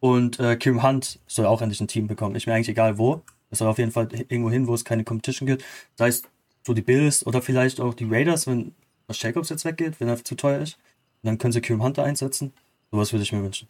Und 0.00 0.38
äh, 0.38 0.56
Kim 0.56 0.82
Hunt 0.82 1.18
soll 1.26 1.46
auch 1.46 1.60
endlich 1.60 1.80
ein 1.80 1.88
Team 1.88 2.06
bekommen. 2.06 2.36
Ich 2.36 2.46
mir 2.46 2.54
eigentlich 2.54 2.68
egal 2.68 2.98
wo. 2.98 3.22
Es 3.50 3.58
soll 3.58 3.68
auf 3.68 3.78
jeden 3.78 3.92
Fall 3.92 4.08
irgendwo 4.28 4.50
hin, 4.50 4.66
wo 4.66 4.74
es 4.74 4.84
keine 4.84 5.04
Competition 5.04 5.46
gibt. 5.46 5.64
Sei 5.96 6.08
es 6.08 6.22
so 6.66 6.74
die 6.74 6.82
Bills 6.82 7.26
oder 7.26 7.42
vielleicht 7.42 7.80
auch 7.80 7.94
die 7.94 8.04
Raiders, 8.04 8.46
wenn 8.46 8.74
was 9.06 9.20
Jacobs 9.20 9.48
jetzt 9.48 9.64
weggeht, 9.64 10.00
wenn 10.00 10.08
er 10.08 10.22
zu 10.22 10.34
teuer 10.34 10.60
ist. 10.60 10.74
Und 11.22 11.28
dann 11.28 11.38
können 11.38 11.52
sie 11.52 11.60
Kim 11.60 11.82
Hunter 11.82 12.04
einsetzen. 12.04 12.52
Sowas 12.92 13.12
würde 13.12 13.22
ich 13.22 13.32
mir 13.32 13.42
wünschen. 13.42 13.68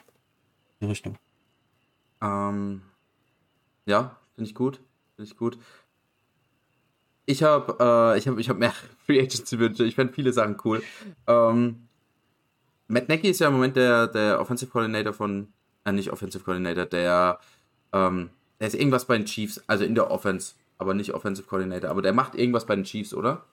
Die 0.80 0.86
Richtung. 0.86 1.16
Ähm, 2.20 2.82
ja, 3.86 4.16
finde 4.34 4.48
ich 4.48 4.54
gut. 4.54 4.80
Finde 5.16 5.30
ich 5.30 5.36
gut. 5.36 5.58
Ich 7.26 7.42
habe 7.42 7.76
äh, 8.14 8.18
ich 8.18 8.26
hab, 8.26 8.38
ich 8.38 8.48
hab 8.48 8.58
mehr 8.58 8.72
Free 9.06 9.20
Agency 9.20 9.58
Wünsche. 9.58 9.84
Ich 9.84 9.94
fände 9.94 10.12
viele 10.12 10.32
Sachen 10.32 10.56
cool. 10.64 10.82
Ähm, 11.26 11.88
Matt 12.88 13.08
Nagy 13.08 13.28
ist 13.28 13.40
ja 13.40 13.48
im 13.48 13.54
Moment 13.54 13.76
der, 13.76 14.06
der 14.06 14.40
Offensive 14.40 14.70
Coordinator 14.70 15.12
von, 15.12 15.52
äh, 15.84 15.92
nicht 15.92 16.10
Offensive 16.10 16.42
Coordinator, 16.42 16.86
der, 16.86 17.38
ähm, 17.92 18.30
der 18.58 18.68
ist 18.68 18.74
irgendwas 18.74 19.04
bei 19.04 19.18
den 19.18 19.26
Chiefs, 19.26 19.62
also 19.66 19.84
in 19.84 19.94
der 19.94 20.10
Offense, 20.10 20.54
aber 20.78 20.94
nicht 20.94 21.12
Offensive 21.12 21.46
Coordinator, 21.46 21.90
aber 21.90 22.00
der 22.00 22.14
macht 22.14 22.34
irgendwas 22.34 22.64
bei 22.64 22.74
den 22.74 22.84
Chiefs, 22.84 23.12
oder? 23.12 23.44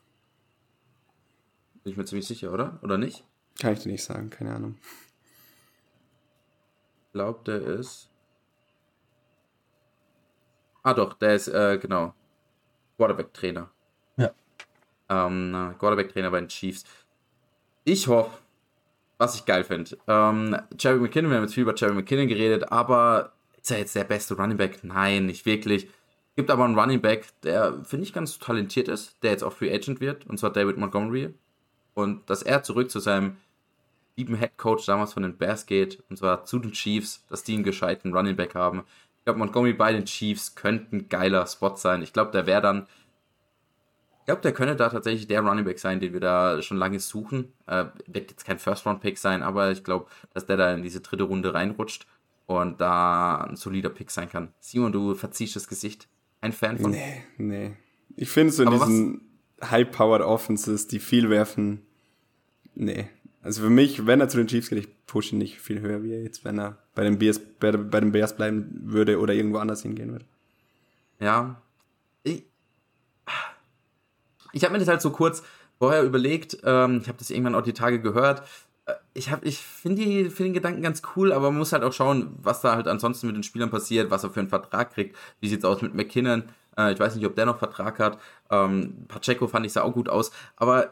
Bin 1.83 1.91
ich 1.91 1.97
mir 1.97 2.05
ziemlich 2.05 2.27
sicher, 2.27 2.53
oder? 2.53 2.79
Oder 2.81 2.97
nicht? 2.97 3.25
Kann 3.59 3.73
ich 3.73 3.79
dir 3.79 3.91
nicht 3.91 4.03
sagen, 4.03 4.29
keine 4.29 4.55
Ahnung. 4.55 4.77
Ich 7.07 7.13
glaube, 7.13 7.39
der 7.45 7.61
ist. 7.61 8.09
Ah, 10.85 10.93
doch, 10.93 11.13
der 11.13 11.33
ist, 11.33 11.47
äh, 11.47 11.79
genau. 11.81 12.13
Quarterback-Trainer. 12.97 13.71
Ja. 14.17 14.31
Ähm, 15.09 15.73
Quarterback-Trainer 15.79 16.29
bei 16.29 16.41
den 16.41 16.47
Chiefs. 16.47 16.83
Ich 17.85 18.07
hoffe, 18.07 18.37
was 19.17 19.33
ich 19.33 19.45
geil 19.45 19.63
finde. 19.63 19.97
Ähm, 20.07 20.55
Jerry 20.79 20.99
McKinnon, 20.99 21.31
wir 21.31 21.37
haben 21.37 21.43
jetzt 21.45 21.55
viel 21.55 21.63
über 21.63 21.73
Jerry 21.75 21.95
McKinnon 21.95 22.27
geredet, 22.27 22.71
aber 22.71 23.33
ist 23.59 23.71
er 23.71 23.79
jetzt 23.79 23.95
der 23.95 24.03
beste 24.03 24.35
Running 24.35 24.57
Back? 24.57 24.83
Nein, 24.83 25.25
nicht 25.25 25.47
wirklich. 25.47 25.89
Gibt 26.35 26.51
aber 26.51 26.65
einen 26.65 26.77
Running 26.77 27.01
Back, 27.01 27.29
der, 27.41 27.83
finde 27.83 28.05
ich, 28.05 28.13
ganz 28.13 28.37
talentiert 28.37 28.87
ist, 28.87 29.23
der 29.23 29.31
jetzt 29.31 29.43
auch 29.43 29.53
Free 29.53 29.73
Agent 29.73 30.01
wird, 30.01 30.27
und 30.27 30.37
zwar 30.37 30.51
David 30.51 30.77
Montgomery. 30.77 31.33
Und 31.95 32.29
dass 32.29 32.43
er 32.43 32.61
zurück 32.61 32.91
zu 32.91 32.99
seinem 32.99 33.37
lieben 34.17 34.35
Head 34.35 34.55
Coach 34.57 34.85
damals 34.85 35.13
von 35.13 35.23
den 35.23 35.35
Bears 35.35 35.65
geht, 35.65 36.03
und 36.11 36.17
zwar 36.17 36.45
zu 36.45 36.59
den 36.59 36.73
Chiefs, 36.73 37.25
dass 37.27 37.43
die 37.43 37.55
einen 37.55 37.63
gescheiten 37.63 38.13
Running 38.13 38.35
Back 38.35 38.53
haben. 38.53 38.83
Ich 39.25 39.27
glaube, 39.27 39.39
Montgomery 39.39 39.73
bei 39.73 39.91
den 39.91 40.05
Chiefs 40.05 40.53
könnte 40.53 40.95
ein 40.95 41.09
geiler 41.09 41.47
Spot 41.47 41.75
sein. 41.75 42.03
Ich 42.03 42.13
glaube, 42.13 42.29
der 42.29 42.45
wäre 42.45 42.61
dann. 42.61 42.85
Ich 44.19 44.25
glaube, 44.27 44.43
der 44.43 44.53
könnte 44.53 44.75
da 44.75 44.87
tatsächlich 44.87 45.25
der 45.25 45.41
Running 45.41 45.65
Back 45.65 45.79
sein, 45.79 45.99
den 45.99 46.13
wir 46.13 46.19
da 46.19 46.61
schon 46.61 46.77
lange 46.77 46.99
suchen. 46.99 47.51
Äh, 47.65 47.85
wird 48.05 48.29
jetzt 48.29 48.45
kein 48.45 48.59
First-Round-Pick 48.59 49.17
sein, 49.17 49.41
aber 49.41 49.71
ich 49.71 49.83
glaube, 49.83 50.05
dass 50.31 50.45
der 50.45 50.57
da 50.57 50.71
in 50.75 50.83
diese 50.83 51.01
dritte 51.01 51.23
Runde 51.23 51.55
reinrutscht 51.55 52.05
und 52.45 52.79
da 52.79 53.37
ein 53.37 53.55
solider 53.55 53.89
Pick 53.89 54.11
sein 54.11 54.29
kann. 54.29 54.53
Simon, 54.59 54.91
du 54.91 55.15
verziehst 55.15 55.55
das 55.55 55.67
Gesicht. 55.67 56.07
Ein 56.41 56.53
Fan 56.53 56.77
von. 56.77 56.91
Nee, 56.91 57.23
nee. 57.39 57.73
Ich 58.15 58.29
finde 58.29 58.53
so 58.53 58.61
in 58.61 58.67
Aber 58.67 58.85
diesen 58.85 59.21
High-Powered 59.59 60.21
Offenses, 60.21 60.85
die 60.85 60.99
viel 60.99 61.31
werfen, 61.31 61.81
nee. 62.75 63.09
Also 63.41 63.63
für 63.63 63.71
mich, 63.71 64.05
wenn 64.05 64.21
er 64.21 64.29
zu 64.29 64.37
den 64.37 64.45
Chiefs 64.45 64.69
geht, 64.69 64.77
ich 64.77 64.94
pushe 65.07 65.35
ihn 65.35 65.39
nicht 65.39 65.59
viel 65.59 65.79
höher, 65.81 66.03
wie 66.03 66.13
er 66.13 66.23
jetzt, 66.23 66.45
wenn 66.45 66.59
er 66.59 66.77
bei 66.95 67.03
den 67.03 67.19
Bears, 67.19 67.39
bei, 67.59 67.71
bei 67.71 67.99
den 67.99 68.11
Bears 68.11 68.35
bleiben 68.35 68.81
würde 68.83 69.19
oder 69.19 69.33
irgendwo 69.33 69.57
anders 69.57 69.81
hingehen 69.81 70.11
würde. 70.11 70.25
Ja. 71.19 71.61
Ich, 72.23 72.43
ich 74.53 74.63
habe 74.63 74.73
mir 74.73 74.79
das 74.79 74.87
halt 74.87 75.01
so 75.01 75.11
kurz 75.11 75.43
vorher 75.77 76.03
überlegt. 76.03 76.57
Ähm, 76.63 76.99
ich 77.01 77.07
habe 77.07 77.17
das 77.17 77.29
irgendwann 77.29 77.55
auch 77.55 77.61
die 77.61 77.73
Tage 77.73 77.99
gehört. 78.01 78.43
Äh, 78.85 78.93
Ich, 79.13 79.31
ich 79.43 79.59
finde 79.59 80.29
find 80.29 80.47
den 80.47 80.53
Gedanken 80.53 80.81
ganz 80.81 81.01
cool, 81.15 81.31
aber 81.31 81.51
man 81.51 81.59
muss 81.59 81.73
halt 81.73 81.83
auch 81.83 81.93
schauen, 81.93 82.35
was 82.41 82.61
da 82.61 82.75
halt 82.75 82.87
ansonsten 82.87 83.27
mit 83.27 83.35
den 83.35 83.43
Spielern 83.43 83.69
passiert, 83.69 84.11
was 84.11 84.23
er 84.23 84.29
für 84.29 84.39
einen 84.39 84.49
Vertrag 84.49 84.93
kriegt. 84.93 85.15
Wie 85.39 85.47
sieht's 85.49 85.65
aus 85.65 85.81
mit 85.81 85.93
McKinnon? 85.93 86.43
Äh, 86.77 86.93
ich 86.93 86.99
weiß 86.99 87.15
nicht, 87.15 87.25
ob 87.25 87.35
der 87.35 87.45
noch 87.45 87.59
Vertrag 87.59 87.99
hat. 87.99 88.19
Ähm, 88.49 89.05
Pacheco 89.07 89.47
fand 89.47 89.65
ich 89.65 89.73
sah 89.73 89.83
auch 89.83 89.93
gut 89.93 90.09
aus. 90.09 90.31
Aber 90.55 90.91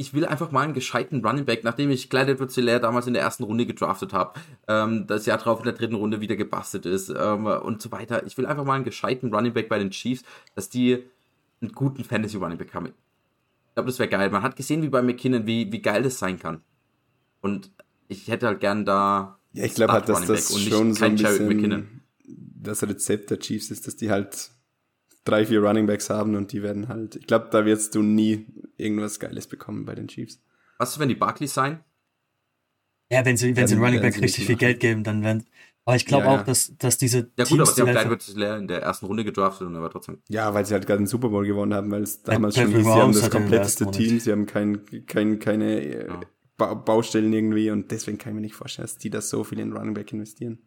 ich 0.00 0.14
will 0.14 0.24
einfach 0.24 0.52
mal 0.52 0.62
einen 0.62 0.74
gescheiten 0.74 1.26
Running 1.26 1.44
Back, 1.44 1.64
nachdem 1.64 1.90
ich 1.90 2.08
Clyde 2.08 2.32
edwards 2.32 2.54
damals 2.54 3.08
in 3.08 3.14
der 3.14 3.22
ersten 3.22 3.42
Runde 3.42 3.66
gedraftet 3.66 4.12
habe, 4.12 4.38
ähm, 4.68 5.08
das 5.08 5.26
Jahr 5.26 5.38
drauf 5.38 5.58
in 5.58 5.64
der 5.64 5.74
dritten 5.74 5.96
Runde 5.96 6.20
wieder 6.20 6.36
gebastelt 6.36 6.86
ist 6.86 7.08
ähm, 7.10 7.46
und 7.46 7.82
so 7.82 7.90
weiter. 7.90 8.24
Ich 8.24 8.38
will 8.38 8.46
einfach 8.46 8.64
mal 8.64 8.74
einen 8.74 8.84
gescheiten 8.84 9.34
Running 9.34 9.52
Back 9.52 9.68
bei 9.68 9.78
den 9.78 9.90
Chiefs, 9.90 10.22
dass 10.54 10.68
die 10.70 11.02
einen 11.60 11.72
guten 11.72 12.04
Fantasy 12.04 12.36
Running 12.36 12.58
Back 12.58 12.74
haben. 12.74 12.86
Ich 12.86 13.74
glaube, 13.74 13.88
das 13.88 13.98
wäre 13.98 14.08
geil. 14.08 14.30
Man 14.30 14.42
hat 14.44 14.54
gesehen, 14.54 14.82
wie 14.82 14.88
bei 14.88 15.02
McKinnon, 15.02 15.46
wie, 15.48 15.70
wie 15.72 15.82
geil 15.82 16.04
das 16.04 16.20
sein 16.20 16.38
kann. 16.38 16.62
Und 17.40 17.72
ich 18.06 18.28
hätte 18.28 18.46
halt 18.46 18.60
gern 18.60 18.84
da 18.84 19.40
Ja, 19.52 19.64
ich 19.64 19.74
glaube 19.74 19.94
halt, 19.94 20.08
dass 20.08 20.26
das 20.26 20.56
schon 20.62 20.94
so 20.94 21.04
ein 21.04 21.16
bisschen 21.16 21.48
McKinnon. 21.48 22.02
das 22.24 22.84
Rezept 22.84 23.30
der 23.30 23.40
Chiefs 23.40 23.72
ist, 23.72 23.88
dass 23.88 23.96
die 23.96 24.12
halt 24.12 24.50
drei, 25.24 25.44
vier 25.46 25.62
Running 25.62 25.86
Backs 25.86 26.10
haben 26.10 26.34
und 26.36 26.52
die 26.52 26.62
werden 26.62 26.88
halt, 26.88 27.16
ich 27.16 27.26
glaube, 27.26 27.48
da 27.50 27.64
wirst 27.64 27.94
du 27.94 28.02
nie 28.02 28.46
irgendwas 28.76 29.20
Geiles 29.20 29.46
bekommen 29.46 29.84
bei 29.84 29.94
den 29.94 30.08
Chiefs. 30.08 30.40
Was 30.78 30.98
wenn 30.98 31.08
die 31.08 31.14
Barclays 31.14 31.52
sein? 31.54 31.84
Ja, 33.10 33.24
wenn 33.24 33.36
sie, 33.36 33.56
wenn 33.56 33.66
sie 33.66 33.74
Werden- 33.74 33.84
einen 33.84 33.94
Running 33.96 34.00
Back 34.02 34.14
sie 34.14 34.20
richtig 34.20 34.46
viel 34.46 34.54
machen. 34.56 34.60
Geld 34.60 34.80
geben, 34.80 35.04
dann 35.04 35.22
werden. 35.22 35.46
Aber 35.84 35.96
ich 35.96 36.04
glaube 36.04 36.24
Ja, 36.26 36.30
auch, 36.32 36.36
ja. 36.38 36.42
dass, 36.44 36.76
dass 36.76 36.98
diese 36.98 37.30
Ja 37.38 37.44
gut, 37.44 37.52
aber 37.60 37.64
Teams, 37.64 37.68
sie 37.70 37.74
die 37.76 37.80
haben 37.80 37.86
Clyde 37.94 38.00
edwards 38.04 38.28
in 38.60 38.68
der 38.68 38.82
ersten 38.82 39.06
Runde 39.06 39.24
gedraftet 39.24 39.66
und 39.66 39.74
er 39.74 39.80
war 39.80 39.90
trotzdem 39.90 40.18
Ja, 40.28 40.52
weil 40.52 40.66
sie 40.66 40.74
halt 40.74 40.86
gerade 40.86 40.98
den 41.00 41.06
Super 41.06 41.30
Bowl 41.30 41.46
gewonnen 41.46 41.72
haben, 41.72 41.90
weil 41.90 42.02
es 42.02 42.22
damals 42.22 42.56
schon 42.56 42.68
hieß, 42.68 42.84
sie 42.84 42.90
haben 42.90 43.12
das 43.14 43.30
kompletteste. 43.30 43.90
Team, 43.90 44.20
sie 44.20 44.30
haben 44.30 44.44
kein, 44.44 44.84
kein, 45.06 45.38
keine 45.38 45.80
äh, 45.80 46.06
Ja. 46.08 46.20
ba 46.58 46.74
Baustellen 46.74 47.32
irgendwie 47.32 47.70
und 47.70 47.90
deswegen 47.90 48.18
kann 48.18 48.32
ich 48.32 48.34
mir 48.34 48.40
nicht 48.42 48.54
vorstellen, 48.56 48.84
dass 48.86 48.98
die 48.98 49.08
das 49.10 49.30
so 49.30 49.42
viel 49.44 49.58
in 49.60 49.72
Running 49.72 49.94
Back 49.94 50.12
investieren. 50.12 50.58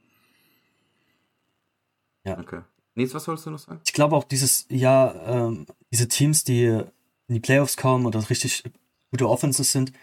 Okay. 2.26 2.62
Nils, 2.96 3.14
was 3.14 3.24
sollst 3.24 3.46
du 3.46 3.52
noch 3.52 3.60
sagen? 3.60 3.82
ich 3.86 3.94
glaube 3.94 4.16
auch 4.16 4.24
dieses 4.24 4.66
Jahr, 4.70 5.28
ähm, 5.28 5.66
diese 5.92 6.08
Teams, 6.08 6.44
die 6.44 6.66
in 6.66 7.36
die 7.36 7.40
Playoffs 7.40 7.78
kommen 7.78 8.06
oder 8.06 8.30
richtig 8.30 8.64
gute 9.12 9.30
Offenses 9.30 9.72
sind, 9.72 9.94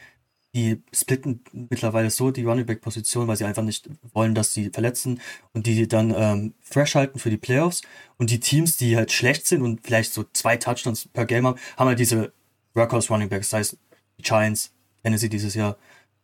die 0.55 0.83
splitten 0.93 1.43
mittlerweile 1.53 2.11
so 2.11 2.31
die 2.31 2.45
Running 2.45 2.65
Back 2.65 2.81
Position, 2.81 3.29
weil 3.29 3.37
sie 3.37 3.45
einfach 3.45 3.63
nicht 3.63 3.89
wollen, 4.15 4.35
dass 4.35 4.55
sie 4.55 4.71
verletzen 4.71 5.21
und 5.53 5.67
die 5.67 5.87
dann 5.87 6.15
ähm, 6.17 6.55
fresh 6.61 6.95
halten 6.95 7.19
für 7.19 7.31
die 7.31 7.37
Playoffs. 7.37 7.83
Und 8.17 8.31
die 8.31 8.41
Teams, 8.41 8.77
die 8.79 8.97
halt 8.97 9.13
schlecht 9.13 9.47
sind 9.47 9.63
und 9.63 9.87
vielleicht 9.87 10.13
so 10.13 10.25
zwei 10.33 10.57
Touchdowns 10.57 11.07
per 11.09 11.27
Game 11.27 11.47
haben, 11.47 11.59
haben 11.77 11.89
halt 11.89 11.99
diese 11.99 12.33
Workhorse 12.75 13.09
Running 13.09 13.29
Backs, 13.29 13.51
sei 13.51 13.61
es 13.61 13.77
die 14.17 14.23
Giants, 14.23 14.73
Tennessee 15.03 15.29
dieses 15.29 15.55
Jahr. 15.55 15.77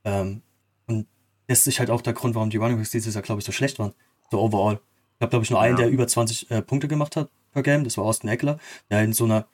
Ähm, 0.04 0.40
und 0.86 1.06
das 1.46 1.66
ist 1.66 1.78
halt 1.78 1.90
auch 1.90 2.00
der 2.00 2.14
Grund, 2.14 2.34
warum 2.34 2.48
die 2.48 2.56
Running 2.56 2.78
Backs 2.78 2.90
dieses 2.90 3.14
Jahr, 3.14 3.22
glaube 3.22 3.40
ich, 3.40 3.44
so 3.44 3.52
schlecht 3.52 3.78
waren. 3.78 3.92
So 4.30 4.40
overall. 4.40 4.80
Ich 5.18 5.22
habe, 5.22 5.30
glaube 5.30 5.44
ich, 5.44 5.50
nur 5.50 5.60
einen, 5.60 5.76
Ja. 5.76 5.84
der 5.84 5.90
über 5.92 6.06
20 6.06 6.50
äh, 6.50 6.62
Punkte 6.62 6.88
gemacht 6.88 7.16
hat 7.16 7.28
per 7.52 7.62
Game. 7.62 7.84
Das 7.84 7.96
war 7.96 8.04
Austin 8.04 8.28
Eckler. 8.30 8.58
Der 8.90 9.02
in 9.02 9.12
so 9.12 9.24
einer 9.24 9.46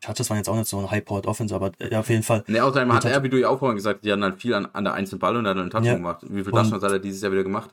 Chargers 0.00 0.28
waren 0.30 0.36
jetzt 0.36 0.48
auch 0.48 0.56
nicht 0.56 0.68
so 0.68 0.78
ein 0.78 0.90
High-Powered 0.90 1.26
Offense, 1.26 1.54
aber 1.54 1.72
äh, 1.78 1.94
auf 1.96 2.08
jeden 2.10 2.22
Fall. 2.22 2.44
Ne, 2.46 2.60
außerdem 2.62 2.92
hat 2.92 3.04
er, 3.06 3.22
wie 3.22 3.28
du 3.30 3.40
ja 3.40 3.48
auch 3.48 3.58
vorhin 3.58 3.76
gesagt 3.76 3.98
hast, 4.00 4.04
die 4.04 4.12
haben 4.12 4.22
halt 4.22 4.40
viel 4.40 4.54
an, 4.54 4.66
an 4.72 4.84
der 4.84 4.94
einzelnen 4.94 5.18
Ball 5.18 5.36
und 5.36 5.46
er 5.46 5.50
hat 5.50 5.56
einen 5.58 5.70
Touchdown 5.70 5.86
Ja. 5.86 5.94
gemacht. 5.94 6.22
Wie 6.28 6.42
viel 6.44 6.52
Touchdowns 6.52 6.82
hat 6.82 6.92
er 6.92 6.98
dieses 6.98 7.22
Jahr 7.22 7.32
wieder 7.32 7.42
gemacht? 7.42 7.70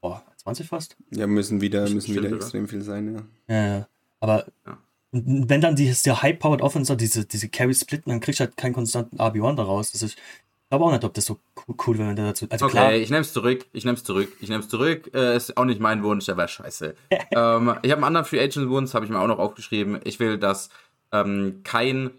Boah, 0.00 0.22
20 0.42 0.68
fast? 0.68 0.96
Ja, 1.10 1.26
müssen 1.26 1.60
wieder, 1.60 1.82
müssen 1.82 2.00
Stimmt, 2.02 2.18
wieder 2.18 2.28
oder? 2.28 2.36
extrem 2.36 2.68
viel 2.68 2.82
sein, 2.82 3.14
ja. 3.48 3.54
Ja, 3.54 3.66
ja. 3.78 3.88
Aber 4.20 4.46
Ja. 4.66 4.78
Und 5.14 5.50
wenn 5.50 5.60
dann 5.60 5.76
dieses 5.76 6.02
der 6.04 6.22
High-Powered 6.22 6.62
Offense, 6.62 6.96
diese, 6.96 7.26
diese 7.26 7.46
Carry 7.50 7.74
splitten, 7.74 8.08
dann 8.10 8.20
kriegst 8.20 8.40
du 8.40 8.44
halt 8.44 8.56
keinen 8.56 8.72
konstanten 8.72 9.18
RB1 9.18 9.56
daraus. 9.56 9.92
Das 9.92 10.00
ist, 10.02 10.14
ich 10.14 10.41
glaube 10.72 10.86
auch 10.86 10.92
nicht, 10.92 11.04
ob 11.04 11.12
das 11.12 11.26
so 11.26 11.38
cool 11.86 11.98
wäre, 11.98 12.08
wenn 12.08 12.16
der 12.16 12.28
dazu. 12.28 12.46
Also 12.48 12.64
okay, 12.64 12.72
klar, 12.72 12.94
ich 12.94 13.10
nehme 13.10 13.20
es 13.20 13.34
zurück. 13.34 13.66
Ich 13.74 13.84
nehme 13.84 13.96
es 13.96 14.04
zurück. 14.04 14.32
Ich 14.40 14.48
nehme 14.48 14.62
es 14.62 14.70
zurück. 14.70 15.10
Äh, 15.14 15.36
ist 15.36 15.56
auch 15.58 15.66
nicht 15.66 15.80
mein 15.80 16.02
Wunsch, 16.02 16.24
der 16.24 16.38
wäre 16.38 16.48
scheiße. 16.48 16.94
ähm, 17.10 17.74
ich 17.82 17.90
habe 17.90 17.96
einen 17.96 18.04
anderen 18.04 18.24
Free 18.24 18.40
Agent 18.40 18.70
Wunsch, 18.70 18.94
habe 18.94 19.04
ich 19.04 19.10
mir 19.10 19.20
auch 19.20 19.26
noch 19.26 19.38
aufgeschrieben. 19.38 20.00
Ich 20.04 20.18
will, 20.18 20.38
dass 20.38 20.70
ähm, 21.12 21.60
kein. 21.62 22.10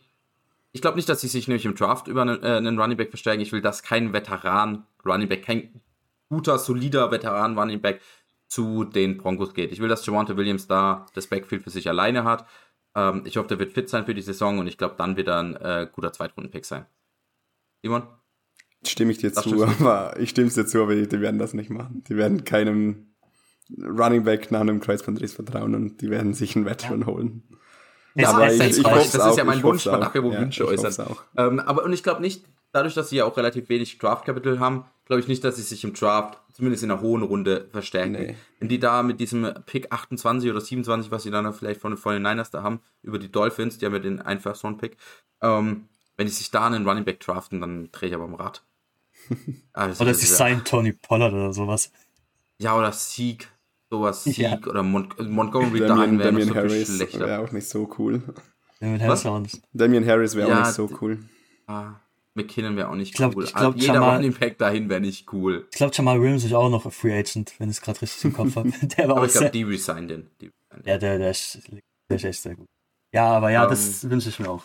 Ich 0.72 0.82
glaube 0.82 0.98
nicht, 0.98 1.10
dass 1.10 1.22
sie 1.22 1.28
sich 1.28 1.48
nämlich 1.48 1.66
im 1.66 1.74
Draft 1.74 2.08
über 2.08 2.22
einen, 2.22 2.44
äh, 2.44 2.58
einen 2.58 2.80
Running 2.80 2.98
Back 2.98 3.10
verstärken. 3.10 3.42
Ich 3.42 3.52
will, 3.52 3.62
dass 3.62 3.82
kein 3.82 4.14
Veteran 4.14 4.86
Running 5.04 5.30
Back, 5.30 5.46
kein 5.46 5.82
guter, 6.30 6.60
solider 6.60 7.10
Veteran 7.10 7.58
Running 7.58 7.82
Back 7.82 8.02
zu 8.48 8.84
den 8.84 9.18
Broncos 9.18 9.56
geht. 9.56 9.72
Ich 9.72 9.80
will, 9.80 9.90
dass 9.90 10.06
Javante 10.06 10.38
Williams 10.38 10.68
da 10.68 11.08
das 11.16 11.26
Backfield 11.26 11.64
für 11.64 11.72
sich 11.72 11.90
alleine 11.90 12.24
hat. 12.24 12.46
Ähm, 12.94 13.24
ich 13.26 13.38
hoffe, 13.38 13.48
der 13.48 13.58
wird 13.58 13.72
fit 13.72 13.90
sein 13.90 14.06
für 14.06 14.14
die 14.14 14.22
Saison 14.22 14.60
und 14.60 14.68
ich 14.68 14.78
glaube, 14.78 14.94
dann 14.96 15.18
wird 15.18 15.28
er 15.28 15.40
ein 15.40 15.56
äh, 15.56 15.88
guter 15.92 16.14
Zweitrunden-Pick 16.14 16.66
sein. 16.66 16.86
Simon? 17.82 18.04
Stimme 18.86 19.12
ich 19.12 19.18
dir 19.20 19.32
Das 19.32 19.44
zu, 19.44 19.64
aber 19.64 20.20
ich 20.20 20.30
stimme 20.32 20.48
es 20.48 20.56
dir 20.56 20.66
zu, 20.66 20.82
aber 20.82 20.96
die, 20.96 21.22
werden 21.22 21.40
das 21.40 21.54
nicht 21.54 21.70
machen. 21.70 22.04
Die 22.08 22.18
werden 22.18 22.44
keinem 22.44 23.08
Running 23.78 24.24
Back 24.24 24.52
nach 24.52 24.62
einem 24.62 24.80
Kreuzbandriss 24.80 25.34
vertrauen 25.34 25.74
und 25.76 26.02
die 26.02 26.10
werden 26.10 26.34
sich 26.34 26.56
einen 26.56 26.66
Veteran 26.66 27.06
holen. 27.06 27.44
es- 28.16 28.28
aber 28.28 28.48
es- 28.48 28.60
ich, 28.60 28.78
ich 28.80 28.86
hoff's 28.86 29.12
das 29.12 29.26
ist 29.32 29.38
ja 29.38 29.44
mein 29.44 29.60
ich 29.60 29.64
Wunsch, 29.64 29.86
man 29.86 30.02
darf 30.02 30.14
ja 30.16 30.24
wohl 30.24 30.38
Wünsche 30.38 30.64
ich 30.64 30.70
äußern. 30.70 31.16
Ähm, 31.38 31.60
aber 31.60 31.84
und 31.84 31.94
ich 31.94 32.04
glaube 32.04 32.22
nicht, 32.22 32.46
dadurch, 32.72 32.94
dass 32.94 33.10
sie 33.10 33.18
ja 33.18 33.26
auch 33.26 33.38
relativ 33.38 33.70
wenig 33.70 33.98
Draft-Capital 34.00 34.60
haben, 34.60 34.86
glaube 35.06 35.20
ich 35.22 35.28
nicht, 35.28 35.44
dass 35.44 35.56
sie 35.56 35.62
sich 35.64 35.84
im 35.84 35.94
Draft, 35.94 36.40
zumindest 36.54 36.84
in 36.84 36.92
einer 36.92 37.02
hohen 37.02 37.24
Runde, 37.24 37.68
verstärken. 37.72 38.12
Nee. 38.14 38.36
Wenn 38.60 38.70
die 38.70 38.80
da 38.80 39.02
mit 39.04 39.20
diesem 39.20 39.52
Pick 39.66 39.92
28 39.92 40.50
oder 40.50 40.62
27, 40.62 41.12
was 41.12 41.24
sie 41.24 41.32
dann 41.32 41.52
vielleicht 41.54 41.82
von, 41.82 41.98
von 41.98 42.14
den 42.14 42.22
Niners 42.22 42.52
da 42.52 42.64
haben, 42.64 42.80
über 43.02 43.18
die 43.20 43.32
Dolphins, 43.32 43.78
die 43.78 43.86
haben 43.86 43.94
ja 43.94 44.00
den 44.00 44.22
einen 44.22 44.40
First-Round-Pick, 44.40 44.98
ähm, 45.42 45.86
wenn 46.16 46.28
die 46.28 46.32
sich 46.34 46.52
da 46.52 46.68
einen 46.68 46.88
Running 46.88 47.06
Back 47.06 47.20
draften, 47.22 47.60
dann 47.62 47.90
drehe 47.92 48.10
ich 48.10 48.16
aber 48.16 48.26
am 48.26 48.36
Rad. 48.36 48.64
Also, 49.74 50.04
oder 50.04 50.14
sie 50.14 50.26
sein 50.26 50.64
Tony 50.64 50.94
Pollard 50.94 51.34
oder 51.34 51.54
sowas. 51.54 51.92
Ja, 52.60 52.78
oder 52.78 52.92
Sieg, 52.92 53.48
sowas, 53.90 54.24
Sieg 54.24 54.38
Ja. 54.38 54.60
oder 54.68 54.84
Mon 54.84 55.10
Montgomery 55.20 55.80
Damien, 55.80 56.20
wäre 56.20 56.32
noch 56.32 56.40
Damien 56.42 56.48
so 56.48 56.54
viel 56.54 56.62
Harris 56.62 56.96
schlechter. 56.96 57.20
wäre 57.28 57.40
auch 57.42 57.52
nicht 57.52 57.68
so 57.68 57.90
cool. 57.98 58.22
Was? 58.80 59.24
Harris 59.26 59.62
Damien 59.72 60.06
Harris 60.06 60.36
wäre 60.36 60.50
Ja, 60.50 60.56
auch 60.62 60.66
nicht 60.66 60.74
so 60.76 60.90
cool. 61.02 61.20
Ah, 61.68 61.94
McKinnon 62.36 62.76
wäre 62.76 62.90
auch 62.90 62.96
nicht 62.96 63.10
Ich 63.12 63.16
glaub- 63.16 63.36
cool. 63.36 63.44
ich 63.46 63.54
glaub, 63.54 63.76
Jeder 63.76 63.94
Jamal- 63.96 64.16
Running 64.18 64.34
Back 64.34 64.58
dahin 64.58 64.90
wäre 64.90 65.00
nicht 65.02 65.32
cool. 65.32 65.68
Ich 65.72 65.78
glaube, 65.78 65.94
Jamal 65.96 66.20
Williams 66.22 66.44
ist 66.44 66.54
auch 66.54 66.70
noch 66.70 66.84
ein 66.86 66.92
Free 66.92 67.18
Agent, 67.18 67.54
wenn 67.60 67.70
ich 67.70 67.78
es 67.78 67.82
gerade 67.82 68.02
richtig 68.02 68.24
im 68.26 68.34
Kopf 68.34 68.56
habe. 68.56 68.72
Der 68.98 69.08
war 69.08 69.16
Aber 69.18 69.22
auch 69.22 69.26
ich 69.28 69.34
glaube, 69.34 69.52
die 69.52 69.64
resignen 69.64 70.30
ja, 70.86 70.98
der, 70.98 71.18
der, 71.20 71.32
ist, 71.32 71.60
der 72.10 72.16
ist 72.18 72.24
echt 72.26 72.42
sehr 72.42 72.56
gut. 72.56 72.66
Ja, 73.14 73.28
aber 73.28 73.52
ja, 73.52 73.68
das 73.68 74.10
wünsche 74.10 74.30
ich 74.30 74.40
mir 74.40 74.50
auch. 74.50 74.64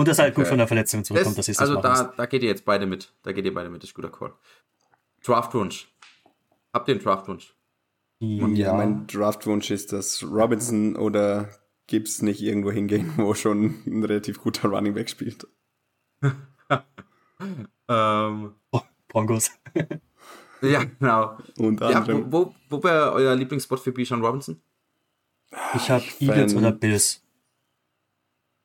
Und 0.00 0.08
dass 0.08 0.18
er 0.18 0.24
halt 0.24 0.34
gut 0.34 0.44
okay. 0.44 0.48
von 0.48 0.58
der 0.58 0.66
Verletzung 0.66 1.04
zurückkommt, 1.04 1.36
Das, 1.36 1.44
dass 1.44 1.46
sie 1.46 1.52
es 1.52 1.58
also 1.58 1.78
da, 1.78 2.14
da 2.16 2.24
geht 2.24 2.42
ihr 2.42 2.48
jetzt 2.48 2.64
beide 2.64 2.86
mit. 2.86 3.12
Da 3.22 3.32
geht 3.32 3.44
ihr 3.44 3.52
beide 3.52 3.68
mit, 3.68 3.82
das 3.82 3.90
ist 3.90 3.94
guter 3.94 4.08
Call. 4.08 4.32
Draftwunsch. 5.22 5.92
Habt 6.72 6.88
ihr 6.88 6.94
einen 6.94 7.04
Draftwunsch? 7.04 7.54
Ja, 8.20 8.72
mein 8.72 9.06
Draftwunsch 9.06 9.70
ist, 9.70 9.92
dass 9.92 10.22
Robinson 10.22 10.96
oder 10.96 11.50
Gibbs 11.86 12.22
nicht 12.22 12.40
irgendwo 12.40 12.70
hingehen, 12.70 13.12
wo 13.18 13.34
schon 13.34 13.82
ein 13.86 14.02
relativ 14.02 14.40
guter 14.40 14.68
Running 14.68 14.94
Back 14.94 15.10
spielt. 15.10 15.46
Ähm, 17.88 18.54
Broncos. 19.08 19.50
ja, 20.62 20.84
genau. 20.84 21.38
Unter 21.58 21.90
Ja, 21.90 22.06
wo, 22.06 22.24
wo, 22.30 22.54
wo 22.68 22.84
wäre 22.84 23.12
euer 23.12 23.34
Lieblingsspot 23.34 23.80
für 23.80 23.92
Bijan 23.92 24.24
Robinson? 24.24 24.60
Ich 25.74 25.90
habe 25.90 26.04
Eagles 26.20 26.54
oder 26.54 26.70
Bills. 26.70 27.22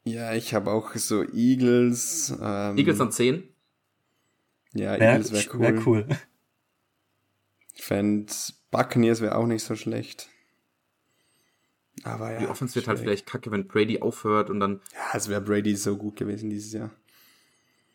Ja, 0.06 0.34
ich 0.34 0.54
habe 0.54 0.72
auch 0.72 0.94
so 0.96 1.24
Eagles. 1.34 2.34
Ähm, 2.40 2.78
Eagles 2.78 3.02
an 3.02 3.12
10? 3.12 3.44
Ja, 4.74 5.00
Wäre 5.00 5.14
Eagles 5.16 5.32
wäre 5.32 5.46
cool. 5.54 5.62
wär 5.62 5.88
cool. 5.88 6.08
Ich 7.74 7.84
fände 7.84 8.32
Buccaneers 8.72 9.22
wäre 9.22 9.36
auch 9.36 9.48
nicht 9.48 9.64
so 9.64 9.76
schlecht. 9.76 10.30
Aber 12.04 12.32
ja. 12.34 12.40
Die 12.40 12.48
Offense 12.48 12.76
wird 12.76 12.88
halt 12.88 13.00
vielleicht 13.00 13.26
kacke, 13.26 13.52
wenn 13.52 13.68
Brady 13.68 14.02
aufhört 14.02 14.50
und 14.50 14.60
dann. 14.60 14.82
Ja, 14.94 15.18
es 15.18 15.28
wäre 15.28 15.42
Brady 15.42 15.76
so 15.76 15.98
gut 15.98 16.18
gewesen 16.18 16.50
dieses 16.50 16.74
Jahr. 16.74 16.92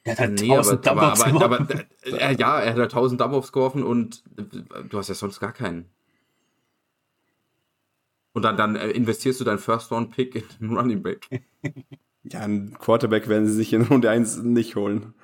Der 0.05 0.13
hat 0.13 0.21
halt 0.21 0.41
Nee, 0.41 0.51
aber, 0.51 0.57
tausend 0.63 0.89
aber, 0.89 1.01
Dump-Offs 1.01 1.21
aber, 1.23 1.59
gemacht. 1.59 1.87
aber 2.07 2.21
äh, 2.21 2.35
ja, 2.37 2.61
er 2.61 2.71
hat 2.71 2.79
halt 2.79 2.93
1000 2.93 3.21
Dump-Offs 3.21 3.53
geworfen 3.53 3.83
und 3.85 4.25
äh, 4.37 4.83
du 4.89 4.99
hast 4.99 5.09
ja 5.09 5.15
sonst 5.15 5.39
gar 5.39 5.53
keinen. 5.53 5.89
Und 8.33 8.43
dann, 8.43 8.57
dann 8.57 8.76
äh, 8.76 8.91
investierst 8.91 9.41
du 9.41 9.45
deinen 9.45 9.59
First-Round-Pick 9.59 10.35
in 10.37 10.45
einen 10.68 10.76
Running 10.76 11.03
Back. 11.03 11.26
Ja, 12.22 12.41
einen 12.41 12.74
Quarterback 12.78 13.28
werden 13.28 13.47
sie 13.47 13.55
sich 13.55 13.72
in 13.72 13.83
Runde 13.83 14.11
1 14.11 14.43
nicht 14.43 14.76
holen. 14.76 15.14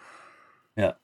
Ja. 0.77 0.97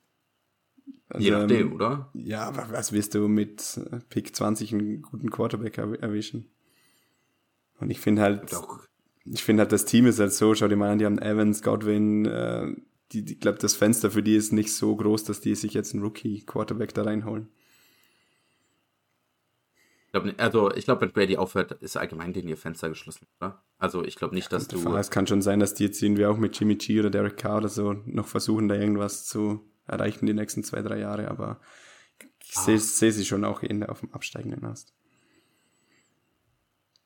Also, 1.09 1.23
Je 1.25 1.31
nachdem, 1.31 1.67
ähm, 1.67 1.73
oder? 1.73 2.09
Ja, 2.13 2.43
aber 2.45 2.67
was 2.71 2.91
wirst 2.91 3.13
du 3.15 3.27
mit 3.27 3.79
äh, 3.91 3.99
Pick 4.09 4.35
20 4.35 4.73
einen 4.73 5.01
guten 5.01 5.29
Quarterback 5.29 5.77
erw- 5.77 5.99
erwischen? 5.99 6.49
Und 7.79 7.89
ich 7.89 7.99
finde 7.99 8.21
halt, 8.21 8.53
Auch, 8.55 8.79
ich 9.25 9.43
finde 9.43 9.61
halt, 9.61 9.71
das 9.71 9.85
Team 9.85 10.05
ist 10.07 10.19
halt 10.19 10.33
so, 10.33 10.55
schau 10.55 10.67
dir 10.67 10.75
mal 10.75 10.91
an, 10.91 10.99
die 10.99 11.05
haben 11.05 11.19
Evans, 11.19 11.61
Godwin, 11.61 12.25
äh, 12.25 12.75
die, 13.11 13.23
ich 13.33 13.39
glaube, 13.39 13.59
das 13.59 13.75
Fenster 13.75 14.09
für 14.11 14.23
die 14.23 14.35
ist 14.35 14.51
nicht 14.53 14.73
so 14.73 14.95
groß, 14.95 15.23
dass 15.25 15.39
die 15.41 15.53
sich 15.55 15.73
jetzt 15.73 15.93
einen 15.93 16.03
Rookie-Quarterback 16.03 16.93
da 16.93 17.03
reinholen. 17.03 17.49
Ich 20.13 20.21
glaub, 20.21 20.25
nicht- 20.25 20.39
also 20.39 20.71
ich 20.71 20.85
glaube, 20.85 21.01
wenn 21.01 21.11
Brady 21.11 21.37
aufhört, 21.37 21.71
ist 21.81 21.97
allgemein 21.97 22.33
denen 22.33 22.47
ihr 22.47 22.55
Fenster 22.57 22.87
geschlossen, 22.89 23.25
oder? 23.41 23.63
Also 23.79 24.03
ich 24.03 24.15
glaube 24.15 24.35
nicht, 24.35 24.51
dass 24.53 24.67
du. 24.67 24.95
Es 24.95 25.09
kann 25.09 25.25
schon 25.25 25.41
sein, 25.41 25.59
dass 25.59 25.73
die 25.73 25.85
jetzt 25.85 26.01
irgendwie 26.03 26.25
auch 26.27 26.37
mit 26.37 26.57
Jimmy 26.59 26.75
G 26.75 26.99
oder 26.99 27.09
Derek 27.09 27.35
Carr 27.37 27.57
oder 27.57 27.69
so 27.69 27.93
noch 28.05 28.27
versuchen, 28.27 28.67
da 28.67 28.75
irgendwas 28.75 29.25
zu 29.25 29.61
erreichen 29.87 30.25
die 30.27 30.33
nächsten 30.35 30.63
zwei, 30.63 30.81
drei 30.83 30.99
Jahre, 30.99 31.29
aber 31.29 31.59
ich 32.43 32.55
Ah. 32.57 32.61
sehe 32.61 32.77
seh 32.79 33.09
sie 33.09 33.25
schon 33.25 33.43
auch 33.43 33.63
eher 33.63 33.89
auf 33.89 34.01
dem 34.01 34.13
absteigenden 34.13 34.63
Ast. 34.65 34.93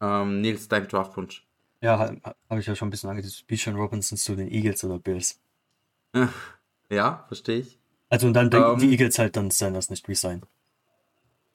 Ähm, 0.01 0.41
Nils, 0.41 0.67
dein 0.67 0.87
Draftwunsch. 0.87 1.47
Ja, 1.81 1.97
habe 2.49 2.59
ich 2.59 2.65
ja 2.67 2.75
schon 2.75 2.87
ein 2.89 2.91
bisschen 2.91 3.09
angedeutet. 3.09 3.45
Bijan 3.47 3.75
Robinson 3.75 4.17
zu 4.17 4.35
den 4.35 4.49
Eagles 4.51 4.83
oder 4.83 4.99
Bills. 4.99 5.39
Ja, 6.89 7.25
verstehe 7.27 7.59
ich. 7.59 7.79
Also 8.09 8.27
und 8.27 8.33
dann 8.33 8.49
denken 8.49 8.71
Ähm. 8.73 8.79
die 8.79 8.91
Eagles 8.91 9.19
halt 9.19 9.35
dann 9.35 9.51
Sanders 9.51 9.89
nicht 9.89 10.07
resign. 10.07 10.43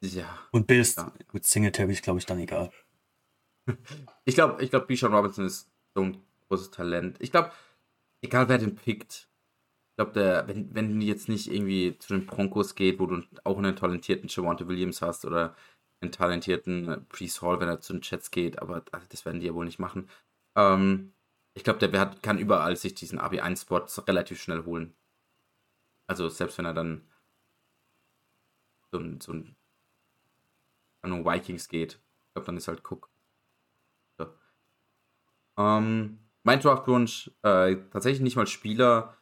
Ja. 0.03 0.39
Und 0.51 0.67
Bills, 0.67 0.97
Ja. 0.97 1.13
gut, 1.29 1.45
Singletary 1.45 1.93
ist 1.93 2.03
glaube 2.03 2.19
ich 2.19 2.27
dann 2.27 2.39
egal. 2.39 2.71
Ich 4.25 4.35
glaube, 4.35 4.63
ich 4.63 4.71
glaube, 4.71 4.87
Bijan 4.87 5.15
Robinson 5.15 5.47
ist 5.47 5.71
so 5.95 6.03
ein 6.03 6.23
großes 6.49 6.71
Talent. 6.71 7.17
Ich 7.21 7.31
glaube, 7.31 7.53
egal 8.23 8.49
wer 8.49 8.59
den 8.59 8.75
pickt, 8.77 9.29
ich 9.93 9.97
glaube, 9.97 10.13
der, 10.13 10.49
wenn, 10.49 10.75
wenn 10.75 11.01
jetzt 11.01 11.29
nicht 11.29 11.51
irgendwie 11.53 11.97
zu 11.99 12.15
den 12.15 12.27
Broncos 12.27 12.75
geht, 12.75 12.99
wo 12.99 13.07
du 13.07 13.23
auch 13.45 13.59
einen 13.59 13.77
talentierten 13.77 14.29
Javante 14.29 14.67
Williams 14.69 15.03
hast 15.03 15.25
oder 15.25 15.57
einen 16.01 16.13
talentierten 16.13 17.07
Priest 17.09 17.43
Hall, 17.43 17.61
wenn 17.61 17.69
er 17.69 17.81
zu 17.81 17.93
den 17.93 18.03
Jets 18.03 18.31
geht, 18.31 18.61
aber 18.61 18.85
also, 18.93 19.07
das 19.11 19.25
werden 19.25 19.41
die 19.41 19.47
ja 19.47 19.55
wohl 19.55 19.65
nicht 19.67 19.79
machen. 19.79 20.09
Ähm, 20.57 21.13
ich 21.55 21.65
glaube, 21.65 21.79
der 21.79 21.93
wird, 21.93 22.23
kann 22.23 22.39
überall 22.39 22.77
sich 22.77 22.95
diesen 22.95 23.21
AB1-Spot 23.21 23.87
relativ 24.07 24.41
schnell 24.41 24.65
holen. 24.65 24.95
Also 26.09 26.29
selbst 26.29 26.59
wenn 26.59 26.65
er 26.65 26.75
dann 26.75 27.09
so 28.93 28.99
ein, 28.99 29.21
so 29.21 29.33
ein 29.33 29.57
an 31.03 31.25
Vikings 31.25 31.69
geht, 31.69 31.95
ich 31.95 32.35
glaube, 32.35 32.47
dann 32.47 32.57
ist 32.57 32.69
halt 32.69 32.83
Cook. 32.89 33.11
So. 34.19 34.27
Ähm, 35.59 36.19
mein 36.45 36.61
Draftwunsch, 36.61 37.31
äh, 37.43 37.77
tatsächlich 37.91 38.23
nicht 38.23 38.37
mal 38.37 38.47
Spieler 38.47 39.17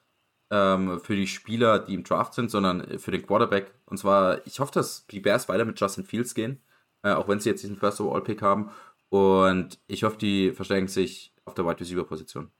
ähm, 0.50 1.00
für 1.00 1.16
die 1.16 1.26
Spieler, 1.26 1.78
die 1.78 1.94
im 1.94 2.04
Draft 2.04 2.34
sind, 2.34 2.50
sondern 2.50 2.98
für 2.98 3.10
den 3.10 3.26
Quarterback. 3.26 3.72
Und 3.86 3.98
zwar, 3.98 4.46
ich 4.46 4.60
hoffe, 4.60 4.72
dass 4.72 5.06
die 5.06 5.20
Bears 5.20 5.48
weiter 5.48 5.64
mit 5.64 5.80
Justin 5.80 6.04
Fields 6.04 6.34
gehen, 6.34 6.60
äh, 7.02 7.12
auch 7.12 7.28
wenn 7.28 7.40
sie 7.40 7.50
jetzt 7.50 7.62
diesen 7.62 7.76
First 7.76 8.00
Overall 8.00 8.22
Pick 8.22 8.42
haben. 8.42 8.70
Und 9.08 9.80
ich 9.86 10.04
hoffe, 10.04 10.18
die 10.18 10.52
verstärken 10.52 10.88
sich 10.88 11.34
auf 11.44 11.54
der 11.54 11.66
Wide 11.66 11.80
Receiver 11.80 12.04
Position. 12.04 12.50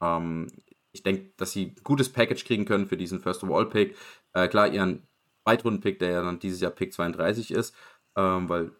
Ähm, 0.00 0.48
ich 0.92 1.02
denke, 1.02 1.32
dass 1.36 1.52
sie 1.52 1.66
ein 1.68 1.84
gutes 1.84 2.12
Package 2.12 2.44
kriegen 2.44 2.64
können 2.64 2.86
für 2.86 2.96
diesen 2.96 3.20
First 3.20 3.42
Overall 3.44 3.68
Pick. 3.68 3.96
Äh, 4.34 4.48
klar, 4.48 4.68
ihren 4.68 5.06
Zweitrunden-Pick, 5.44 5.98
der 5.98 6.10
ja 6.10 6.22
dann 6.22 6.38
dieses 6.38 6.60
Jahr 6.60 6.70
Pick 6.70 6.92
32 6.92 7.50
ist, 7.50 7.74
ähm, 8.16 8.48
weil 8.48 8.72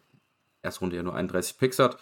erste 0.63 0.81
Runde 0.81 0.95
ja 0.95 1.03
nur 1.03 1.15
31 1.15 1.57
Picks 1.57 1.79
hat. 1.79 1.97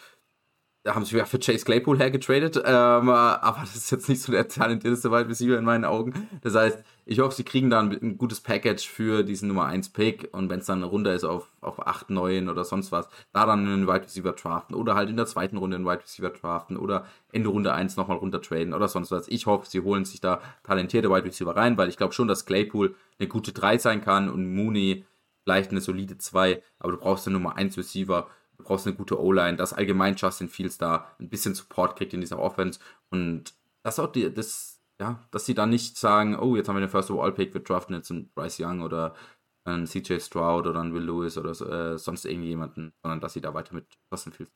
Da 0.83 0.95
haben 0.95 1.05
sie 1.05 1.15
ja 1.15 1.25
für 1.25 1.37
Chase 1.37 1.63
Claypool 1.63 1.99
hergetradet, 1.99 2.57
ähm, 2.57 3.09
aber 3.09 3.59
das 3.59 3.75
ist 3.75 3.91
jetzt 3.91 4.09
nicht 4.09 4.19
so 4.19 4.31
der 4.31 4.47
talentierteste 4.47 5.11
Wide 5.11 5.29
Receiver 5.29 5.55
in 5.55 5.63
meinen 5.63 5.85
Augen. 5.85 6.27
Das 6.41 6.55
heißt, 6.55 6.79
ich 7.05 7.19
hoffe, 7.19 7.35
sie 7.35 7.43
kriegen 7.43 7.69
dann 7.69 7.91
ein 7.91 8.17
gutes 8.17 8.41
Package 8.41 8.87
für 8.89 9.21
diesen 9.21 9.47
Nummer 9.47 9.65
1 9.65 9.89
Pick 9.89 10.29
und 10.31 10.49
wenn 10.49 10.59
es 10.61 10.65
dann 10.65 10.79
eine 10.79 10.87
Runde 10.87 11.11
ist 11.11 11.23
auf, 11.23 11.51
auf 11.61 11.85
8, 11.85 12.09
9 12.09 12.49
oder 12.49 12.63
sonst 12.63 12.91
was, 12.91 13.07
da 13.31 13.45
dann 13.45 13.59
einen 13.59 13.87
Wide 13.87 14.05
Receiver 14.05 14.31
draften 14.31 14.75
oder 14.75 14.95
halt 14.95 15.11
in 15.11 15.17
der 15.17 15.27
zweiten 15.27 15.57
Runde 15.57 15.75
einen 15.75 15.85
Wide 15.85 16.01
Receiver 16.01 16.31
draften 16.31 16.77
oder 16.77 17.05
Ende 17.31 17.49
Runde 17.49 17.73
1 17.73 17.95
nochmal 17.95 18.17
runter 18.17 18.41
traden 18.41 18.73
oder 18.73 18.87
sonst 18.87 19.11
was. 19.11 19.27
Ich 19.27 19.45
hoffe, 19.45 19.69
sie 19.69 19.81
holen 19.81 20.05
sich 20.05 20.19
da 20.19 20.41
talentierte 20.63 21.11
Wide 21.11 21.25
Receiver 21.25 21.55
rein, 21.55 21.77
weil 21.77 21.89
ich 21.89 21.97
glaube 21.97 22.13
schon, 22.13 22.27
dass 22.27 22.47
Claypool 22.47 22.95
eine 23.19 23.27
gute 23.27 23.51
3 23.51 23.77
sein 23.77 24.01
kann 24.01 24.29
und 24.31 24.51
Mooney 24.55 25.05
vielleicht 25.43 25.71
eine 25.71 25.81
solide 25.81 26.17
2, 26.17 26.61
aber 26.79 26.91
du 26.91 26.97
brauchst 26.97 27.27
eine 27.27 27.33
Nummer 27.33 27.55
1 27.55 27.77
Receiver, 27.77 28.29
du 28.57 28.63
brauchst 28.63 28.87
eine 28.87 28.95
gute 28.95 29.19
O-Line, 29.19 29.57
dass 29.57 29.73
allgemein 29.73 30.15
Justin 30.15 30.49
Fields 30.49 30.77
da 30.77 31.07
ein 31.19 31.29
bisschen 31.29 31.55
Support 31.55 31.97
kriegt 31.97 32.13
in 32.13 32.21
dieser 32.21 32.39
Offense 32.39 32.79
und 33.09 33.53
das 33.83 33.99
auch 33.99 34.11
die, 34.11 34.31
das, 34.33 34.79
ja, 34.99 35.19
dass 35.31 35.45
sie 35.45 35.55
da 35.55 35.65
nicht 35.65 35.97
sagen, 35.97 36.37
oh, 36.37 36.55
jetzt 36.55 36.69
haben 36.69 36.75
wir 36.75 36.81
den 36.81 36.89
First 36.89 37.09
Overall 37.09 37.33
Pick, 37.33 37.53
wir 37.53 37.61
draften 37.61 37.95
jetzt 37.95 38.11
einen 38.11 38.29
Bryce 38.33 38.59
Young 38.59 38.81
oder 38.81 39.15
einen 39.63 39.85
CJ 39.85 40.19
Stroud 40.19 40.67
oder 40.67 40.79
einen 40.79 40.93
Will 40.93 41.03
Lewis 41.03 41.37
oder 41.37 41.53
so, 41.53 41.67
äh, 41.67 41.97
sonst 41.97 42.25
irgendjemanden, 42.25 42.93
sondern 43.01 43.19
dass 43.19 43.33
sie 43.33 43.41
da 43.41 43.53
weiter 43.53 43.73
mit 43.73 43.85
Justin 44.11 44.33
Fields. 44.33 44.51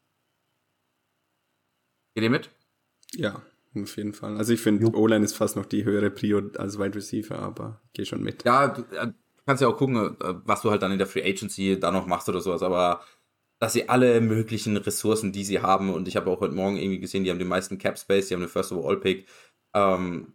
Geht 2.15 2.23
ihr 2.23 2.29
mit? 2.29 2.49
Ja, 3.13 3.41
auf 3.75 3.97
jeden 3.97 4.13
Fall. 4.13 4.37
Also 4.37 4.53
ich 4.53 4.61
finde, 4.61 4.87
O-Line 4.95 5.25
ist 5.25 5.35
fast 5.35 5.57
noch 5.57 5.65
die 5.65 5.83
höhere 5.83 6.09
Prio 6.09 6.41
als 6.57 6.79
Wide 6.79 6.95
Receiver, 6.95 7.37
aber 7.37 7.81
geh 7.93 8.05
schon 8.05 8.23
mit. 8.23 8.43
Ja, 8.45 8.69
du, 8.69 8.81
äh, 8.95 9.11
kannst 9.45 9.61
ja 9.61 9.67
auch 9.67 9.77
gucken, 9.77 9.97
äh, 10.19 10.33
was 10.45 10.61
du 10.61 10.71
halt 10.71 10.81
dann 10.81 10.91
in 10.91 10.97
der 10.97 11.07
Free 11.07 11.23
Agency 11.23 11.79
da 11.79 11.91
noch 11.91 12.07
machst 12.07 12.29
oder 12.29 12.41
sowas, 12.41 12.63
aber 12.63 13.01
dass 13.59 13.73
sie 13.73 13.87
alle 13.87 14.19
möglichen 14.21 14.75
Ressourcen, 14.77 15.31
die 15.31 15.43
sie 15.43 15.61
haben, 15.61 15.93
und 15.93 16.07
ich 16.07 16.15
habe 16.17 16.29
auch 16.29 16.41
heute 16.41 16.53
Morgen 16.53 16.77
irgendwie 16.77 16.99
gesehen, 16.99 17.23
die 17.23 17.29
haben 17.29 17.39
den 17.39 17.47
meisten 17.47 17.77
Cap 17.77 17.97
Space, 17.97 18.27
die 18.27 18.33
haben 18.33 18.41
den 18.41 18.49
First 18.49 18.71
Overall 18.71 18.99
Pick, 18.99 19.27
ähm, 19.73 20.33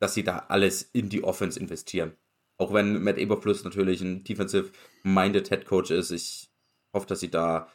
dass 0.00 0.14
sie 0.14 0.24
da 0.24 0.46
alles 0.48 0.82
in 0.82 1.08
die 1.08 1.22
Offense 1.22 1.58
investieren. 1.58 2.16
Auch 2.58 2.72
wenn 2.72 3.02
Matt 3.02 3.18
Eberfluss 3.18 3.64
natürlich 3.64 4.00
ein 4.00 4.24
defensive-minded 4.24 5.48
Head 5.48 5.66
Coach 5.66 5.90
ist, 5.90 6.10
ich 6.10 6.50
hoffe, 6.92 7.06
dass 7.06 7.20
sie 7.20 7.30
da 7.30 7.68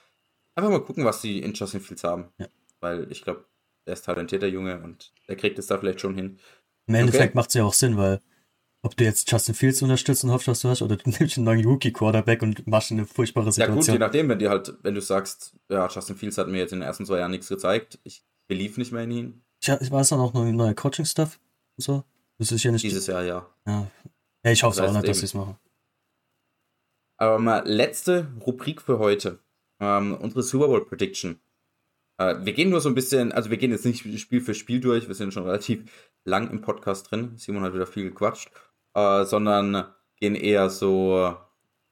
einfach 0.56 0.72
mal 0.72 0.84
gucken, 0.84 1.06
was 1.06 1.22
sie 1.22 1.40
in 1.40 1.54
Justin 1.54 1.82
Fields 1.82 2.04
haben. 2.04 2.30
Ja. 2.38 2.48
Weil 2.80 3.12
ich 3.12 3.24
glaube, 3.24 3.46
er 3.86 3.94
ist 3.94 4.06
talentierter 4.06 4.48
Junge 4.48 4.82
und 4.82 5.14
er 5.28 5.36
kriegt 5.36 5.60
es 5.60 5.68
da 5.68 5.78
vielleicht 5.78 6.02
schon 6.02 6.16
hin. 6.16 6.40
Im 6.88 6.96
Endeffekt 6.96 7.32
okay. 7.32 7.38
macht 7.38 7.50
es 7.50 7.54
ja 7.56 7.64
auch 7.64 7.74
Sinn, 7.74 7.98
weil 7.98 8.22
ob 8.84 8.98
du 8.98 9.04
jetzt 9.04 9.32
Justin 9.32 9.54
Fields 9.54 9.82
unterstützt 9.82 10.24
und 10.24 10.32
hoffst, 10.32 10.48
dass 10.48 10.62
du 10.62 10.70
hast, 10.70 10.82
oder 10.82 10.98
du 10.98 11.10
nimmst 11.10 11.38
einen 11.38 11.46
neuen 11.46 11.66
Rookie-Quarterback 11.66 12.42
und 12.42 12.66
machst 12.68 12.92
eine 12.92 13.06
furchtbare 13.06 13.52
Situation. 13.52 13.78
Ja 13.78 13.82
gut, 13.82 13.94
je 13.94 14.00
nachdem, 14.00 14.30
wenn 14.30 14.40
dir 14.40 14.50
halt, 14.50 14.74
wenn 14.82 14.96
du 14.96 15.02
sagst, 15.02 15.54
ja, 15.70 15.88
Justin 15.88 16.16
Fields 16.16 16.38
hat 16.38 16.48
mir 16.48 16.58
jetzt 16.58 16.74
in 16.74 16.80
den 16.80 16.88
ersten 16.88 17.06
zwei 17.06 17.20
Jahren 17.20 17.32
nichts 17.32 17.48
gezeigt, 17.48 18.00
ich 18.04 18.24
belief 18.48 18.78
nicht 18.78 18.92
mehr 18.92 19.04
in 19.04 19.12
ihn. 19.12 19.44
Ich, 19.62 19.70
ich 19.70 19.92
weiß 19.92 20.10
dann 20.10 20.20
auch 20.20 20.34
noch 20.34 20.44
neue 20.44 20.74
Coaching-Stuff 20.74 21.40
und 21.78 21.84
so. 21.84 22.04
Das 22.40 22.52
ist 22.52 22.64
ja 22.64 22.72
nicht. 22.72 22.84
Dieses 22.84 23.06
Jahr, 23.06 23.24
ja. 23.24 23.48
Ja, 23.68 23.88
ja 24.44 24.52
ich 24.52 24.64
hoffe 24.64 24.78
das 24.78 24.88
heißt 24.88 24.96
auch 24.96 25.02
nicht, 25.02 25.10
dass 25.10 25.20
sie 25.20 25.26
es 25.26 25.34
machen. 25.36 25.58
Aber 27.18 27.38
mal 27.38 27.62
letzte 27.68 28.32
Rubrik 28.44 28.82
für 28.82 28.98
heute. 28.98 29.40
Ähm, 29.80 30.18
unsere 30.20 30.42
Super 30.42 30.68
Bowl 30.68 30.84
Prediction. 30.84 31.40
Äh, 32.18 32.38
wir 32.44 32.54
gehen 32.54 32.72
nur 32.72 32.82
so 32.82 32.90
ein 32.90 32.96
bisschen, 32.96 33.32
also 33.32 33.52
wir 33.52 33.58
gehen 33.58 33.72
jetzt 33.72 33.86
nicht 33.86 34.20
Spiel 34.20 34.42
für 34.42 34.56
Spiel 34.56 34.80
durch, 34.80 35.08
wir 35.08 35.14
sind 35.14 35.34
schon 35.34 35.44
relativ 35.44 35.84
lang 36.24 36.50
im 36.50 36.62
Podcast 36.62 37.12
drin. 37.12 37.34
Simon 37.38 37.64
hat 37.64 37.76
wieder 37.76 37.86
viel 37.86 38.10
gequatscht 38.10 38.50
äh, 38.94 39.26
sondern 39.26 39.86
gehen 40.18 40.36
eher 40.36 40.70
so, 40.70 41.36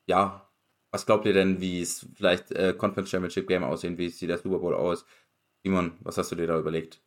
ja, 0.06 0.50
was 0.92 1.06
glaubt 1.06 1.26
ihr 1.26 1.34
denn, 1.34 1.62
wie 1.62 1.82
es 1.82 2.08
vielleicht 2.16 2.52
äh, 2.52 2.74
Conference 2.78 3.10
Championship 3.10 3.48
Game 3.48 3.64
aussehen, 3.64 3.98
wie 3.98 4.10
sieht 4.10 4.30
der 4.30 4.38
Super 4.38 4.60
Bowl 4.60 4.74
aus? 4.74 5.06
Simon, 5.64 5.94
was 6.02 6.18
hast 6.18 6.32
du 6.32 6.36
dir 6.36 6.48
da 6.48 6.58
überlegt? 6.58 7.02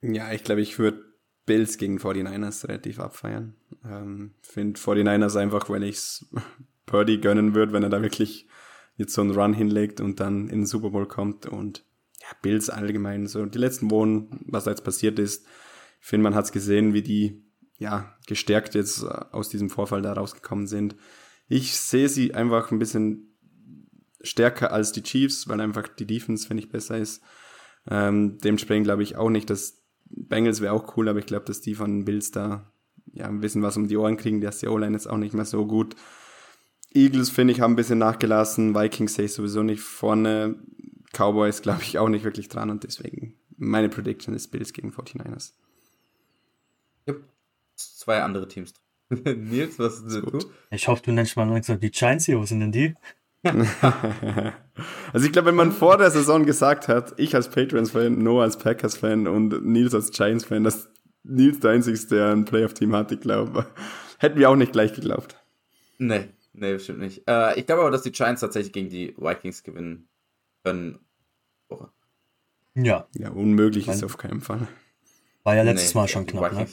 Ja, 0.00 0.32
ich 0.32 0.44
glaube, 0.44 0.60
ich 0.60 0.78
würde 0.78 1.04
Bills 1.46 1.78
gegen 1.78 1.98
49ers 1.98 2.68
relativ 2.68 3.00
abfeiern. 3.00 3.54
Ähm, 3.84 4.34
Finde 4.40 4.78
49ers 4.80 5.38
einfach, 5.38 5.68
weil 5.68 5.82
ich 5.84 5.96
es 5.96 6.26
Purdy 6.86 7.18
gönnen 7.18 7.54
würde, 7.54 7.72
wenn 7.72 7.82
er 7.82 7.90
da 7.90 8.02
wirklich 8.02 8.46
jetzt 8.96 9.14
so 9.14 9.22
einen 9.22 9.32
Run 9.32 9.54
hinlegt 9.54 10.00
und 10.00 10.20
dann 10.20 10.48
in 10.48 10.60
den 10.60 10.66
Super 10.66 10.90
Bowl 10.90 11.06
kommt 11.06 11.46
und 11.46 11.84
ja, 12.20 12.28
Bills 12.42 12.70
allgemein 12.70 13.26
so 13.26 13.44
die 13.46 13.58
letzten 13.58 13.90
Wochen, 13.90 14.44
was 14.46 14.64
da 14.64 14.70
jetzt 14.70 14.84
passiert 14.84 15.18
ist. 15.18 15.46
Ich 16.00 16.06
finde, 16.06 16.24
man 16.24 16.34
hat 16.34 16.46
es 16.46 16.52
gesehen, 16.52 16.94
wie 16.94 17.02
die 17.02 17.43
ja, 17.84 18.16
gestärkt 18.26 18.74
jetzt 18.74 19.02
äh, 19.02 19.06
aus 19.30 19.50
diesem 19.50 19.68
Vorfall 19.68 20.00
da 20.00 20.14
rausgekommen 20.14 20.66
sind. 20.66 20.96
Ich 21.48 21.76
sehe 21.76 22.08
sie 22.08 22.34
einfach 22.34 22.70
ein 22.70 22.78
bisschen 22.78 23.36
stärker 24.22 24.72
als 24.72 24.92
die 24.92 25.02
Chiefs, 25.02 25.48
weil 25.48 25.60
einfach 25.60 25.86
die 25.86 26.06
Defense, 26.06 26.46
finde 26.46 26.62
ich, 26.62 26.70
besser 26.70 26.96
ist. 26.96 27.22
Ähm, 27.88 28.38
dementsprechend 28.38 28.86
glaube 28.86 29.02
ich 29.02 29.16
auch 29.16 29.28
nicht, 29.28 29.50
dass 29.50 29.82
Bengals 30.06 30.62
wäre 30.62 30.72
auch 30.72 30.96
cool, 30.96 31.10
aber 31.10 31.18
ich 31.18 31.26
glaube, 31.26 31.44
dass 31.44 31.60
die 31.60 31.74
von 31.74 32.06
Bills 32.06 32.30
da 32.30 32.72
ja, 33.12 33.28
wissen, 33.42 33.62
was 33.62 33.76
um 33.76 33.86
die 33.86 33.98
Ohren 33.98 34.16
kriegen. 34.16 34.40
Der 34.40 34.48
ist 34.48 34.62
die 34.62 34.68
O-Line 34.68 34.94
jetzt 34.94 35.10
auch 35.10 35.18
nicht 35.18 35.34
mehr 35.34 35.44
so 35.44 35.66
gut. 35.66 35.94
Eagles, 36.94 37.28
finde 37.28 37.52
ich, 37.52 37.60
haben 37.60 37.74
ein 37.74 37.76
bisschen 37.76 37.98
nachgelassen. 37.98 38.74
Vikings 38.74 39.14
sehe 39.14 39.26
ich 39.26 39.34
sowieso 39.34 39.62
nicht 39.62 39.82
vorne. 39.82 40.56
Cowboys, 41.12 41.60
glaube 41.60 41.82
ich, 41.82 41.98
auch 41.98 42.08
nicht 42.08 42.24
wirklich 42.24 42.48
dran. 42.48 42.70
Und 42.70 42.84
deswegen 42.84 43.34
meine 43.58 43.90
Prediction 43.90 44.32
ist 44.34 44.48
Bills 44.48 44.72
gegen 44.72 44.90
49ers. 44.90 45.52
Yep 47.06 47.33
zwei 47.76 48.22
andere 48.22 48.48
Teams 48.48 48.72
drin. 48.72 48.84
Nils, 49.50 49.78
was 49.78 50.00
ist 50.00 50.14
denn 50.14 50.24
du? 50.24 50.38
Ich 50.70 50.88
hoffe, 50.88 51.02
du 51.04 51.12
nennst 51.12 51.36
mal 51.36 51.48
langsam 51.48 51.78
die 51.78 51.90
Giants 51.90 52.26
hier. 52.26 52.38
Wo 52.38 52.44
sind 52.44 52.60
denn 52.60 52.72
die? 52.72 52.94
also 55.12 55.26
ich 55.26 55.32
glaube, 55.32 55.48
wenn 55.48 55.54
man 55.54 55.72
vor 55.72 55.98
der 55.98 56.10
Saison 56.10 56.46
gesagt 56.46 56.88
hat, 56.88 57.12
ich 57.18 57.34
als 57.34 57.50
Patriots-Fan, 57.50 58.18
Noah 58.18 58.44
als 58.44 58.58
Packers-Fan 58.58 59.26
und 59.26 59.64
Nils 59.66 59.94
als 59.94 60.10
Giants-Fan, 60.10 60.64
dass 60.64 60.88
Nils 61.24 61.60
der 61.60 61.72
Einzige 61.72 61.94
ist, 61.94 62.10
der 62.10 62.30
ein 62.30 62.46
Playoff-Team 62.46 62.94
hat, 62.94 63.12
ich 63.12 63.20
glaube, 63.20 63.66
hätten 64.18 64.38
wir 64.38 64.48
auch 64.48 64.56
nicht 64.56 64.72
gleich 64.72 64.94
geglaubt. 64.94 65.36
Nee, 65.98 66.28
nee, 66.54 66.72
bestimmt 66.72 67.00
nicht. 67.00 67.28
Äh, 67.28 67.58
ich 67.58 67.66
glaube 67.66 67.82
aber, 67.82 67.90
dass 67.90 68.02
die 68.02 68.12
Giants 68.12 68.40
tatsächlich 68.40 68.72
gegen 68.72 68.88
die 68.88 69.14
Vikings 69.18 69.62
gewinnen 69.62 70.08
können. 70.64 70.98
Oh. 71.68 71.86
Ja. 72.74 73.06
Ja, 73.14 73.30
unmöglich 73.30 73.88
ist 73.88 74.02
auf 74.02 74.16
keinen 74.16 74.40
Fall. 74.40 74.66
War 75.42 75.54
ja 75.54 75.62
letztes 75.62 75.94
nee, 75.94 76.00
Mal 76.00 76.08
schon 76.08 76.26
knapp. 76.26 76.52
Ne? 76.52 76.66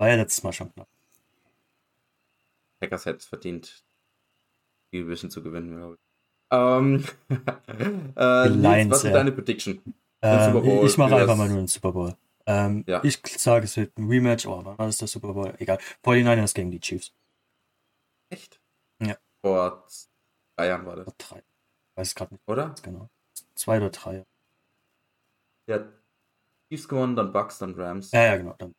War 0.00 0.08
ja 0.08 0.16
letztes 0.16 0.42
Mal 0.42 0.52
schon 0.54 0.72
knapp. 0.72 0.88
Packers 2.80 3.04
hätte 3.04 3.18
es 3.18 3.26
verdient, 3.26 3.84
die 4.92 5.00
Division 5.00 5.30
zu 5.30 5.42
gewinnen, 5.42 5.76
glaube 5.76 5.94
ich. 5.96 6.00
Ähm, 6.50 7.04
äh, 8.16 8.48
Lions, 8.48 8.92
was 8.92 8.98
ist 8.98 9.04
ja. 9.04 9.10
deine 9.10 9.30
Prediction? 9.30 9.94
Ähm, 10.22 10.86
ich 10.86 10.96
mache 10.96 11.16
einfach 11.16 11.36
mal 11.36 11.50
nur 11.50 11.58
einen 11.58 11.68
Super 11.68 11.92
Bowl. 11.92 12.16
Ähm, 12.46 12.82
ja. 12.86 13.04
Ich 13.04 13.20
sage, 13.26 13.66
es 13.66 13.76
wird 13.76 13.98
ein 13.98 14.08
Rematch. 14.08 14.46
Oh, 14.46 14.64
wann 14.64 14.78
war 14.78 14.86
das 14.86 14.96
der 14.96 15.06
Super 15.06 15.34
Bowl? 15.34 15.52
Egal. 15.58 15.78
49ers 16.02 16.54
gegen 16.54 16.70
die 16.70 16.80
Chiefs. 16.80 17.12
Echt? 18.30 18.58
Ja. 19.02 19.18
Vor 19.42 19.86
drei 20.56 20.68
Jahren 20.68 20.86
war 20.86 20.96
das. 20.96 21.04
Vor 21.04 21.14
drei. 21.18 21.38
Ich 21.40 21.96
weiß 21.96 22.08
es 22.08 22.14
gerade 22.14 22.32
nicht. 22.32 22.48
Oder? 22.48 22.74
Genau. 22.82 23.10
Zwei 23.54 23.76
oder 23.76 23.90
drei. 23.90 24.24
Ja. 25.66 25.84
Chiefs 26.70 26.88
gewonnen, 26.88 27.16
dann 27.16 27.34
Bucks, 27.34 27.58
dann 27.58 27.74
Rams. 27.74 28.12
Ja, 28.12 28.24
ja, 28.24 28.36
genau. 28.38 28.54
Dann 28.56 28.74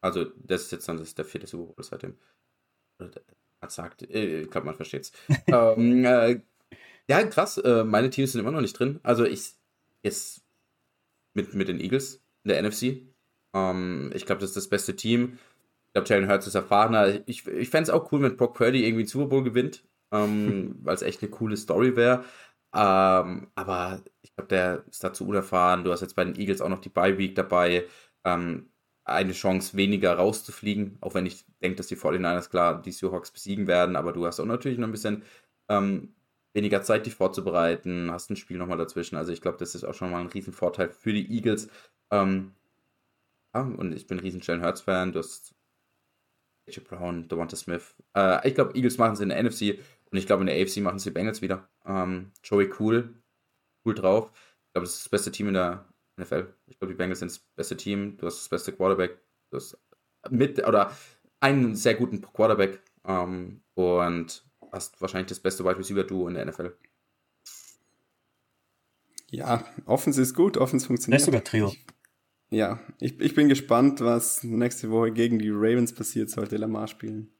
also, 0.00 0.24
das 0.36 0.62
ist 0.62 0.72
jetzt 0.72 0.88
dann 0.88 0.96
das, 0.96 1.14
der 1.14 1.24
vierte 1.24 1.46
Super 1.46 1.72
Bowl 1.72 1.84
seitdem. 1.84 2.16
Hat 3.60 3.72
sagt, 3.72 4.02
äh, 4.02 4.42
ich 4.42 4.50
glaube, 4.50 4.66
man 4.66 4.76
versteht's. 4.76 5.12
ähm, 5.46 6.04
äh, 6.04 6.40
ja, 7.08 7.22
krass. 7.24 7.58
Äh, 7.58 7.84
meine 7.84 8.10
Teams 8.10 8.32
sind 8.32 8.40
immer 8.40 8.52
noch 8.52 8.60
nicht 8.60 8.78
drin. 8.78 9.00
Also, 9.02 9.24
ich 9.24 9.54
jetzt 10.02 10.42
mit, 11.34 11.54
mit 11.54 11.68
den 11.68 11.80
Eagles 11.80 12.22
in 12.44 12.48
der 12.48 12.62
NFC. 12.62 13.02
Ähm, 13.54 14.10
ich 14.14 14.26
glaube, 14.26 14.40
das 14.40 14.50
ist 14.50 14.56
das 14.56 14.68
beste 14.68 14.96
Team. 14.96 15.38
Ich 15.88 15.92
glaube, 15.92 16.08
Jalen 16.08 16.28
Hurts 16.28 16.46
ist 16.46 16.54
erfahrener. 16.54 17.28
Ich, 17.28 17.46
ich 17.46 17.68
fände 17.68 17.84
es 17.84 17.90
auch 17.90 18.12
cool, 18.12 18.22
wenn 18.22 18.36
Brock 18.36 18.54
Purdy 18.54 18.84
irgendwie 18.84 19.02
einen 19.02 19.08
Super 19.08 19.26
Bowl 19.26 19.42
gewinnt, 19.42 19.84
ähm, 20.12 20.78
weil 20.82 20.94
es 20.94 21.02
echt 21.02 21.22
eine 21.22 21.30
coole 21.30 21.56
Story 21.56 21.96
wäre. 21.96 22.24
Ähm, 22.72 23.48
aber 23.56 24.02
ich 24.22 24.32
glaube, 24.34 24.48
der 24.48 24.84
ist 24.88 25.02
dazu 25.02 25.26
unerfahren. 25.26 25.84
Du 25.84 25.90
hast 25.90 26.00
jetzt 26.02 26.14
bei 26.14 26.24
den 26.24 26.36
Eagles 26.36 26.60
auch 26.60 26.68
noch 26.68 26.80
die 26.80 26.88
Bye 26.88 27.18
Week 27.18 27.34
dabei. 27.34 27.86
Ähm, 28.24 28.69
eine 29.10 29.32
Chance 29.32 29.76
weniger 29.76 30.14
rauszufliegen, 30.14 30.98
auch 31.00 31.14
wenn 31.14 31.26
ich 31.26 31.44
denke, 31.62 31.76
dass 31.76 31.88
die 31.88 31.96
49ers 31.96 32.50
klar 32.50 32.80
die 32.80 32.92
Seahawks 32.92 33.30
besiegen 33.30 33.66
werden, 33.66 33.96
aber 33.96 34.12
du 34.12 34.26
hast 34.26 34.40
auch 34.40 34.46
natürlich 34.46 34.78
noch 34.78 34.88
ein 34.88 34.92
bisschen 34.92 35.24
ähm, 35.68 36.14
weniger 36.54 36.82
Zeit, 36.82 37.06
dich 37.06 37.14
vorzubereiten, 37.14 38.10
hast 38.10 38.30
ein 38.30 38.36
Spiel 38.36 38.58
nochmal 38.58 38.78
dazwischen. 38.78 39.16
Also 39.16 39.32
ich 39.32 39.40
glaube, 39.40 39.58
das 39.58 39.74
ist 39.74 39.84
auch 39.84 39.94
schon 39.94 40.10
mal 40.10 40.20
ein 40.20 40.28
Riesenvorteil 40.28 40.90
für 40.90 41.12
die 41.12 41.30
Eagles. 41.34 41.68
Ähm, 42.10 42.52
ja, 43.54 43.62
und 43.62 43.92
ich 43.92 44.06
bin 44.06 44.18
ein 44.18 44.22
riesen 44.22 44.40
Jalen 44.40 44.62
Hurts-Fan. 44.64 45.12
Du 45.12 45.18
hast 45.20 45.54
AJ 46.68 46.80
Brown, 46.80 47.28
Devonta 47.28 47.56
Smith. 47.56 47.94
Äh, 48.16 48.48
ich 48.48 48.54
glaube, 48.54 48.74
Eagles 48.74 48.98
machen 48.98 49.14
es 49.14 49.20
in 49.20 49.28
der 49.30 49.42
NFC 49.42 49.78
und 50.10 50.18
ich 50.18 50.26
glaube, 50.26 50.42
in 50.42 50.46
der 50.46 50.60
AFC 50.60 50.78
machen 50.78 50.98
sie 50.98 51.10
Bengals 51.10 51.42
wieder. 51.42 51.68
Ähm, 51.84 52.32
Joey 52.44 52.70
Cool, 52.78 53.14
cool 53.84 53.94
drauf. 53.94 54.30
Ich 54.66 54.72
glaube, 54.72 54.86
das 54.86 54.94
ist 54.96 55.04
das 55.06 55.08
beste 55.08 55.32
Team 55.32 55.48
in 55.48 55.54
der 55.54 55.84
NFL. 56.20 56.54
Ich 56.66 56.78
glaube, 56.78 56.92
die 56.92 56.98
Bengals 56.98 57.20
sind 57.20 57.30
das 57.30 57.38
beste 57.56 57.76
Team. 57.76 58.16
Du 58.16 58.26
hast 58.26 58.38
das 58.38 58.48
beste 58.48 58.72
Quarterback. 58.72 59.18
Du 59.50 59.56
hast 59.56 59.78
mit 60.30 60.66
oder 60.66 60.94
einen 61.40 61.74
sehr 61.74 61.94
guten 61.94 62.20
Quarterback 62.20 62.80
ähm, 63.04 63.62
und 63.74 64.44
hast 64.72 65.00
wahrscheinlich 65.00 65.28
das 65.28 65.40
beste 65.40 65.64
Wide 65.64 65.78
Receiver 65.78 66.04
Duo 66.04 66.28
in 66.28 66.34
der 66.34 66.44
NFL. 66.46 66.72
Ja, 69.30 69.64
Offens 69.86 70.18
ist 70.18 70.34
gut, 70.34 70.56
Offens 70.56 70.86
funktioniert. 70.86 71.22
Sogar 71.22 71.44
Trio. 71.44 71.68
Ich, 71.68 71.86
ja, 72.50 72.80
ich, 73.00 73.20
ich 73.20 73.34
bin 73.34 73.48
gespannt, 73.48 74.00
was 74.00 74.42
nächste 74.42 74.90
Woche 74.90 75.12
gegen 75.12 75.38
die 75.38 75.50
Ravens 75.50 75.94
passiert, 75.94 76.30
sollte 76.30 76.56
Lamar 76.56 76.88
spielen. 76.88 77.30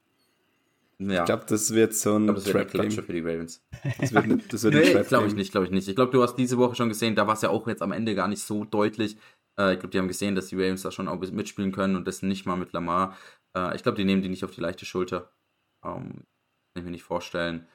Ja. 1.01 1.21
Ich 1.21 1.25
glaube, 1.25 1.47
das 1.49 1.73
wird 1.73 1.95
so 1.95 2.17
ein 2.17 2.27
glaub, 2.27 2.45
Trap 2.45 2.73
Game 2.73 2.91
für 2.91 3.13
die 3.13 3.21
Ravens. 3.21 3.65
Das 3.99 4.13
wird, 4.13 4.53
das 4.53 4.63
wird 4.63 4.75
nee, 4.75 4.95
ein 4.95 5.07
glaube 5.07 5.27
ich 5.29 5.35
nicht, 5.35 5.51
glaube 5.51 5.65
ich 5.65 5.73
nicht. 5.73 5.89
Ich 5.89 5.97
glaube, 5.97 6.13
du 6.13 6.23
hast 6.23 6.37
diese 6.37 6.59
Woche 6.59 6.75
schon 6.75 6.91
gesehen, 6.91 7.15
da 7.15 7.27
war 7.27 7.35
es 7.35 7.43
ja 7.43 7.49
auch 7.49 7.67
jetzt 7.69 7.81
am 7.81 7.93
Ende 7.93 8.15
gar 8.15 8.29
nicht 8.29 8.43
so 8.43 8.65
deutlich. 8.67 9.17
Äh, 9.59 9.73
ich 9.73 9.81
glaube, 9.81 9.93
die 9.93 9.99
haben 9.99 10.09
gesehen, 10.09 10.35
dass 10.35 10.49
die 10.49 10.57
Ravens 10.57 10.83
da 10.83 10.91
schon 10.91 11.09
auch 11.09 11.19
mitspielen 11.19 11.73
können 11.73 11.97
und 11.97 12.07
das 12.07 12.21
nicht 12.21 12.45
mal 12.45 12.57
mit 12.57 12.75
Lamar. 12.75 13.17
Äh, 13.57 13.75
ich 13.77 13.83
glaube, 13.83 13.97
die 13.97 14.05
nehmen 14.05 14.21
die 14.21 14.29
nicht 14.29 14.45
auf 14.45 14.51
die 14.51 14.61
leichte 14.61 14.85
Schulter. 14.85 15.33
Ähm, 15.83 16.27
kann 16.75 16.77
ich 16.77 16.85
mir 16.85 16.91
nicht 16.91 17.03
vorstellen. 17.03 17.67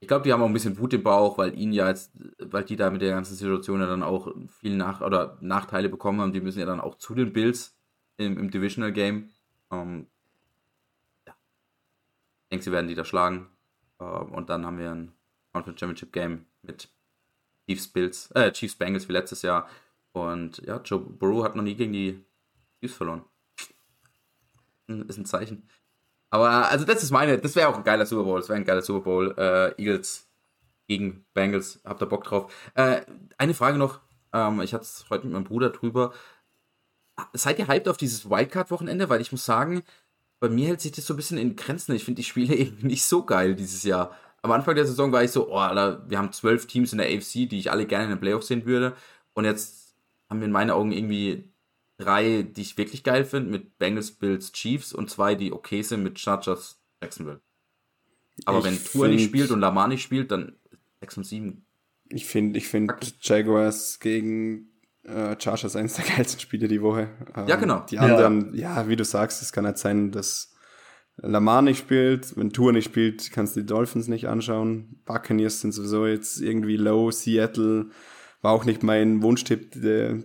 ich 0.00 0.08
glaube, 0.08 0.24
die 0.24 0.32
haben 0.32 0.42
auch 0.42 0.46
ein 0.46 0.52
bisschen 0.52 0.76
Wut 0.78 0.92
im 0.92 1.02
Bauch, 1.02 1.38
weil 1.38 1.58
ihnen 1.58 1.72
ja 1.72 1.88
jetzt, 1.88 2.12
weil 2.38 2.64
die 2.64 2.76
da 2.76 2.90
mit 2.90 3.00
der 3.00 3.14
ganzen 3.14 3.34
Situation 3.34 3.80
ja 3.80 3.86
dann 3.86 4.02
auch 4.02 4.30
viel 4.60 4.76
nach 4.76 5.00
oder 5.00 5.38
Nachteile 5.40 5.88
bekommen 5.88 6.20
haben. 6.20 6.34
Die 6.34 6.42
müssen 6.42 6.60
ja 6.60 6.66
dann 6.66 6.80
auch 6.80 6.96
zu 6.96 7.14
den 7.14 7.32
Bills 7.32 7.78
im, 8.18 8.36
im 8.36 8.50
Divisional 8.50 8.92
Game. 8.92 9.30
Ähm, 9.72 10.08
denke, 12.54 12.64
sie 12.64 12.72
werden 12.72 12.88
die 12.88 12.94
da 12.94 13.04
schlagen. 13.04 13.48
Äh, 13.98 14.04
und 14.04 14.48
dann 14.48 14.64
haben 14.64 14.78
wir 14.78 14.90
ein 14.90 15.12
Conference 15.52 15.80
Championship 15.80 16.12
Game 16.12 16.46
mit 16.62 16.88
Chiefs 17.66 17.88
Bills, 17.88 18.30
äh, 18.32 18.52
Chiefs 18.52 18.76
Bengals 18.76 19.08
wie 19.08 19.12
letztes 19.12 19.42
Jahr. 19.42 19.68
Und 20.12 20.58
ja, 20.64 20.80
Joe 20.84 21.00
Burrow 21.00 21.44
hat 21.44 21.56
noch 21.56 21.62
nie 21.62 21.74
gegen 21.74 21.92
die 21.92 22.24
Chiefs 22.80 22.94
verloren. 22.94 23.24
Ist 24.86 25.18
ein 25.18 25.26
Zeichen. 25.26 25.68
Aber 26.30 26.68
also 26.70 26.84
das 26.84 27.02
ist 27.02 27.10
meine, 27.10 27.38
das 27.38 27.56
wäre 27.56 27.68
auch 27.68 27.76
ein 27.76 27.84
geiler 27.84 28.06
Super 28.06 28.24
Bowl. 28.24 28.38
Das 28.38 28.48
wäre 28.48 28.58
ein 28.58 28.64
geiler 28.64 28.82
Super 28.82 29.00
Bowl. 29.04 29.34
Äh, 29.38 29.80
Eagles 29.80 30.28
gegen 30.86 31.24
Bengals. 31.32 31.80
Habt 31.84 32.02
ihr 32.02 32.06
Bock 32.06 32.24
drauf? 32.24 32.52
Äh, 32.74 33.02
eine 33.38 33.54
Frage 33.54 33.78
noch. 33.78 34.00
Ähm, 34.32 34.60
ich 34.60 34.74
hatte 34.74 34.84
es 34.84 35.06
heute 35.10 35.26
mit 35.26 35.32
meinem 35.34 35.44
Bruder 35.44 35.70
drüber. 35.70 36.12
Seid 37.32 37.58
ihr 37.58 37.68
hyped 37.68 37.88
auf 37.88 37.96
dieses 37.96 38.28
Wildcard-Wochenende? 38.28 39.08
Weil 39.08 39.20
ich 39.20 39.32
muss 39.32 39.44
sagen, 39.44 39.82
bei 40.40 40.48
mir 40.48 40.68
hält 40.68 40.80
sich 40.80 40.92
das 40.92 41.06
so 41.06 41.14
ein 41.14 41.16
bisschen 41.16 41.38
in 41.38 41.56
Grenzen. 41.56 41.94
Ich 41.94 42.04
finde 42.04 42.20
die 42.20 42.28
Spiele 42.28 42.54
irgendwie 42.56 42.86
nicht 42.86 43.04
so 43.04 43.24
geil 43.24 43.54
dieses 43.54 43.82
Jahr. 43.82 44.16
Am 44.42 44.52
Anfang 44.52 44.74
der 44.74 44.86
Saison 44.86 45.10
war 45.10 45.24
ich 45.24 45.30
so, 45.30 45.50
oh, 45.50 45.56
Alter, 45.56 46.04
wir 46.08 46.18
haben 46.18 46.32
zwölf 46.32 46.66
Teams 46.66 46.92
in 46.92 46.98
der 46.98 47.08
AFC, 47.08 47.48
die 47.48 47.58
ich 47.58 47.70
alle 47.70 47.86
gerne 47.86 48.04
in 48.04 48.10
den 48.10 48.20
Playoffs 48.20 48.48
sehen 48.48 48.66
würde. 48.66 48.94
Und 49.32 49.44
jetzt 49.46 49.94
haben 50.28 50.40
wir 50.40 50.46
in 50.46 50.52
meinen 50.52 50.70
Augen 50.70 50.92
irgendwie 50.92 51.48
drei, 51.96 52.42
die 52.42 52.60
ich 52.60 52.76
wirklich 52.76 53.04
geil 53.04 53.24
finde, 53.24 53.50
mit 53.50 53.78
Bengals, 53.78 54.10
Bills, 54.12 54.52
Chiefs 54.52 54.92
und 54.92 55.10
zwei, 55.10 55.34
die 55.34 55.52
okay 55.52 55.82
sind 55.82 56.02
mit 56.02 56.18
Chargers, 56.18 56.78
Jacksonville. 57.02 57.40
Aber 58.44 58.58
ich 58.58 58.64
wenn 58.64 58.84
Tour 58.84 59.08
nicht 59.08 59.24
spielt 59.24 59.50
und 59.50 59.60
Lamar 59.60 59.88
nicht 59.88 60.02
spielt, 60.02 60.30
dann 60.30 60.56
6 61.00 61.18
und 61.18 61.24
7. 61.24 61.66
Ich 62.08 62.26
finde, 62.26 62.58
ich 62.58 62.68
finde 62.68 62.96
Jaguars 63.20 64.00
gegen 64.00 64.70
äh, 65.04 65.36
Chargers 65.38 65.76
eines 65.76 65.94
der 65.94 66.04
geilsten 66.16 66.40
Spiele 66.40 66.68
die 66.68 66.82
Woche. 66.82 67.10
Ähm, 67.36 67.46
ja, 67.46 67.56
genau. 67.56 67.80
Die 67.90 67.98
anderen, 67.98 68.54
ja. 68.54 68.76
ja, 68.76 68.88
wie 68.88 68.96
du 68.96 69.04
sagst, 69.04 69.42
es 69.42 69.52
kann 69.52 69.66
halt 69.66 69.78
sein, 69.78 70.10
dass 70.10 70.54
Lamar 71.16 71.62
nicht 71.62 71.78
spielt, 71.78 72.36
wenn 72.36 72.52
Tour 72.52 72.72
nicht 72.72 72.86
spielt, 72.86 73.30
kannst 73.30 73.56
du 73.56 73.60
die 73.60 73.66
Dolphins 73.66 74.08
nicht 74.08 74.28
anschauen. 74.28 75.00
Buccaneers 75.04 75.60
sind 75.60 75.72
sowieso 75.72 76.06
jetzt 76.06 76.40
irgendwie 76.40 76.76
low, 76.76 77.10
Seattle 77.10 77.90
war 78.44 78.52
auch 78.52 78.66
nicht 78.66 78.82
mein 78.82 79.22
Wunschtipp, 79.22 79.72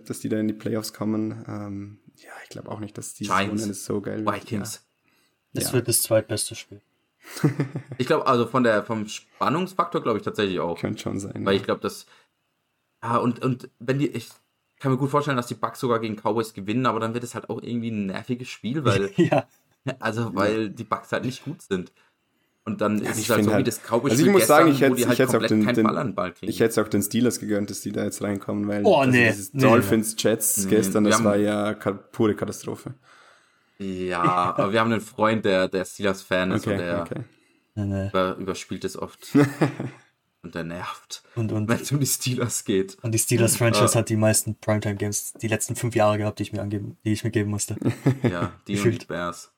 dass 0.06 0.20
die 0.20 0.28
da 0.28 0.38
in 0.38 0.46
die 0.46 0.54
Playoffs 0.54 0.92
kommen. 0.92 1.42
Ähm, 1.48 2.00
ja, 2.16 2.30
ich 2.44 2.50
glaube 2.50 2.70
auch 2.70 2.78
nicht, 2.78 2.98
dass 2.98 3.14
die 3.14 3.26
Rennen 3.26 3.56
so 3.56 4.02
geil 4.02 4.26
wird. 4.26 4.36
Vikings. 4.36 4.74
Ja. 4.74 5.10
Das 5.54 5.64
ja. 5.68 5.72
wird 5.72 5.88
das 5.88 6.02
zweitbeste 6.02 6.54
Spiel. 6.54 6.82
ich 7.98 8.06
glaube, 8.06 8.26
also 8.26 8.46
von 8.46 8.62
der, 8.62 8.84
vom 8.84 9.08
Spannungsfaktor 9.08 10.02
glaube 10.02 10.18
ich 10.18 10.24
tatsächlich 10.24 10.60
auch. 10.60 10.78
Könnte 10.78 11.00
schon 11.00 11.18
sein. 11.18 11.46
Weil 11.46 11.54
ja. 11.54 11.60
ich 11.60 11.64
glaube, 11.64 11.80
dass. 11.80 12.04
Ja, 13.02 13.16
und, 13.16 13.42
und 13.42 13.70
wenn 13.78 13.98
die. 13.98 14.08
Ich 14.08 14.28
kann 14.80 14.90
mir 14.90 14.98
gut 14.98 15.10
vorstellen, 15.10 15.36
dass 15.36 15.46
die 15.46 15.54
Bucks 15.54 15.78
sogar 15.78 16.00
gegen 16.00 16.16
Cowboys 16.16 16.54
gewinnen, 16.54 16.86
aber 16.86 16.98
dann 16.98 17.14
wird 17.14 17.22
es 17.22 17.34
halt 17.34 17.48
auch 17.50 17.62
irgendwie 17.62 17.90
ein 17.90 18.06
nerviges 18.06 18.48
Spiel, 18.48 18.84
weil. 18.84 19.10
ja. 19.16 19.46
Also, 19.98 20.34
weil 20.34 20.70
die 20.70 20.84
Bucks 20.84 21.12
halt 21.12 21.24
nicht 21.24 21.44
gut 21.44 21.62
sind. 21.62 21.92
Und 22.64 22.80
dann 22.82 23.02
ja, 23.02 23.10
ist 23.10 23.18
es 23.18 23.30
halt 23.30 23.44
so 23.44 23.52
halt, 23.52 23.60
wie 23.60 23.64
das 23.64 23.80
Cowboys 23.82 24.12
Also 24.12 24.26
ich 24.26 24.30
muss 24.30 24.46
sagen, 24.46 24.70
ich 24.70 24.80
hätte 24.80 25.00
es 25.00 25.06
halt 25.08 25.34
auch 25.34 25.46
den, 25.46 25.66
den 25.66 26.24
ich 26.42 26.60
hätte 26.60 26.82
auch 26.82 26.88
den 26.88 27.02
Steelers 27.02 27.40
gegönnt, 27.40 27.70
dass 27.70 27.80
die 27.80 27.90
da 27.90 28.04
jetzt 28.04 28.22
reinkommen, 28.22 28.68
weil 28.68 28.82
oh, 28.84 29.04
nee, 29.04 29.28
dieses 29.28 29.54
nee, 29.54 29.62
Dolphins 29.62 30.14
Jets 30.18 30.64
nee, 30.64 30.70
gestern, 30.70 31.04
das 31.04 31.24
war 31.24 31.36
ja 31.36 31.72
pure 32.12 32.34
Katastrophe. 32.34 32.94
Ja, 33.82 34.20
aber 34.20 34.74
wir 34.74 34.80
haben 34.80 34.92
einen 34.92 35.00
Freund, 35.00 35.42
der 35.46 35.66
der 35.66 35.86
Steelers 35.86 36.20
Fan 36.20 36.50
ist 36.50 36.66
okay, 36.66 36.72
und 36.72 36.78
der 36.80 37.00
okay. 37.00 38.08
über, 38.08 38.36
überspielt 38.36 38.84
es 38.84 38.98
oft. 38.98 39.28
und 40.42 40.54
der 40.54 40.64
nervt, 40.64 41.22
und, 41.34 41.52
und, 41.52 41.68
wenn 41.68 41.80
es 41.80 41.92
um 41.92 42.00
die 42.00 42.06
Steelers 42.06 42.64
geht. 42.64 42.96
Und 43.02 43.12
die 43.12 43.18
Steelers 43.18 43.56
Franchise 43.56 43.98
hat 43.98 44.08
die 44.08 44.16
meisten 44.16 44.54
Primetime 44.56 44.96
Games 44.96 45.32
die 45.34 45.48
letzten 45.48 45.76
fünf 45.76 45.94
Jahre 45.94 46.18
gehabt, 46.18 46.38
die 46.38 46.44
ich 46.44 46.52
mir 46.52 46.62
angeben, 46.62 46.96
die 47.04 47.12
ich 47.12 47.24
mir 47.24 47.30
geben 47.30 47.50
musste. 47.50 47.76
Ja, 48.22 48.52
die 48.66 48.78
und 48.78 49.02
die 49.02 49.06
Bears. 49.06 49.52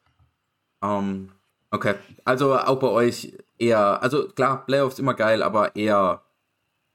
Um, 0.80 0.90
ähm, 0.90 1.32
Okay, 1.72 1.94
also 2.26 2.54
auch 2.54 2.78
bei 2.78 2.88
euch 2.88 3.32
eher, 3.58 4.02
also 4.02 4.28
klar, 4.28 4.66
Playoffs 4.66 4.98
immer 4.98 5.14
geil, 5.14 5.42
aber 5.42 5.74
eher 5.74 6.22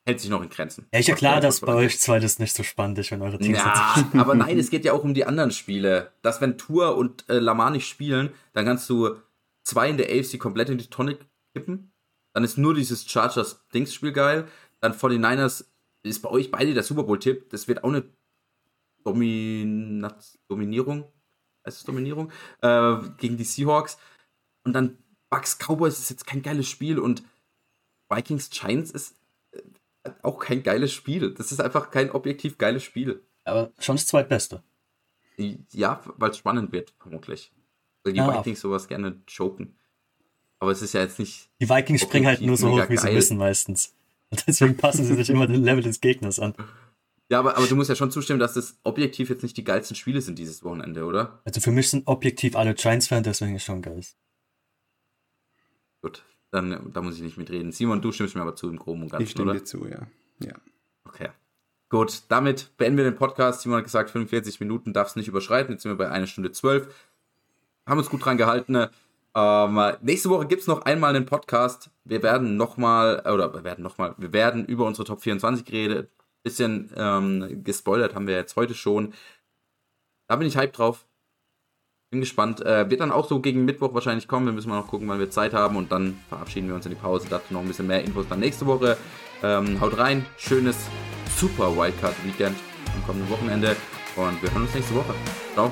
hält 0.05 0.21
sich 0.21 0.29
noch 0.29 0.43
in 0.43 0.49
Grenzen. 0.49 0.85
Ja, 0.93 0.99
ist 0.99 1.07
ja 1.07 1.15
klar, 1.15 1.41
dass 1.41 1.61
bei 1.61 1.73
euch 1.73 1.99
zwei 1.99 2.19
das 2.19 2.37
nicht 2.37 2.55
so 2.55 2.61
spannend 2.61 2.99
ist, 2.99 3.09
wenn 3.09 3.23
eure 3.23 3.39
Teams 3.39 3.57
ja, 3.57 3.95
aber 4.13 4.35
nein, 4.35 4.59
es 4.59 4.69
geht 4.69 4.85
ja 4.85 4.93
auch 4.93 5.03
um 5.03 5.15
die 5.15 5.25
anderen 5.25 5.49
Spiele. 5.49 6.11
Dass 6.21 6.41
wenn 6.41 6.59
Tour 6.59 6.95
und 6.95 7.27
äh, 7.27 7.39
Lamar 7.39 7.71
nicht 7.71 7.87
spielen, 7.87 8.29
dann 8.53 8.65
kannst 8.65 8.87
du 8.87 9.15
zwei 9.63 9.89
in 9.89 9.97
der 9.97 10.11
AFC 10.11 10.37
komplett 10.37 10.69
in 10.69 10.77
die 10.77 10.91
Tonne 10.91 11.17
kippen. 11.55 11.91
Dann 12.37 12.43
ist 12.43 12.59
nur 12.59 12.75
dieses 12.75 13.09
Chargers-Dings-Spiel 13.09 14.11
geil. 14.11 14.47
Dann 14.79 14.93
49ers 14.93 15.65
ist 16.03 16.21
bei 16.21 16.29
euch 16.29 16.51
beide 16.51 16.75
der 16.75 16.83
Super 16.83 17.01
Bowl-Tipp. 17.01 17.49
Das 17.49 17.67
wird 17.67 17.83
auch 17.83 17.89
eine 17.89 18.03
Dominat 19.03 20.37
Dominierung. 20.47 21.11
Heißt 21.65 21.79
es 21.79 21.83
Dominierung? 21.83 22.31
Äh, 22.61 22.97
gegen 23.17 23.37
die 23.37 23.43
Seahawks. 23.43 23.97
Und 24.63 24.73
dann 24.73 24.99
Bucks 25.31 25.57
Cowboys 25.57 25.97
ist 25.97 26.11
jetzt 26.11 26.27
kein 26.27 26.43
geiles 26.43 26.69
Spiel 26.69 26.99
und 26.99 27.23
Vikings 28.07 28.51
Giants 28.51 28.91
ist 28.91 29.15
äh, 29.53 30.11
auch 30.21 30.37
kein 30.37 30.61
geiles 30.61 30.93
Spiel. 30.93 31.33
Das 31.33 31.51
ist 31.51 31.59
einfach 31.59 31.89
kein 31.89 32.11
objektiv 32.11 32.59
geiles 32.59 32.83
Spiel. 32.83 33.25
Aber 33.45 33.71
schon 33.79 33.95
das 33.95 34.05
zweitbeste. 34.05 34.61
Ja, 35.71 36.03
weil 36.17 36.29
es 36.29 36.37
spannend 36.37 36.71
wird, 36.71 36.93
vermutlich. 36.99 37.51
Weil 38.03 38.13
die 38.13 38.19
ja, 38.19 38.31
Vikings 38.31 38.61
sowas 38.61 38.87
gerne 38.87 39.23
choken. 39.25 39.75
Aber 40.59 40.71
es 40.71 40.81
ist 40.81 40.93
ja 40.93 41.01
jetzt 41.01 41.19
nicht. 41.19 41.49
Die 41.61 41.69
Vikings 41.69 42.01
springen 42.01 42.27
halt 42.27 42.41
nur 42.41 42.57
so 42.57 42.71
hoch, 42.71 42.89
wie 42.89 42.97
sie 42.97 43.11
müssen 43.11 43.37
meistens. 43.37 43.93
Und 44.29 44.45
deswegen 44.47 44.75
passen 44.75 45.05
sie 45.05 45.15
sich 45.15 45.29
immer 45.29 45.47
den 45.47 45.63
Level 45.63 45.83
des 45.83 46.01
Gegners 46.01 46.39
an. 46.39 46.53
Ja, 47.29 47.39
aber, 47.39 47.57
aber 47.57 47.67
du 47.67 47.75
musst 47.75 47.89
ja 47.89 47.95
schon 47.95 48.11
zustimmen, 48.11 48.39
dass 48.39 48.53
das 48.53 48.77
objektiv 48.83 49.29
jetzt 49.29 49.43
nicht 49.43 49.57
die 49.57 49.63
geilsten 49.63 49.95
Spiele 49.95 50.21
sind 50.21 50.39
dieses 50.39 50.63
Wochenende, 50.63 51.05
oder? 51.05 51.41
Also 51.45 51.59
für 51.59 51.71
mich 51.71 51.89
sind 51.89 52.07
objektiv 52.07 52.55
alle 52.55 52.73
Giants-Fans, 52.73 53.25
deswegen 53.25 53.55
ist 53.55 53.63
schon 53.63 53.81
geil. 53.81 54.01
Gut, 56.01 56.23
dann 56.51 56.91
da 56.93 57.01
muss 57.01 57.15
ich 57.15 57.21
nicht 57.21 57.37
mitreden. 57.37 57.71
Simon, 57.71 58.01
du 58.01 58.11
stimmst 58.11 58.35
mir 58.35 58.41
aber 58.41 58.55
zu 58.55 58.69
im 58.69 58.77
Groben 58.77 59.03
und 59.03 59.11
Ganzen, 59.11 59.23
Ich 59.23 59.31
stimme 59.31 59.51
oder? 59.51 59.59
dir 59.59 59.65
zu, 59.65 59.87
ja. 59.87 60.07
ja. 60.39 60.53
Okay. 61.03 61.29
Gut, 61.89 62.23
damit 62.29 62.71
beenden 62.77 62.97
wir 62.97 63.03
den 63.03 63.15
Podcast. 63.15 63.61
Simon 63.61 63.77
hat 63.77 63.85
gesagt, 63.85 64.09
45 64.09 64.59
Minuten 64.59 64.93
darf 64.93 65.09
es 65.09 65.15
nicht 65.15 65.27
überschreiten. 65.27 65.73
Jetzt 65.73 65.83
sind 65.83 65.91
wir 65.91 65.97
bei 65.97 66.09
einer 66.09 66.27
Stunde 66.27 66.51
zwölf. 66.51 66.93
Haben 67.85 67.97
uns 67.99 68.09
gut 68.09 68.23
dran 68.23 68.37
gehalten. 68.37 68.87
Ähm, 69.37 69.79
nächste 70.01 70.31
Woche 70.31 70.47
gibt 70.47 70.61
es 70.61 70.67
noch 70.67 70.81
einmal 70.81 71.15
einen 71.15 71.27
Podcast. 71.27 71.91
Wir 72.03 72.23
werden 72.23 72.57
nochmal, 72.57 73.19
oder 73.31 73.53
wir 73.53 73.63
werden 73.63 73.83
nochmal, 73.83 74.15
wir 74.17 74.33
werden 74.33 74.65
über 74.65 74.85
unsere 74.85 75.05
Top 75.05 75.21
24 75.21 75.63
geredet. 75.63 76.09
Bisschen 76.43 76.91
ähm, 76.95 77.63
gespoilert 77.63 78.15
haben 78.15 78.25
wir 78.25 78.33
jetzt 78.35 78.55
heute 78.55 78.73
schon. 78.73 79.13
Da 80.27 80.37
bin 80.37 80.47
ich 80.47 80.57
hype 80.57 80.73
drauf. 80.73 81.05
Bin 82.09 82.21
gespannt. 82.21 82.65
Äh, 82.65 82.89
wird 82.89 83.01
dann 83.01 83.11
auch 83.11 83.27
so 83.27 83.39
gegen 83.39 83.65
Mittwoch 83.65 83.93
wahrscheinlich 83.93 84.27
kommen. 84.27 84.47
Wir 84.47 84.53
müssen 84.53 84.69
mal 84.69 84.79
noch 84.79 84.87
gucken, 84.87 85.07
wann 85.07 85.19
wir 85.19 85.29
Zeit 85.29 85.53
haben. 85.53 85.75
Und 85.75 85.91
dann 85.91 86.17
verabschieden 86.29 86.67
wir 86.69 86.75
uns 86.75 86.85
in 86.87 86.93
die 86.93 86.97
Pause. 86.99 87.27
Dazu 87.29 87.53
noch 87.53 87.61
ein 87.61 87.67
bisschen 87.67 87.87
mehr 87.87 88.03
Infos 88.03 88.27
dann 88.27 88.39
nächste 88.39 88.65
Woche. 88.65 88.97
Ähm, 89.43 89.79
haut 89.79 89.97
rein. 89.99 90.25
Schönes 90.37 90.77
Super 91.35 91.75
Wildcard-Weekend 91.77 92.57
am 92.95 93.05
kommenden 93.05 93.29
Wochenende. 93.29 93.75
Und 94.15 94.41
wir 94.41 94.51
hören 94.51 94.63
uns 94.63 94.73
nächste 94.73 94.95
Woche. 94.95 95.13
Ciao. 95.53 95.71